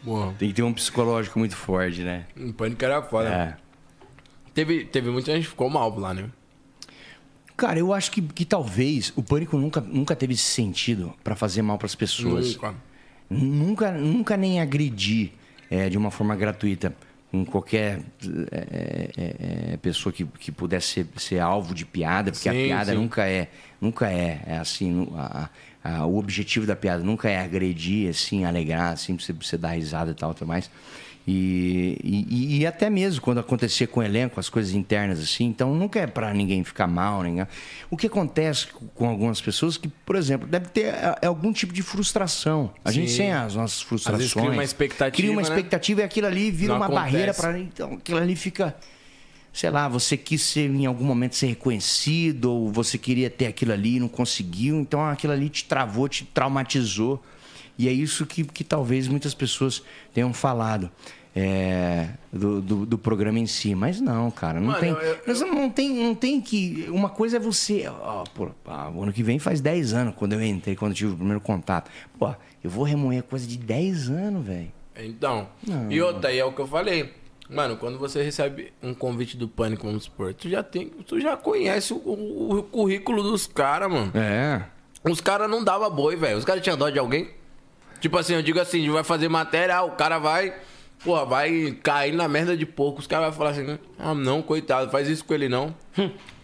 [0.03, 0.35] Boa.
[0.39, 2.27] Tem que ter um psicológico muito forte, né?
[2.37, 3.29] O pânico era foda.
[3.29, 3.57] É.
[4.55, 6.31] Teve, teve muita gente que ficou mal lá, né?
[7.57, 11.61] Cara, eu acho que, que talvez o pânico nunca, nunca teve esse sentido pra fazer
[11.61, 12.55] mal pras pessoas.
[12.55, 12.75] Nunca.
[13.29, 15.33] Nunca, nunca nem agredir
[15.71, 16.97] é, de uma forma gratuita
[17.31, 18.01] com qualquer
[18.51, 22.93] é, é, pessoa que, que pudesse ser, ser alvo de piada, porque a Sim, piada
[22.93, 22.95] sim.
[22.95, 23.49] nunca é,
[23.81, 25.49] nunca é, é assim, a-
[25.83, 29.57] a- o objetivo da piada nunca é agredir, assim, alegrar, assim, pra você, pra você
[29.59, 30.71] dar risada e tal, tudo mais.
[31.27, 35.75] E, e, e até mesmo quando acontecia com o elenco, as coisas internas assim, então
[35.75, 37.23] nunca é pra ninguém ficar mal.
[37.23, 37.47] Ninguém...
[37.91, 41.73] O que acontece com algumas pessoas que, por exemplo, deve ter é, é algum tipo
[41.73, 42.73] de frustração.
[42.85, 43.19] A gente Sim.
[43.19, 44.19] tem as nossas frustrações.
[44.19, 45.49] vezes cria uma expectativa, Cria uma né?
[45.49, 47.13] expectativa e aquilo ali vira Não uma acontece.
[47.13, 48.75] barreira para Então aquilo ali fica.
[49.53, 53.73] Sei lá, você quis ser, em algum momento ser reconhecido, ou você queria ter aquilo
[53.73, 57.21] ali e não conseguiu, então aquilo ali te travou, te traumatizou.
[57.81, 60.91] E é isso que, que talvez muitas pessoas tenham falado
[61.35, 63.75] é, do, do, do programa em si.
[63.75, 64.91] Mas não, cara, não Mano, tem.
[64.91, 66.87] eu- eu- Mas não tem, não tem que.
[66.91, 67.87] Uma coisa é você.
[67.89, 70.97] Ó, pô, pá, o ano que vem faz 10 anos quando eu entrei, quando eu
[70.97, 71.91] tive o primeiro contato.
[72.19, 74.73] Pô, eu vou remoer coisa de 10 anos, velho.
[74.97, 75.49] Então.
[75.67, 75.91] Não.
[75.91, 77.15] E outra, aí é o que eu falei.
[77.49, 80.87] Mano, quando você recebe um convite do pânico, vamos supor, tu já tem.
[81.07, 84.13] Tu já conhece o, o- o currículo dos caras, mano.
[84.15, 84.63] É.
[85.03, 86.37] Os caras não davam boi, velho.
[86.37, 87.31] Os caras tinham dó de alguém.
[88.01, 90.55] Tipo assim, eu digo assim, a gente vai fazer matéria, o cara vai.
[91.05, 93.01] Porra, vai cair na merda de pouco.
[93.01, 95.75] Os caras vão falar assim, ah, não, coitado, faz isso com ele não.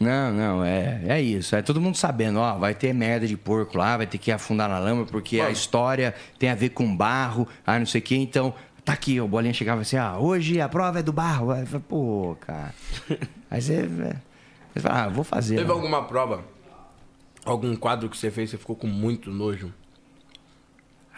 [0.00, 1.56] Não, não, é, é isso.
[1.56, 4.68] É todo mundo sabendo, ó, vai ter merda de porco lá, vai ter que afundar
[4.68, 5.52] na lama, porque a Mano.
[5.52, 8.54] história tem a ver com barro, ah, não sei o quê, então.
[8.84, 11.50] Tá aqui, o bolinha chegava assim, ah, hoje a prova é do barro.
[11.50, 12.72] Aí eu falei, pô, cara.
[13.50, 13.88] Aí você.
[14.72, 15.56] Você fala, ah, vou fazer.
[15.56, 15.74] Teve né?
[15.74, 16.44] alguma prova?
[17.44, 19.72] Algum quadro que você fez, você ficou com muito nojo?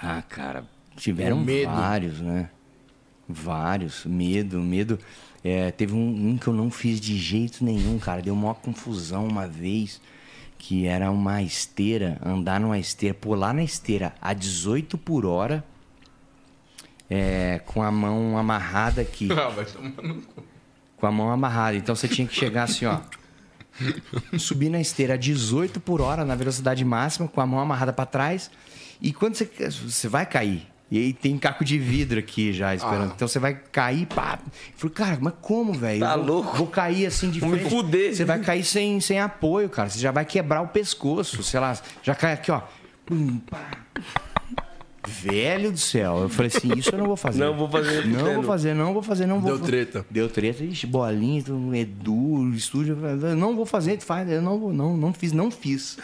[0.01, 0.65] Ah, cara,
[0.97, 1.70] tiveram Com medo.
[1.70, 2.51] vários, né?
[3.28, 4.05] Vários.
[4.05, 4.99] Medo, medo.
[5.44, 8.23] É, teve um, um que eu não fiz de jeito nenhum, cara.
[8.23, 10.01] Deu uma confusão uma vez.
[10.60, 15.65] Que era uma esteira, andar numa esteira, pular na esteira a 18 por hora,
[17.09, 19.28] é, com a mão amarrada aqui.
[19.33, 20.43] Ah, vai tomar no cu.
[20.97, 21.77] Com a mão amarrada.
[21.77, 22.99] Então você tinha que chegar assim, ó.
[24.36, 28.05] Subir na esteira a 18 por hora na velocidade máxima, com a mão amarrada pra
[28.05, 28.51] trás.
[29.01, 30.67] E quando você, você vai cair.
[30.91, 33.10] E aí tem caco de vidro aqui já esperando.
[33.10, 33.12] Ah.
[33.15, 34.39] Então você vai cair, pá.
[34.47, 36.01] Eu falei, cara, mas como, velho?
[36.01, 36.57] Tá vou, louco?
[36.57, 37.70] Vou cair assim de Vou me frente.
[37.70, 38.17] fuder.
[38.17, 39.91] Você vai cair sem, sem apoio, cara.
[39.91, 41.43] Você já vai quebrar o pescoço.
[41.43, 42.62] Sei lá, já cai aqui, ó.
[43.05, 43.70] Pum, pá.
[45.07, 46.23] Velho do céu.
[46.23, 47.39] Eu falei assim, isso eu não vou fazer.
[47.39, 50.07] Não vou fazer, Não vou fazer, não vou fazer, não vou Deu treta.
[50.10, 52.99] Deu treta, ixi, bolinha, tudo, Edu, estúdio.
[53.02, 54.31] eu Não vou fazer, faz.
[54.31, 55.99] Eu não vou, não, não fiz, não fiz.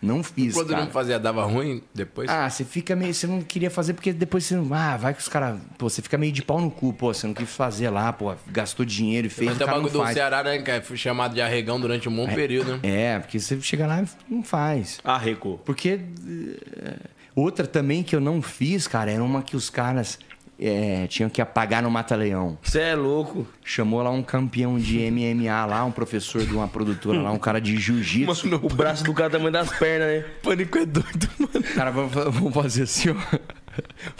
[0.00, 0.54] Não fiz.
[0.54, 0.84] Quando cara.
[0.84, 2.28] não fazia, dava ruim depois?
[2.30, 3.14] Ah, você fica meio.
[3.14, 4.72] Você não queria fazer porque depois você não.
[4.74, 5.58] Ah, vai que os caras.
[5.78, 7.12] Pô, você fica meio de pau no cu, pô.
[7.12, 8.34] Você não quis fazer lá, pô.
[8.48, 9.48] Gastou dinheiro e fez.
[9.48, 10.06] Mas o cara bagulho do.
[10.12, 10.58] Ceará, né?
[10.58, 12.80] Que foi chamado de arregão durante um bom período, né?
[12.82, 14.98] É, porque você chega lá e não faz.
[15.02, 15.58] Arrecou.
[15.58, 16.00] Porque.
[16.28, 16.96] eh,
[17.34, 20.18] Outra também que eu não fiz, cara, era uma que os caras
[20.58, 22.58] eh, tinham que apagar no Mata-Leão.
[22.62, 23.46] Você é louco.
[23.64, 27.60] Chamou lá um campeão de MMA lá, um professor de uma produtora lá, um cara
[27.60, 28.60] de jiu-jitsu.
[28.62, 30.24] O braço do cara tamanho das pernas, né?
[30.42, 31.66] Pânico é doido, mano.
[31.74, 33.16] Cara, vamos fazer assim, ó.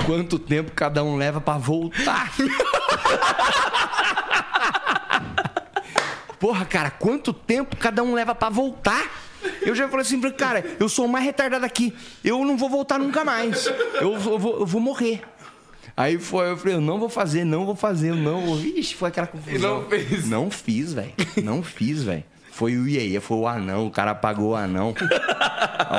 [0.05, 2.31] Quanto tempo cada um leva pra voltar?
[6.39, 9.03] Porra, cara, quanto tempo cada um leva pra voltar?
[9.63, 11.95] Eu já falei assim, cara, eu sou o mais retardado aqui.
[12.23, 13.67] Eu não vou voltar nunca mais.
[14.01, 15.23] Eu, eu vou, eu vou morrer.
[15.97, 18.61] Aí foi, eu falei, eu não vou fazer, não vou fazer, eu não vou.
[18.61, 19.55] Ixi, foi aquela confusão.
[19.55, 20.29] E não fez?
[20.29, 21.13] Não fiz, velho.
[21.43, 22.25] Não fiz, velho.
[22.53, 24.95] Foi o Iaia, foi o anão, o cara apagou o anão.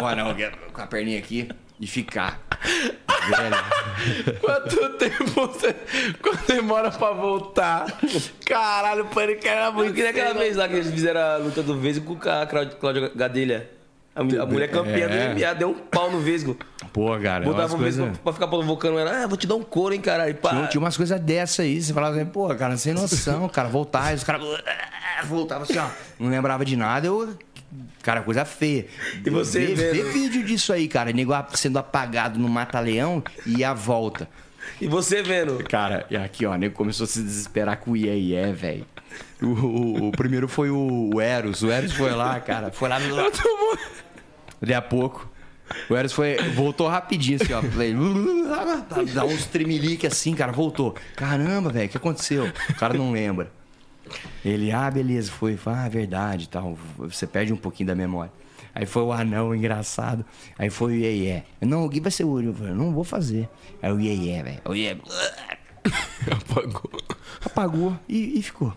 [0.02, 0.36] O anão
[0.74, 2.42] com a perninha aqui e ficar.
[3.30, 4.38] Velho.
[4.42, 5.76] Quanto tempo você.
[6.22, 7.86] Quanto demora pra voltar?
[8.46, 9.90] Caralho, o pânico era muito.
[9.90, 13.12] Eu queria aquela vez lá que eles fizeram a luta do Vesgo com a Cláudia
[13.16, 13.77] Gadelha.
[14.18, 15.34] A, mulher- a mulher campeã É.
[15.34, 16.58] do MMA deu um pau no Vesgo.
[16.92, 18.18] Pô, cara, é Botava o Vesgo coisas...
[18.20, 19.24] pra, ficar provocando ela.
[19.24, 20.34] Ah, vou te dar um couro, hein, caralho.
[20.36, 20.50] Pá.
[20.50, 24.14] Tinha, tinha umas coisas dessa aí, você falava assim, pô, cara, sem noção, cara, voltar,
[24.16, 24.42] os caras
[25.26, 25.88] voltavam assim, ó,
[26.20, 27.36] não lembrava de nada, eu.
[28.02, 28.88] Cara, coisa feia.
[29.26, 29.94] E você vê, vendo?
[29.94, 34.28] vê vídeo disso aí, cara, nego sendo apagado no Mata-Leão e a volta.
[34.82, 35.64] E você vendo?
[35.70, 38.86] Cara, e aqui, ó, nego começou a se desesperar com o Iê, velho.
[39.42, 41.62] O, o- o primeiro foi o, Eros.
[41.64, 42.72] O Eros foi lá, cara.
[42.72, 43.16] Foi lá no.
[44.62, 45.30] Daqui a pouco.
[45.90, 47.62] O Eros foi, voltou rapidinho, assim, ó.
[47.62, 47.94] Falei,
[49.14, 50.52] Dá uns tremelique assim, cara.
[50.52, 50.96] Voltou.
[51.16, 52.52] Caramba, velho, o que aconteceu?
[52.70, 53.52] O cara não lembra.
[54.44, 55.60] Ele, ah, beleza, foi.
[55.66, 56.78] Ah, verdade tal.
[56.98, 58.32] Você perde um pouquinho da memória.
[58.74, 60.24] Aí foi o anão engraçado.
[60.58, 61.44] Aí foi o Iê.
[61.62, 62.52] Não, o Gui vai ser o último.
[62.52, 63.50] Eu falei, não vou fazer.
[63.82, 64.62] Aí o Iê, velho.
[64.66, 64.96] O Iê.
[66.32, 66.92] Apagou.
[67.44, 68.74] Apagou e, e ficou.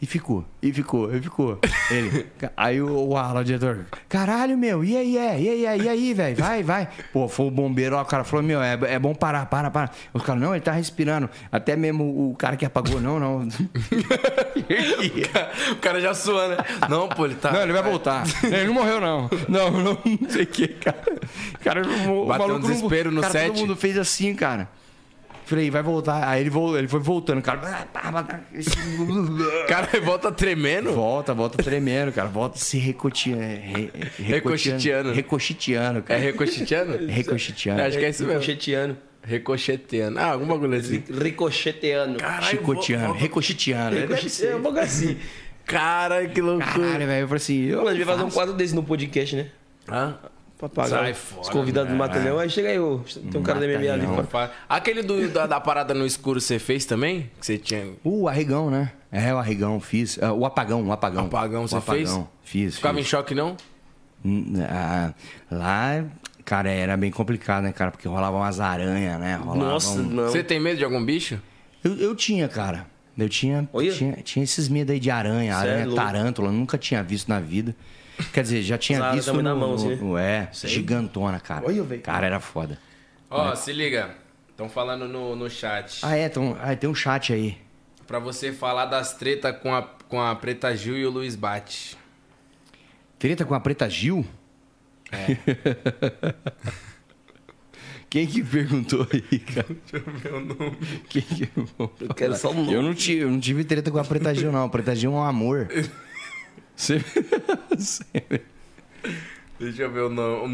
[0.00, 1.58] E ficou, e ficou, e ficou.
[1.90, 2.26] Ele.
[2.56, 6.14] Aí o, o o diretor, caralho, meu, e aí, é, e aí, é, e aí,
[6.14, 6.88] velho, vai, vai.
[7.12, 9.90] Pô, foi o bombeiro, ó, o cara falou, meu, é, é bom parar, para, para.
[10.12, 11.28] Os caras, não, ele tá respirando.
[11.50, 13.48] Até mesmo o cara que apagou, não, não.
[15.72, 16.64] O cara já suando, né?
[16.88, 17.52] Não, pô, ele tá.
[17.52, 18.24] Não, ele vai voltar.
[18.44, 19.30] Ele não morreu, não.
[19.48, 21.02] Não, não, não sei o que, cara.
[21.62, 23.46] Cara, o, o Bateu um maluco não- desespero no cara, set.
[23.48, 24.68] Todo mundo fez assim, cara.
[25.48, 26.28] Falei, vai voltar.
[26.28, 27.58] Aí ele, ele foi voltando, cara.
[29.66, 30.92] Cara, volta tremendo.
[30.92, 32.28] Volta, volta tremendo, cara.
[32.28, 33.40] Volta se recoteando.
[33.42, 35.12] Re, Recochiteando.
[35.12, 36.20] Recochiteando, É cara.
[36.20, 36.98] recochiteando?
[37.08, 37.80] Recochiteando.
[37.80, 38.40] Acho que é isso mesmo.
[38.40, 38.96] Ricocheteando.
[39.22, 40.18] Recocheteando.
[40.18, 41.02] Ah, algum bagulho assim.
[41.10, 42.18] Ricocheteando.
[42.42, 43.14] Chicoteando.
[43.14, 43.96] Recochiteando.
[43.96, 45.16] É um bagulho assim.
[45.64, 46.72] Caralho, que loucura.
[46.72, 47.20] Caralho, velho.
[47.24, 47.64] Eu falei assim.
[47.64, 49.46] Eu Pô, a gente vai fazer um quadro desse no podcast, né?
[49.90, 50.18] Hã?
[50.58, 52.36] Pra pagar Sai os fora, convidados do Matalhão.
[52.38, 54.26] Aí chega aí, ô, tem um cara da MMA ali.
[54.28, 54.52] Fora.
[54.68, 57.30] Aquele do, da, da parada no escuro você fez também?
[57.38, 57.92] Que você tinha.
[58.02, 58.90] O arregão, né?
[59.12, 60.18] É, o arregão, fiz.
[60.20, 61.26] Ah, o apagão, o apagão.
[61.26, 62.74] Apagão O você apagão, Fiz.
[62.76, 63.06] Ficava fiz.
[63.06, 63.56] em choque, não?
[64.24, 65.14] Hum, ah,
[65.48, 66.04] lá,
[66.44, 67.92] cara, era bem complicado, né, cara?
[67.92, 69.36] Porque rolavam umas aranhas, né?
[69.36, 70.24] Rolava Nossa, não.
[70.24, 71.40] Você tem medo de algum bicho?
[71.84, 72.84] Eu, eu tinha, cara.
[73.16, 73.92] Eu tinha, Olha.
[73.92, 76.00] tinha, tinha esses medos aí de aranha, Cê é aranha louco.
[76.02, 77.74] tarântula, nunca tinha visto na vida.
[78.32, 81.64] Quer dizer, já tinha Essa visto no, na mão, no- assim, no- É, gigantona, cara.
[81.66, 82.02] Olha, velho.
[82.02, 82.78] Cara, era foda.
[83.30, 84.14] Ó, se liga.
[84.50, 86.00] Estão falando no, no chat.
[86.02, 87.56] Ah, é, então, ah, tem um chat aí.
[88.06, 91.96] Pra você falar das tretas com a, com a Preta Gil e o Luiz Bate.
[93.18, 94.26] Treta com a Preta Gil?
[95.12, 95.36] É.
[98.10, 99.66] Quem que perguntou aí, cara?
[99.92, 100.76] Deixa eu ver o nome.
[101.10, 101.48] Quem que...
[102.00, 102.72] Eu quero só o nome.
[102.72, 104.64] Eu não tive, eu não tive treta com a Preta Gil, não.
[104.64, 105.68] A Preta Gil é um amor.
[106.78, 107.02] Você...
[109.58, 110.48] Deixa eu ver o, nome, o.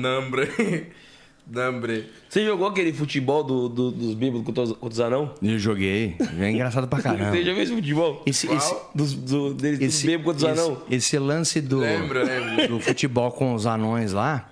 [1.52, 2.10] Lambrei.
[2.26, 5.34] Você jogou aquele futebol do, do- dos bêbados contra os, contra os anão?
[5.42, 6.16] Eu joguei.
[6.40, 7.30] É engraçado pra caramba.
[7.32, 8.22] Você já viu esse futebol?
[8.24, 10.82] Esse, esse, Dos, do, deles, dos bêbados contra os esse, anão?
[10.90, 12.68] esse lance do, Lembro, lembro.
[12.68, 14.48] do futebol com os anões lá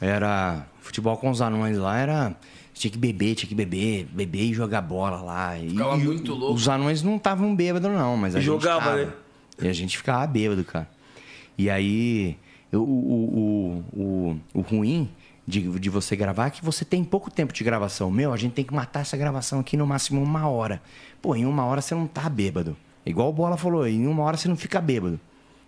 [0.00, 0.66] era.
[0.80, 2.34] Futebol com os anões lá era.
[2.72, 5.54] Tinha que beber, tinha que beber, beber e jogar bola lá.
[5.60, 6.54] Ficava e muito louco.
[6.54, 9.04] Os anões não estavam bêbados, não, mas a E gente jogava, ficava.
[9.04, 9.12] né?
[9.60, 10.88] E a gente ficava bêbado, cara.
[11.58, 12.36] E aí,
[12.72, 15.10] eu- o, o, o, o ruim
[15.46, 18.10] de, de você gravar é que você tem pouco tempo de gravação.
[18.10, 20.80] Meu, a gente tem que matar essa gravação aqui no máximo uma hora.
[21.20, 22.76] Pô, em uma hora você não tá bêbado.
[23.04, 25.18] Igual o Bola falou, em uma hora você não fica bêbado.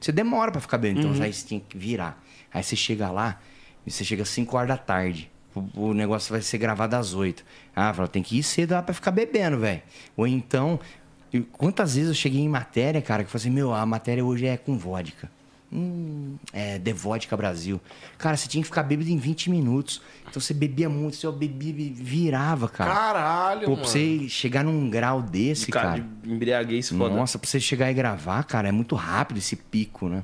[0.01, 1.23] Você demora pra ficar bêbado, então Uhum.
[1.23, 2.23] aí você tinha que virar.
[2.53, 3.41] Aí você chega lá,
[3.87, 5.31] você chega às 5 horas da tarde.
[5.55, 7.45] O, o negócio vai ser gravado às 8.
[7.75, 9.83] Ah, fala, tem que ir cedo lá pra ficar bebendo, velho.
[10.17, 10.79] Ou então,
[11.53, 14.47] quantas vezes eu cheguei em matéria, cara, que eu falei assim, meu, a matéria hoje
[14.47, 15.31] é com vodka.
[15.73, 17.81] Hum, é, The Vodka Brasil.
[18.19, 20.03] Cara, você tinha que ficar bêbado em 20 minutos.
[20.29, 22.93] Então você bebia muito, você bebia e virava, cara.
[22.93, 23.83] Caralho, Pô, mano.
[23.83, 26.07] pra você chegar num grau desse, De cara, cara.
[26.23, 27.15] de embriaguez foda.
[27.15, 30.23] Nossa, pra você chegar e gravar, cara, é muito rápido esse pico, né?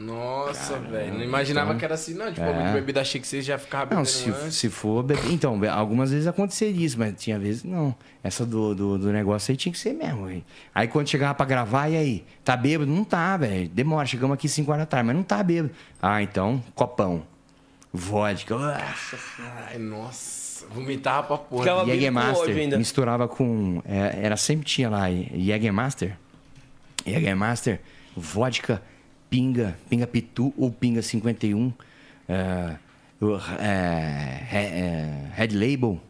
[0.00, 1.14] Nossa, velho.
[1.14, 2.32] Não imaginava então- que era assim, não.
[2.32, 2.72] Tipo, É.
[2.72, 4.56] bebida chique, você já ficava bebendo Não, se, antes.
[4.56, 5.30] se for beber.
[5.30, 7.94] Então, algumas vezes aconteceria isso, mas tinha vezes não.
[8.22, 10.44] Essa do, do, do negócio aí tinha que ser mesmo, velho.
[10.74, 12.24] Aí quando chegava pra gravar, e aí?
[12.44, 12.90] Tá bêbado?
[12.90, 13.68] Não tá, velho.
[13.68, 15.72] Demora, chegamos aqui 5 horas da tarde, mas não tá bêbado.
[16.00, 17.22] Ah, então, copão.
[17.92, 18.56] Vodka.
[18.56, 19.18] Nossa
[19.68, 20.40] Ai, nossa.
[20.72, 21.86] Vomitava pra porra.
[21.86, 22.78] Jägermaster.
[22.78, 23.82] Misturava com.
[23.84, 26.16] é, era sempre tinha lá Jägermaster.
[27.06, 27.80] Jägermaster,
[28.16, 28.82] vodka,
[29.30, 31.72] pinga, pinga pitu ou pinga 51.
[32.28, 32.76] É,
[34.50, 36.00] é, é, Red Label.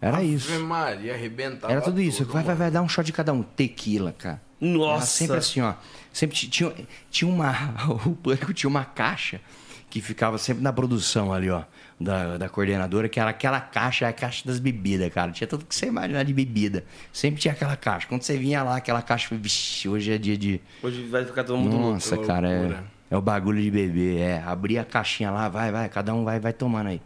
[0.00, 0.52] Era isso.
[0.52, 2.18] Ave Maria, arrebentava Era tudo isso.
[2.24, 3.42] tudo, vai, vai, vai dar um shot de cada um.
[3.42, 4.40] Tequila, cara.
[4.60, 4.96] Nossa.
[4.96, 5.74] Era sempre assim, ó.
[6.12, 6.72] Sempre ti- tinha,
[7.10, 7.52] tinha uma.
[8.06, 9.40] O pânico tinha uma caixa
[9.88, 11.62] que ficava sempre na produção ali, ó.
[11.98, 15.30] Da, da coordenadora, que era aquela caixa, a caixa das bebidas, cara.
[15.30, 16.84] Tinha tudo que você imaginar de bebida.
[17.12, 18.08] Sempre tinha aquela caixa.
[18.08, 20.60] Quando você vinha lá, aquela caixa, vixi, hoje é dia de.
[20.82, 22.26] Hoje vai ficar todo mundo Nossa, louco.
[22.26, 22.82] cara, é,
[23.12, 24.18] é o bagulho de beber.
[24.18, 27.00] É, abrir a caixinha lá, vai, vai, cada um vai, vai tomando aí.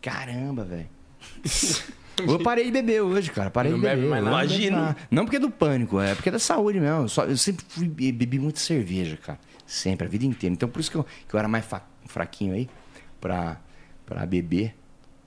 [0.00, 0.86] Caramba, velho.
[2.26, 3.48] Eu parei de beber hoje, cara.
[3.50, 4.08] Parei Não de beber.
[4.10, 4.72] bebe mais eu
[5.10, 7.02] não porque é do pânico, é porque é da saúde mesmo.
[7.02, 9.38] Eu, só- eu sempre fui, bebi muita cerveja, cara.
[9.64, 10.52] Sempre, a vida inteira.
[10.52, 11.64] Então por isso que eu, que eu era mais
[12.06, 12.68] fraquinho aí
[13.20, 13.56] pra,
[14.08, 14.74] pra beber.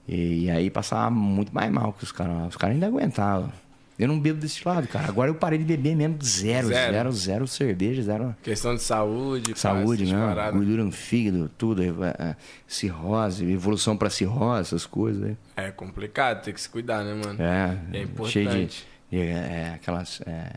[0.08, 2.48] E, aí passava muito mais mal que os caras.
[2.48, 3.52] Os caras ainda aguentavam.
[3.98, 5.06] Eu não bebo desse lado, cara.
[5.06, 6.92] Agora eu parei de beber mesmo zero, Zero.
[6.92, 8.34] zero, zero, cerveja, zero.
[8.42, 9.52] Questão de saúde.
[9.56, 10.50] Saúde, né?
[10.50, 11.82] Gordura no fígado, tudo.
[11.82, 11.88] é,
[12.18, 12.36] é,
[12.66, 15.36] cirrose, evolução pra cirrose, essas coisas aí.
[15.56, 17.40] É complicado, tem que se cuidar, né, mano?
[17.40, 18.32] É, É importante.
[18.32, 18.66] cheio de,
[19.10, 20.20] de, é, é, aquelas.
[20.26, 20.50] É,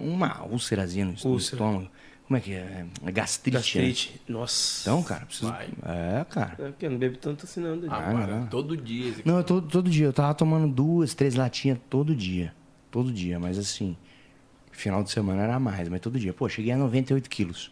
[0.00, 1.56] uma úlcerazinha no, no Úlcera.
[1.56, 1.88] estômago.
[2.26, 2.84] Como é que é?
[3.04, 3.56] É gastrite.
[3.78, 3.84] né?
[3.84, 4.20] Gastrite.
[4.28, 4.80] Nossa.
[4.82, 5.48] Então, cara, preciso.
[5.50, 5.68] Vai.
[5.84, 6.56] É, cara.
[6.58, 7.78] É porque eu não bebo tanto assim, não.
[7.78, 7.88] Dani.
[7.92, 8.46] Ah, não.
[8.48, 9.10] todo dia.
[9.10, 10.06] esse- Não, eu todo, todo dia.
[10.06, 12.52] Eu tava tomando duas, três latinhas todo dia.
[12.90, 13.96] Todo dia, mas assim.
[14.72, 16.32] Final de semana era mais, mas todo dia.
[16.32, 17.70] Pô, cheguei a 98 quilos.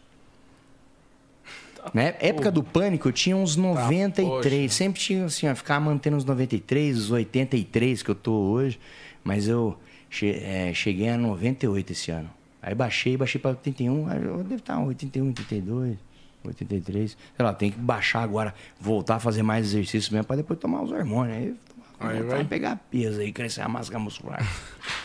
[1.93, 4.73] Na época do pânico, eu tinha uns 93.
[4.73, 8.79] Sempre tinha assim, ó, ficar mantendo uns 93, os 83 que eu tô hoje.
[9.23, 9.77] Mas eu
[10.09, 12.29] che- é, cheguei a 98 esse ano.
[12.65, 14.09] Aí baixei, baixei pra 81.
[14.09, 15.97] Aí eu devo estar 81, 82,
[16.43, 17.11] 83.
[17.37, 20.81] Sei lá, tem que baixar agora, voltar a fazer mais exercício mesmo pra depois tomar
[20.81, 21.37] os hormônios.
[21.37, 21.55] Aí,
[21.99, 22.43] Aí vai.
[22.43, 24.43] pegar peso aí, crescer a máscara muscular.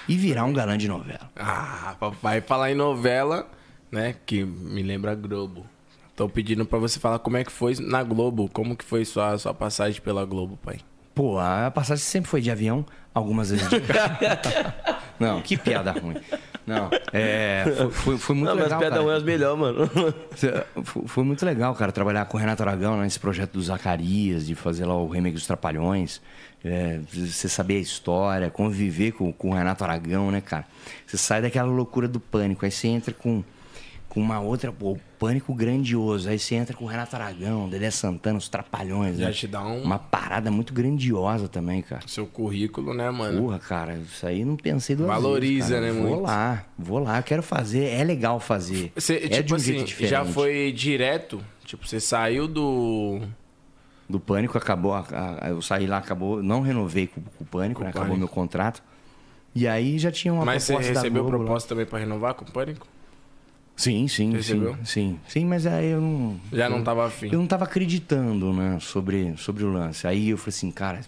[0.09, 1.31] e virar um galã de novela.
[1.37, 3.47] Ah, papai, falar em novela,
[3.93, 4.17] né?
[4.25, 5.67] Que me lembra Globo.
[6.17, 8.49] Tô pedindo pra você falar como é que foi na Globo.
[8.53, 10.79] Como que foi sua, sua passagem pela Globo, pai?
[11.15, 13.77] Pô, a passagem sempre foi de avião, algumas vezes de
[15.21, 16.17] Não, que piada ruim.
[16.67, 19.03] Não, é, foi, foi, muito Não, mas legal, piada cara.
[19.03, 19.91] ruim é as melhores, mano.
[20.85, 24.47] Foi, foi muito legal, cara, trabalhar com o Renato Aragão né, nesse projeto do Zacarias,
[24.47, 26.21] de fazer lá o remake dos Trapalhões.
[26.65, 30.67] é, você saber a história, conviver com, com o Renato Aragão, né, cara?
[31.07, 33.43] Você sai daquela loucura do pânico, aí você entra com,
[34.09, 36.29] com uma outra, pô, pânico grandioso.
[36.31, 39.19] Aí você entra com o Renato Aragão, Dedé Santana, os Trapalhões.
[39.19, 39.33] Já né?
[39.33, 42.03] te dá um- Uma parada muito grandiosa também, cara.
[42.09, 43.43] Seu currículo, né, mano?
[43.43, 46.23] Porra, cara, isso aí não pensei duas Valoriza, vezes, né, Vou muito?
[46.23, 48.91] lá, vou lá, quero fazer, é legal fazer.
[48.97, 50.11] Você, é tipo de um assim, jeito diferente.
[50.11, 51.41] já foi direto?
[51.67, 53.21] Tipo, você saiu do.
[54.09, 55.05] Do Pânico acabou, a-
[55.41, 58.09] a- eu saí lá, acabou, não renovei com, com o Pânico, Com né, o acabou
[58.09, 58.19] Pânico.
[58.19, 58.83] meu contrato.
[59.55, 61.45] E aí já tinha uma Mas você proposta da recebeu Globo lá.
[61.45, 62.89] proposta também pra renovar com o Pânico?
[63.81, 65.21] Sim, sim, sim, sim.
[65.27, 66.39] Sim, mas aí eu não...
[66.53, 67.31] Já eu, não tava afim.
[67.33, 70.07] Eu não tava acreditando, né, sobre, sobre o lance.
[70.07, 71.01] Aí eu falei assim, cara,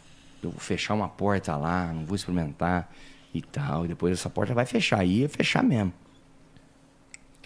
[0.43, 2.91] eu vou fechar uma porta lá, não vou experimentar
[3.35, 3.85] e tal.
[3.85, 5.01] E depois essa porta vai fechar.
[5.01, 5.93] Aí ia fechar mesmo.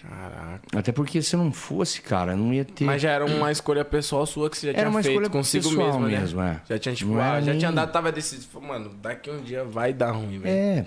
[0.01, 0.61] Caraca.
[0.77, 2.85] Até porque se não fosse, cara, não ia ter.
[2.85, 5.29] Mas já era uma escolha pessoal sua que você já Era tinha uma feito escolha
[5.29, 6.19] consigo mesmo, né?
[6.19, 6.61] mesmo, é.
[6.69, 8.61] Já tinha, tipo, ah, já nem- tinha andado, tava decidido.
[8.61, 10.55] Mano, daqui um dia vai dar ruim, velho.
[10.55, 10.85] É.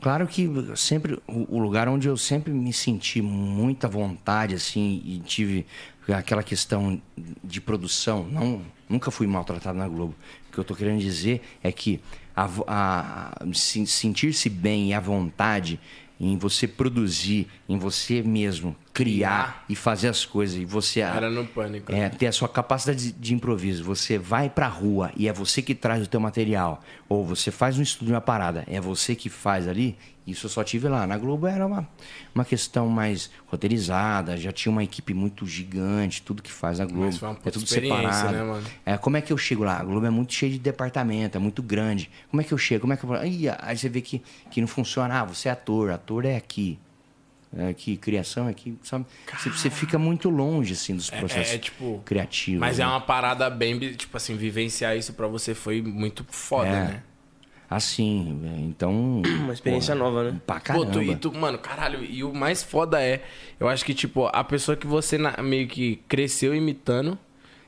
[0.00, 5.66] Claro que sempre o lugar onde eu sempre me senti muita vontade assim e tive
[6.08, 7.00] aquela questão
[7.42, 10.14] de produção, não nunca fui maltratado na Globo.
[10.48, 12.00] O que eu tô querendo dizer é que
[12.34, 15.80] a a- a- se- sentir-se bem e a vontade
[16.20, 21.46] em você produzir, em você mesmo criar e fazer as coisas e você Era no
[21.46, 21.92] pânico.
[21.92, 23.84] é, ter a sua capacidade de, de improviso.
[23.84, 26.82] Você vai pra rua e é você que traz o teu material.
[27.08, 29.96] Ou você faz um estudo, uma parada, é você que faz ali.
[30.30, 31.06] Isso eu só tive lá.
[31.06, 31.88] Na Globo era uma,
[32.34, 37.06] uma questão mais roteirizada, já tinha uma equipe muito gigante, tudo que faz a Globo.
[37.06, 38.32] Mas foi uma é tudo experiência, separado.
[38.36, 38.66] né, mano?
[38.84, 39.78] É, como é que eu chego lá?
[39.78, 42.10] A Globo é muito cheio de departamento, é muito grande.
[42.30, 42.82] Como é que eu chego?
[42.82, 43.12] Como é que eu...
[43.14, 45.20] Aí, aí você vê que, que não funciona.
[45.20, 46.78] Ah, você é ator, ator é aqui.
[47.56, 49.06] É aqui, criação é aqui, sabe?
[49.38, 52.60] Você, você fica muito longe, assim, dos processos é, tipo, criativos.
[52.60, 52.84] Mas né?
[52.84, 56.84] é uma parada bem, tipo assim, vivenciar isso pra você foi muito foda, É.
[56.84, 57.02] né?
[57.70, 59.20] Assim, então...
[59.44, 60.40] Uma experiência nova, né?
[60.46, 60.90] Pra Pô, caramba.
[60.90, 63.22] tu, e tu, mano, caralho, e o mais foda é,
[63.60, 67.18] eu acho que, tipo, a pessoa que você na- meio que cresceu imitando,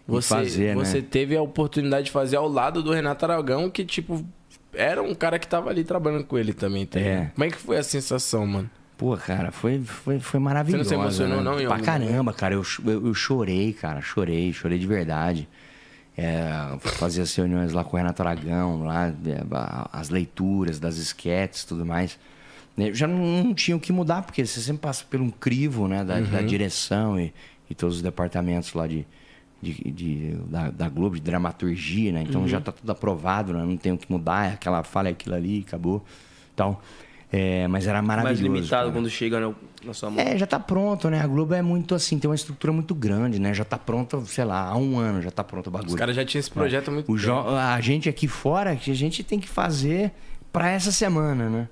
[0.06, 0.84] você, fazer, né?
[0.84, 4.24] você teve a oportunidade de fazer ao lado do Renato Aragão, que, tipo,
[4.72, 6.98] era um cara que tava ali trabalhando com ele também, tá?
[6.98, 7.30] É.
[7.34, 8.70] Como é que foi a sensação, mano?
[8.96, 10.84] Pô, cara, foi, foi, foi maravilhoso.
[10.84, 11.62] Você não se emocionou, né?
[11.62, 12.54] não, Pra caramba, cara.
[12.54, 14.02] Eu, eu, eu chorei, cara.
[14.02, 15.48] Chorei, chorei de verdade.
[16.16, 19.14] É, fazia as reuniões lá com o Renato Aragão, lá, é,
[19.92, 22.18] as leituras das esquetes tudo mais.
[22.76, 25.88] Né, Já não, não tinha o que mudar, porque você sempre passa por um crivo
[25.88, 26.46] né, da, da Uhum.
[26.46, 27.32] direção e,
[27.70, 29.06] e todos os departamentos lá de,
[29.62, 32.22] de, de- da, da Globo, de dramaturgia, né?
[32.22, 32.48] Então Uhum.
[32.48, 33.64] já tá tudo aprovado, né?
[33.64, 36.04] não tem o que mudar, é aquela falha, é aquilo ali, acabou.
[36.54, 36.78] Então,
[37.32, 38.42] é, mas era Mais maravilhoso.
[38.42, 38.92] limitado cara.
[38.92, 40.18] quando chega né, na sua mão.
[40.20, 41.20] É, já tá pronto, né?
[41.20, 43.54] A Globo é muito assim, tem uma estrutura muito grande, né?
[43.54, 45.90] Já tá pronta, sei lá, há um ano já tá pronto o bagulho.
[45.90, 48.90] Os caras já tinham esse projeto há muito o jo- A gente aqui fora, que
[48.90, 50.10] a gente tem que fazer
[50.52, 51.68] pra essa semana, né?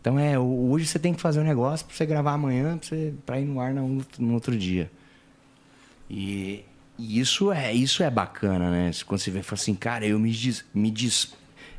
[0.00, 3.14] Então é, hoje você tem que fazer um negócio pra você gravar amanhã, pra, você,
[3.26, 4.90] pra ir no ar no, no outro dia.
[6.10, 6.64] E,
[6.98, 8.90] e isso é isso é bacana, né?
[9.06, 11.32] Quando você vê, fala assim, cara, eu me dis, me dis,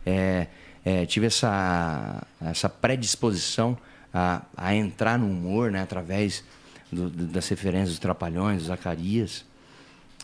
[0.05, 0.47] é,
[0.85, 3.77] é, tive essa essa predisposição
[4.13, 5.81] a, a entrar no humor, né?
[5.81, 6.43] Através
[6.91, 9.45] do- do- das referências dos Trapalhões, dos Zacarias.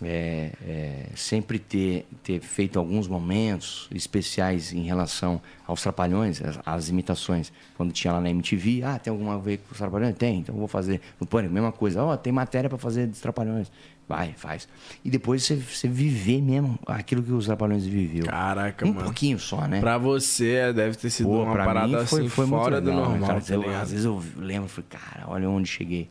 [0.03, 6.89] É, é, sempre ter, ter feito alguns momentos especiais em relação aos Trapalhões, as, as
[6.89, 7.49] imitações.
[7.77, 10.13] Quando tinha lá na MTV, ah, tem alguma a ver com os Trapalhões?
[10.17, 10.99] Tem, então vou fazer.
[11.17, 12.03] No Pânico, mesma coisa.
[12.03, 13.71] Ó, tem matéria para fazer dos Trapalhões.
[14.07, 14.67] Vai, faz.
[15.03, 18.25] E depois você, você viver mesmo aquilo que os Trapalhões viveu.
[18.25, 19.03] Caraca, um mano.
[19.05, 19.79] pouquinho só, né?
[19.79, 23.09] Pra você deve ter sido Pô, uma pra parada foi, assim foi fora do legal,
[23.09, 23.41] normal, cara?
[23.41, 26.07] tá Eu- às vezes eu lembro, falei, cara, olha onde cheguei.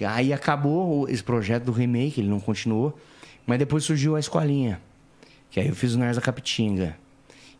[0.00, 2.98] E Aí acabou o- esse projeto do remake, ele não continuou.
[3.46, 4.80] Mas depois surgiu a escolinha.
[5.50, 6.96] Que aí eu fiz o Nerds da Capitinga.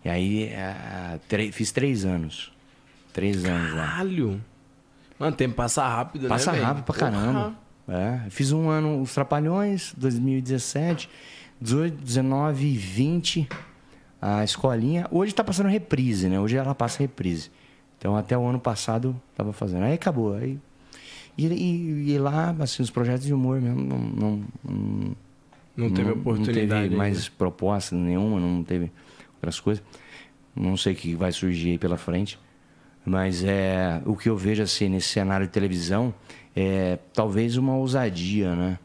[0.04, 0.50] E aí
[1.28, 2.52] tre- fiz três anos.
[3.12, 3.86] Três anos lá.
[3.86, 4.40] Caralho.
[5.18, 6.66] Mano, tempo passa rápido, Passa né, velho?
[6.68, 7.10] rápido pra Porra.
[7.10, 7.54] caramba.
[7.88, 11.08] É, fiz um ano Os Trapalhões, 2017,
[11.60, 13.48] 18, 19 e 20,
[14.20, 15.06] a escolinha.
[15.10, 16.38] Hoje tá passando reprise, né?
[16.38, 17.50] Hoje ela passa reprise.
[17.96, 19.84] Então até o ano passado tava fazendo.
[19.84, 20.34] Aí acabou.
[20.34, 20.58] Aí,
[21.36, 23.98] e, e, e lá, assim, os projetos de humor mesmo não.
[23.98, 25.16] Não, não,
[25.76, 26.96] Não teve Não oportunidade teve ainda.
[26.96, 28.92] mais proposta nenhuma, não teve
[29.36, 29.82] outras coisas.
[30.54, 32.38] Não sei o que vai surgir aí pela frente.
[33.04, 36.12] Mas é o que eu vejo assim nesse cenário de televisão
[36.60, 38.78] é talvez uma ousadia, né?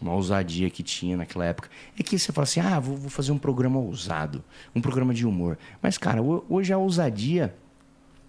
[0.00, 1.68] Uma ousadia que tinha naquela época.
[1.98, 4.42] É que você fala assim: ah, vou, vou fazer um programa ousado,
[4.74, 5.58] um programa de humor.
[5.82, 7.54] Mas, cara, ho- hoje a ousadia,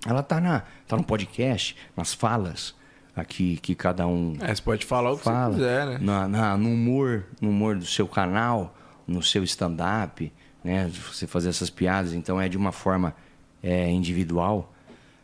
[0.05, 2.73] ela tá, na, tá no podcast, nas falas
[3.15, 5.97] aqui que cada um É, você pode falar o que fala, você quiser, né?
[6.01, 8.75] na, na- no humor, no humor do seu canal,
[9.07, 10.31] no seu stand-up,
[10.63, 10.89] né?
[11.11, 13.15] Você fazer essas piadas, então é de uma forma
[13.61, 14.70] é, individual.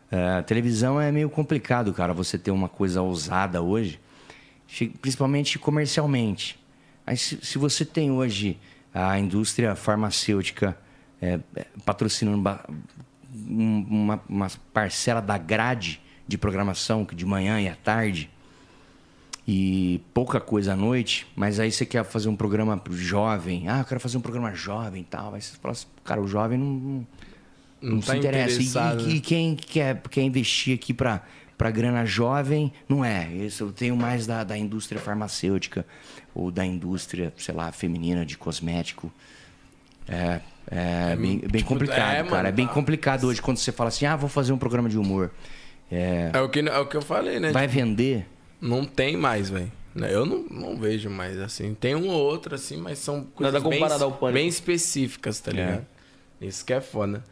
[0.10, 4.00] É, televisão é meio complicado, cara, você ter uma coisa ousada hoje,
[5.02, 6.60] principalmente comercialmente.
[7.06, 8.58] Aí, se, se você tem hoje
[8.94, 10.78] a indústria farmacêutica
[11.22, 12.38] é, é, patrocinando
[13.34, 18.30] um- uma, uma parcela da grade de programação, que de manhã e à tarde,
[19.48, 23.70] e pouca coisa à noite, mas aí você quer fazer um programa pro jovem.
[23.70, 25.34] Ah, eu quero fazer um programa jovem e tal.
[25.34, 27.08] Aí você fala assim, cara, o jovem não,
[27.82, 28.52] não, tá se interessa.
[28.62, 29.14] E- interessado, E, né?
[29.16, 31.22] e quem quer, quer investir aqui para
[31.58, 33.28] para grana jovem, não é.
[33.34, 35.84] Isso eu tenho mais da, da indústria farmacêutica
[36.36, 39.12] ou da indústria, sei lá, feminina de cosmético.
[40.08, 40.40] É,
[40.70, 42.24] é, bem, bem tipo, complicado, é, cara.
[42.30, 42.74] mano, é bem tá.
[42.74, 45.32] complicado hoje quando você fala assim, ah, vou fazer um programa de humor.
[45.92, 47.52] É, É o que, é o que eu falei, né?
[47.52, 48.28] vai vender?
[48.62, 49.72] não tem mais, velho.
[49.96, 51.74] Eu não, não vejo mais, assim.
[51.74, 54.34] Tem um ou outro, assim, mas são coisas Nada bem, ao Pânico.
[54.34, 55.54] bem específicas, tá É.
[55.56, 55.86] ligado?
[56.40, 57.24] Isso que é foda.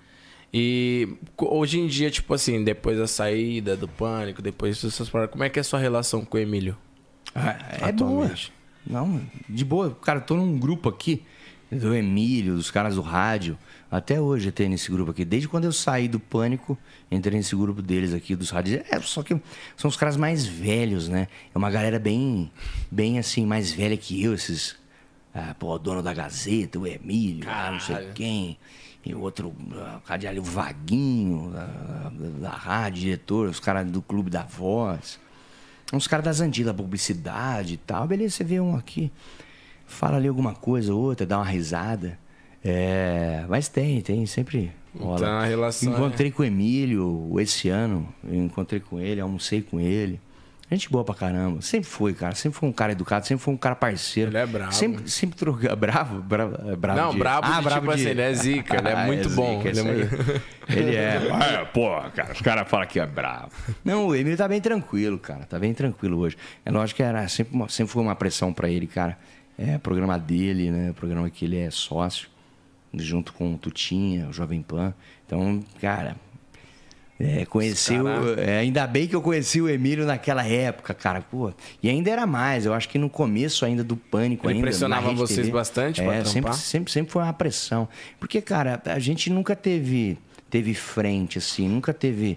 [0.53, 1.07] E
[1.37, 5.49] hoje em dia, tipo assim, depois da saída do Pânico, depois dessas paradas, como é
[5.49, 6.77] que é a sua relação com o Emílio?
[7.33, 7.57] Ah,
[7.87, 8.33] é boa.
[8.87, 9.97] Não, de boa.
[10.01, 11.23] Cara, tô num grupo aqui
[11.71, 13.57] do Emílio, dos caras do rádio.
[13.89, 15.25] Até hoje eu tenho nesse grupo aqui.
[15.25, 16.77] Desde quando eu saí do pânico,
[17.11, 18.81] entrei nesse grupo deles aqui, dos rádios.
[18.89, 19.39] É, só que
[19.75, 21.27] são os caras mais velhos, né?
[21.53, 22.51] É uma galera bem,
[22.91, 24.75] bem assim, mais velha que eu, esses.
[25.33, 28.57] Ah, pô, o dono da Gazeta, o Emílio, ah, não sei quem.
[29.05, 32.09] E outro, ah, o radialho o Vaguinho, da, da,
[32.41, 35.19] da rádio, diretor, os caras do Clube da Voz.
[35.93, 38.07] Uns caras das antigas, da publicidade e tal.
[38.07, 39.11] Beleza, você vê um aqui,
[39.85, 42.17] fala ali alguma coisa, outra, dá uma risada.
[42.63, 45.17] É, mas tem, tem, sempre rola.
[45.17, 50.19] Então, relação Encontrei com o Emílio esse ano, eu encontrei com ele, almocei com ele.
[50.71, 51.61] Gente boa pra caramba.
[51.61, 52.33] Sempre foi, cara.
[52.33, 54.31] Sempre foi um cara educado, sempre foi um cara parceiro.
[54.31, 54.71] Ele é bravo.
[54.73, 55.73] Sempre, sempre troca.
[55.77, 56.21] Bravo?
[56.21, 59.29] Bravo, é bravo Não, brabo de, tipo assim, ele é zica, ele é Ah, muito
[59.29, 59.57] bom.
[59.57, 61.15] zica, ele é muito- Ele é.
[61.61, 63.51] É, pô, cara, os caras falam que é bravo.
[63.83, 65.45] Não, o Emílio tá bem tranquilo, cara.
[65.45, 66.35] Tá bem tranquilo hoje.
[66.65, 69.15] É lógico que era sempre, uma- sempre foi uma pressão pra ele, cara.
[69.59, 70.91] É, programa dele, né?
[70.93, 72.27] Programa que ele é sócio,
[72.95, 74.93] junto com o Tutinha, o Jovem Pan.
[75.27, 76.15] Então, cara.
[77.17, 81.21] É, conheci o- é, ainda bem que eu conheci o Emílio naquela época, cara.
[81.21, 82.65] Pô, e ainda era mais.
[82.65, 84.65] Eu acho que no começo ainda do pânico Ele ainda.
[84.67, 86.53] pressionava vocês TV, bastante pra é, sempre, trampar?
[86.55, 87.87] sempre, sempre foi uma pressão.
[88.19, 90.17] Porque, cara, a gente nunca teve,
[90.49, 92.35] teve frente, assim, nunca teve.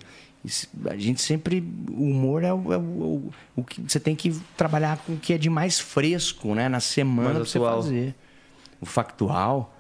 [0.89, 1.61] A gente sempre.
[1.91, 5.33] O humor é, o, é o- o- que você tem que trabalhar com o que
[5.33, 6.69] é de mais fresco, né?
[6.69, 8.15] Na semana Mais pra você fazer.
[8.81, 9.75] O factual.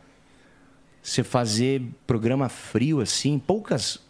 [1.01, 4.01] Você fazer programa frio, assim, poucas.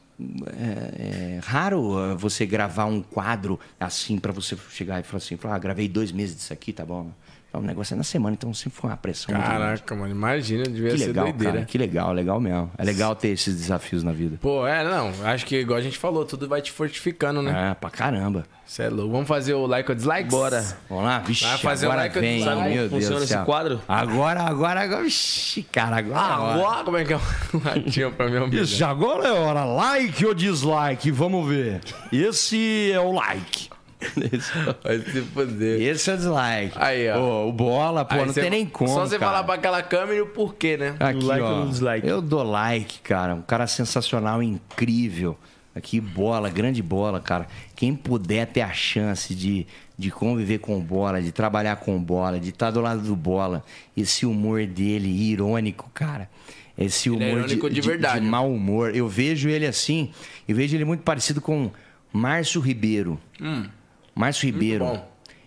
[0.57, 5.39] É, é raro ah, você gravar um quadro assim pra você chegar e falar assim:
[5.45, 7.13] ah, gravei dois meses disso aqui, tá bom.
[7.59, 9.35] O negócio é na semana, então sempre foi uma pressão.
[9.35, 11.53] Caraca, mano, imagina, devia Que ser legal, doideira.
[11.55, 11.65] cara.
[11.67, 12.71] Que legal, legal mesmo.
[12.79, 14.39] É legal ter esses desafios na vida.
[14.41, 17.71] Pô, é, não, acho que igual a gente falou, tudo vai te fortificando, né?
[17.71, 18.45] É, pra caramba.
[18.67, 19.11] Você é louco.
[19.13, 20.29] Vamos fazer o like ou dislike?
[20.29, 20.63] Bora.
[20.91, 21.21] Vamos lá?
[21.21, 22.61] Vixe, Vai fazer o agora like ou vem, dislike?
[22.69, 23.81] meu Deus Funciona esse quadro?
[23.89, 25.03] Agora, agora, agora.
[25.05, 26.19] Vixe, cara, agora.
[26.21, 26.55] é.
[26.55, 27.21] Agora, como é que é o
[27.65, 28.37] latinho pra mim?
[28.37, 28.55] amigo?
[28.63, 29.65] Isso, agora é hora.
[29.65, 31.11] Like ou dislike?
[31.11, 31.81] Vamos ver.
[32.13, 33.71] Esse é o like.
[34.85, 35.81] Vai se foder.
[35.83, 36.73] Esse é o dislike.
[36.77, 37.15] Aí, ó.
[37.19, 38.89] Pô, o bola, pô, Aí não cê- tem nem como.
[38.91, 39.33] Só você cara.
[39.33, 40.95] falar pra aquela câmera e o porquê, né?
[41.01, 42.07] Aqui, like ó, ou no dislike?
[42.07, 43.35] Eu dou like, cara.
[43.35, 45.37] Um cara sensacional, incrível.
[45.75, 47.47] Aqui, bola, grande bola, cara.
[47.77, 49.65] Quem puder ter a chance de,
[49.97, 53.63] de conviver com bola, de trabalhar com bola, de estar do lado do bola,
[53.97, 56.29] esse humor dele, irônico, cara.
[56.77, 58.21] Esse Ele humor é irônico de verdade.
[58.25, 58.95] de mau humor.
[58.95, 60.11] Eu vejo ele assim,
[60.49, 61.71] eu vejo ele muito parecido com
[62.13, 63.21] Márcio Ribeiro.
[64.19, 65.01] Márcio Ribeiro.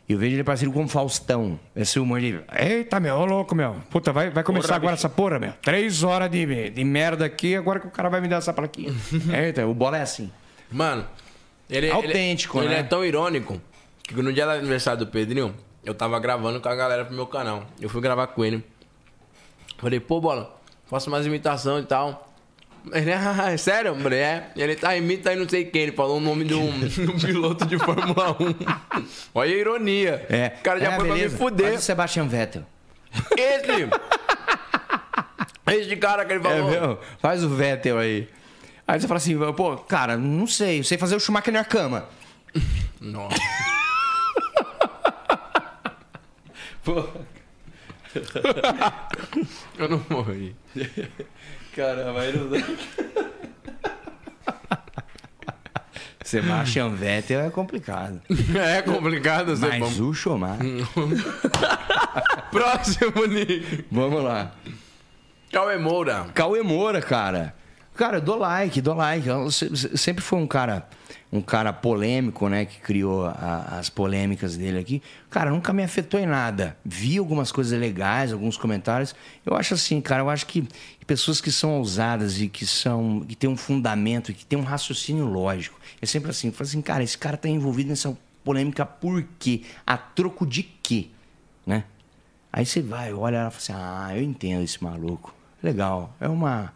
[0.08, 1.60] Eu vejo ele parecido com o Faustão.
[1.76, 2.40] Esse humor de.
[2.58, 3.76] Eita, meu, ô louco, meu.
[3.90, 5.06] Puta, vai, vai começar Porra, agora bicho.
[5.06, 5.52] essa porra, meu.
[5.62, 8.94] Três horas de, de merda aqui, agora que o cara vai me dar essa plaquinha.
[9.38, 10.32] Eita, o bola é assim.
[10.72, 11.06] Mano,
[11.70, 12.74] ele Autêntico, ele, né?
[12.76, 13.62] Ele é tão irônico
[14.04, 17.28] que no dia do aniversário do Pedrinho, eu tava gravando com a galera pro meu
[17.28, 17.66] canal.
[17.80, 18.64] Eu fui gravar com ele.
[19.78, 22.31] Falei, pô, bola, faço mais imitação e tal.
[22.94, 23.96] Ele, ah, é sério?
[23.96, 24.48] Falei, é.
[24.56, 25.84] Ele tá imita aí não sei quem.
[25.84, 29.06] Ele falou o nome de um, de um piloto de Fórmula 1.
[29.36, 30.26] Olha a ironia.
[30.30, 30.54] É.
[30.60, 31.36] O cara já é, foi beleza.
[31.38, 31.68] pra me fuder.
[31.70, 32.64] Faz o Sebastian Vettel.
[33.38, 33.90] Esse!
[35.68, 36.70] Esse cara que ele É falou.
[36.72, 36.98] mesmo?
[37.20, 38.28] Faz o Vettel aí.
[38.88, 42.10] Aí você fala assim, pô, cara, não sei, eu sei fazer o Schumacher na cama.
[43.00, 43.38] Nossa.
[46.84, 47.06] Pô,
[49.78, 50.56] Eu não morri.
[51.76, 52.50] Caramba, aí não.
[56.24, 58.22] Sebastian Vettel é complicado.
[58.56, 60.06] É complicado ser Mas bom.
[60.10, 60.66] o Schumacher.
[62.52, 63.86] Próximo, Nick.
[63.92, 64.52] Vamos lá.
[65.52, 66.28] Cauê Moura.
[66.34, 67.54] Cauê Moura, cara.
[67.96, 69.28] Cara, eu dou like, dou like.
[69.28, 70.88] Eu se- se- sempre foi um cara,
[71.32, 72.64] um cara polêmico, né?
[72.66, 75.02] Que criou a- as polêmicas dele aqui.
[75.30, 76.78] Cara, nunca me afetou em nada.
[76.86, 79.14] Vi algumas coisas legais, alguns comentários.
[79.46, 80.66] Eu acho assim, cara, eu acho que
[81.12, 83.20] pessoas que são ousadas e que são.
[83.28, 85.78] que têm um fundamento, que têm um raciocínio lógico.
[86.02, 89.64] É sempre assim, fala assim, cara, esse cara tá envolvido nessa polêmica por quê?
[89.86, 91.10] A troco de quê?
[91.66, 91.84] Né?
[92.52, 95.36] Aí você vai, olha ela e fala assim: Ah, eu entendo esse maluco.
[95.62, 96.16] Legal.
[96.18, 96.74] É uma,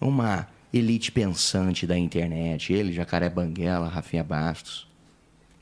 [0.00, 2.72] uma elite pensante da internet.
[2.72, 4.88] Ele, Jacaré Banguela, Rafinha Bastos.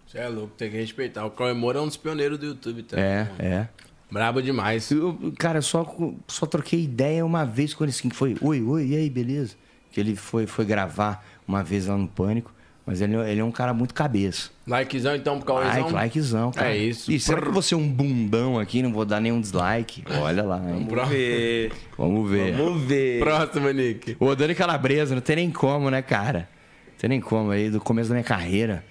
[0.06, 1.26] Você é louco, tem que respeitar.
[1.26, 2.98] O Cauê Moura é um dos pioneiros do YouTube, tá?
[2.98, 3.68] É, é.
[4.16, 4.90] Brabo demais.
[4.90, 5.84] Eu, cara, só,
[6.26, 9.56] só troquei ideia uma vez com ele assim, que foi, oi, oi, e aí, beleza?
[9.92, 12.50] Que ele foi, foi gravar uma vez lá no Pânico.
[12.86, 14.48] Mas ele, ele é um cara muito cabeça.
[14.66, 15.82] Likezão então pro Cauêzão?
[15.82, 16.72] Like, likezão, cara.
[16.72, 17.12] É isso.
[17.12, 18.80] E será que você é um bundão aqui?
[18.80, 20.02] Não vou dar nenhum dislike?
[20.22, 20.86] Olha lá, hein?
[20.88, 21.72] Vamos ver.
[21.98, 22.56] Vamos ver.
[22.56, 23.20] Vamos ver.
[23.20, 24.16] Próximo, Nick.
[24.18, 26.48] Ô, Dani Calabresa, não tem nem como, né, cara?
[26.86, 27.50] Não tem nem como.
[27.50, 28.82] Aí, do começo da minha carreira,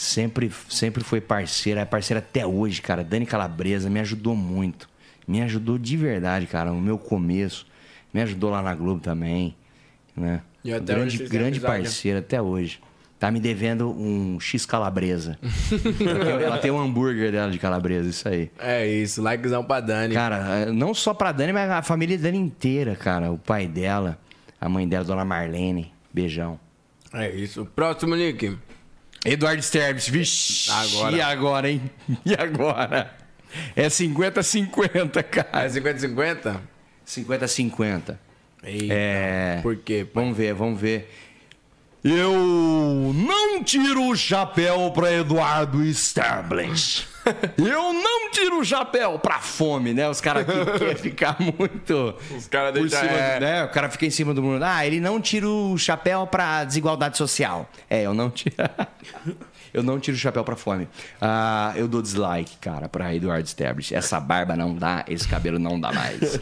[0.00, 1.80] sempre, sempre foi parceira.
[1.82, 3.04] É parceira até hoje, cara.
[3.04, 4.88] Dani Calabresa me ajudou muito.
[5.28, 7.66] Me ajudou de verdade, cara, no meu começo.
[8.12, 9.54] Me ajudou lá na Globo também,
[10.16, 10.40] né?
[10.64, 12.80] E até grande grande amizade, parceira até hoje.
[13.18, 15.38] Tá me devendo um X calabresa.
[16.00, 18.50] ela, tem, ela tem um hambúrguer dela de calabresa, isso aí.
[18.58, 20.14] É isso, likezão pra Dani.
[20.14, 23.30] Cara, não só pra Dani, mas a família Dani inteira, cara.
[23.30, 24.18] O pai dela,
[24.58, 25.92] a mãe dela, Dona Marlene.
[26.12, 26.58] Beijão.
[27.12, 27.66] É isso.
[27.66, 28.56] Próximo, Nick.
[29.24, 30.70] Eduardo Sterbs, vixi.
[30.70, 31.16] Agora.
[31.16, 31.90] E agora, hein?
[32.24, 33.14] E agora?
[33.74, 35.64] É 50-50, cara.
[35.64, 36.60] É 50-50?
[37.06, 38.18] 50-50.
[38.62, 38.86] Eita.
[38.94, 39.58] É.
[39.62, 40.04] Por quê?
[40.04, 40.22] pai?
[40.22, 41.10] Vamos ver, vamos ver.
[42.02, 42.32] Eu
[43.14, 47.06] não tiro o chapéu pra Eduardo Sterblich.
[47.58, 50.08] Eu não tiro o chapéu pra fome, né?
[50.08, 52.14] Os caras que querem ficar muito.
[52.36, 53.00] Os caras deixam.
[53.00, 53.40] É...
[53.40, 53.64] né?
[53.64, 54.62] O cara fica em cima do mundo.
[54.62, 57.68] Ah, ele não tira o chapéu pra desigualdade social.
[57.88, 58.54] É, eu não tiro.
[59.72, 60.88] eu não tiro o chapéu pra fome.
[61.20, 63.94] Ah, eu dou dislike, cara, pra Eduardo Sterblich.
[63.94, 66.40] Essa barba não dá, esse cabelo não dá mais.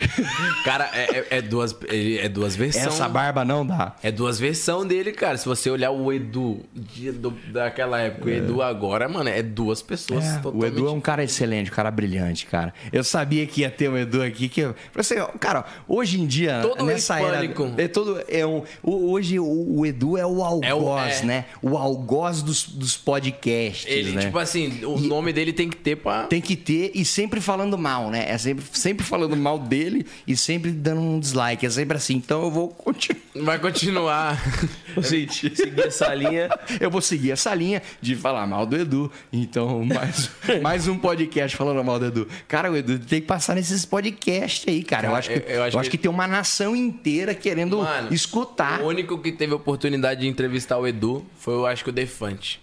[0.64, 2.86] Cara, é, é- é duas, é duas versões.
[2.86, 3.94] Essa barba não dá.
[4.02, 5.36] É duas versões dele, cara.
[5.36, 9.42] Se você olhar o Edu de- do- daquela época e o Edu agora, mano, é
[9.42, 10.72] duas pessoas É, o totalmente.
[10.72, 12.72] Edu é um cara excelente, um cara brilhante, cara.
[12.92, 16.84] Eu sabia que ia ter um Edu aqui que você, cara, hoje em dia Todo
[16.84, 17.80] nessa era hispânico.
[17.80, 21.24] é todo é um o- hoje o, o Edu é o algoz, é.
[21.24, 21.44] né?
[21.62, 24.22] O algoz dos, dos podcasts, Ele, né?
[24.22, 26.24] tipo assim, o nome dele tem que ter pra.
[26.24, 28.24] Tem que ter e sempre falando mal, né?
[28.28, 29.89] É sempre, sempre falando mal dele
[30.26, 31.64] e sempre dando um dislike.
[31.66, 32.14] É sempre assim.
[32.16, 33.20] Então eu vou continuar.
[33.44, 34.38] Vai continuar.
[35.02, 36.48] Seguir essa linha.
[36.80, 39.10] Eu vou seguir essa linha de falar mal do Edu.
[39.32, 40.30] Então, mais,
[40.62, 42.28] mais um podcast falando mal do Edu.
[42.48, 45.08] Cara, o Edu tem que passar nesses podcasts aí, cara.
[45.08, 47.78] eu acho que, eu- eu eu acho acho que- que tem uma nação inteira querendo
[47.78, 48.80] Mano, escutar.
[48.80, 51.92] O único que teve a oportunidade de entrevistar o Edu foi, eu acho que o
[51.92, 52.60] Defante.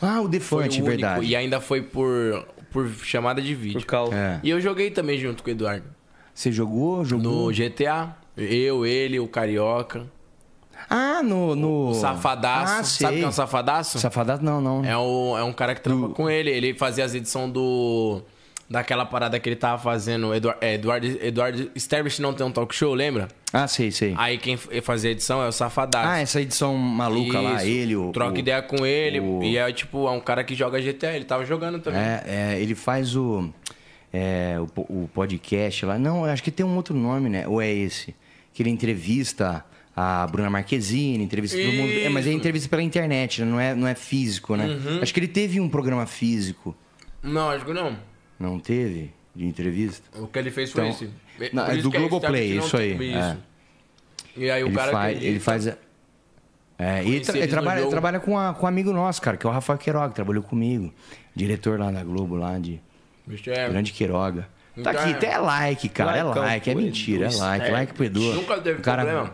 [0.00, 1.24] Ah, o Foi Defante, verdade.
[1.26, 3.80] E ainda foi por, por chamada de vídeo.
[3.84, 4.12] Por.
[4.12, 4.38] É.
[4.42, 5.84] E eu joguei também junto com o Eduardo.
[6.36, 7.02] Você jogou?
[7.02, 7.46] Jogou?
[7.46, 8.14] No GTA.
[8.36, 10.06] Eu, ele, o Carioca.
[10.90, 11.56] Ah, no.
[11.56, 11.88] no...
[11.88, 12.72] O Safadaço.
[12.72, 13.08] Ah, Sabe sei.
[13.08, 13.98] quem é o Safadaço?
[13.98, 14.84] Safadaço, não, não.
[14.84, 16.50] É, o, é um cara que trampa com ele.
[16.50, 18.20] Ele fazia as edições do.
[18.68, 20.34] Daquela parada que ele tava fazendo.
[20.34, 23.28] Eduardo, é, Eduardo, Eduardo Sterbich não tem um talk show, lembra?
[23.52, 24.12] Ah, sei, sei.
[24.18, 26.06] Aí quem fazia a edição é o Safadaço.
[26.06, 27.66] Ah, essa edição maluca lá, Isso.
[27.66, 28.10] ele, o.
[28.12, 29.20] Troca o- ideia com ele.
[29.20, 31.14] o- E é tipo, é um cara que joga GTA.
[31.14, 32.00] Ele tava jogando também.
[32.00, 33.48] É, é, ele faz o,
[34.18, 35.98] é, o, o podcast lá.
[35.98, 37.46] Não, acho que tem um outro nome, né?
[37.46, 38.14] Ou é esse?
[38.54, 39.64] Que ele entrevista
[39.94, 41.92] a Bruna Marquezine, entrevista todo mundo.
[41.92, 42.38] É, mas é Isso.
[42.38, 43.50] entrevista pela internet, né?
[43.50, 44.66] não é, não é físico, né?
[44.66, 45.00] Uhum.
[45.02, 46.74] Acho que ele teve um programa físico.
[47.22, 47.98] Não, acho que não.
[48.38, 49.10] Não teve?
[49.34, 50.02] De entrevista?
[50.18, 51.54] O que ele fez foi Então, esse.
[51.54, 53.20] não, Por é isso do Globoplay, não isso aí, é.
[53.20, 53.38] Isso.
[54.36, 55.66] E aí o ele, cara faz, ele faz.
[56.78, 57.90] É, e ele, tra- ele ele trabalha, jogo.
[57.90, 60.42] trabalha com, a- com um amigo nosso, cara, que é o Rafael Queiroga, que trabalhou
[60.42, 60.92] comigo.
[61.34, 62.80] Diretor lá da Globo, lá de.
[63.26, 64.42] Bicho, é- Grande Queiroga.
[64.82, 66.16] Tá Então aqui, é- até é like, cara.
[66.16, 67.54] É like, é mentira, é Edu like.
[67.64, 67.72] Sterling.
[67.72, 68.20] Like pro Edu.
[68.34, 69.04] Nunca teve O cara...
[69.04, 69.32] problema?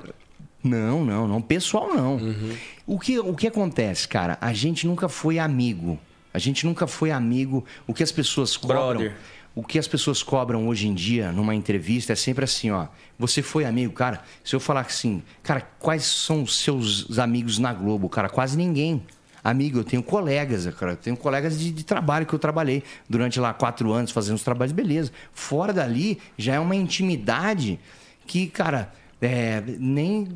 [0.62, 1.42] Não, não, não.
[1.42, 2.16] Pessoal, não.
[2.16, 2.56] Uhum.
[2.86, 4.38] O, que, o que acontece, cara?
[4.40, 5.98] A gente nunca foi amigo.
[6.32, 7.64] A gente nunca foi amigo.
[7.86, 8.76] O que as pessoas cobram.
[8.94, 9.16] Brother.
[9.54, 12.86] O que as pessoas cobram hoje em dia numa entrevista é sempre assim, ó.
[13.18, 14.22] Você foi amigo, cara.
[14.42, 18.28] Se eu falar assim, cara, quais são os seus amigos na Globo, cara?
[18.30, 19.02] Quase ninguém.
[19.44, 20.92] Amigo, eu tenho colegas, cara.
[20.92, 24.42] Eu tenho colegas de, de trabalho que eu trabalhei durante lá quatro anos fazendo os
[24.42, 25.10] trabalhos, beleza.
[25.32, 27.78] Fora dali já é uma intimidade
[28.26, 30.28] que, cara, é, nem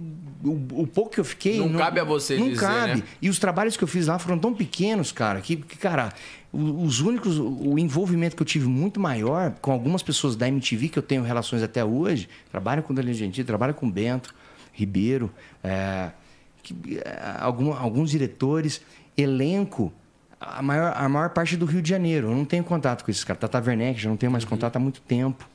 [0.44, 1.58] o, o pouco que eu fiquei.
[1.58, 2.96] Não cabe a você Não dizer, cabe.
[2.96, 3.02] né?
[3.20, 6.12] E os trabalhos que eu fiz lá foram tão pequenos, cara, que, que, cara,
[6.52, 7.38] os únicos.
[7.38, 11.22] O envolvimento que eu tive muito maior com algumas pessoas da MTV, que eu tenho
[11.22, 14.34] relações até hoje, trabalho com o Danilo Gentili, trabalho com o Bento
[14.72, 15.32] Ribeiro,
[15.64, 16.10] é,
[16.74, 18.80] que, é, algum- alguns diretores,
[19.16, 19.92] elenco.
[20.40, 22.28] A maior, a maior parte do Rio de Janeiro.
[22.30, 23.40] Eu não tenho contato com esses caras.
[23.40, 25.48] Tata Werneck, já não tenho mais contato há muito tempo.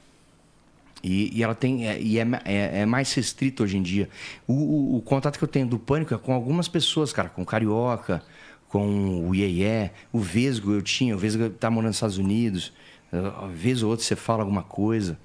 [1.04, 4.08] E, e ela tem é, e é, é- é mais restrito hoje em dia.
[4.48, 7.42] O, o- o contato que eu tenho do pânico é com algumas pessoas, cara, com
[7.42, 8.24] o Carioca,
[8.70, 12.72] com o Iê, o Vesgo eu tinha, o Vesgo tá morando nos Estados Unidos,
[13.12, 15.18] uh, vez ou outra você fala alguma coisa.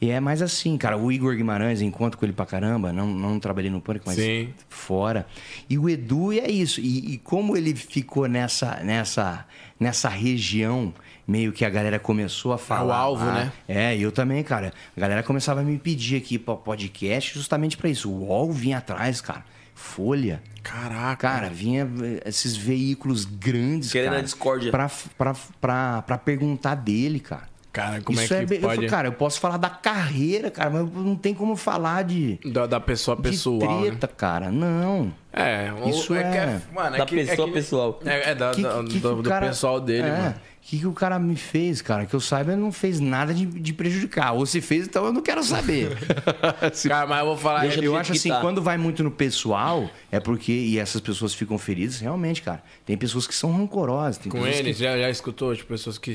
[0.00, 0.96] E é mais assim, cara.
[0.96, 2.92] O Igor Guimarães, encontro com ele pra caramba.
[2.92, 4.54] Não, não trabalhei no Pânico, mas Sim.
[4.68, 5.26] fora.
[5.68, 6.80] E o Edu é isso.
[6.80, 9.44] E, e como ele ficou nessa, nessa,
[9.78, 10.94] nessa região,
[11.26, 12.96] meio que a galera começou a falar.
[12.96, 13.32] alvo, lá.
[13.34, 13.52] né?
[13.66, 14.72] É, eu também, cara.
[14.96, 18.08] A galera começava a me pedir aqui pra podcast justamente pra isso.
[18.08, 19.44] O UOL vinha atrás, cara.
[19.74, 20.40] Folha.
[20.62, 21.28] Caraca.
[21.28, 24.20] Cara, vinha eh, esses veículos grandes, Querendo cara.
[24.20, 24.70] a discórdia.
[24.70, 27.48] Pra, pra, pra, pra perguntar dele, cara.
[27.78, 28.76] Cara, como Isso é que bem- eu pode...
[28.76, 32.66] falo, cara, eu posso falar da carreira, cara, mas não tem como falar de, da,
[32.66, 33.86] da pessoa de pessoal, né?
[33.90, 34.50] treta, cara.
[34.50, 35.12] Não.
[35.32, 36.60] É, Isso é, que é- é...
[36.74, 38.00] Mano, é Da que, pessoa é que- pessoal.
[38.04, 40.34] É, é da, Que- da- que- que do, do cara- pessoal dele, é, mano.
[40.68, 42.04] O que, que o cara me fez, cara?
[42.04, 44.34] Que eu saiba, ele não fez nada de, de prejudicar.
[44.34, 45.96] Ou se fez, então eu não quero saber.
[46.86, 47.60] Cara, mas eu vou falar...
[47.60, 48.42] Deixa é- eu acho que assim, tá.
[48.42, 50.52] quando vai muito no pessoal, é porque.
[50.52, 52.62] E essas pessoas ficam feridas, realmente, cara.
[52.84, 54.18] Tem pessoas que são rancorosas.
[54.18, 56.14] Tem Com pessoas ele, que- já, já escutou, tipo, pessoas que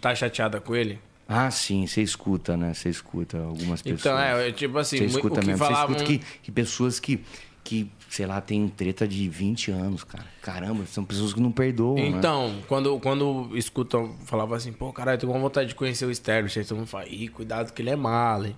[0.00, 1.00] tá chateada com ele?
[1.26, 2.74] Ah, sim, você escuta, né?
[2.74, 4.00] Você escuta algumas pessoas.
[4.00, 5.58] Então, é, tipo assim, Você escuta o que mesmo.
[5.58, 5.96] falavam...
[5.96, 7.20] Você escuta que, que pessoas que,
[7.64, 10.24] que, sei lá, tem treta de 20 anos, cara.
[10.42, 12.06] Caramba, são pessoas que não perdoam, né?
[12.18, 16.50] Então, quando, quando escutam, falava assim, pô, caralho, tô com vontade de conhecer o Sterling.
[16.56, 18.56] Aí todo mundo fala, ih, cuidado que ele é malo, hein?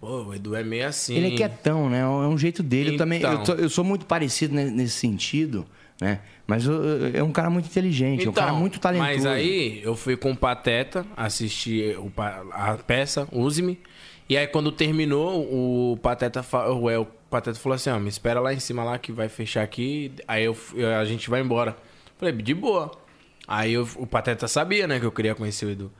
[0.00, 1.14] Pô, o Edu é meio assim.
[1.14, 2.00] Ele é quietão, né?
[2.00, 2.94] É um jeito dele.
[2.94, 3.20] Eu também.
[3.22, 3.42] Eu, Então.
[3.44, 5.64] tô- eu sou muito parecido ne- nesse sentido,
[6.00, 6.20] né?
[6.46, 9.10] Mas eu- eu- é um cara muito inteligente, é um cara muito talentoso.
[9.12, 12.12] Então, Mas aí eu fui com o Pateta assistir o
[12.52, 13.78] a peça, Use-me.
[14.28, 15.40] E aí quando terminou,
[15.92, 18.98] o Pateta, fa- o, o Pateta falou assim, ó, me espera lá em cima lá
[18.98, 20.12] que vai fechar aqui.
[20.28, 21.76] Aí eu, f- a gente vai embora.
[22.18, 22.90] Falei, de boa.
[23.48, 25.92] Aí eu- o Pateta sabia, né, que eu queria conhecer o Edu.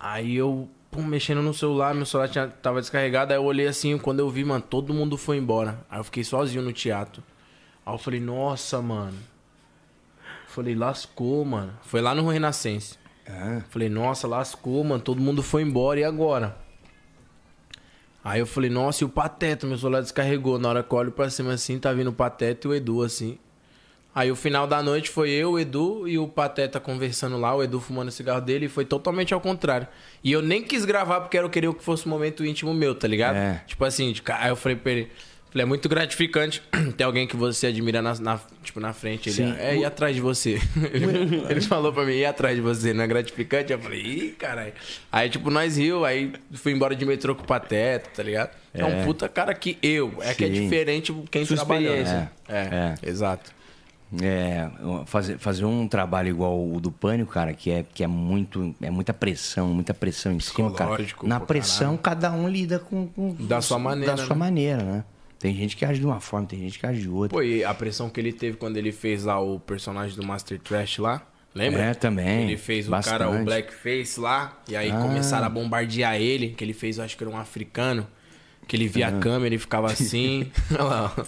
[0.00, 3.32] Aí eu, pum, mexendo no celular, meu celular tinha, tava descarregado.
[3.32, 5.84] Aí eu olhei assim, quando eu vi, mano, todo mundo foi embora.
[5.90, 7.22] Aí eu fiquei sozinho no teatro.
[7.84, 9.16] Aí eu falei, nossa, mano.
[10.46, 11.72] Falei, lascou, mano.
[11.82, 12.96] Foi lá no Renascense.
[13.70, 15.02] Falei, nossa, lascou, mano.
[15.02, 16.56] Todo mundo foi embora, e agora?
[18.24, 19.66] Aí eu falei, nossa, e o Pateta?
[19.66, 20.58] Meu celular descarregou.
[20.58, 23.02] Na hora que eu olho pra cima assim, tá vindo o Pateta e o Edu
[23.02, 23.38] assim.
[24.14, 27.62] Aí o final da noite foi eu, o Edu e o Pateta conversando lá, o
[27.62, 29.88] Edu fumando o cigarro dele, e foi totalmente ao contrário.
[30.22, 33.08] E eu nem quis gravar porque eu queria que fosse um momento íntimo meu, tá
[33.08, 33.34] ligado?
[33.34, 33.62] É.
[33.66, 35.10] Tipo assim, de aí eu falei pra ele,
[35.54, 36.60] falei, é muito gratificante
[36.98, 39.28] ter alguém que você admira na, na- tipo, na frente.
[39.30, 39.54] Ele, Sim.
[39.58, 40.60] é, ir atrás de você.
[40.92, 43.72] Ele, ele falou pra mim, ir atrás de você, não é gratificante?
[43.72, 44.72] Eu falei, ih, caralho.
[45.10, 48.50] Aí, tipo, nós riu, aí fui embora de metrô com o Pateta, tá ligado?
[48.74, 49.04] É, um É.
[49.04, 50.52] puta cara que eu, é que é Sim.
[50.64, 51.94] diferente quem Sua trabalhou.
[51.94, 52.30] experiência.
[52.48, 53.08] É, É.
[53.08, 53.52] exato.
[54.22, 54.68] É,
[55.06, 58.72] fazer, fazer um trabalho igual o do Pânico, cara, que é, que é muito.
[58.80, 60.96] É muita pressão, muita pressão em cima, cara.
[61.24, 63.08] Na pressão, cada um lida com.
[63.08, 64.38] com- Da sua maneira, Da sua né?
[64.38, 65.04] maneira, né?
[65.44, 67.36] Tem gente que age de uma forma, tem gente que age de outra.
[67.36, 70.58] Pô, e a pressão que ele teve quando ele fez lá o personagem do Master
[70.58, 71.20] Trash lá,
[71.54, 71.82] lembra?
[71.82, 72.44] É, também.
[72.44, 73.18] Ele fez o Bastante.
[73.18, 74.98] cara, o Blackface lá, e aí Ah.
[75.02, 78.06] começaram a bombardear ele, que ele fez, eu acho que era um africano,
[78.66, 80.50] que ele via a câmera e ficava assim.
[80.72, 81.14] Olha lá.
[81.14, 81.24] ó.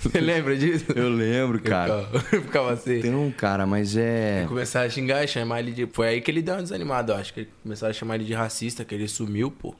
[0.00, 0.86] Você lembra disso?
[0.96, 2.02] Eu lembro, cara.
[2.18, 3.00] Ficava, ficava assim.
[3.00, 4.44] Tem um cara, mas é.
[4.48, 5.86] Começaram a xingar chamar ele de.
[5.86, 7.32] Foi aí que ele deu uma desanimada, eu acho.
[7.32, 9.72] Que começaram a chamar ele de racista, que ele sumiu, pô.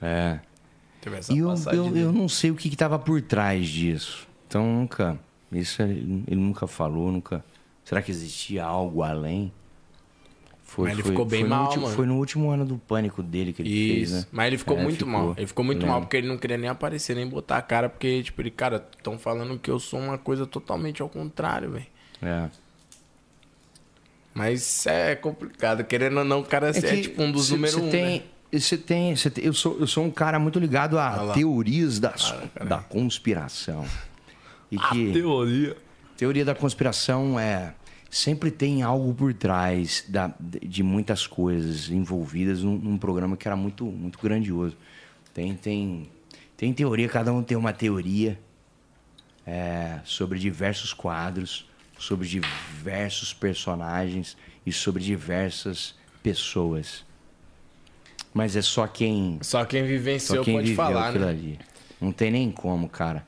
[0.00, 0.38] É.
[1.30, 4.26] E eu, eu, eu não sei o que, que tava por trás disso.
[4.48, 5.18] Então nunca.
[5.52, 7.44] Isso ele, ele nunca falou, nunca.
[7.84, 9.52] Será que existia algo além?
[10.62, 11.94] Foi, Mas ele ficou bem foi no mal, último- mano.
[11.96, 14.20] Foi no último ano do pânico dele que ele fez, Isso.
[14.22, 14.26] né?
[14.32, 15.34] Mas ele ficou É, muito mal.
[15.36, 18.22] Ele ficou muito mal porque ele não queria nem aparecer, nem botar a cara, porque,
[18.24, 21.86] tipo, ele, cara, estão falando que eu sou uma coisa totalmente ao contrário, velho.
[22.22, 22.48] É.
[24.32, 25.84] Mas é complicado.
[25.84, 27.90] Querendo ou não, o cara é, que tipo um dos cê- número cê um.
[27.90, 28.22] tem, né?
[28.60, 32.34] Você tem, você tem- eu, sou, eu sou um cara muito ligado a teorias das,
[32.66, 33.84] da conspiração.
[34.70, 35.76] E que, Teoria.
[36.16, 37.74] Teoria da conspiração é
[38.08, 43.56] sempre tem algo por trás da, de muitas coisas envolvidas num, num programa que era
[43.56, 44.76] muito muito grandioso.
[45.32, 46.08] Tem tem
[46.56, 48.38] tem teoria, cada um tem uma teoria
[49.46, 51.68] é, sobre diversos quadros,
[51.98, 57.04] sobre diversos personagens e sobre diversas pessoas.
[58.34, 61.30] Mas é só quem Só quem vivenciou só quem pode viveu falar, aquilo né?
[61.30, 61.58] ali.
[62.00, 63.24] Não tem nem como, cara,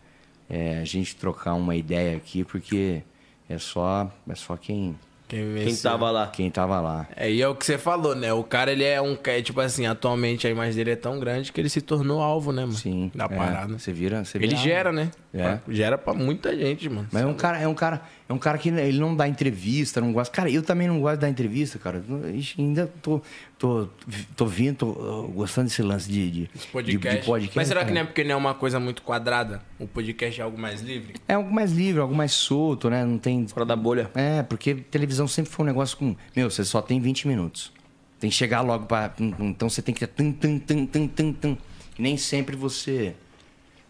[0.50, 3.02] é, a gente trocar uma ideia aqui, porque
[3.48, 6.26] é só, é só quem, Quem, Quem tava lá.
[6.28, 7.06] quem tava lá.
[7.16, 8.32] É, e é o que você falou, né?
[8.32, 9.16] O cara, ele é um.
[9.24, 12.52] é, Tipo assim, atualmente a imagem dele é tão grande que ele se tornou alvo,
[12.52, 12.76] né, mano?
[12.76, 13.10] Sim.
[13.14, 13.78] Da é, parada.
[13.78, 15.10] Você vira, você Ele vira- gera, né?
[15.34, 15.58] É.
[15.68, 17.08] Gera pra muita gente, mano.
[17.12, 20.00] Mas é um cara, é um cara, é um cara que ele não dá entrevista,
[20.00, 20.34] não gosta.
[20.34, 22.02] Cara, eu também não gosto de dar entrevista, cara.
[22.34, 23.22] Ixi, ainda tô,
[23.56, 23.88] tô,
[24.36, 27.52] tô vindo, tô uh, gostando desse lance de, de, Os de, de podcast.
[27.54, 29.62] Mas será que não é porque não é uma coisa muito quadrada?
[29.78, 31.14] O podcast é algo mais livre?
[31.28, 33.04] É algo mais livre, algo mais solto, né?
[33.04, 33.46] Não tem.
[33.46, 34.10] Fora da bolha.
[34.16, 36.16] É, porque televisão sempre foi um negócio com.
[36.34, 37.72] Meu, você só tem 20 minutos.
[38.18, 40.04] Tem que chegar logo para Então você tem que.
[40.04, 41.56] Tum, tum, tum, tum, tum, tum.
[41.96, 43.14] E nem sempre você.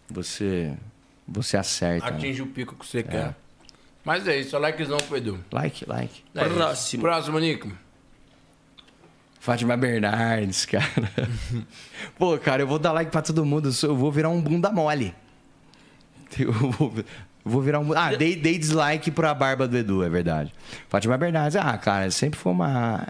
[0.07, 0.73] Você.
[1.27, 2.11] Você acerta.
[2.11, 2.17] né?
[2.17, 3.35] Atinge o pico que você quer.
[4.07, 5.43] Mas é isso, só likezão pro Edu.
[5.51, 6.23] Like, like.
[6.33, 6.45] É.
[6.45, 7.03] Próximo.
[7.03, 7.69] Próximo, Nico.
[9.37, 10.87] Fátima Bernardes, cara.
[12.17, 13.69] Pô, cara, eu vou dar like pra todo mundo.
[13.83, 15.13] eu vou virar um bunda mole.
[16.39, 17.05] Eu vou, eu
[17.43, 17.91] vou virar um.
[17.91, 20.53] Ah, dei, dei dislike pra barba do Edu, é verdade.
[20.87, 23.07] Fátima Bernardes, ah, cara, sempre foi uma,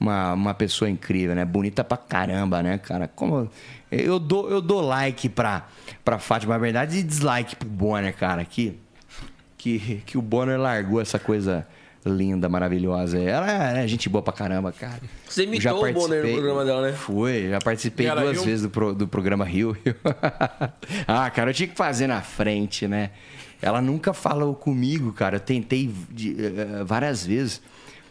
[0.00, 1.44] uma, uma pessoa incrível, né?
[1.44, 3.06] Bonita pra caramba, né, cara?
[3.08, 3.50] Como.
[3.92, 5.66] Eu dou, eu dou like pra,
[6.02, 8.42] pra Fátima Bernardes e dislike pro Bonner, cara.
[8.42, 8.78] Que,
[9.60, 11.66] que, que o Bonner largou essa coisa
[12.04, 13.18] linda, maravilhosa.
[13.18, 15.00] Ela é gente boa pra caramba, cara.
[15.28, 16.92] Você Eu imitou o Bonner no programa dela, né?
[16.94, 18.44] Foi, já participei ela duas riu?
[18.46, 19.76] vezes do, pro- do programa Rio.
[21.06, 23.10] ah, cara, eu tinha que fazer na frente, né?
[23.60, 25.36] Ela nunca falou comigo, cara.
[25.36, 27.60] Eu tentei de- eh, várias vezes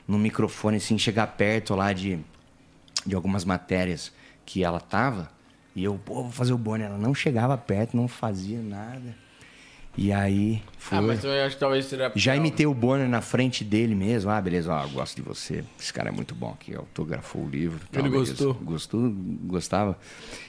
[0.08, 2.20] no microfone, assim, chegar perto lá de,
[3.08, 4.12] de algumas matérias
[4.46, 5.32] que ela tava.
[5.76, 6.88] E eu, pô, vou fazer o Bonner.
[6.88, 9.16] Ela não chegava perto, não fazia nada.
[10.02, 10.98] E aí, foi.
[10.98, 12.10] Ah, mas eu acho que talvez seria.
[12.16, 14.32] Já imitei o Bonner na frente dele mesmo.
[14.32, 15.62] Ah, beleza, ó, eu gosto de você.
[15.78, 17.82] Esse cara é muito bom aqui, autografou o livro.
[17.92, 18.32] tal, Ele beleza.
[18.32, 18.54] gostou?
[18.54, 19.12] Gostou,
[19.44, 20.00] gostava.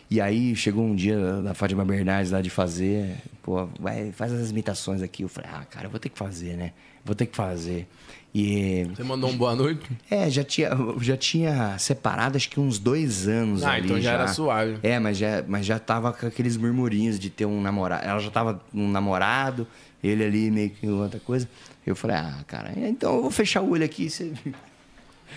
[0.08, 4.50] E aí chegou um dia da Fátima Bernardes lá de fazer, pô, vai, faz as
[4.50, 5.24] imitações aqui.
[5.24, 6.72] Eu falei, ah, cara, eu vou ter que fazer, né?
[7.04, 7.88] Vou ter que fazer.
[8.34, 8.84] E.
[8.94, 9.84] Você mandou um boa noite?
[10.09, 13.86] É, já tinha, já tinha separado acho que uns dois anos Ah, ali.
[13.86, 14.78] então já era suave.
[14.83, 18.07] É, mas já, mas já tava com aqueles murmurinhos de ter um namorado.
[18.07, 19.67] Ela já tava um namorado,
[20.02, 21.49] ele ali meio que outra coisa.
[21.84, 24.09] Eu falei, ah, cara, então eu vou fechar o olho aqui.
[24.09, 24.33] Você...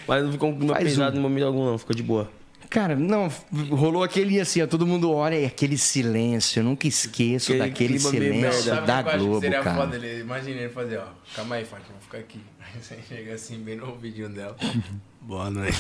[0.07, 1.19] Mas não ficou pesado um.
[1.19, 1.77] em momento algum, não.
[1.77, 2.29] Ficou de boa.
[2.73, 3.31] Cara, não,
[3.69, 6.59] rolou aquele assim, ó, todo mundo olha e aquele silêncio.
[6.59, 8.81] Eu nunca esqueço Aquele daquele silêncio merda.
[8.81, 9.75] da Globo, seria cara.
[9.75, 10.21] foda ele?
[10.21, 11.05] Imagina ele fazer, ó.
[11.35, 12.41] Calma aí, Fátima, fica aqui.
[12.59, 14.57] Aí você chega assim, bem no ouvidinho dela.
[15.21, 15.77] Boa noite.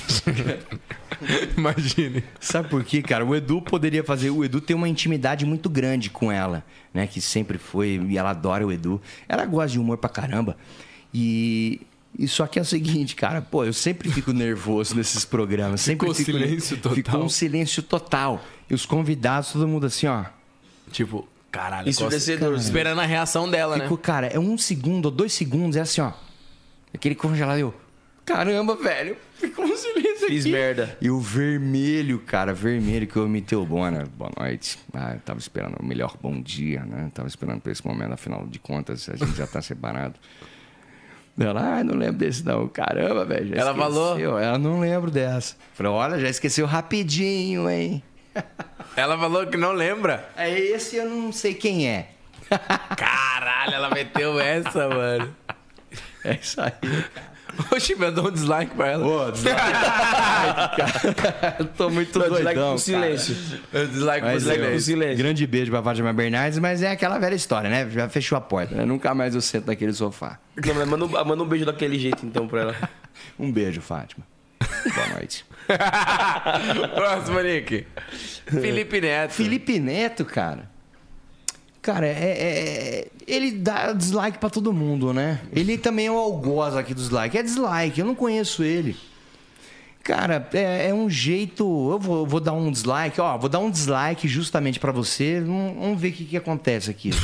[1.57, 2.23] Imagine.
[2.39, 3.25] Sabe por quê, cara?
[3.25, 4.29] O Edu poderia fazer.
[4.29, 6.63] O Edu tem uma intimidade muito grande com ela,
[6.93, 7.07] né?
[7.07, 7.99] Que sempre foi.
[8.07, 9.01] E ela adora o Edu.
[9.27, 10.55] Ela gosta de humor pra caramba.
[11.11, 11.81] E.
[12.17, 15.81] E só que é o seguinte, cara, pô, eu sempre fico nervoso nesses programas.
[15.81, 16.95] Sempre Ficou fico, silêncio total.
[16.95, 18.43] Ficou um silêncio total.
[18.69, 20.25] E os convidados, todo mundo assim, ó.
[20.91, 22.51] Tipo, caralho, Ensurdecedor.
[22.51, 23.83] costa- esperando a reação dela, né?
[23.85, 26.11] Ficou, cara, é um segundo ou dois segundos, é assim, ó.
[26.93, 27.73] Aquele congelado, eu.
[28.25, 29.17] Caramba, velho.
[29.33, 30.51] Ficou um silêncio Fiz aqui.
[30.53, 30.97] merda.
[31.01, 34.05] E o vermelho, cara, vermelho que eu imitei o Bona.
[34.17, 34.77] Boa noite.
[34.93, 37.11] Ah, eu tava esperando o melhor bom dia, né?
[37.13, 40.13] Tava esperando por esse momento, afinal de contas, a gente já tá separado.
[41.39, 42.67] Ela, ah, não lembro desse não.
[42.67, 43.57] Caramba, velho.
[43.57, 43.75] Ela esqueceu.
[43.75, 44.39] falou?
[44.39, 45.55] Ela não lembro dessa.
[45.73, 48.03] Falei, olha, já esqueceu rapidinho, hein?
[48.95, 50.29] Ela falou que não lembra.
[50.37, 52.09] É esse, eu não sei quem é.
[52.95, 55.35] Caralho, ela meteu essa, mano.
[56.25, 56.71] É isso aí.
[57.71, 59.05] Oxi, mandou um dislike pra ela.
[59.05, 59.59] Ô, dislike.
[61.59, 62.69] Eu tô muito Não, doidão, dislike cara.
[62.71, 63.35] pro silêncio.
[63.71, 65.17] Eu dislike é, pro silêncio.
[65.17, 67.89] grande beijo pra Fátima Bernardes, mas é aquela velha história, né?
[67.89, 68.85] Já fechou a porta, né?
[68.85, 70.39] Nunca mais eu sento naquele sofá.
[70.65, 72.75] Não, mas manda, um- manda um beijo daquele jeito, então, pra ela.
[73.39, 74.25] Um beijo, Fátima.
[74.95, 75.45] Boa noite.
[76.95, 77.85] Próximo, Nick.
[78.47, 79.31] Felipe Neto.
[79.31, 80.69] Felipe Neto, cara.
[81.81, 85.39] Cara, é, é- ele dá dislike pra todo mundo, né?
[85.51, 87.37] Ele também é o algoz aqui do dislike.
[87.37, 88.95] É dislike, eu não conheço ele.
[90.03, 91.63] Cara, é, é um jeito.
[91.91, 95.39] Eu vou, eu vou dar um dislike, ó, vou dar um dislike justamente pra você.
[95.39, 97.11] Vamos, vamos ver o que, que acontece aqui.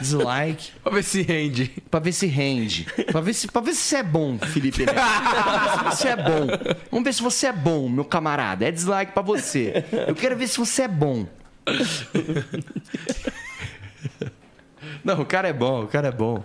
[0.00, 0.70] Dislike.
[0.84, 1.72] Pra ver se rende.
[1.90, 2.86] Pra ver se rende.
[3.10, 6.46] Pra ver se, pra ver se você é bom, Felipe ver se você é bom.
[6.92, 8.64] Vamos ver se você é bom, meu camarada.
[8.64, 9.84] É dislike pra você.
[10.06, 11.26] Eu quero ver se você é bom.
[15.04, 16.42] Não, o cara é bom, o cara é bom.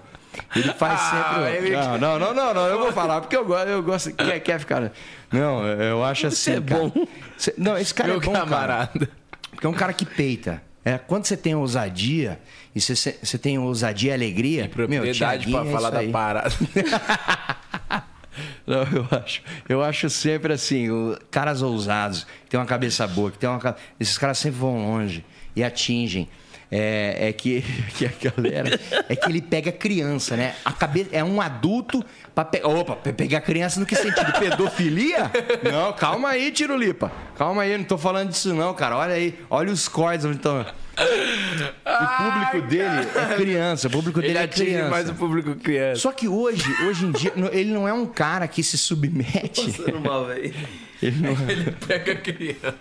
[0.56, 1.58] Ele faz Ah, sempre.
[1.67, 4.11] ele- Não, não, não, não, não, eu vou falar, porque eu gosto, eu gosto.
[4.14, 4.92] Quer, quer ficar.
[5.32, 6.51] Não, eu acho assim.
[6.56, 6.92] é cara.
[7.38, 8.45] Cê- Não, esse cara Meu é bom, cara.
[8.45, 9.09] camarada.
[9.51, 10.61] Porque é um cara que peita.
[10.84, 12.40] É, quando você tem ousadia,
[12.75, 16.51] e você, você tem ousadia e alegria, meu, Propriedade pra é falar da parada.
[18.67, 23.32] Não, eu acho, eu acho sempre assim, o- caras ousados, que tem uma cabeça boa,
[23.32, 25.24] que tem uma, esses caras sempre vão longe
[25.56, 26.27] e atingem.
[26.72, 27.61] É, é que,
[27.98, 28.80] que a galera.
[29.08, 30.56] É que ele pega criança, né?
[30.66, 32.03] A cabeça, é um adulto
[32.34, 32.61] pra pe...
[32.64, 34.32] Opa, pe- pegar criança no que sentido?
[34.40, 35.32] Pedofilia?
[35.72, 37.11] Não, calma aí, Tirulipa.
[37.38, 38.98] Calma aí, não tô falando disso, não, cara.
[38.98, 40.26] Olha aí, olha os cortes.
[40.26, 40.66] Então...
[41.85, 44.90] O público dele é criança, o público dele Ele é criança.
[44.90, 46.00] mais o público criança.
[46.02, 49.72] Só que hoje, hoje em dia, ele não é um cara que se submete.
[49.72, 50.53] Passando mal, velho.
[51.03, 51.52] Ele, não- é.
[51.52, 52.76] Ele pega criança.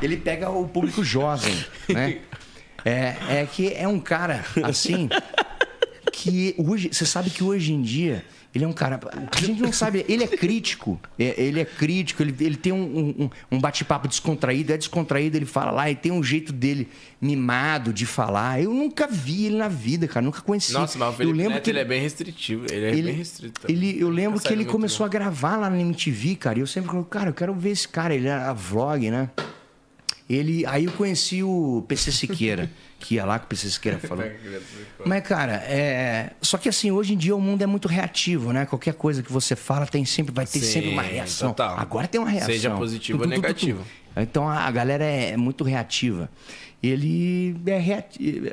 [0.00, 1.54] ele pega o público jovem,
[1.88, 2.18] né?
[2.86, 5.08] É, é que é um cara assim
[6.12, 8.24] que hoje, você sabe que hoje em dia
[8.54, 8.98] Ele é um cara.
[9.36, 10.02] A gente não sabe.
[10.08, 10.98] Ele é crítico.
[11.18, 12.22] É, Ele é crítico.
[12.22, 14.72] Ele, ele tem um, um- um bate-papo descontraído.
[14.72, 15.36] É descontraído.
[15.36, 15.90] Ele fala lá.
[15.90, 16.88] Ele tem um jeito dele
[17.20, 18.62] mimado de falar.
[18.62, 20.24] Eu nunca vi ele na vida, cara.
[20.24, 20.72] Nunca conheci.
[20.72, 22.64] Nossa, mas o eu Felipe lembro Neto, que ele é bem restritivo.
[22.70, 23.60] Ele é ele, bem restrito.
[23.68, 26.58] ele- eu lembro que ele começou a gravar lá na MTV, cara.
[26.58, 28.14] E eu sempre falei, cara, eu quero ver esse cara.
[28.14, 29.28] Ele era vlog, né?
[30.28, 34.24] Ele, aí eu conheci o PC Siqueira, que ia lá que o PC Siqueira falou.
[35.06, 36.32] Mas, cara, é.
[36.42, 38.66] Só que assim, hoje em dia o mundo é muito reativo, né?
[38.66, 41.50] Qualquer coisa que você fala tem sempre, vai ter Sim, sempre uma reação.
[41.50, 41.78] total.
[41.78, 42.52] Agora tem uma reação.
[42.52, 43.84] Seja positivo ou negativo.
[44.16, 46.28] Então a a galera é muito reativa.
[46.82, 48.48] Ele é reativo.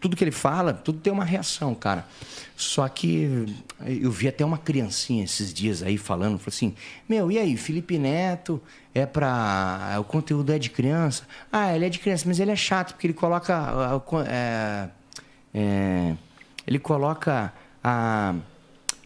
[0.00, 2.06] Tudo que ele fala, tudo tem uma reação, cara.
[2.56, 3.46] Só que
[3.84, 6.74] eu vi até uma criancinha esses dias aí falando, falou assim:
[7.08, 8.60] Meu, e aí, Felipe Neto
[8.94, 9.96] é pra.
[9.98, 11.24] O conteúdo é de criança?
[11.50, 13.54] Ah, ele é de criança, mas ele é chato, porque ele coloca.
[13.54, 14.88] ah, é,
[15.52, 16.14] é,
[16.66, 18.34] ele coloca a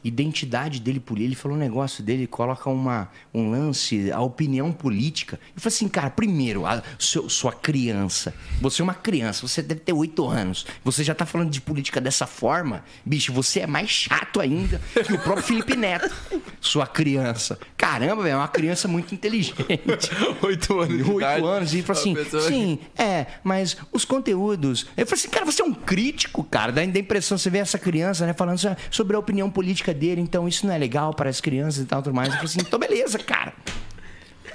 [0.05, 1.29] identidade dele política.
[1.29, 5.39] Ele falou um negócio dele, coloca uma, um lance, a opinião política.
[5.55, 8.35] Eu falei assim, cara, primeiro, a, seu- sua criança.
[8.61, 10.67] Você é uma criança, você deve ter oito anos.
[10.85, 12.85] Você já tá falando de política dessa forma.
[13.05, 16.15] Bicho, você é mais chato ainda que o próprio Felipe Neto.
[16.61, 17.59] Sua criança.
[17.77, 19.57] Caramba, velho, é uma criança muito inteligente.
[20.43, 21.09] Oito anos.
[21.09, 21.73] Oito anos.
[21.73, 24.87] E ele falou assim: sim, é, mas os conteúdos.
[24.97, 26.73] Eu falei assim, cara, você é um crítico, cara.
[26.73, 30.21] Dá a impressão, você vê essa criança, né, falando so- sobre a opinião política dele,
[30.21, 32.29] então isso não é legal para as crianças e tal, tudo mais.
[32.29, 33.53] Eu falei assim, então beleza, cara.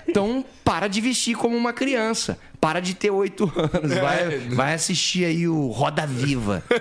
[0.07, 2.37] Então, para de vestir como uma criança.
[2.59, 3.93] Para de ter oito anos.
[3.95, 6.63] Vai, vai assistir aí o Roda Viva.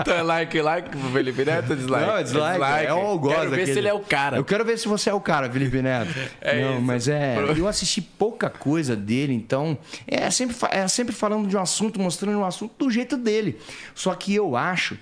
[0.00, 2.06] Então é like, like pro Felipe Neto, dislike.
[2.06, 2.86] Não, é dislike.
[2.86, 3.72] É o algoz Quero ver aquele.
[3.72, 4.36] se ele é o cara.
[4.36, 6.12] Eu quero ver se você é o cara, Felipe Neto.
[6.40, 6.82] É não, isso.
[6.82, 7.36] mas é.
[7.56, 9.78] Eu assisti pouca coisa dele, então.
[10.06, 13.58] É sempre, é sempre falando de um assunto, mostrando um assunto do jeito dele.
[13.94, 14.98] Só que eu acho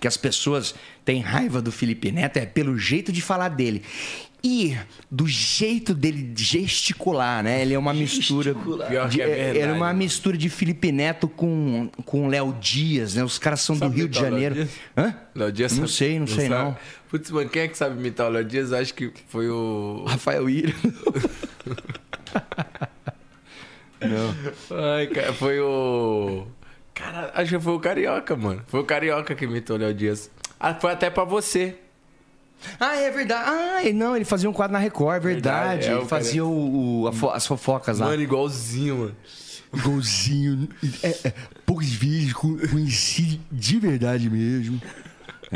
[0.00, 0.74] que as pessoas
[1.04, 3.82] têm raiva do Felipe Neto é pelo jeito de falar dele.
[4.46, 4.76] E
[5.10, 7.62] do jeito dele de gesticular, né?
[7.62, 8.54] Ele é uma mistura.
[8.54, 9.58] Pior de- que é é, verdade.
[9.60, 13.24] é uma mistura de Felipe Neto com com Léo Dias, né?
[13.24, 14.54] Os caras são Sabe do Rio de imitar o Léo Janeiro.
[14.68, 14.80] Dias?
[14.94, 15.14] Hã?
[15.34, 16.62] Léo Dias Não sabe- sei, não sei sabe?
[16.62, 16.76] não.
[17.08, 18.70] Putz, mano, quem é que sabe imitar o Léo Dias?
[18.74, 20.04] Acho que foi o.
[20.06, 20.74] Rafael Ira.
[24.00, 24.34] Não.
[24.96, 26.46] Ai, cara, foi o.
[26.94, 28.62] Cara, acho que foi o Carioca, mano.
[28.68, 30.30] Foi o Carioca que imitou o Léo Dias.
[30.60, 31.76] Ah, foi até pra você.
[32.78, 33.44] Ah, é verdade.
[33.50, 35.68] Ah, não, ele fazia um quadro na Record, é verdade.
[35.80, 38.06] Verdade, é, ele o fazia o, o- a fo- as fofocas lá.
[38.06, 39.16] Mano, igualzinho, mano.
[39.74, 40.68] Igualzinho.
[41.02, 41.34] É, é,
[41.66, 44.80] poucos vídeos, com- conheci de verdade mesmo.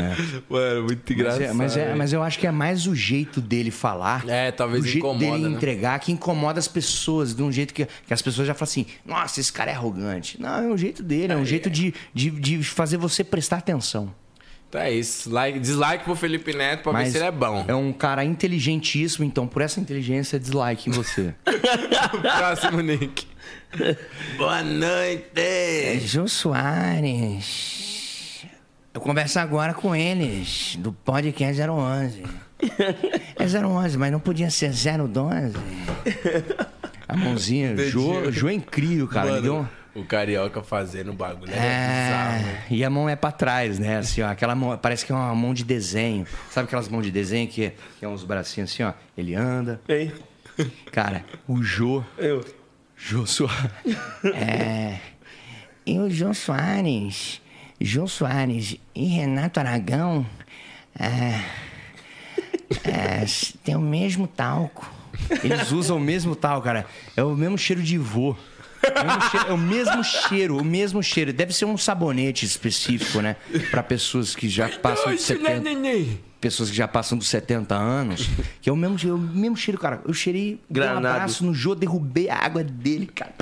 [0.49, 1.41] Mano, muito Mas, engraçado.
[1.43, 4.23] é, mas, é- mas eu acho que é mais o jeito dele falar.
[4.27, 5.55] É, talvez o jeito incomoda, dele né?
[5.55, 8.85] entregar que incomoda as pessoas de um jeito que, que as pessoas já falam assim:
[9.05, 10.39] nossa, esse cara é arrogante.
[10.41, 14.13] Não, é o jeito dele, é um jeito de, de, de fazer você prestar atenção.
[14.69, 15.31] Então é isso.
[15.31, 17.65] Like, dislike pro Felipe Neto pra ver Mas se ele é bom.
[17.67, 21.33] É um cara inteligentíssimo, então por essa inteligência, dislike em você.
[22.37, 23.25] Próximo, Nick.
[24.37, 25.25] Boa noite.
[25.35, 27.98] É, Jô Soares.
[28.93, 32.23] Eu converso agora com eles, do podcast 011.
[33.37, 35.53] É 011, mas não podia ser 012.
[37.07, 39.29] A mãozinha, Jô, Jô é incrível, cara.
[39.31, 41.51] Mano, deu O Carioca fazendo o bagulho.
[41.51, 43.97] É, bizarro, É, e a mão é pra trás, né?
[43.97, 46.25] Assim, ó, aquela mão, parece que é uma mão de desenho.
[46.51, 48.93] Sabe aquelas mãos de desenho que, que é uns bracinhos assim, ó?
[49.17, 49.79] Ele anda.
[49.87, 50.11] Hein?
[50.91, 52.03] Cara, o Jô.
[52.17, 52.43] Eu.
[52.97, 53.71] Jô Soares.
[54.35, 54.99] É.
[55.85, 57.41] E o Jô Soares,
[57.79, 60.25] Jô Soares e Renato Aragão
[60.99, 61.41] é,
[62.83, 63.25] é,
[63.63, 64.89] tem o mesmo talco.
[65.43, 66.85] Eles usam o mesmo tal, cara.
[67.15, 68.35] É o mesmo cheiro de vô.
[68.81, 71.33] É o mesmo cheiro- É o mesmo cheiro, o mesmo cheiro.
[71.33, 73.35] Deve ser um sabonete específico, né?
[73.71, 75.69] Pra pessoas que já passam de 70.
[76.39, 78.29] Pessoas que já passam dos 70 anos.
[78.61, 80.01] Que é o mesmo, cheiro- o mesmo cheiro, cara.
[80.05, 81.07] Eu cheirei, dei um Granado.
[81.07, 83.33] abraço no Jô, derrubei a água dele, cara.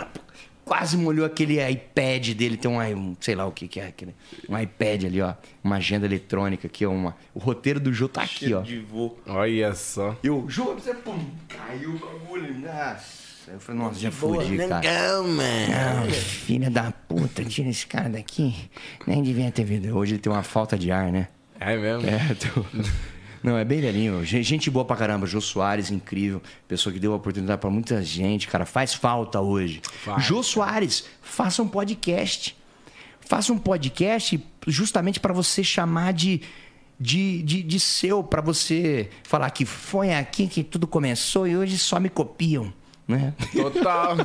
[0.68, 2.58] Quase molhou aquele iPad dele.
[2.58, 4.14] Tem um, um sei lá o que, que é aquele.
[4.50, 5.34] Um iPad ali, ó.
[5.64, 6.92] Uma agenda eletrônica aqui, ó.
[6.92, 8.62] Uma, o roteiro do Jô tá aqui, ó.
[8.62, 9.18] De vô.
[9.26, 10.18] Olha só.
[10.22, 12.54] Eu, Jô, você pum, caiu o bagulho.
[12.60, 13.28] Nossa.
[13.50, 14.82] Eu falei, nossa, já fudi, cara.
[14.82, 15.44] Calma.
[16.04, 18.54] Não, filha da puta, tira esse cara daqui.
[19.06, 19.98] Nem devia ter vindo.
[19.98, 21.30] Hoje ele tem uma falta de ar, né?
[21.58, 22.06] É mesmo?
[22.10, 22.66] É, tô...
[23.44, 24.24] Não, é bem velhinho.
[24.26, 25.26] Gen- Gente boa pra caramba.
[25.28, 26.42] Jô Soares, incrível.
[26.68, 28.66] Pessoa que deu oportunidade pra muita gente, cara.
[28.66, 29.82] Faz falta hoje.
[30.04, 32.56] Faz, Jô Soares, faça um podcast.
[33.22, 36.42] Faça um podcast justamente pra você chamar de,
[37.00, 41.78] de, de, de seu, pra você falar que foi aqui que tudo começou e hoje
[41.78, 42.72] só me copiam,
[43.08, 43.34] né?
[43.54, 44.16] Total.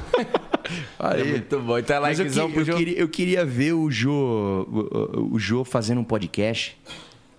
[0.99, 1.21] Aí.
[1.21, 1.79] É muito bom.
[1.79, 2.77] Então é Mas eu, likezão que- pro eu Jô.
[2.77, 6.77] queria, eu queria ver o Jô, o, o Jô fazendo um podcast,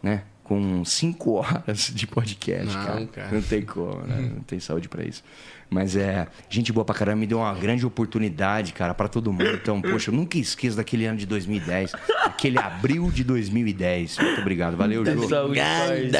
[0.02, 0.24] né?
[0.43, 3.05] Com cinco horas de podcast, Não, cara.
[3.07, 3.30] cara.
[3.31, 4.31] Não tem como, né?
[4.35, 5.23] Não tem saúde pra isso.
[5.69, 9.47] Mas é, gente boa pra caramba, me deu uma grande oportunidade, cara, pra todo mundo.
[9.55, 11.93] Então, poxa, eu nunca esqueço daquele ano de 2010,
[12.25, 14.22] aquele abril de 20ez.
[14.22, 15.27] Muito obrigado, valeu, Jô.
[15.27, 16.11] Pai.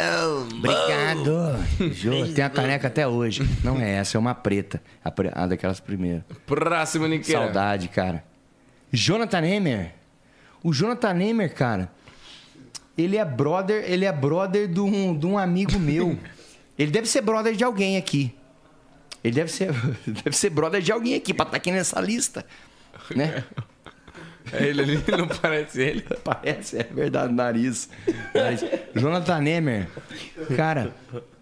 [0.58, 1.56] Obrigado.
[1.94, 3.48] Jô, tem a caneca até hoje.
[3.64, 4.82] Não é essa, é uma preta.
[5.04, 6.24] A, pre- a daquelas primeiras.
[6.48, 7.44] Próximo, Niqueira.
[7.44, 8.24] Saudade, cara.
[8.92, 9.92] Jonathan Nemer.
[10.64, 11.92] O Jonathan Nemer, cara,
[12.98, 16.18] ele é brother, ele é brother de um, de um amigo meu.
[16.76, 18.34] Ele deve ser brother de alguém aqui.
[19.24, 19.72] Ele deve ser,
[20.08, 22.44] deve ser brother de alguém aqui pra estar aqui nessa lista.
[23.16, 23.44] Né?
[24.52, 26.02] É ele ali, não parece ele.
[26.24, 27.90] Parece, é verdade, nariz.
[28.34, 28.66] nariz.
[28.96, 29.88] Jonathan Nemer,
[30.56, 30.94] cara,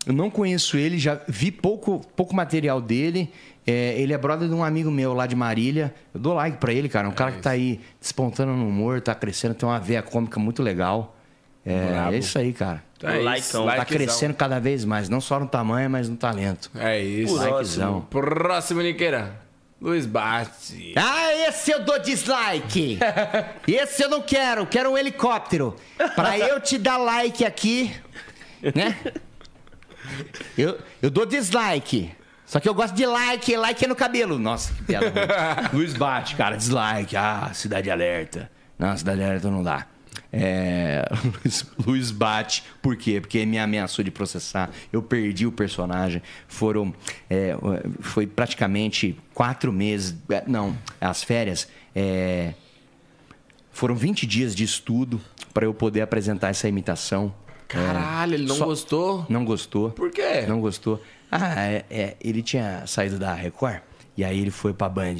[0.06, 3.32] eu não conheço ele, já vi pouco, pouco material dele.
[3.66, 5.94] É, ele é brother de um amigo meu lá de Marília.
[6.14, 7.08] Eu dou like pra ele, cara.
[7.08, 10.64] Um cara que tá aí despontando no humor, tá crescendo, tem uma veia cômica muito
[10.64, 11.16] legal.
[11.66, 12.84] É, é isso aí, cara.
[13.04, 13.66] É isso, Likeão.
[13.66, 13.86] Tá likezão.
[13.86, 16.72] crescendo cada vez mais, não só no tamanho, mas no talento.
[16.76, 17.36] É isso.
[17.36, 18.02] Likezão.
[18.02, 19.40] Próximo, Niqueira.
[19.82, 20.94] Luiz Bate.
[20.96, 23.00] Ah, esse eu dou dislike.
[23.68, 25.76] Esse eu não quero, quero um helicóptero.
[26.16, 27.92] Pra eu te dar like aqui,
[28.76, 28.96] né?
[30.56, 32.12] Eu, eu dou dislike.
[32.46, 34.38] Só que eu gosto de like, like é no cabelo.
[34.38, 35.12] Nossa, que piada.
[35.74, 37.16] Luiz bate, cara, dislike.
[37.16, 38.52] Ah, cidade alerta.
[38.78, 39.88] Não, cidade alerta não dá.
[40.34, 41.06] É,
[41.44, 43.20] Luiz, Luiz bate, por quê?
[43.20, 44.70] Porque me ameaçou de processar.
[44.92, 46.22] Eu perdi o personagem.
[46.48, 46.94] Foram.
[47.30, 47.56] é,
[48.00, 50.16] foi praticamente quatro meses.
[50.30, 51.68] é, Não, as férias.
[51.96, 52.54] é,
[53.72, 55.20] foram 20 dias de estudo
[55.54, 57.34] para eu poder apresentar essa imitação.
[57.68, 59.26] Caralho, ele não só- gostou?
[59.30, 59.92] Não gostou.
[59.92, 60.42] Por quê?
[60.48, 61.02] Não gostou.
[61.32, 63.80] Ah, é, é, ele tinha saído da Record
[64.18, 65.16] e aí ele foi pra Band.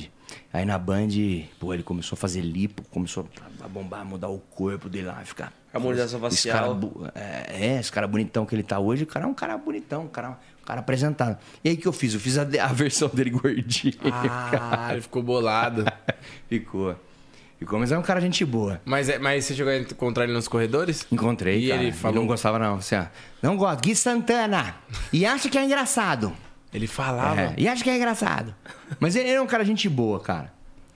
[0.54, 1.08] Aí na Band,
[1.60, 3.28] pô, ele começou a fazer lipo, começou
[3.64, 5.54] a bombar, mudar o corpo dele lá, ficar.
[5.74, 6.78] Harmonização facial.
[6.80, 9.58] cara é, é, esse cara bonitão que ele tá hoje, o cara é um cara
[9.58, 11.38] bonitão, um cara, um cara apresentado.
[11.64, 12.14] E aí o que eu fiz?
[12.14, 13.94] Eu fiz a, a versão dele gordinho.
[14.12, 15.86] Ah, ele ficou bolado.
[16.50, 16.96] Ficou.
[17.58, 18.82] Ficou, mas é um cara gente boa.
[18.84, 21.06] Mas, é- mas você chegou a encontrar ele nos corredores?
[21.12, 21.84] Encontrei, E cara.
[21.84, 22.76] ele falou- não gostava, não.
[22.76, 23.06] Assim, ó,
[23.42, 23.82] não gosto.
[23.82, 24.76] Gui Santana.
[25.14, 26.34] E acha que é engraçado.
[26.74, 27.42] Ele falava.
[27.42, 28.54] É, e acha que é engraçado.
[29.00, 30.54] Mas ele é um cara gente boa, cara.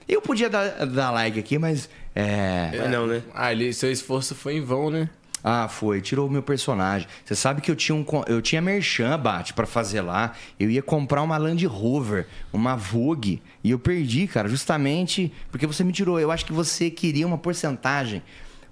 [0.08, 1.88] Eu podia dar, dar like aqui, mas.
[2.14, 2.70] É.
[2.78, 3.22] Mas não, né?
[3.34, 5.08] Ah, ele, seu esforço foi em vão, né?
[5.44, 6.00] Ah, foi.
[6.00, 7.06] Tirou o meu personagem.
[7.24, 8.04] Você sabe que eu tinha um.
[8.26, 10.32] Eu tinha merchan, Bate, pra fazer lá.
[10.58, 13.42] Eu ia comprar uma Land Rover, uma Vogue.
[13.62, 16.18] E eu perdi, cara, justamente porque você me tirou.
[16.18, 18.22] Eu acho que você queria uma porcentagem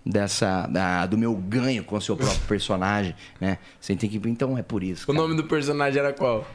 [0.05, 3.59] dessa da- do meu ganho com o seu próprio personagem, né?
[3.81, 5.05] Você tem que então é por isso.
[5.05, 5.19] O cara.
[5.19, 6.47] nome do personagem era qual?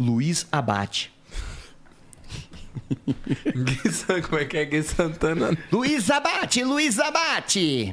[0.00, 1.12] Luiz Abate.
[4.28, 5.56] Como é que é Gui Santana?
[5.70, 7.92] Luiz Abate, Luiz Abate.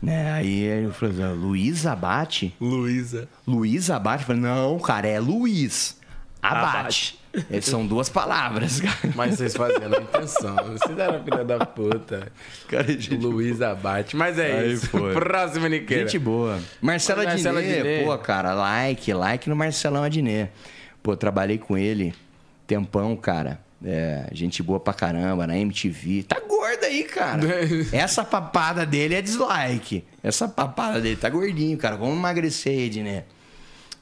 [0.00, 2.54] Né, aí eu falei, assim, Luiz Abate?
[2.58, 3.28] Luísa.
[3.46, 4.22] Luiz Abate?
[4.22, 6.00] Eu falei, não, cara, é Luiz
[6.42, 7.20] Abate.
[7.50, 9.12] É, São duas palavras, cara.
[9.14, 10.56] Mas vocês faziam na intenção.
[10.56, 12.32] Vocês eram filha da puta.
[12.68, 14.16] Cara, gente, Luiz Abate.
[14.16, 14.88] Mas é Aí isso.
[14.88, 15.12] foi.
[15.14, 16.02] Próximo, Niqueira.
[16.06, 16.58] gente boa.
[16.80, 18.04] Marcelo Adnet, Adnet.
[18.04, 20.50] pô, cara, like, like no Marcelão Adnet.
[21.02, 22.14] Pô, trabalhei com ele
[22.66, 23.60] tempão, cara.
[23.84, 26.22] É, gente boa pra caramba, na MTV.
[26.22, 27.42] Tá gordo aí, cara.
[27.92, 30.04] Essa papada dele é dislike.
[30.22, 31.96] Essa papada dele tá gordinho, cara.
[31.96, 33.26] Vamos emagrecer, Ednet.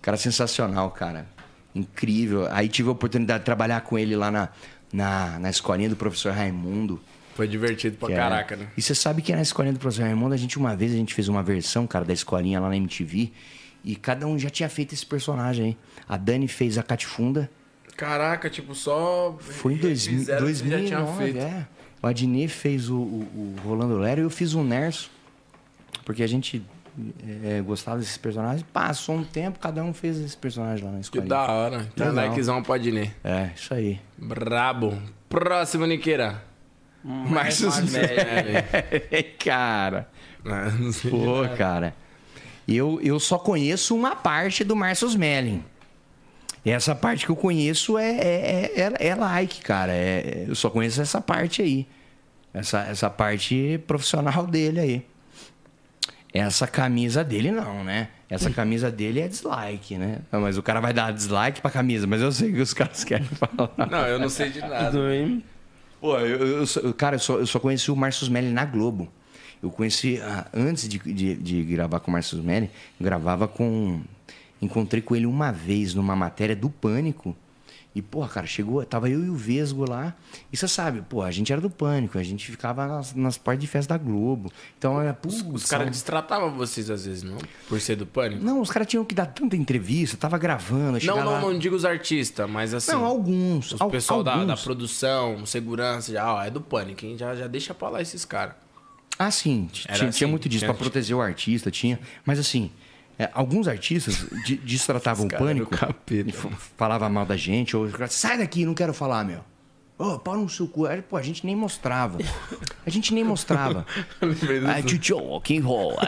[0.02, 1.26] Cara sensacional, cara.
[1.74, 2.46] Incrível.
[2.50, 4.48] Aí tive a oportunidade de trabalhar com ele lá na,
[4.92, 7.00] na, na escolinha do professor Raimundo.
[7.34, 8.66] Foi divertido pra é- caraca, né?
[8.76, 11.14] E você sabe que na escolinha do professor Raimundo, a gente uma vez a gente
[11.14, 13.32] fez uma versão, cara, da escolinha lá na MTV.
[13.84, 15.76] E cada um já tinha feito esse personagem aí.
[16.08, 17.50] A Dani fez a Catifunda.
[17.96, 19.36] Caraca, tipo, só.
[19.40, 21.38] Foi em dois, Fizeram o que já tinha 2009, feito.
[21.38, 21.66] é.
[22.02, 25.10] O Adnet fez o, o, o Rolando Lero e eu fiz o Nerso.
[26.04, 26.62] Porque a gente
[27.44, 28.64] é, gostava desses personagens.
[28.72, 31.28] Passou um tempo, cada um fez esse personagem lá na Que escolinha.
[31.28, 31.86] da hora.
[31.92, 32.28] Então, Legal.
[32.30, 33.14] likezão pode ir.
[33.22, 34.00] É, isso aí.
[34.16, 34.96] Brabo.
[35.28, 36.42] Próximo, Niqueira.
[37.04, 37.62] Marcos
[39.42, 40.08] cara.
[40.44, 41.10] Ah, não sei.
[41.10, 41.94] Pô, cara.
[42.70, 45.62] Eu, eu só conheço uma parte do Marcos Melling.
[46.64, 49.92] E essa parte que eu conheço é, é, é, é like, cara.
[49.92, 51.86] É, é- eu só conheço essa parte aí.
[52.54, 55.06] Essa, essa parte profissional dele aí.
[56.32, 58.08] Essa camisa dele não, né?
[58.28, 60.18] Essa camisa dele é dislike, né?
[60.30, 62.72] Ah, Mas o cara vai dar dislike pra camisa, mas eu sei o que os
[62.74, 63.70] caras querem falar.
[63.90, 64.92] Não, eu não sei de nada.
[66.00, 69.10] Pô, eu, eu só- cara, eu só, eu só conheci o Marcos Melli na Globo.
[69.62, 74.00] Eu conheci, ah, antes de, de, de gravar com o Marcos Melli, gravava com.
[74.62, 77.34] Encontrei com ele uma vez numa matéria do Pânico.
[77.92, 80.14] E, porra, cara, chegou, tava eu e o Vesgo lá.
[80.52, 83.62] E você sabe, pô, a gente era do pânico, a gente ficava nas, nas partes
[83.62, 84.48] de festa da Globo.
[84.78, 87.36] Então, era, putz, Os caras destratavam vocês às vezes, não?
[87.68, 88.44] Por ser do pânico?
[88.44, 91.74] Não, os caras tinham que dar tanta entrevista, tava gravando, Não, não, lá- não digo
[91.74, 92.92] os artistas, mas assim.
[92.92, 93.72] Não, alguns.
[93.72, 94.62] Os al- pessoal da, da alguns.
[94.62, 97.18] produção, segurança, já, ó, é do pânico, hein?
[97.18, 98.54] Já, já deixa pra lá esses caras.
[99.22, 99.68] Ah, sim.
[99.70, 102.00] Tinha, assim, tinha muito disso, pra proteger o artista, tinha.
[102.24, 102.70] Mas assim,
[103.18, 105.76] é, alguns artistas de- destratavam o pânico.
[106.78, 109.44] falava mal da gente, ou sai daqui, não quero falar, meu.
[109.98, 110.86] Ô, pau no seu cu.
[110.86, 112.16] Aí, Pô, a gente nem mostrava.
[112.86, 113.84] A gente nem mostrava.
[114.66, 115.98] Ai, tchutchu, rock and roll.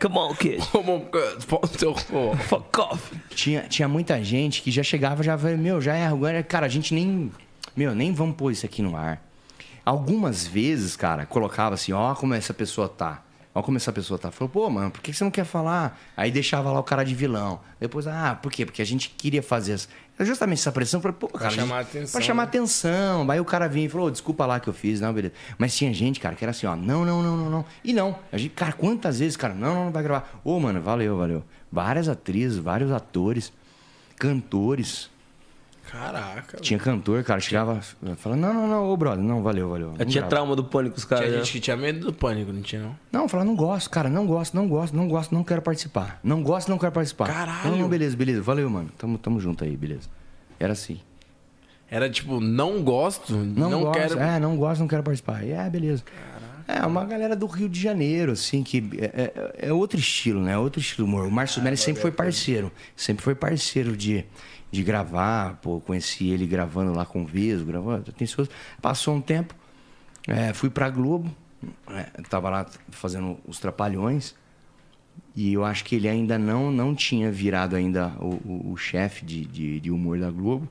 [0.00, 0.60] Come on, kid.
[2.48, 3.16] Fuck off.
[3.34, 6.68] Tinha, tinha muita gente que já chegava, já falei, meu, já é agora, cara, a
[6.68, 7.32] gente nem.
[7.76, 9.20] Meu, nem vamos pôr isso aqui no ar.
[9.84, 13.22] Algumas vezes, cara, colocava assim, ó, como essa pessoa tá.
[13.54, 14.30] Ó, como essa pessoa tá.
[14.30, 16.00] Falou, pô, mano, por que você não quer falar?
[16.16, 17.60] Aí deixava lá o cara de vilão.
[17.78, 18.64] Depois, ah, por quê?
[18.64, 19.74] Porque a gente queria fazer.
[19.74, 19.88] As...
[20.20, 21.48] Justamente essa pressão, falei, pô, cara.
[21.48, 22.48] a gente- chamar atenção, Pra chamar né?
[22.48, 23.30] atenção.
[23.30, 25.34] Aí o cara vinha e falou, "Ô, desculpa lá que eu fiz, não, beleza.
[25.58, 27.64] Mas tinha gente, cara, que era assim, ó, não, não, não, não, não.
[27.84, 28.16] E não.
[28.32, 30.40] A gente, cara, quantas vezes, cara, não, não, não vai gravar.
[30.42, 31.44] Ô, mano, valeu, valeu.
[31.70, 33.52] Várias atrizes, vários atores,
[34.16, 35.10] cantores.
[35.90, 36.58] Caraca.
[36.58, 37.80] Tinha cantor, cara, chegava
[38.16, 39.88] falando, não, não, não, ô, brother, não, valeu, valeu.
[39.88, 40.28] Eu não tinha grava.
[40.28, 41.24] trauma do pânico, os caras.
[41.26, 41.44] Tinha né?
[41.44, 42.96] gente que tinha medo do pânico, não tinha, não?
[43.10, 46.18] Não, falar, não gosto, cara, não gosto, não gosto, não gosto, não quero participar.
[46.22, 47.26] Não gosto, não quero participar.
[47.26, 47.70] Caralho.
[47.72, 48.90] Não, não, beleza, beleza, valeu, mano.
[48.96, 50.08] Tamo, tamo junto aí, beleza.
[50.58, 51.00] Era assim.
[51.90, 54.18] Era tipo, não gosto, não, Não, gosto, quero.
[54.18, 55.44] é, não gosto, não quero participar.
[55.44, 56.02] E, É, beleza.
[56.66, 60.56] É, uma galera do Rio de Janeiro, assim, que é, é- é outro estilo, né?
[60.56, 61.26] Outro estilo humor.
[61.26, 62.72] O Márcio Ah, Melli sempre foi parceiro.
[62.96, 64.24] Sempre foi parceiro de,
[64.72, 65.58] de gravar.
[65.62, 68.12] Pô, conheci ele gravando lá com o Vesgo, gravando.
[68.26, 68.48] Seus...
[68.80, 69.54] Passou um tempo,
[70.26, 71.30] é, fui pra Globo,
[71.90, 74.34] é, tava lá fazendo os Trapalhões.
[75.36, 79.24] E eu acho que ele ainda não, não tinha virado ainda o, o- o chefe
[79.24, 80.68] de, de, de humor da Globo.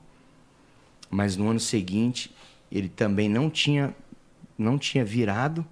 [1.10, 2.34] Mas no ano seguinte,
[2.70, 3.94] ele também não tinha,
[4.58, 5.64] não tinha virado.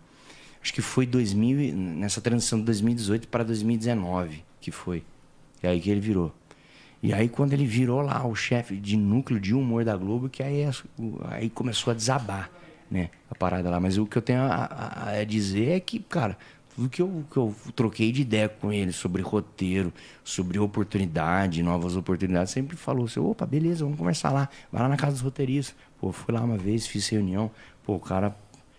[0.62, 5.02] Acho que foi 2000, e- nessa transição de 2018 para 2019 que foi.
[5.62, 6.34] E aí que ele virou.
[7.02, 10.42] E aí quando ele virou lá o chefe de núcleo de humor da Globo, que
[10.42, 10.64] aí,
[10.98, 12.50] o- aí começou a desabar,
[12.90, 13.10] né?
[13.30, 13.80] A parada lá.
[13.80, 16.36] Mas o que eu tenho a, a- a dizer é que, cara,
[16.74, 21.96] tudo que eu, que eu troquei de ideia com ele sobre roteiro, sobre oportunidade, novas
[21.96, 24.48] oportunidades, sempre falou assim, opa, beleza, vamos conversar lá.
[24.70, 25.74] Vai lá na casa dos roteiristas.
[26.00, 27.50] Pô, fui lá uma vez, fiz reunião.
[27.84, 28.36] Pô, o cara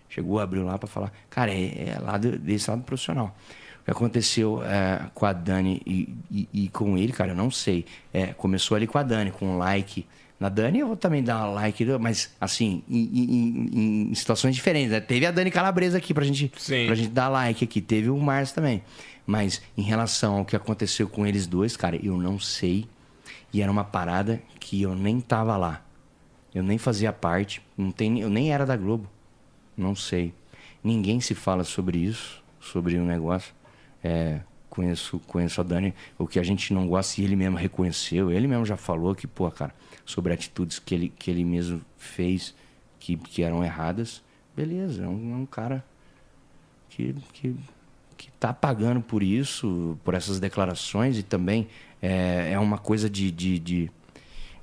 [0.08, 1.12] chegou, abriu lá pra falar.
[1.28, 3.36] Cara, é, é lá desse lado profissional.
[3.82, 7.50] O que aconteceu é, com a Dani e, e- e com ele, cara, eu não
[7.50, 7.84] sei.
[8.12, 10.06] É, começou ali com a Dani, com um like.
[10.38, 14.90] Na Dani eu vou também dar um like, mas assim, em, em- em- situações diferentes.
[14.90, 15.00] né?
[15.00, 16.50] Teve a Dani Calabresa aqui pra gente,
[16.86, 17.80] pra gente dar like aqui.
[17.80, 18.82] Teve o Márcio também.
[19.26, 22.86] Mas em relação ao que aconteceu com eles dois, cara, eu não sei.
[23.52, 25.84] E era uma parada que eu nem tava lá.
[26.54, 27.60] Eu nem fazia parte.
[27.76, 29.08] Não tem, eu nem era da Globo.
[29.76, 30.32] Não sei.
[30.82, 33.54] Ninguém se fala sobre isso, sobre o negócio.
[34.02, 35.94] É, conheço, conheço a Dani.
[36.18, 38.30] O que a gente não gosta, e ele mesmo reconheceu.
[38.30, 39.74] Ele mesmo já falou que, pô, cara,
[40.04, 42.54] sobre atitudes que ele, que ele mesmo fez
[42.98, 44.22] que, que eram erradas.
[44.56, 45.84] Beleza, é um, é um cara
[46.90, 47.56] que, que,
[48.16, 51.68] que tá pagando por isso, por essas declarações, e também
[52.00, 53.90] é, é uma coisa de, de, de-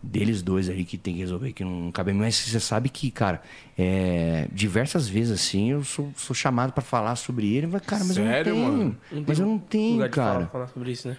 [0.01, 2.21] deles dois aí que tem que resolver, que não cabe a mim.
[2.21, 3.41] Mas você sabe que, cara,
[3.77, 8.15] é, diversas vezes assim eu sou, sou chamado pra falar sobre ele, mas, cara, mas
[8.15, 8.77] Sério, eu não tenho.
[8.77, 8.97] mano?
[9.27, 10.33] Mas eu não tenho, cara.
[10.33, 11.17] falar, falar sobre isso, né?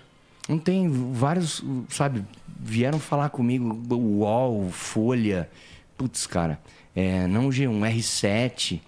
[0.48, 2.24] Não tem vários, sabe,
[2.58, 5.48] vieram falar comigo, UOL, Folha,
[5.96, 6.58] putz, cara,
[6.96, 8.80] é, não G1, R7.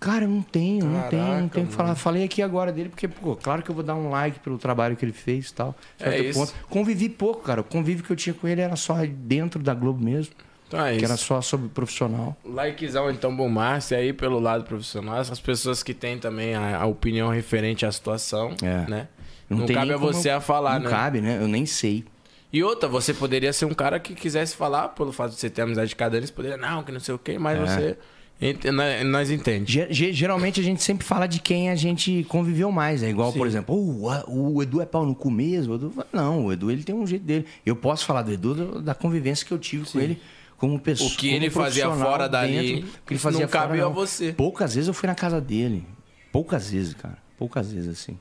[0.00, 1.94] Cara, eu não tenho, não tenho, não Caraca, tenho que falar.
[1.94, 4.96] Falei aqui agora dele, porque, pô, claro que eu vou dar um like pelo trabalho
[4.96, 5.76] que ele fez e tal.
[6.00, 6.38] É isso.
[6.38, 6.54] ponto.
[6.70, 7.60] Convivi pouco, cara.
[7.60, 10.32] O convívio que eu tinha com ele era só dentro da Globo mesmo.
[10.66, 11.24] Então é que era isso.
[11.24, 12.34] só sobre profissional.
[12.44, 15.16] Likezão, então, bom Márcio, aí pelo lado profissional.
[15.18, 18.54] As pessoas que têm também a, a opinião referente à situação,
[18.88, 19.06] né?
[19.50, 20.90] Não, tem cabe a você eu- a falar, não né?
[20.96, 21.38] cabe, né?
[21.42, 22.04] Eu nem sei.
[22.52, 25.62] E outra, você poderia ser um cara que quisesse falar, pelo fato de você ter
[25.62, 27.66] amizade com cada eles, poderia, não, que não sei o quê, mas É.
[27.66, 27.98] você.
[28.40, 29.72] Ent- nós- Nós entende.
[29.72, 33.02] Ge- ge- Geralmente a gente sempre fala de quem a gente conviveu mais.
[33.02, 35.72] É igual, por exemplo, "Oh, a- o Edu é pau no cu mesmo.
[35.74, 36.04] O Edu...
[36.12, 37.46] Não, o Edu ele tem um jeito dele.
[37.64, 40.20] Eu posso falar do Edu da convivência que eu tive com ele
[40.56, 41.10] como pessoa.
[41.10, 42.88] O que ele fazia fora dali, dentro.
[42.88, 44.32] O que ele fazia não cabe fora, a você.
[44.32, 45.84] Poucas vezes eu fui na casa dele.
[46.32, 47.18] Poucas vezes, cara.
[47.38, 48.16] Poucas vezes, assim.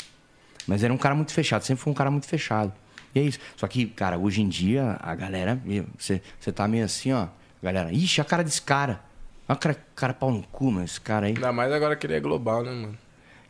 [0.67, 1.63] Mas era um cara muito fechado.
[1.63, 2.71] Sempre foi um cara muito fechado.
[3.13, 3.39] E é isso.
[3.57, 5.59] Só que, cara, hoje em dia, a galera...
[5.97, 7.27] Você você tá meio assim, ó.
[7.61, 9.01] Galera, ixi, a cara desse cara.
[9.49, 11.33] Olha o cara, cara pau no cu, mas esse cara aí...
[11.33, 12.95] Ainda mais agora que ele é global, né, mano?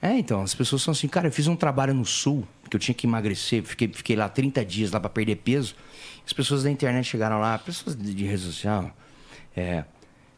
[0.02, 2.80] É, então, as pessoas são assim, cara, eu fiz um trabalho no sul, que eu
[2.80, 5.76] tinha que emagrecer, fiquei, fiquei lá 30 dias lá pra perder peso.
[6.26, 8.95] As pessoas da internet chegaram lá, pessoas de, de rede social.
[9.53, 9.84] É,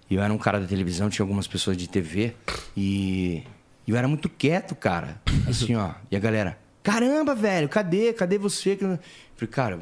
[0.10, 2.34] eu era um cara da televisão, tinha algumas pessoas de TV
[2.76, 3.44] e
[3.88, 5.22] eu era muito quieto, cara.
[5.48, 5.92] Assim, ó.
[6.10, 8.12] E a galera, caramba, velho, cadê?
[8.14, 8.80] Cadê você?
[8.82, 8.98] Eu
[9.36, 9.80] Falei, cara,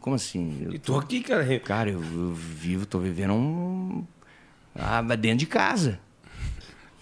[0.00, 0.66] como assim?
[0.72, 1.60] Eu tô aqui, cara.
[1.60, 4.02] Cara, eu, eu vivo, tô vivendo um.
[4.74, 5.98] Ah, mas dentro de casa.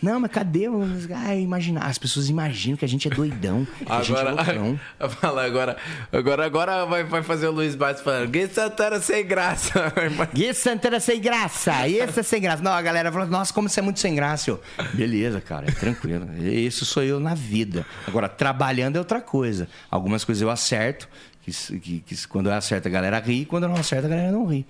[0.01, 0.67] Não, mas cadê?
[1.13, 1.85] Ah, imaginar.
[1.87, 3.67] As pessoas imaginam que a gente é doidão.
[3.79, 5.09] que a gente é.
[5.09, 5.77] Fala agora,
[6.13, 8.31] agora, agora vai, vai fazer o Luiz Bates falando.
[8.31, 9.93] Gui Santana sem graça.
[10.33, 11.73] Gui Santana sem graça.
[11.89, 12.63] Esse é sem graça.
[12.63, 14.51] Não, a galera falou, nossa, como você é muito sem graça.
[14.51, 14.61] Eu,
[14.95, 16.29] Beleza, cara, é tranquilo.
[16.39, 17.85] Isso sou eu na vida.
[18.07, 19.69] Agora, trabalhando é outra coisa.
[19.91, 21.09] Algumas coisas eu acerto,
[21.43, 24.31] que, que, que quando eu acerto a galera ri, quando eu não acerto a galera
[24.31, 24.65] não ri.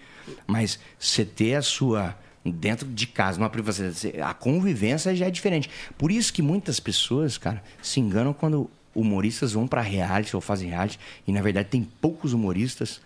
[0.47, 5.69] Mas você ter a sua dentro de casa, numa privacidade, a convivência já é diferente.
[5.97, 10.71] Por isso que muitas pessoas, cara, se enganam quando humoristas vão para reality ou fazem
[10.71, 13.01] reality e na verdade tem poucos humoristas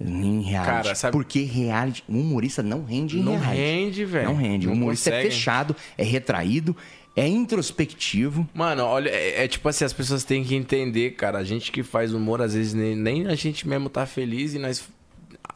[0.00, 0.70] em reality.
[0.84, 3.60] Cara, sabe- Porque reality, um humorista não rende em Não reality.
[3.60, 4.28] rende, velho.
[4.28, 4.66] Não rende.
[4.66, 5.34] O Não humorista é consegue.
[5.34, 6.76] fechado, é retraído,
[7.16, 8.46] é introspectivo.
[8.54, 11.38] Mano, olha, é, é tipo assim, as pessoas têm que entender, cara.
[11.38, 14.58] A gente que faz humor, às vezes nem, nem a gente mesmo tá feliz e
[14.58, 14.86] nós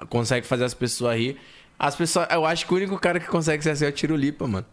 [0.08, 1.36] consegue fazer as pessoas rir.
[1.83, 4.15] As pessoas, eu acho que o único cara que consegue ser assim é o Tiro
[4.15, 4.67] Lipa, mano.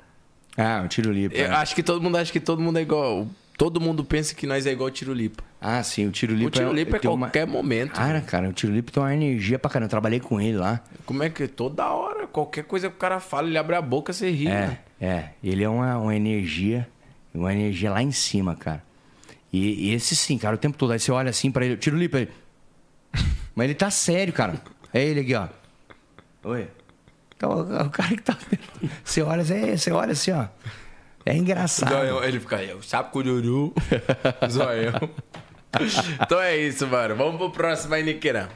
[0.58, 1.34] Ah, o Tiro Lipa.
[1.38, 3.26] Eu acho que todo mundo acha que todo mundo é igual.
[3.58, 5.42] Todo mundo pensa que nós é igual o Tiro Lipa.
[5.62, 7.94] Ah, sim, o Tiro Lipa O Tiro Lipa é tem uma- qualquer momento.
[7.94, 9.86] Cara, cara, o Tiro Lipa tem uma energia pra caramba.
[9.86, 10.82] Eu trabalhei com ele lá.
[11.06, 14.12] Como é que toda hora, qualquer coisa que o cara fala, ele abre a boca,
[14.12, 14.78] você ri, né?
[15.00, 15.30] É, é.
[15.42, 16.86] Ele é uma, uma energia,
[17.34, 18.84] uma energia lá em cima, cara.
[19.54, 20.92] E, e esse sim, cara, o tempo todo.
[20.92, 22.32] Aí você olha assim pra ele, tira o lipa ele.
[23.56, 24.62] Mas ele tá sério, cara.
[24.94, 25.48] É ele aqui, ó.
[26.44, 26.68] Oi.
[27.38, 28.36] Então, o o cara que tá.
[29.06, 30.48] Você olha, você, você olha assim, ó.
[31.24, 31.90] É engraçado.
[31.90, 33.74] Zoião, ele fica aí, sapo cururu,
[34.50, 35.10] zoião.
[36.22, 37.16] então é isso, mano.
[37.16, 38.50] Vamos pro próximo aí, Niqueira.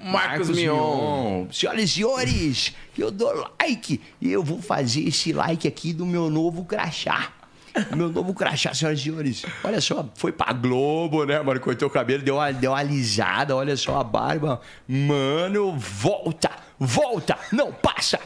[0.00, 1.46] Marcos, Mion.
[1.50, 6.30] Senhoras e senhores, eu dou like e eu vou fazer esse like aqui do meu
[6.30, 7.32] novo crachá.
[7.94, 9.44] Meu novo crachá, senhoras e senhores.
[9.64, 11.60] Olha só, foi pra Globo, né, mano?
[11.60, 14.60] Cortou o cabelo, deu uma, deu uma alisada, olha só a barba.
[14.86, 18.18] Mano, volta, volta, não passa.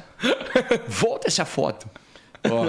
[0.88, 1.88] Volta essa foto.
[2.42, 2.64] Ó.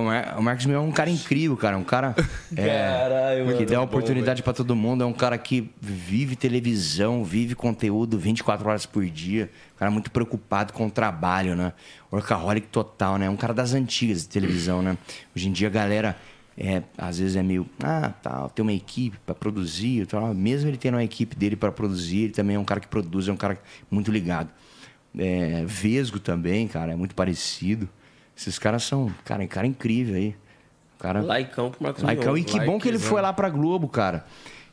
[0.00, 1.76] o Mar- o Marcos Mion é um cara incrível, cara.
[1.76, 2.14] Um cara
[2.56, 3.58] é, Caralho, mano.
[3.58, 5.04] que dá Bom, oportunidade pra todo mundo.
[5.04, 9.50] É um cara que vive televisão, vive conteúdo 24 horas por dia.
[9.74, 11.72] Um cara muito preocupado com o trabalho, né?
[12.10, 13.28] Workaholic total, né?
[13.28, 14.96] Um cara das antigas de televisão, né?
[15.34, 16.16] Hoje em dia a galera
[16.58, 20.32] é, às vezes é meio, ah, tal, tem uma equipe pra produzir, tal.
[20.32, 23.28] mesmo ele tendo uma equipe dele pra produzir, ele também é um cara que produz,
[23.28, 23.60] é um cara
[23.90, 24.48] muito ligado.
[25.18, 27.88] É, Vesgo também, cara, é muito parecido.
[28.36, 30.34] Esses caras são, cara, um cara incrível aí.
[30.98, 32.34] Cara, Laicão pro Marcos Laicão.
[32.34, 32.38] Mion.
[32.38, 34.24] E que bom que ele foi lá pra Globo, cara.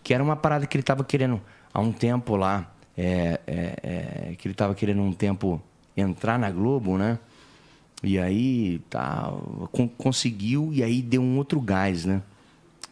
[0.01, 1.41] Que era uma parada que ele tava querendo
[1.73, 2.71] há um tempo lá.
[2.97, 5.61] é, é, é, que ele tava querendo um tempo
[5.95, 7.19] entrar na Globo, né?
[8.03, 9.31] E aí tá,
[9.71, 12.21] con- conseguiu e aí deu um outro gás, né?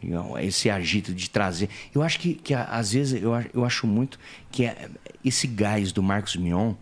[0.02, 1.68] E, ó, Esse agito de trazer.
[1.94, 4.18] Eu acho que, que às vezes eu, a- eu acho muito
[4.50, 4.88] que é-
[5.24, 6.74] esse gás do Marcos Mion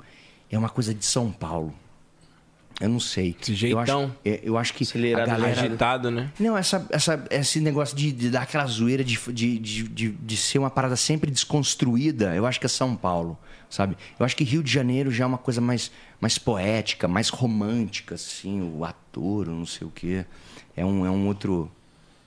[0.51, 1.75] é uma coisa de São Paulo.
[2.81, 3.37] Eu não sei.
[3.39, 3.85] Esse jeitão.
[3.85, 5.61] Eu acho, é, eu acho que a Acelerado, galera...
[5.61, 6.31] agitado, né?
[6.41, 10.37] Não, essa, essa, esse negócio de, de dar aquela zoeira, de, de, de, de, de
[10.37, 13.37] ser uma parada sempre desconstruída, eu acho que é São Paulo,
[13.71, 13.97] sabe?
[14.19, 15.91] Eu acho que Rio de Janeiro já é uma coisa mais,
[16.21, 20.27] mais poética, mais romântica, assim, o ator, não sei o quê.
[20.77, 21.71] É um, é um outro.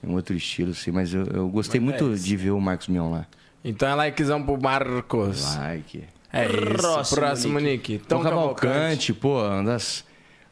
[0.02, 2.26] É um outro estilo, assim, mas eu, eu gostei Mas é muito isso.
[2.26, 3.26] de ver o Marcos Mion lá.
[3.64, 5.56] Então é likezão pro Marcos.
[5.56, 6.04] Like.
[6.30, 6.74] É isso.
[6.74, 7.92] Próximo, Próximo, Nick.
[7.92, 8.06] Nick.
[8.06, 8.60] Tom Tom Cavalcante.
[8.60, 10.04] Cavalcante, pô, uma das,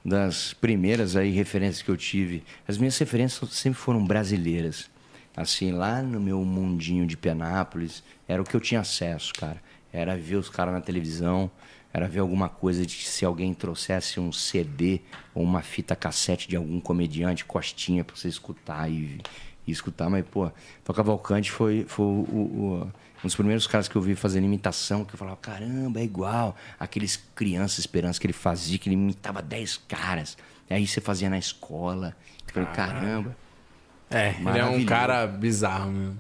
[0.03, 2.43] das primeiras aí referências que eu tive.
[2.67, 4.91] As minhas referências sempre foram brasileiras.
[5.37, 9.61] Assim, lá no meu mundinho de Penápolis, era o que eu tinha acesso, cara.
[9.93, 11.51] Era ver os caras na televisão,
[11.93, 15.01] era ver alguma coisa de que se alguém trouxesse um CD
[15.35, 19.21] ou uma fita cassete de algum comediante, costinha, pra você escutar e,
[19.67, 20.09] e escutar.
[20.09, 20.51] Mas, pô,
[20.85, 22.09] Tom Cavalcante foi, foi o-
[22.89, 26.05] o- um dos primeiros caras que eu vi fazendo imitação, que eu falava, caramba, é
[26.05, 26.57] igual.
[26.81, 30.37] Aqueles crianças esperança que ele fazia, que ele imitava 10 caras.
[30.71, 32.17] E aí você fazia na escola.
[32.49, 33.37] Eu falei, caramba.
[34.11, 36.15] É, ele é um cara bizarro, meu.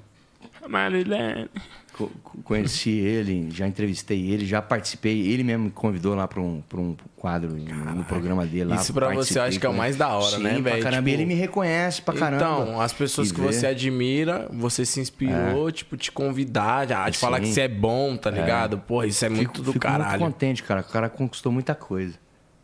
[0.68, 1.48] Marilene.
[1.96, 5.26] Co- co- Conheci ele, já entrevistei ele, já participei.
[5.28, 8.76] Ele mesmo me convidou lá para um, pra um quadro no, no programa dele lá.
[8.76, 10.82] Isso pra você acho que é o mais da hora, Sim, né, velho?
[10.82, 12.42] Caramba, Tipo, ele me reconhece pra caramba.
[12.42, 17.40] Então, as pessoas que você admira, você se inspirou, tipo, te convidar, já, te falar
[17.40, 18.78] que você é bom, tá ligado?
[18.78, 20.18] Pô, isso é muito Fico- do fico caralho.
[20.20, 20.80] muito contente, cara.
[20.80, 22.14] O cara conquistou muita coisa.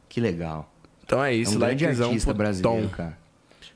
[0.08, 0.72] Que legal.
[1.04, 2.94] Então é isso, é um grande likezão artista brasileiro, Tom.
[2.94, 3.18] cara.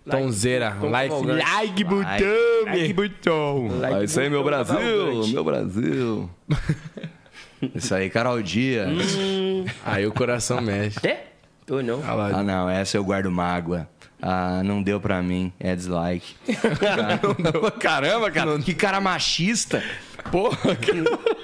[0.09, 0.77] Tonzeira.
[0.81, 3.69] Like, like botão, Like botão.
[3.81, 6.31] Like É isso aí, meu botão, Brasil, meu Brasil.
[7.77, 8.89] Isso aí, Carol Dias.
[9.85, 10.99] Aí o coração mexe.
[11.07, 11.27] É?
[11.65, 12.01] Tô não.
[12.01, 12.31] Lá.
[12.35, 13.89] Ah, não, essa eu guardo mágoa.
[14.21, 15.53] Ah, não deu pra mim.
[15.59, 16.35] É dislike.
[17.81, 18.59] Caramba, cara.
[18.59, 19.83] Que cara machista.
[20.31, 20.77] Porra,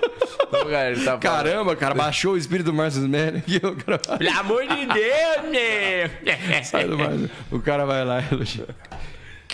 [0.48, 1.94] Então, galera, ele tá caramba, cara.
[1.94, 3.38] Baixou o espírito do Marcos Melli.
[3.38, 6.64] aqui, o cara- Pelo amor de Deus, meu!
[6.64, 7.28] Sai do Marcos.
[7.50, 8.66] O cara vai lá e elogia.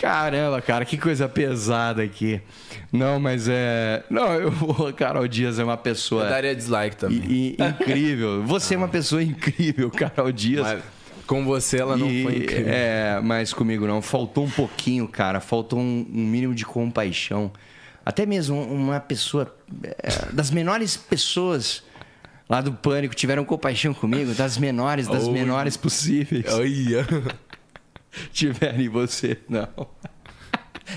[0.00, 2.40] Caramba, cara, que coisa pesada aqui.
[2.92, 4.02] Não, mas é.
[4.10, 7.18] Não, eu, o Carol Dias é uma pessoa Eu daria dislike também.
[7.18, 8.42] i- i- incrível.
[8.44, 10.62] Você é uma pessoa incrível, Carol Dias.
[10.66, 10.82] Mas
[11.26, 12.66] com você ela não E, foi incrível.
[12.72, 14.02] É, mas comigo não.
[14.02, 15.40] Faltou um pouquinho, cara.
[15.40, 17.50] Faltou um, um mínimo de compaixão.
[18.04, 19.54] Até mesmo uma pessoa.
[19.82, 21.82] é, das menores pessoas
[22.48, 24.34] lá do pânico tiveram compaixão comigo.
[24.34, 25.32] Das menores, das Oi.
[25.32, 26.44] menores possíveis.
[26.52, 27.06] Olha.
[28.32, 29.68] Tiveram em você, não.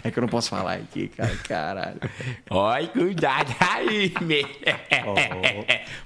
[0.03, 1.35] É que eu não posso falar aqui, cara.
[1.47, 1.99] Caralho.
[2.49, 4.45] Oi, cuidado aí, meu!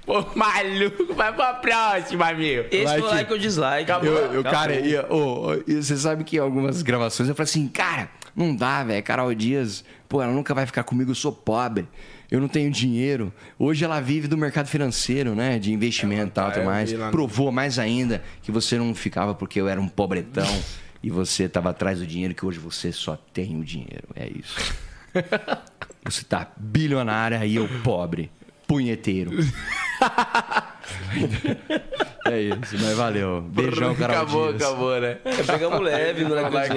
[0.06, 2.64] Pô, maluco, vai pra próxima, meu!
[2.70, 3.00] Esse Like.
[3.00, 3.90] foi o like ou dislike.
[3.90, 4.44] Eu, eu, Acabou.
[4.44, 8.08] cara, e, ô, ô, e você sabe que em algumas gravações eu falei assim, cara,
[8.34, 9.02] não dá, velho.
[9.02, 11.86] Carol Dias, pô, ela nunca vai ficar comigo, eu sou pobre.
[12.30, 13.32] Eu não tenho dinheiro.
[13.58, 15.58] Hoje ela vive do mercado financeiro, né?
[15.58, 16.92] De investimento e tal, tudo mais.
[17.10, 20.62] Provou mais ainda que você não ficava porque eu era um pobretão
[21.02, 24.08] e você tava atrás do dinheiro, que hoje você só tem o dinheiro.
[24.14, 24.74] É isso.
[26.04, 28.28] Você tá bilionária e eu pobre.
[28.66, 29.30] Punheteiro.
[32.28, 33.40] é isso, mas valeu.
[33.42, 34.62] Beijão, Carol Acabou, Dias.
[34.62, 35.18] acabou, né?
[35.24, 36.74] É, pegamos leve no like Like,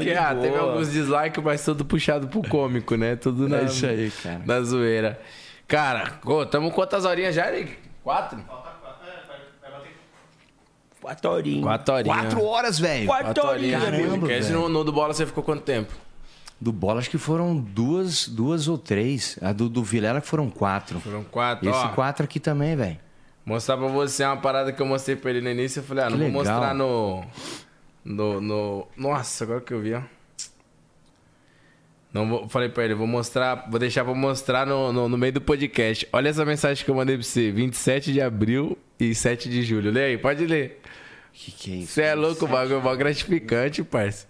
[0.00, 0.14] dislike.
[0.14, 3.16] Ah, teve alguns dislikes, mas tudo puxado pro cômico, né?
[3.16, 4.42] Tudo na, É isso aí, cara.
[4.44, 5.20] na zoeira.
[5.66, 7.76] Cara, ô, tamo quantas horinhas já, Eric?
[8.02, 8.38] Quatro?
[11.00, 11.64] Quatro horinhas.
[11.64, 12.16] Quatro horinhas.
[12.16, 13.06] Quatro horas, velho.
[13.06, 15.92] Quatro horinhas, Caramba, no, no do bola você ficou quanto tempo?
[16.60, 19.36] Do bola, acho que foram duas, duas ou três.
[19.42, 21.00] A do, do Vilela foram quatro.
[21.00, 21.68] Foram quatro.
[21.68, 22.98] Esse Ó, quatro aqui também, velho.
[23.44, 25.80] Mostrar pra você uma parada que eu mostrei pra ele no início.
[25.80, 26.54] Eu falei, ah, não Que vou legal.
[26.54, 27.24] mostrar no,
[28.04, 28.40] no.
[28.40, 28.88] no.
[28.96, 30.02] Nossa, agora que eu vi, ó.
[32.12, 35.32] Não vou, falei pra ele, vou mostrar, vou deixar pra mostrar no, no, no meio
[35.32, 36.06] do podcast.
[36.12, 39.90] Olha essa mensagem que eu mandei pra você: 27 de abril e 7 de julho.
[39.90, 40.80] Lê aí, pode ler.
[41.32, 41.92] Que que é isso?
[41.94, 44.26] Você é louco, o bagulho é mó gratificante, parça.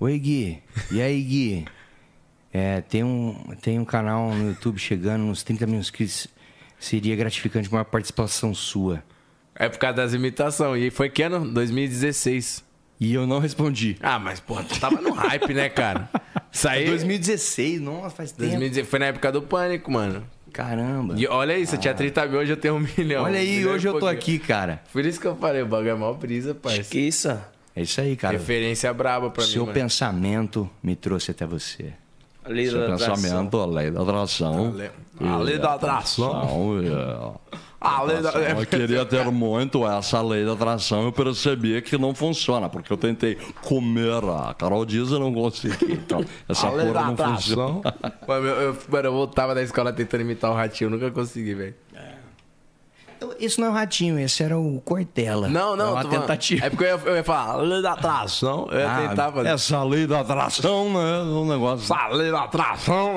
[0.00, 0.62] Oi, Gui.
[0.90, 1.64] E aí, Gui?
[2.50, 6.28] É, tem, um, tem um canal no YouTube chegando nos 30 mil inscritos.
[6.78, 9.02] Seria gratificante uma participação sua.
[9.54, 10.82] É por causa das imitações.
[10.84, 11.48] E foi que ano?
[11.52, 12.64] 2016.
[13.00, 13.96] E eu não respondi.
[14.00, 16.08] Ah, mas porra, tu tava no hype, né, cara?
[16.50, 16.86] Isso aí.
[16.86, 18.42] 2016, nossa, faz tempo.
[18.50, 20.24] 2016 foi na época do pânico, mano.
[20.52, 21.14] Caramba.
[21.16, 23.24] E olha isso, eu tinha 30 mil, hoje eu tenho um milhão.
[23.24, 24.82] Olha aí, milhão hoje eu tô aqui, cara.
[24.92, 26.82] Por isso que eu falei, o bagulho é mó brisa, parça.
[26.84, 27.28] Que isso?
[27.76, 28.36] É isso aí, cara.
[28.36, 29.74] Referência braba pra Seu mim, mano.
[29.74, 31.92] pensamento me trouxe até você.
[32.44, 33.14] A lei Seu da atração.
[33.14, 34.74] pensamento, a lei da atração.
[35.20, 36.32] A lei da atração.
[37.80, 38.30] A lei da...
[38.30, 41.04] Eu queria ter muito essa lei da atração.
[41.04, 45.92] Eu percebi que não funciona, porque eu tentei comer a Carol Dias e não consegui.
[45.92, 47.36] Então, essa A porra não atração.
[47.82, 47.94] funciona.
[48.26, 51.54] Mano, eu, eu, mano, eu voltava da escola tentando imitar o ratinho, eu nunca consegui,
[51.54, 51.74] velho.
[53.40, 55.48] Isso não é o ratinho, esse era o Cortella.
[55.48, 56.66] Não, não, É uma tô falando- tentativa.
[56.66, 58.68] É porque eu ia, eu ia falar, lei da atração.
[58.70, 59.48] Eu ia Ah, tentar fazer.
[59.48, 61.22] Essa lei da atração, né?
[61.22, 61.84] Um negócio.
[61.92, 63.14] Essa lei da atração.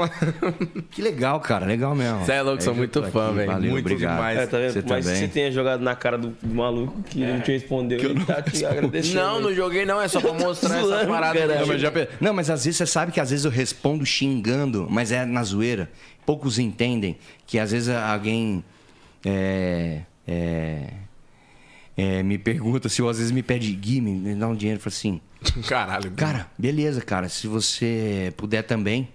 [0.92, 1.66] Que legal, cara.
[1.66, 2.24] Legal mesmo.
[2.26, 3.52] Você é louco, sou muito fã, velho.
[3.52, 4.16] Valeu, Muito obrigado.
[4.16, 4.38] demais.
[4.40, 4.74] É, tá vendo?
[4.74, 5.20] Você Mas também?
[5.22, 8.00] você tenha jogado na cara do, do maluco que não te respondeu.
[8.00, 9.16] ele tá te agradecendo.
[9.16, 11.46] Não, não joguei não, é só pra mostrar essa parada.
[11.60, 14.88] Não, mas, já não, mas às vezes você sabe que às vezes eu respondo xingando,
[14.90, 15.90] mas é na zoeira.
[16.26, 18.64] Poucos entendem que às vezes alguém
[19.26, 20.94] é, é,
[21.98, 24.80] é, me pergunta se ou às vezes me pede Gui, me dá um dinheiro.
[24.80, 25.22] Eu falo assim,
[25.68, 26.12] Caralho.
[26.12, 29.08] cara, beleza, cara, se você puder também.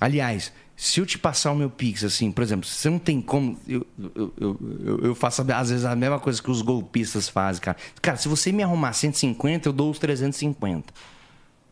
[0.00, 3.58] Aliás, se eu te passar o meu Pix, assim, por exemplo, você não tem como.
[3.66, 7.60] Eu, eu, eu, eu- eu faço às vezes a mesma coisa que os golpistas fazem,
[7.60, 7.76] cara.
[8.00, 10.92] Cara, se você me arrumar 150, eu dou os 350.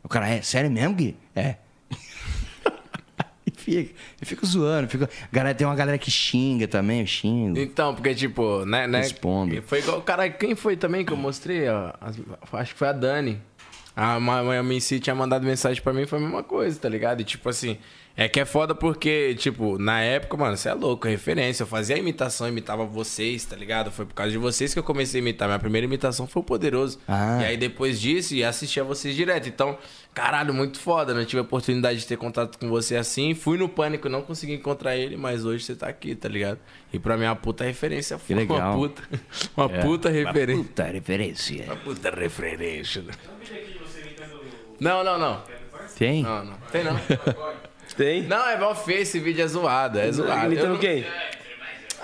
[0.02, 1.16] O cara, é sério mesmo, Gui?
[1.36, 1.56] É.
[3.66, 4.88] fica, eu fico zoando.
[4.88, 5.08] Fico...
[5.32, 7.58] Galera, tem uma galera que xinga também, eu xingo.
[7.58, 8.98] Então, porque, tipo, né, né?
[9.00, 9.60] Respondo.
[9.66, 10.00] Foi igual.
[10.02, 11.68] Cara, quem foi também que eu mostrei?
[11.68, 12.16] ó, as-
[12.52, 13.40] acho que foi a Dani.
[13.94, 17.22] A Miami City tinha mandado mensagem pra mim, foi a mesma coisa, tá ligado?
[17.22, 17.78] E tipo assim,
[18.14, 21.62] é que é foda porque, tipo, na época, mano, você é louco, referência.
[21.62, 23.90] Eu fazia imitação, imitava vocês, tá ligado?
[23.90, 25.48] Foi por causa de vocês que eu comecei a imitar.
[25.48, 26.98] Minha primeira imitação foi o Poderoso.
[27.08, 27.38] Ah.
[27.40, 29.48] E aí depois disso, ia assistir a vocês direto.
[29.48, 29.78] Então,
[30.16, 31.12] caralho, muito foda.
[31.12, 33.34] Não tive a oportunidade de ter contato com você assim.
[33.34, 36.58] Fui no pânico, não consegui encontrar ele, mas hoje você tá aqui, tá ligado?
[36.92, 38.18] E pra mim é uma puta referência.
[38.30, 38.58] Legal.
[38.58, 39.02] Uma puta,
[39.56, 39.80] uma É.
[39.82, 40.64] puta referência.
[40.64, 41.64] Puta referência.
[41.66, 43.04] Uma puta referência.
[44.80, 45.42] Não, não, não.
[45.98, 46.22] Tem?
[46.22, 46.54] Não, não.
[46.72, 46.98] Tem não.
[47.96, 48.22] Tem?
[48.24, 50.46] Não, é mal feio esse vídeo, é zoado, é zoado.
[50.46, 51.04] Imitando não- quem?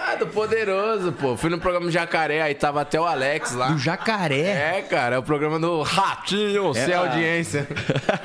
[0.05, 1.37] Ah, do Poderoso, pô.
[1.37, 3.69] Fui no programa do Jacaré, aí tava até o Alex lá.
[3.69, 4.79] Do jacaré.
[4.79, 6.99] É, cara, é o programa do Ratinho, sem ah.
[6.99, 7.69] audiência.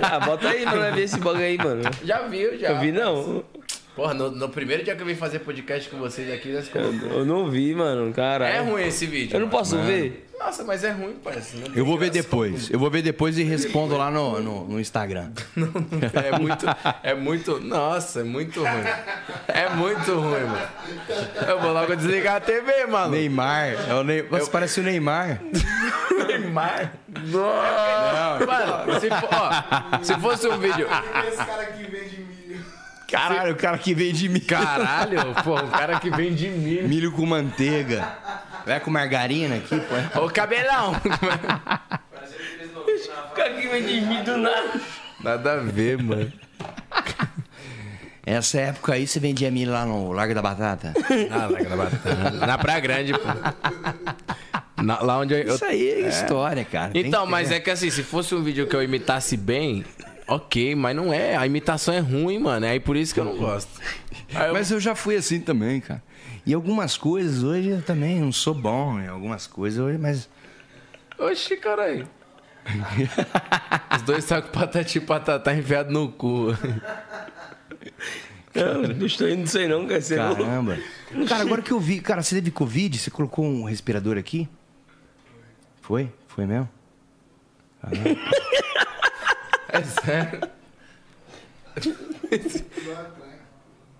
[0.02, 1.84] Ah, bota aí pra nós ver esse bagulho aí, mano.
[2.04, 2.70] Já viu, já.
[2.70, 3.44] Eu vi não.
[3.98, 7.02] Porra, no, no primeiro dia que eu vim fazer podcast com vocês aqui, nós colocamos.
[7.02, 8.14] Eu não vi, mano.
[8.14, 8.54] Caralho.
[8.56, 9.36] É ruim esse vídeo.
[9.36, 9.88] Eu não posso mano.
[9.88, 10.24] ver?
[10.40, 11.58] Nossa, mas é ruim, parece.
[11.58, 12.70] Não tem Eu vou ver depois.
[12.70, 15.32] Eu vou ver depois e respondo lá no, no, no Instagram.
[16.14, 16.66] É muito,
[17.02, 18.84] é muito, nossa, é muito ruim.
[19.48, 20.68] É muito ruim, mano.
[21.48, 23.10] Eu vou logo desligar a TV, mano.
[23.16, 23.90] Neymar.
[23.90, 24.22] É o Ney...
[24.22, 25.42] Você parece o Neymar.
[26.28, 26.94] Neymar?
[28.46, 30.88] Mano, se, for- ó, se fosse um vídeo.
[31.28, 32.27] Esse cara que vende.
[33.10, 34.46] Caralho, o cara que vem de milho.
[34.46, 36.88] Caralho, pô, um cara que vem de milho.
[36.90, 38.08] Milho com manteiga.
[38.66, 39.80] Vai com margarina aqui,
[40.14, 40.22] pô.
[40.26, 40.94] Ô, cabelão.
[43.32, 44.82] O cara que vem de mim do nada.
[45.24, 46.32] Nada a ver, mano.
[48.26, 50.94] Essa época aí você vendia milho lá no Largo da Batata.
[51.32, 52.46] Ah, larga da batata.
[52.46, 54.84] Na Praia Grande, pô.
[54.84, 55.56] Na- lá onde eu.
[55.56, 56.92] Isso aí é história, cara.
[56.94, 57.56] Então, mas ter.
[57.56, 59.86] é que assim, se fosse um vídeo que eu imitasse bem,
[60.28, 61.36] ok, mas não é.
[61.36, 62.66] A imitação é ruim, mano.
[62.66, 63.70] É aí por isso que eu não gosto.
[64.30, 66.04] Eu- Mas eu já fui assim também, cara.
[66.46, 70.30] E algumas coisas hoje eu também não sou bom em algumas coisas hoje, mas.
[71.18, 72.08] Oxi, caralho.
[73.96, 76.48] Os dois com patati e patatá enfiado no cu.
[78.54, 80.02] Não, bicho, eu não sei não, cara.
[80.02, 80.36] Não...
[80.36, 80.78] Caramba.
[81.30, 82.02] Cara, agora que eu vi.
[82.02, 82.98] Cara, você teve Covid?
[82.98, 84.50] Você colocou um respirador aqui?
[85.82, 86.12] Foi?
[86.28, 86.68] Foi mesmo?
[87.82, 88.10] Caramba.
[89.70, 90.42] É sério.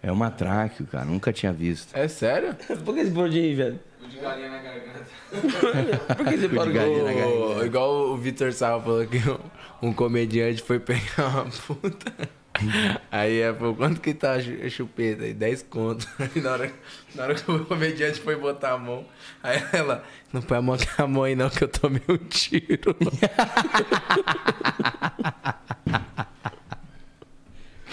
[0.02, 1.06] É uma tráqueo, cara.
[1.06, 1.96] Nunca tinha visto.
[1.96, 2.56] É sério?
[2.86, 3.80] Por que esse bordinho aí, velho?
[4.10, 6.16] De galinha na garganta.
[6.16, 6.74] Por que você de parou?
[6.74, 7.60] galinha na garganta.
[7.60, 9.18] O- igual o Vitor Sal falou que
[9.82, 12.30] um comediante foi pegar uma puta.
[13.12, 15.24] Aí ela falou, quanto que tá a chu- a chupeta?
[15.24, 16.08] Aí 10 conto.
[16.20, 16.72] Aí na hora,
[17.16, 19.06] na hora que o comediante foi botar a mão,
[19.44, 20.04] aí ela,
[20.34, 22.96] não põe a mão com a mão aí não, que eu tomei um tiro.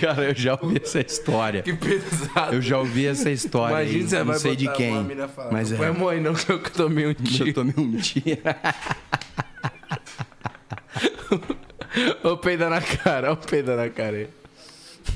[0.00, 1.62] Cara, eu já ouvi essa história.
[1.62, 2.54] que pesado.
[2.56, 3.74] Eu já ouvi essa história.
[3.74, 4.08] Imagina aí.
[4.08, 4.90] você não vai sei de quem.
[4.92, 5.06] uma
[5.52, 5.78] Mas não é.
[5.78, 7.48] põe a mão aí não, que eu tomei um tiro.
[7.48, 8.24] Eu tomei um tiro.
[12.24, 14.28] Ô, peida na cara, ô, peida na cara aí.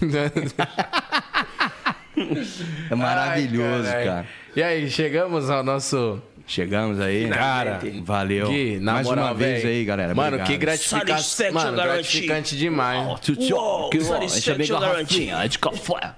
[2.91, 4.27] É maravilhoso, Ai, cara.
[4.57, 6.21] E aí, chegamos ao nosso.
[6.47, 7.29] Chegamos aí.
[7.29, 8.49] Cara, valeu.
[8.49, 9.73] Gui, na Mais moral, uma vez véi.
[9.81, 10.15] aí, galera.
[10.15, 10.47] Mano, Obrigado.
[10.49, 11.53] que gratificante.
[11.53, 13.07] Mano, gratificante demais.
[13.53, 16.15] Uou, Que garrafinha de café.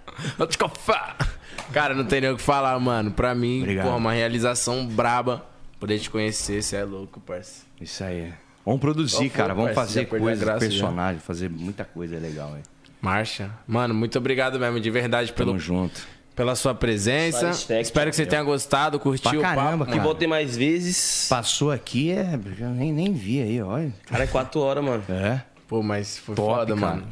[1.72, 3.10] Cara, não tem nem o que falar, mano.
[3.10, 3.86] Pra mim, Obrigado.
[3.86, 5.44] porra, uma realização braba.
[5.78, 7.66] Poder te conhecer, você é louco, parceiro.
[7.80, 8.32] Isso aí.
[8.64, 9.54] Vamos produzir, Qual foi, cara.
[9.54, 10.08] Vamos parceiro?
[10.08, 10.70] fazer coisas, graça já.
[10.70, 12.62] personagem, fazer muita coisa legal aí.
[13.00, 13.50] Marcha.
[13.66, 16.06] Mano, muito obrigado mesmo, de verdade, pelo, Tamo junto.
[16.36, 17.52] pela sua presença.
[17.52, 17.80] Satisfaction.
[17.80, 19.84] Espero que você tenha gostado, curtiu Pra o caramba, papo.
[19.86, 20.02] Que cara.
[20.02, 21.26] voltem mais vezes.
[21.28, 22.38] Passou aqui, é.
[22.58, 23.92] Eu nem, nem vi aí, olha.
[24.06, 25.02] Cara, é 4 horas, mano.
[25.08, 25.42] É.
[25.66, 26.96] Pô, mas foi Top, foda, cara.
[26.96, 27.06] mano.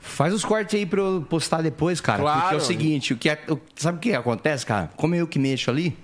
[0.00, 2.20] Faz os cortes aí pra eu postar depois, cara.
[2.22, 2.40] Claro.
[2.40, 4.90] Porque é o seguinte, o que é- o- sabe o que acontece, cara?
[4.96, 5.96] Como eu que mexo ali,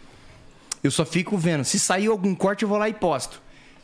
[0.82, 1.64] eu só fico vendo.
[1.64, 3.40] Se sair algum corte, eu vou lá e posto.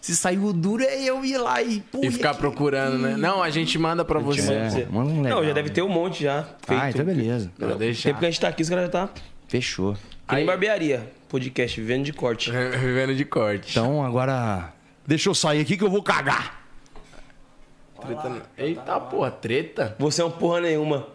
[0.08, 1.80] Se saiu duro, é eu ir lá e...
[1.82, 2.38] Pô, E ficar aqui?
[2.40, 3.14] procurando, né?
[3.14, 4.50] Não, a gente manda pra você.
[4.54, 5.40] É, manda um legal.
[5.40, 6.44] Não, já deve ter um monte já.
[6.66, 6.82] Feito.
[6.82, 7.52] Ah, então beleza.
[7.58, 8.08] Não, deixa.
[8.08, 9.10] Tempo que a gente tá aqui, os caras já tá.
[9.48, 9.94] Fechou.
[10.26, 11.12] Que nem barbearia.
[11.28, 12.50] Podcast, vivendo de corte.
[12.80, 13.70] Vivendo de corte.
[13.72, 14.72] Então agora...
[15.06, 16.58] Deixa eu sair aqui que eu vou cagar.
[18.00, 19.94] Treta no- Eita, porra, treta?
[19.98, 21.06] Você é um porra nenhuma.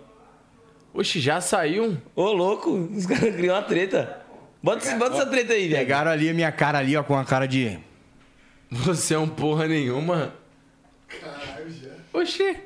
[0.94, 1.98] Oxe, já saiu?
[2.16, 4.20] Ô, louco, os caras criam uma treta.
[4.62, 5.80] Bota, bota essa treta aí, velho.
[5.80, 7.80] Pegaram ali a minha cara ali, ó, com a cara de...
[8.74, 10.34] Você é um porra nenhuma?
[11.08, 11.90] Caralho, já.
[12.20, 12.58] Oxi.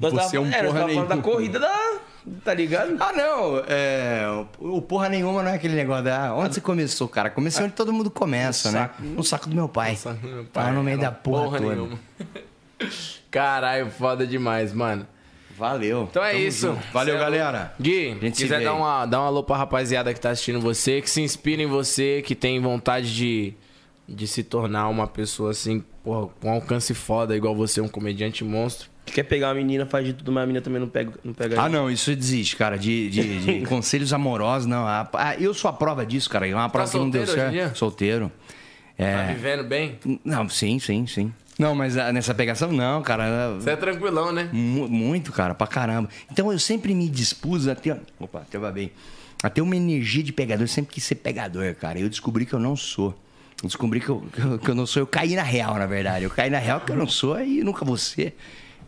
[0.00, 1.06] Nós Você é um tava, é, nós porra tava falando nenhuma.
[1.06, 1.98] da corrida da...
[2.44, 2.96] Tá ligado?
[3.00, 3.58] Ah, não.
[3.66, 4.22] É,
[4.60, 6.32] o, porra nenhuma não é aquele negócio da.
[6.32, 7.28] Onde você começou, cara?
[7.30, 8.90] Comecei onde todo mundo começa, né?
[9.00, 9.98] No saco do meu pai.
[10.52, 11.74] Tava no meio da porra, toda.
[11.74, 11.98] nenhuma.
[13.28, 15.04] Caralho, foda demais, mano.
[15.58, 16.06] Valeu.
[16.10, 16.66] Então é Tamo isso.
[16.68, 16.92] junto.
[16.92, 17.74] Valeu, Cê é galera.
[17.80, 21.00] Gui, gente se quiser dar uma, dar um alô pra rapaziada que tá assistindo você,
[21.02, 23.54] que se inspira em você, que tem vontade de,
[24.12, 28.90] de se tornar uma pessoa assim, porra, com alcance foda, igual você, um comediante monstro.
[29.04, 31.32] Que quer pegar uma menina, faz de tudo, mas a menina também não pega, não
[31.32, 32.78] pega Ah, não, isso desiste, cara.
[32.78, 34.86] De, de- de conselhos amorosos, não.
[34.86, 36.46] Ah, ah, eu sou a prova disso, cara.
[36.46, 37.76] É uma prova que não deu certo.
[37.76, 38.30] Solteiro.
[38.96, 39.32] Tá É.
[39.34, 39.98] vivendo bem?
[40.24, 41.32] Não, sim, sim, sim.
[41.58, 43.54] Não, mas ah, nessa pegação, não, cara.
[43.54, 44.48] Você é tranquilão, né?
[44.52, 46.08] Mu- Muito, cara, pra caramba.
[46.30, 48.00] Então eu sempre me dispus a ter.
[48.20, 48.92] Opa, até babei.
[49.42, 50.62] A ter uma energia de pegador.
[50.64, 51.98] Eu sempre quis ser pegador, cara.
[51.98, 53.18] Eu descobri que eu não sou.
[53.62, 54.24] Descobri que eu,
[54.62, 55.02] que eu, não sou.
[55.02, 56.24] Eu caí na real, na verdade.
[56.24, 58.36] Eu caí na real que eu não sou e nunca vou ser.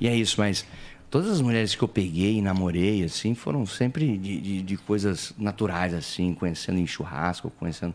[0.01, 0.67] E é isso, mas
[1.11, 5.33] todas as mulheres que eu peguei e namorei, assim, foram sempre de, de, de coisas
[5.39, 7.95] naturais, assim, conhecendo em churrasco, conhecendo.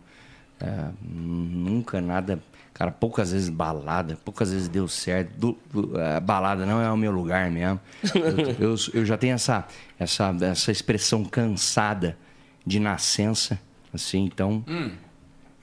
[0.62, 2.42] é, nunca nada.
[2.74, 5.32] Cara, poucas vezes balada, poucas vezes deu certo.
[5.38, 7.78] Du- du- a balada não é o meu lugar mesmo.
[8.16, 9.68] Eu, eu, eu já tenho essa,
[10.00, 12.18] essa, essa expressão cansada
[12.66, 13.60] de nascença,
[13.94, 14.64] assim, então.
[14.66, 14.92] Hum.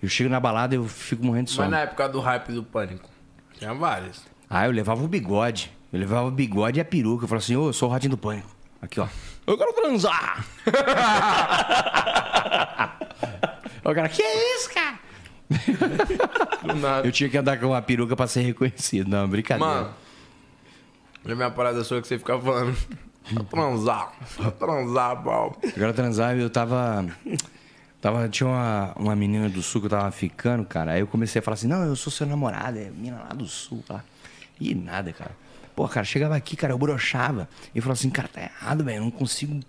[0.07, 1.71] Eu chego na balada e eu fico morrendo de Mas sono.
[1.71, 3.11] na época do hype do pânico.
[3.59, 4.23] Tinha vários.
[4.49, 5.73] Ah, eu levava o bigode.
[5.93, 7.25] Eu levava o bigode e a peruca.
[7.25, 8.49] Eu falava assim, ô, eu sou o ratinho do pânico.
[8.81, 9.09] Aqui, ó.
[9.45, 10.47] Eu quero transar!
[13.85, 14.97] o cara, que é isso, cara?
[17.03, 19.09] Eu tinha que andar com uma peruca pra ser reconhecido.
[19.09, 19.75] Não, brincadeira.
[19.75, 19.93] Mano,
[21.29, 22.77] a minha parada sua que você fica falando.
[23.51, 24.13] Transar.
[24.57, 25.59] Transar, pau.
[25.65, 27.05] Eu quero transar, eu tava.
[28.07, 30.93] Tava tinha uma, uma menina do sul que eu tava ficando, cara.
[30.93, 33.47] Aí eu comecei a falar assim: não, eu sou seu namorado, é menina lá do
[33.47, 34.05] sul, tá?
[34.61, 35.33] E nada, cara.
[35.75, 37.49] Pô, cara, chegava aqui, cara, eu broxava.
[37.75, 39.61] E falava assim: cara, tá errado, velho, eu não consigo.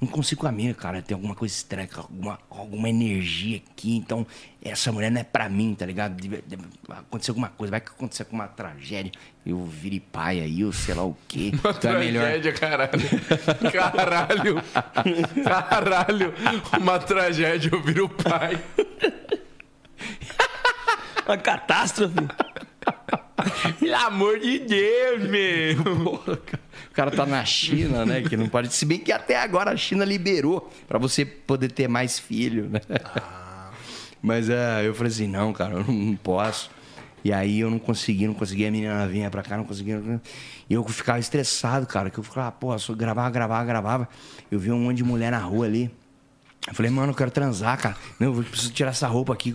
[0.00, 1.02] Não consigo com a mina, cara.
[1.02, 3.96] Tem alguma coisa estranha, alguma, alguma energia aqui.
[3.96, 4.26] Então,
[4.62, 6.14] essa mulher não é pra mim, tá ligado?
[6.14, 9.12] Deve, deve acontecer alguma coisa, vai que acontecer alguma tragédia.
[9.44, 11.52] Eu vire pai aí, eu sei lá o quê.
[11.62, 12.22] Uma Então é melhor.
[12.22, 12.92] tragédia, caralho.
[13.72, 14.62] Caralho.
[15.44, 16.34] Caralho.
[16.80, 18.58] Uma tragédia, eu viro pai.
[21.26, 22.14] Uma catástrofe.
[23.78, 26.22] Pelo amor de Deus, meu.
[26.92, 28.20] O cara tá na China, né?
[28.20, 28.70] Que não pode.
[28.70, 32.82] Se bem que até agora a China liberou pra você poder ter mais filho, né?
[34.20, 36.70] Mas é, eu falei assim, não, cara, eu não, posso.
[37.24, 40.02] E aí eu não consegui, não consegui, a menina vinha pra cá, não conseguia.
[40.68, 44.08] E eu ficava estressado, cara, que eu ficava, pô, só gravava, gravava, gravava.
[44.50, 45.90] Eu vi um monte de mulher na rua ali.
[46.68, 47.96] Eu falei, mano, eu quero transar, cara.
[48.20, 49.54] Não, eu preciso tirar essa roupa aqui.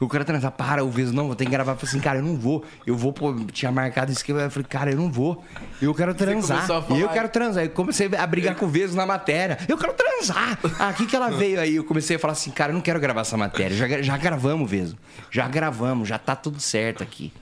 [0.00, 0.50] Eu quero transar.
[0.50, 1.72] Para, o Veso, não, vou ter que gravar.
[1.72, 2.64] Eu falei assim, cara, eu não vou.
[2.84, 4.32] Eu vou, pô, tinha marcado isso aqui.
[4.32, 5.44] Eu falei, cara, eu não vou.
[5.80, 6.66] Eu quero transar.
[6.82, 7.64] falar- Eu quero transar.
[7.64, 9.56] Eu comecei a brigar com o Veso na matéria.
[9.68, 10.58] Eu quero transar.
[10.80, 11.76] Ah, aqui que ela veio aí.
[11.76, 13.76] Eu comecei a falar assim, cara, eu não quero gravar essa matéria.
[13.76, 14.96] Já, já gravamos, Veso.
[15.30, 17.32] Já gravamos, já tá tudo certo aqui.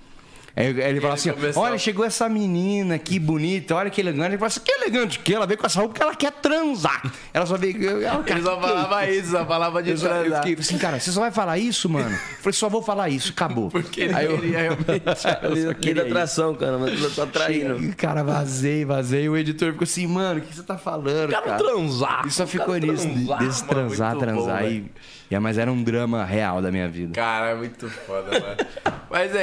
[0.57, 4.28] Aí ele- ele falou assim: começou- olha, chegou essa menina que bonita, olha que elegante.
[4.28, 7.12] Ele falou assim: que elegante que ela veio com essa roupa porque ela quer transar.
[7.35, 7.76] Ela só veio.
[8.02, 10.43] Ela, Ele só que falava é isso, só falava de eu, só, eu transar.
[10.43, 12.10] fiquei assim, cara, você só vai falar isso, mano?
[12.10, 13.70] Eu falei, só vou falar isso, acabou.
[13.70, 15.75] Porque ele Aí eu- queria realmente.
[15.81, 16.78] Queria atração, cara.
[16.78, 17.94] Mas eu tô atraindo.
[17.94, 19.28] Cara, vazei, vazei.
[19.28, 21.28] O editor ficou assim, mano, o que você tá falando?
[21.28, 21.59] Quero cara?
[21.59, 22.23] transar.
[22.26, 24.62] E só ficou nisso, transar, desse mano, transar, bom, transar.
[24.62, 24.86] velho.
[25.30, 27.12] E, e, mas era um drama real da minha vida.
[27.14, 28.56] Cara, é muito foda, mano.
[29.08, 29.30] Mas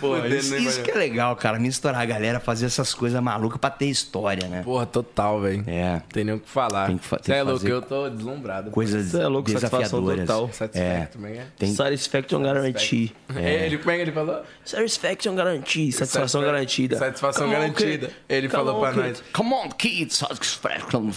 [0.00, 1.56] Pô, fodendo, isso, nem isso que é legal, cara.
[1.58, 4.62] Misturar a galera, fazer essas coisas malucas pra ter história, né?
[4.64, 5.62] Porra, total, velho.
[5.68, 6.02] É.
[6.12, 6.88] Tem nem o que falar.
[6.88, 8.70] Tem que fa- Você tem é louco, eu tô deslumbrado.
[8.72, 10.26] Coisas Você é louco, satisfação desafiadoras.
[10.26, 10.52] total.
[10.52, 11.46] Satisfaction também é?
[11.56, 13.14] Tem, Satisfaction Guarantee.
[13.36, 13.54] É.
[13.66, 14.42] Ele, como é que ele falou?
[14.64, 15.92] Satisfaction Guarantee.
[15.92, 16.98] Satisfação Satisfa- garantida.
[16.98, 18.06] Satisfação Come on, garantida.
[18.08, 18.16] kid.
[18.28, 19.08] Ele Come falou on, pra kid.
[19.08, 19.22] nós.
[19.32, 21.10] Come on, kids, satisfaction.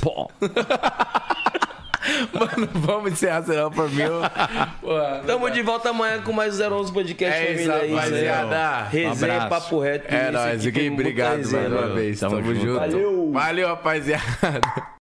[0.00, 0.30] Pô.
[2.32, 3.70] Mano, vamos encerrar, eu-
[4.80, 7.34] Porra, não Tamo de volta amanhã com mais 011 Podcast.
[7.34, 8.82] É isso, família, aí, rapaziada.
[8.84, 9.48] Resenha, Um abraço.
[9.48, 10.14] papo reto.
[10.14, 11.94] É nóis, obrigado mais uma mano.
[11.94, 12.20] vez.
[12.20, 12.66] Tamo Tamo junto.
[12.66, 12.78] junto.
[12.80, 13.30] Valeu.
[13.32, 14.22] Valeu, rapaziada.